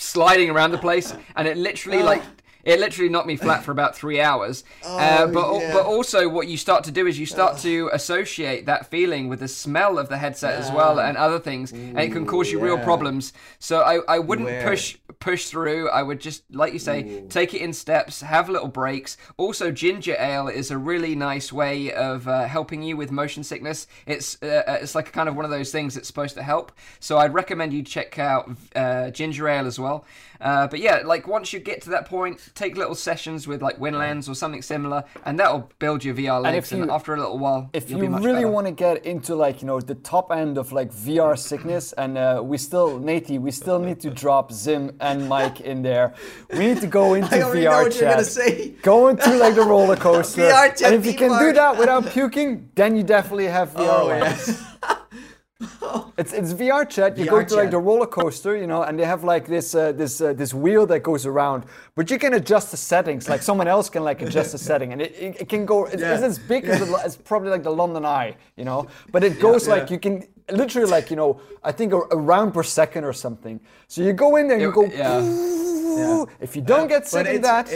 Sliding 0.00 0.48
around 0.50 0.70
the 0.70 0.78
place 0.78 1.14
and 1.36 1.46
it 1.46 1.56
literally 1.56 2.02
like 2.02 2.22
it 2.64 2.80
literally 2.80 3.08
knocked 3.08 3.26
me 3.26 3.36
flat 3.36 3.64
for 3.64 3.72
about 3.72 3.96
three 3.96 4.20
hours. 4.20 4.64
Oh, 4.82 4.98
uh, 4.98 5.26
but 5.26 5.60
yeah. 5.60 5.72
but 5.74 5.84
also, 5.84 6.28
what 6.28 6.48
you 6.48 6.56
start 6.56 6.84
to 6.84 6.90
do 6.90 7.06
is 7.06 7.18
you 7.18 7.26
start 7.26 7.58
to 7.58 7.90
associate 7.92 8.66
that 8.66 8.86
feeling 8.86 9.28
with 9.28 9.40
the 9.40 9.48
smell 9.48 9.98
of 9.98 10.08
the 10.08 10.16
headset 10.16 10.54
as 10.54 10.70
well 10.72 10.98
and 10.98 11.16
other 11.16 11.38
things, 11.38 11.70
and 11.72 11.98
it 11.98 12.12
can 12.12 12.24
cause 12.26 12.50
you 12.50 12.58
real 12.60 12.78
problems. 12.78 13.32
So 13.58 13.82
I, 13.82 14.00
I 14.08 14.18
wouldn't 14.18 14.64
push 14.64 14.96
push 15.20 15.46
through. 15.46 15.90
I 15.90 16.02
would 16.02 16.20
just, 16.20 16.42
like 16.50 16.72
you 16.72 16.78
say, 16.78 17.22
take 17.28 17.52
it 17.54 17.60
in 17.60 17.72
steps, 17.72 18.22
have 18.22 18.48
little 18.48 18.68
breaks. 18.68 19.16
Also, 19.36 19.70
ginger 19.70 20.16
ale 20.18 20.48
is 20.48 20.70
a 20.70 20.78
really 20.78 21.14
nice 21.14 21.52
way 21.52 21.92
of 21.92 22.26
uh, 22.26 22.46
helping 22.46 22.82
you 22.82 22.96
with 22.96 23.10
motion 23.10 23.44
sickness. 23.44 23.86
It's 24.06 24.42
uh, 24.42 24.62
uh, 24.66 24.78
it's 24.80 24.94
like 24.94 25.12
kind 25.12 25.28
of 25.28 25.36
one 25.36 25.44
of 25.44 25.50
those 25.50 25.70
things 25.70 25.94
that's 25.94 26.06
supposed 26.06 26.34
to 26.36 26.42
help. 26.42 26.72
So 27.00 27.18
I'd 27.18 27.34
recommend 27.34 27.72
you 27.72 27.82
check 27.82 28.18
out 28.18 28.50
uh, 28.74 29.10
ginger 29.10 29.48
ale 29.48 29.66
as 29.66 29.78
well. 29.78 30.04
Uh, 30.40 30.66
but 30.66 30.80
yeah, 30.80 31.02
like 31.04 31.26
once 31.28 31.52
you 31.52 31.60
get 31.60 31.82
to 31.82 31.90
that 31.90 32.06
point, 32.08 32.50
take 32.54 32.76
little 32.76 32.94
sessions 32.94 33.46
with 33.46 33.60
like 33.62 33.78
Windlands 33.78 34.28
or 34.28 34.34
something 34.34 34.62
similar, 34.62 35.04
and 35.24 35.38
that'll 35.38 35.70
build 35.78 36.04
your 36.04 36.14
VR 36.14 36.40
legs. 36.42 36.72
And, 36.72 36.84
you- 36.86 36.90
after 36.90 37.14
a 37.14 37.18
little 37.18 37.38
while, 37.38 37.70
if 37.72 37.90
you'll 37.90 37.98
you 38.00 38.06
be 38.06 38.08
much 38.08 38.22
really 38.24 38.44
want 38.44 38.66
to 38.66 38.72
get 38.72 39.04
into 39.04 39.34
like 39.34 39.60
you 39.60 39.66
know 39.66 39.80
the 39.80 39.94
top 39.96 40.32
end 40.32 40.58
of 40.58 40.72
like 40.72 40.90
VR 40.92 41.38
sickness, 41.38 41.92
and 41.94 42.16
uh, 42.18 42.40
we 42.44 42.56
still 42.58 42.98
Nate, 42.98 43.28
we 43.40 43.50
still 43.50 43.78
need 43.78 44.00
to 44.00 44.10
drop 44.10 44.50
Zim 44.52 44.96
and 45.00 45.28
Mike 45.28 45.60
in 45.60 45.82
there. 45.82 46.14
We 46.52 46.58
need 46.60 46.80
to 46.80 46.86
go 46.86 47.14
into 47.18 47.36
I 47.36 47.42
already 47.42 47.64
VR 47.64 47.70
know 47.70 47.82
what 47.82 47.92
chat. 47.92 48.00
you're 48.00 48.10
gonna 48.10 48.24
say. 48.24 48.68
Go 48.82 49.08
into 49.08 49.36
like 49.36 49.54
the 49.54 49.62
roller 49.62 49.96
coaster, 50.06 50.42
VR 50.42 50.68
chat 50.76 50.82
and 50.82 50.94
if 50.94 51.04
you 51.06 51.14
can 51.14 51.38
do 51.38 51.52
that 51.52 51.76
without 51.76 52.06
puking, 52.10 52.70
then 52.74 52.96
you 52.96 53.02
definitely 53.02 53.46
have 53.46 53.70
VR. 53.74 53.88
Oh 54.00 54.06
legs. 54.06 54.48
yes. 54.48 54.66
It's 56.18 56.32
it's 56.32 56.52
VR 56.52 56.86
chat. 56.88 57.16
You 57.16 57.24
VR 57.24 57.30
go 57.30 57.44
to 57.44 57.54
like 57.56 57.70
the 57.70 57.78
roller 57.78 58.06
coaster, 58.06 58.56
you 58.56 58.66
know, 58.66 58.82
and 58.82 58.98
they 58.98 59.04
have 59.06 59.24
like 59.24 59.46
this 59.46 59.74
uh, 59.74 59.92
this 59.92 60.20
uh, 60.20 60.32
this 60.34 60.52
wheel 60.54 60.86
that 60.86 61.00
goes 61.02 61.24
around, 61.26 61.64
but 61.94 62.10
you 62.10 62.18
can 62.18 62.34
adjust 62.34 62.70
the 62.70 62.76
settings. 62.76 63.28
Like 63.28 63.42
someone 63.42 63.68
else 63.68 63.88
can 63.90 64.04
like 64.04 64.20
adjust 64.22 64.52
the 64.52 64.58
setting, 64.70 64.92
and 64.92 65.00
it, 65.02 65.12
it, 65.18 65.40
it 65.42 65.48
can 65.48 65.64
go. 65.66 65.86
It's, 65.86 66.02
Yeah. 66.02 66.14
it's 66.14 66.22
as 66.22 66.38
big 66.38 66.64
as 66.66 66.80
the, 66.80 66.86
it's 67.04 67.16
probably 67.30 67.50
like 67.50 67.62
the 67.62 67.70
London 67.72 68.04
Eye, 68.04 68.36
you 68.56 68.64
know. 68.64 68.86
But 69.12 69.24
it 69.24 69.40
goes 69.40 69.66
Yeah. 69.66 69.74
like 69.74 69.90
you 69.90 69.98
can 69.98 70.24
literally 70.50 70.90
like 70.90 71.10
you 71.10 71.16
know 71.16 71.40
I 71.62 71.72
think 71.72 71.92
a, 71.92 72.00
a 72.10 72.16
round 72.16 72.52
per 72.54 72.62
second 72.62 73.04
or 73.04 73.12
something. 73.14 73.60
So 73.88 74.02
you 74.02 74.12
go 74.12 74.36
in 74.36 74.46
there, 74.48 74.56
and 74.58 74.62
you 74.62 74.72
go. 74.72 74.84
yeah. 74.84 76.24
If 76.40 76.56
you 76.56 76.62
don't 76.62 76.88
get 76.88 77.06
sick 77.08 77.26
of 77.26 77.42
that, 77.42 77.66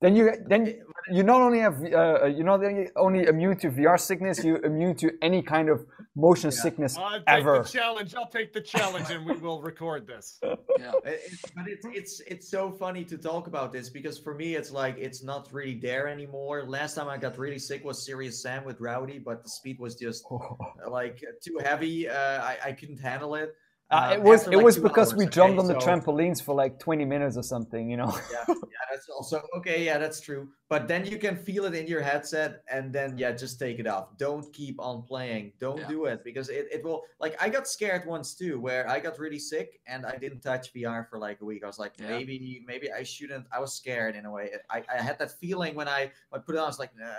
then 0.00 0.16
you 0.16 0.32
then 0.46 0.83
you 1.12 1.22
not 1.22 1.40
only 1.40 1.58
have 1.60 1.76
uh, 1.82 2.26
you're 2.26 2.44
not 2.44 2.64
only- 2.64 2.90
only 2.96 3.24
immune 3.26 3.56
to 3.58 3.70
VR 3.70 3.98
sickness, 4.00 4.42
you're 4.44 4.62
immune 4.64 4.94
to 4.96 5.10
any 5.22 5.42
kind 5.42 5.68
of 5.68 5.84
motion 6.16 6.50
sickness 6.52 6.96
I'll 6.96 7.18
take 7.18 7.22
ever. 7.26 7.62
the 7.62 7.68
challenge. 7.68 8.14
I'll 8.14 8.28
take 8.30 8.52
the 8.52 8.60
challenge, 8.60 9.10
and 9.10 9.26
we 9.26 9.36
will 9.36 9.60
record 9.60 10.06
this. 10.06 10.38
yeah. 10.42 10.92
It- 11.04 11.20
it's- 11.26 11.52
but 11.56 11.66
it's 11.68 11.86
it's 11.86 12.20
it's 12.26 12.48
so 12.48 12.70
funny 12.70 13.04
to 13.04 13.18
talk 13.18 13.46
about 13.46 13.72
this 13.72 13.90
because 13.90 14.18
for 14.18 14.34
me 14.34 14.54
it's 14.54 14.70
like 14.70 14.96
it's 14.98 15.22
not 15.22 15.48
really 15.52 15.74
there 15.78 16.08
anymore. 16.08 16.64
Last 16.64 16.94
time 16.94 17.08
I 17.08 17.18
got 17.18 17.36
really 17.38 17.58
sick 17.58 17.84
was 17.84 18.04
Serious 18.04 18.40
Sam 18.42 18.64
with 18.64 18.80
Rowdy, 18.80 19.18
but 19.18 19.42
the 19.42 19.50
speed 19.50 19.78
was 19.78 19.94
just 19.96 20.24
uh, 20.30 20.90
like 20.90 21.22
too 21.42 21.58
heavy. 21.62 22.08
Uh, 22.08 22.42
I 22.42 22.56
I 22.66 22.72
couldn't 22.72 22.98
handle 23.00 23.34
it. 23.34 23.54
Uh, 23.94 24.06
Um, 24.06 24.12
it 24.12 24.22
was 24.22 24.40
after, 24.40 24.52
it 24.58 24.62
was 24.62 24.76
because 24.78 25.14
we 25.14 25.24
jumped 25.26 25.58
on 25.58 25.66
the 25.68 25.78
so- 25.80 25.86
trampolines 25.86 26.42
for 26.42 26.54
like 26.54 26.78
20 26.80 27.04
minutes 27.04 27.36
or 27.36 27.42
something, 27.44 27.88
you 27.88 27.96
know. 27.96 28.12
yeah, 28.32 28.44
yeah, 28.48 28.54
that's 28.90 29.08
also 29.08 29.36
okay. 29.58 29.84
Yeah, 29.84 29.98
that's 29.98 30.20
true. 30.20 30.48
But 30.68 30.88
then 30.88 31.04
you 31.06 31.18
can 31.18 31.36
feel 31.36 31.64
it 31.66 31.74
in 31.74 31.86
your 31.86 32.00
headset, 32.02 32.62
and 32.68 32.92
then 32.92 33.16
yeah, 33.18 33.32
just 33.32 33.58
take 33.60 33.78
it 33.78 33.86
off. 33.86 34.06
Don't 34.18 34.46
keep 34.52 34.76
on 34.80 35.02
playing. 35.02 35.52
Don't 35.60 35.78
Yeah. 35.78 35.88
do 35.94 35.98
it 36.06 36.24
because 36.24 36.48
it, 36.48 36.66
it 36.72 36.80
will. 36.84 37.02
Like 37.20 37.34
I 37.40 37.48
got 37.48 37.68
scared 37.68 38.02
once 38.06 38.34
too, 38.34 38.58
where 38.58 38.88
I 38.88 38.98
got 38.98 39.18
really 39.18 39.38
sick 39.38 39.68
and 39.86 40.04
I 40.04 40.16
didn't 40.16 40.40
touch 40.40 40.72
VR 40.74 41.08
for 41.08 41.18
like 41.18 41.38
a 41.40 41.44
week. 41.44 41.62
I 41.62 41.68
was 41.68 41.78
like, 41.78 41.92
Yeah. 41.98 42.08
maybe 42.08 42.64
maybe 42.66 42.86
I 42.90 43.02
shouldn't. 43.04 43.46
I 43.56 43.58
was 43.60 43.72
scared 43.74 44.16
in 44.16 44.24
a 44.26 44.30
way. 44.36 44.46
I, 44.70 44.82
I 44.92 45.00
had 45.08 45.16
that 45.20 45.30
feeling 45.42 45.74
when 45.76 45.86
I, 45.88 46.10
I 46.32 46.38
put 46.38 46.54
it 46.56 46.58
on. 46.58 46.64
I 46.64 46.72
was 46.74 46.78
like, 46.84 46.94
no, 46.98 47.14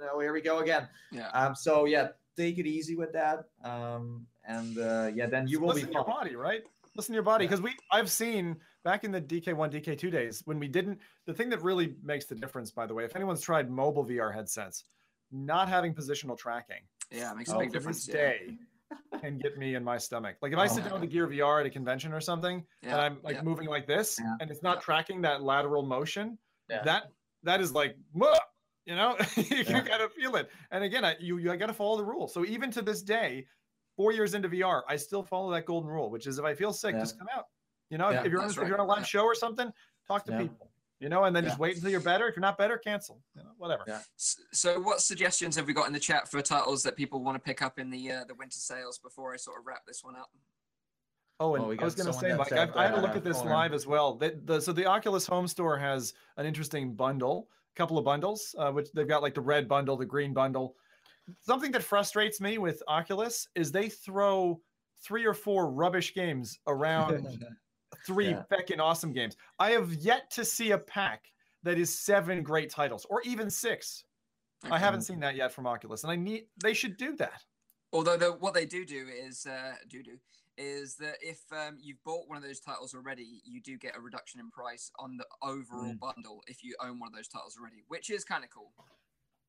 no, 0.00 0.18
here 0.18 0.32
we 0.32 0.40
go 0.40 0.58
again. 0.58 0.88
Yeah. 1.12 1.28
Um. 1.40 1.54
So 1.54 1.84
yeah, 1.84 2.08
take 2.36 2.58
it 2.58 2.66
easy 2.66 2.96
with 2.96 3.12
that. 3.12 3.44
Um. 3.62 4.26
And 4.46 4.78
uh, 4.78 5.10
yeah, 5.14 5.26
then 5.26 5.48
you 5.48 5.60
will 5.60 5.68
Listen 5.68 5.82
be 5.86 5.88
to 5.88 5.92
your 5.94 6.04
body, 6.04 6.36
right? 6.36 6.62
Listen 6.96 7.12
to 7.12 7.16
your 7.16 7.22
body, 7.24 7.44
because 7.46 7.60
we 7.60 7.74
I've 7.92 8.10
seen 8.10 8.56
back 8.84 9.04
in 9.04 9.10
the 9.10 9.20
DK1, 9.20 9.70
DK2 9.70 10.10
days 10.10 10.42
when 10.46 10.58
we 10.58 10.68
didn't. 10.68 10.98
The 11.26 11.34
thing 11.34 11.50
that 11.50 11.60
really 11.62 11.94
makes 12.02 12.24
the 12.26 12.34
difference, 12.34 12.70
by 12.70 12.86
the 12.86 12.94
way, 12.94 13.04
if 13.04 13.14
anyone's 13.16 13.42
tried 13.42 13.68
mobile 13.70 14.04
VR 14.04 14.32
headsets, 14.32 14.84
not 15.32 15.68
having 15.68 15.92
positional 15.94 16.38
tracking 16.38 16.82
Yeah, 17.10 17.32
it 17.32 17.36
makes 17.36 17.50
Oh, 17.50 17.56
a 17.56 17.58
big 17.60 17.68
to 17.70 17.78
difference. 17.78 18.06
this 18.06 18.14
yeah. 18.14 18.20
day 18.30 18.58
can 19.20 19.38
get 19.38 19.58
me 19.58 19.74
in 19.74 19.82
my 19.84 19.98
stomach. 19.98 20.36
Like 20.40 20.52
if 20.52 20.58
I 20.58 20.66
sit 20.68 20.84
Oh. 20.84 20.90
down 20.90 21.00
with 21.00 21.02
a 21.02 21.12
Gear 21.12 21.26
VR 21.26 21.60
at 21.60 21.66
a 21.66 21.70
convention 21.70 22.12
or 22.12 22.20
something, 22.20 22.64
and 22.82 22.92
I'm 23.00 23.18
like 23.22 23.36
yeah. 23.36 23.42
moving 23.42 23.66
like 23.68 23.86
this, 23.86 24.18
Yeah. 24.20 24.36
and 24.40 24.50
it's 24.50 24.62
not 24.62 24.80
tracking 24.80 25.20
that 25.22 25.42
lateral 25.42 25.82
motion, 25.82 26.38
Yeah. 26.70 26.82
that 26.84 27.10
that 27.42 27.60
is 27.60 27.72
like, 27.72 27.96
"Mwah," 28.16 28.38
you 28.86 28.94
know, 28.94 29.16
you 29.36 29.44
Yeah. 29.66 29.82
gotta 29.82 30.08
feel 30.08 30.36
it. 30.36 30.50
And 30.70 30.82
again, 30.84 31.04
I, 31.04 31.16
you 31.18 31.36
you 31.38 31.54
gotta 31.56 31.74
follow 31.74 31.96
the 31.96 32.04
rules. 32.04 32.32
So 32.32 32.44
even 32.46 32.70
to 32.70 32.80
this 32.82 33.02
day, 33.02 33.46
four 33.96 34.12
years 34.12 34.34
into 34.34 34.48
VR, 34.48 34.82
I 34.88 34.96
still 34.96 35.22
follow 35.22 35.50
that 35.52 35.64
golden 35.66 35.90
rule, 35.90 36.10
which 36.10 36.26
is 36.26 36.38
if 36.38 36.44
I 36.44 36.54
feel 36.54 36.72
sick, 36.72 36.94
Yeah. 36.94 37.00
just 37.00 37.18
come 37.18 37.28
out. 37.34 37.46
You 37.90 37.98
know, 37.98 38.08
if- 38.08 38.14
Yeah, 38.14 38.24
if 38.24 38.30
you're 38.32 38.40
on, 38.40 38.48
that's 38.48 38.58
if 38.58 38.68
you're 38.68 38.78
on 38.78 38.84
a 38.84 38.88
live 38.88 38.98
Yeah. 38.98 39.04
show 39.04 39.24
or 39.24 39.34
something, 39.34 39.72
talk 40.06 40.24
to 40.26 40.32
Yeah. 40.32 40.42
people. 40.42 40.70
You 40.98 41.10
know, 41.10 41.24
and 41.24 41.36
then 41.36 41.44
Yeah. 41.44 41.50
just 41.50 41.60
wait 41.60 41.76
until 41.76 41.90
you're 41.90 42.00
better. 42.00 42.26
If 42.26 42.36
you're 42.36 42.40
not 42.40 42.56
better, 42.56 42.78
cancel. 42.78 43.20
You 43.34 43.42
know, 43.42 43.52
whatever. 43.58 43.84
Yeah. 43.86 44.00
So, 44.16 44.80
what 44.80 45.02
suggestions 45.02 45.54
have 45.56 45.66
we 45.66 45.74
got 45.74 45.86
in 45.86 45.92
the 45.92 46.00
chat 46.00 46.26
for 46.26 46.40
titles 46.40 46.82
that 46.84 46.96
people 46.96 47.22
want 47.22 47.34
to 47.36 47.38
pick 47.38 47.60
up 47.60 47.78
in 47.78 47.90
the 47.90 48.10
uh, 48.12 48.24
the 48.24 48.34
winter 48.34 48.58
sales 48.58 48.98
before 48.98 49.34
I 49.34 49.36
sort 49.36 49.60
of 49.60 49.66
wrap 49.66 49.84
this 49.86 50.02
one 50.02 50.16
up? 50.16 50.30
Oh, 51.38 51.54
and 51.54 51.64
Oh, 51.64 51.68
we 51.68 51.78
I 51.78 51.84
was 51.84 51.94
going 51.94 52.06
to 52.06 52.14
say, 52.14 52.32
Mike, 52.34 52.50
I've, 52.52 52.74
I 52.74 52.84
had 52.86 52.94
a 52.98 53.00
look 53.02 53.14
at 53.14 53.22
this 53.22 53.36
Thorn. 53.40 53.50
live 53.50 53.74
as 53.74 53.86
well. 53.86 54.14
The, 54.14 54.40
the, 54.46 54.58
so 54.58 54.72
the 54.72 54.86
Oculus 54.86 55.26
Home 55.26 55.46
Store 55.46 55.76
has 55.76 56.14
an 56.38 56.46
interesting 56.46 56.94
bundle, 56.94 57.50
a 57.74 57.76
couple 57.76 57.98
of 57.98 58.06
bundles, 58.06 58.54
uh, 58.58 58.72
which 58.72 58.90
they've 58.92 59.06
got 59.06 59.20
like 59.20 59.34
the 59.34 59.42
red 59.42 59.68
bundle, 59.68 59.98
the 59.98 60.06
green 60.06 60.32
bundle. 60.32 60.76
Something 61.42 61.72
that 61.72 61.82
frustrates 61.82 62.40
me 62.40 62.58
with 62.58 62.82
Oculus 62.88 63.48
is 63.54 63.72
they 63.72 63.88
throw 63.88 64.60
three 65.02 65.24
or 65.24 65.34
four 65.34 65.70
rubbish 65.70 66.14
games 66.14 66.58
around 66.66 67.26
three 68.06 68.30
Yeah. 68.30 68.42
feckin' 68.50 68.80
awesome 68.80 69.12
games. 69.12 69.36
I 69.58 69.70
have 69.72 69.92
yet 69.94 70.30
to 70.32 70.44
see 70.44 70.70
a 70.72 70.78
pack 70.78 71.24
that 71.62 71.78
is 71.78 71.96
seven 71.98 72.42
great 72.42 72.70
titles 72.70 73.06
or 73.10 73.22
even 73.22 73.50
six. 73.50 74.04
I 74.70 74.78
haven't 74.78 75.02
seen 75.02 75.20
that 75.20 75.36
yet 75.36 75.52
from 75.52 75.66
Oculus, 75.66 76.02
and 76.02 76.10
I 76.10 76.16
need 76.16 76.46
they 76.62 76.74
should 76.74 76.96
do 76.96 77.14
that. 77.16 77.44
Although 77.92 78.16
the, 78.16 78.32
what 78.32 78.54
they 78.54 78.66
do 78.66 78.84
do 78.84 79.06
is 79.08 79.46
uh, 79.46 79.74
do 79.88 80.02
do 80.02 80.18
is 80.58 80.96
that 80.96 81.16
if 81.20 81.40
um, 81.52 81.76
you've 81.80 82.02
bought 82.02 82.26
one 82.28 82.36
of 82.38 82.42
those 82.42 82.60
titles 82.60 82.94
already, 82.94 83.42
you 83.44 83.60
do 83.60 83.76
get 83.76 83.96
a 83.96 84.00
reduction 84.00 84.40
in 84.40 84.50
price 84.50 84.90
on 84.98 85.16
the 85.18 85.26
overall 85.42 85.92
Mm. 85.92 86.00
bundle 86.00 86.42
if 86.46 86.64
you 86.64 86.74
own 86.80 86.98
one 86.98 87.08
of 87.08 87.14
those 87.14 87.28
titles 87.28 87.56
already, 87.60 87.84
which 87.88 88.08
is 88.10 88.24
kind 88.24 88.42
of 88.42 88.50
cool. 88.50 88.72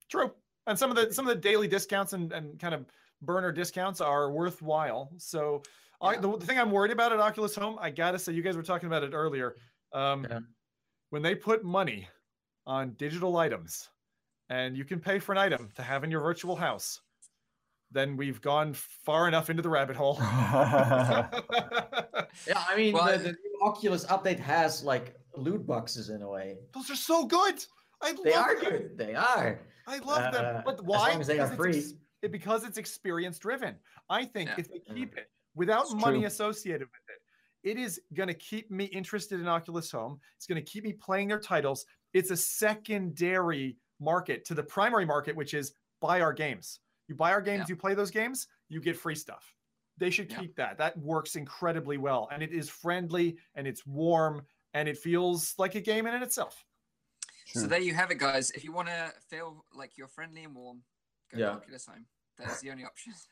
True. 0.09 0.33
And 0.67 0.77
some 0.77 0.89
of 0.91 0.95
the 0.95 1.11
some 1.13 1.27
of 1.27 1.33
the 1.33 1.41
daily 1.41 1.67
discounts 1.67 2.13
and, 2.13 2.31
and 2.31 2.59
kind 2.59 2.73
of 2.75 2.85
burner 3.21 3.51
discounts 3.51 4.01
are 4.01 4.31
worthwhile. 4.31 5.09
So 5.17 5.63
I, 6.01 6.17
the, 6.17 6.37
the 6.37 6.45
thing 6.45 6.59
I'm 6.59 6.69
worried 6.71 6.91
about 6.91 7.11
at 7.11 7.19
Oculus 7.19 7.55
Home, 7.55 7.77
I 7.81 7.89
gotta 7.89 8.19
say, 8.19 8.33
you 8.33 8.43
guys 8.43 8.55
were 8.55 8.63
talking 8.63 8.87
about 8.87 9.03
it 9.03 9.13
earlier. 9.13 9.55
Um, 9.93 10.27
Yeah. 10.29 10.39
When 11.09 11.21
they 11.21 11.33
put 11.35 11.63
money 11.63 12.07
on 12.67 12.91
digital 12.95 13.37
items, 13.37 13.89
and 14.49 14.75
you 14.77 14.83
can 14.85 14.99
pay 14.99 15.19
for 15.19 15.31
an 15.31 15.37
item 15.37 15.69
to 15.75 15.81
have 15.81 16.03
in 16.03 16.11
your 16.11 16.19
virtual 16.21 16.55
house, 16.55 16.99
then 17.91 18.17
we've 18.17 18.41
gone 18.41 18.73
far 18.73 19.27
enough 19.29 19.49
into 19.49 19.61
the 19.63 19.69
rabbit 19.69 19.95
hole. 19.95 20.19
Yeah, 22.47 22.63
I 22.69 22.75
mean, 22.77 22.93
Well, 22.93 23.05
the, 23.17 23.23
the 23.23 23.29
new 23.31 23.59
Oculus 23.63 24.05
update 24.05 24.39
has 24.39 24.83
like 24.83 25.15
loot 25.35 25.65
boxes 25.65 26.09
in 26.09 26.21
a 26.21 26.29
way. 26.29 26.57
Those 26.73 26.89
are 26.91 26.95
so 26.95 27.25
good. 27.25 27.63
I 28.01 28.13
They 28.23 28.31
love 28.33 28.45
are 28.45 28.55
them. 28.61 28.71
good. 28.71 28.97
They 28.97 29.15
are. 29.15 29.59
I 29.87 29.97
love 29.99 30.33
them. 30.33 30.57
Uh, 30.57 30.61
But 30.65 30.75
as 30.75 30.81
why? 30.81 31.11
long 31.11 31.21
as 31.21 31.27
they 31.27 31.39
are 31.39 31.49
Because 31.49 31.51
it's 31.51 31.75
free. 31.91 31.93
ex- 31.93 32.03
it- 32.23 32.31
because 32.31 32.63
it's 32.65 32.77
experience 32.77 33.39
driven. 33.39 33.75
I 34.09 34.25
think 34.25 34.49
Yeah. 34.49 34.55
if 34.59 34.67
they 34.69 34.79
keep 34.79 35.17
it 35.17 35.31
without 35.55 35.85
It's 35.85 35.95
money 35.95 36.19
true. 36.19 36.27
associated 36.27 36.87
with 36.87 37.09
it, 37.15 37.69
it 37.71 37.77
is 37.79 37.99
going 38.13 38.27
to 38.27 38.33
keep 38.33 38.69
me 38.69 38.85
interested 38.85 39.39
in 39.39 39.47
Oculus 39.47 39.91
Home. 39.91 40.19
It's 40.35 40.45
going 40.45 40.63
to 40.63 40.71
keep 40.71 40.83
me 40.83 40.93
playing 40.93 41.29
their 41.29 41.39
titles. 41.39 41.85
It's 42.13 42.31
a 42.31 42.37
secondary 42.37 43.77
market 43.99 44.45
to 44.45 44.53
the 44.53 44.63
primary 44.63 45.05
market, 45.05 45.35
which 45.35 45.53
is 45.53 45.73
buy 46.01 46.21
our 46.21 46.33
games. 46.33 46.79
You 47.07 47.15
buy 47.15 47.31
our 47.31 47.41
games, 47.41 47.61
Yeah. 47.61 47.65
you 47.69 47.75
play 47.77 47.93
those 47.93 48.11
games, 48.11 48.47
you 48.69 48.81
get 48.81 48.97
free 48.97 49.15
stuff. 49.15 49.55
They 49.97 50.09
should 50.11 50.29
Yeah. 50.31 50.39
keep 50.41 50.55
that. 50.57 50.77
That 50.77 50.97
works 50.97 51.35
incredibly 51.35 51.97
well. 51.97 52.27
And 52.31 52.43
it 52.43 52.51
is 52.51 52.69
friendly 52.69 53.39
and 53.55 53.67
it's 53.67 53.85
warm 53.85 54.45
and 54.73 54.87
it 54.87 54.97
feels 54.97 55.57
like 55.57 55.75
a 55.75 55.81
game 55.81 56.05
in 56.05 56.13
and 56.13 56.23
itself. 57.49 57.63
So 57.63 57.69
there 57.69 57.79
you 57.79 57.93
have 57.93 58.11
it, 58.11 58.17
guys. 58.19 58.51
If 58.51 58.63
you 58.63 58.71
want 58.71 58.87
to 58.89 59.11
feel 59.29 59.63
like 59.73 59.97
you're 59.97 60.07
friendly 60.07 60.43
and 60.43 60.55
warm, 60.55 60.83
go 61.31 61.39
Yeah. 61.39 61.45
to 61.47 61.51
Oculus 61.53 61.85
Home. 61.87 62.05
That's 62.37 62.61
the 62.61 62.69
only 62.69 62.83
option. 62.85 63.13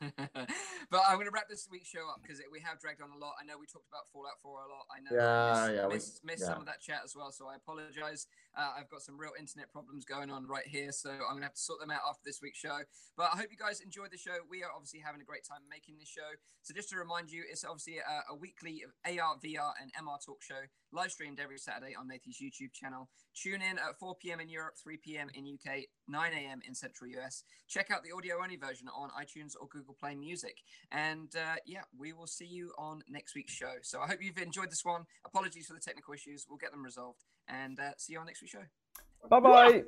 but 0.90 1.02
I'm 1.08 1.14
going 1.14 1.26
to 1.26 1.30
wrap 1.32 1.48
this 1.48 1.68
week's 1.70 1.86
show 1.88 2.08
up 2.10 2.18
because 2.22 2.42
we 2.50 2.58
have 2.60 2.80
dragged 2.80 3.00
on 3.00 3.10
a 3.14 3.16
lot. 3.16 3.34
I 3.40 3.44
know 3.46 3.54
we 3.58 3.66
talked 3.66 3.86
about 3.86 4.10
Fallout 4.12 4.34
4 4.42 4.50
a 4.50 4.68
lot. 4.68 4.86
I 4.90 4.98
know 4.98 5.10
Yeah, 5.14 5.22
I 5.22 5.66
missed, 5.68 5.76
yeah, 5.76 5.86
we- 5.86 5.94
missed, 5.94 6.24
missed 6.24 6.40
yeah. 6.42 6.46
some 6.48 6.58
of 6.60 6.66
that 6.66 6.80
chat 6.80 7.02
as 7.04 7.14
well, 7.14 7.30
so 7.30 7.46
I 7.46 7.54
apologize. 7.54 8.26
Uh, 8.56 8.72
I've 8.78 8.88
got 8.88 9.02
some 9.02 9.18
real 9.18 9.32
internet 9.38 9.70
problems 9.70 10.04
going 10.04 10.30
on 10.30 10.46
right 10.46 10.66
here, 10.66 10.90
so 10.90 11.10
I'm 11.10 11.36
going 11.36 11.44
to 11.44 11.52
have 11.52 11.54
to 11.54 11.60
sort 11.60 11.80
them 11.80 11.90
out 11.90 12.00
after 12.08 12.22
this 12.24 12.40
week's 12.40 12.58
show. 12.58 12.78
But 13.16 13.30
I 13.34 13.36
hope 13.36 13.48
you 13.50 13.60
guys 13.60 13.80
enjoyed 13.80 14.10
the 14.10 14.18
show. 14.18 14.32
We 14.48 14.64
are 14.64 14.70
obviously 14.74 15.00
having 15.04 15.20
a 15.20 15.24
great 15.24 15.44
time 15.44 15.60
making 15.68 15.98
this 15.98 16.08
show. 16.08 16.40
So 16.62 16.72
just 16.72 16.88
to 16.90 16.96
remind 16.96 17.30
you, 17.30 17.44
it's 17.48 17.64
obviously 17.64 17.98
a, 17.98 18.32
a 18.32 18.34
weekly 18.34 18.82
AR, 19.04 19.36
VR, 19.44 19.72
and 19.80 19.92
MR 19.92 20.16
talk 20.24 20.42
show 20.42 20.64
live 20.92 21.12
streamed 21.12 21.38
every 21.38 21.58
Saturday 21.58 21.94
on 21.94 22.08
Nathie's 22.08 22.40
YouTube 22.40 22.72
channel. 22.72 23.08
Tune 23.34 23.60
in 23.60 23.78
at 23.78 23.98
4 24.00 24.16
p.m. 24.16 24.40
in 24.40 24.48
Europe, 24.48 24.74
3 24.82 24.96
p.m. 24.96 25.28
in 25.34 25.44
UK, 25.44 25.84
9 26.08 26.32
a.m. 26.32 26.60
in 26.66 26.74
Central 26.74 27.10
US. 27.18 27.44
Check 27.68 27.90
out 27.90 28.02
the 28.02 28.16
audio 28.16 28.36
only 28.42 28.56
version 28.56 28.88
on 28.88 29.10
iTunes 29.10 29.52
or 29.60 29.68
Google 29.68 29.94
Play 29.98 30.14
Music. 30.14 30.56
And 30.90 31.28
uh, 31.36 31.56
yeah, 31.66 31.82
we 31.96 32.14
will 32.14 32.26
see 32.26 32.46
you 32.46 32.72
on 32.78 33.02
next 33.08 33.34
week's 33.34 33.52
show. 33.52 33.74
So 33.82 34.00
I 34.00 34.06
hope 34.06 34.22
you've 34.22 34.38
enjoyed 34.38 34.70
this 34.70 34.84
one. 34.84 35.04
Apologies 35.26 35.66
for 35.66 35.74
the 35.74 35.80
technical 35.80 36.14
issues. 36.14 36.46
We'll 36.48 36.58
get 36.58 36.72
them 36.72 36.82
resolved. 36.82 37.24
And 37.48 37.78
uh, 37.78 37.92
see 37.96 38.14
you 38.14 38.20
on 38.20 38.26
next 38.26 38.42
week's 38.42 38.52
show. 38.52 38.64
Bye 39.28 39.40
bye. 39.40 39.82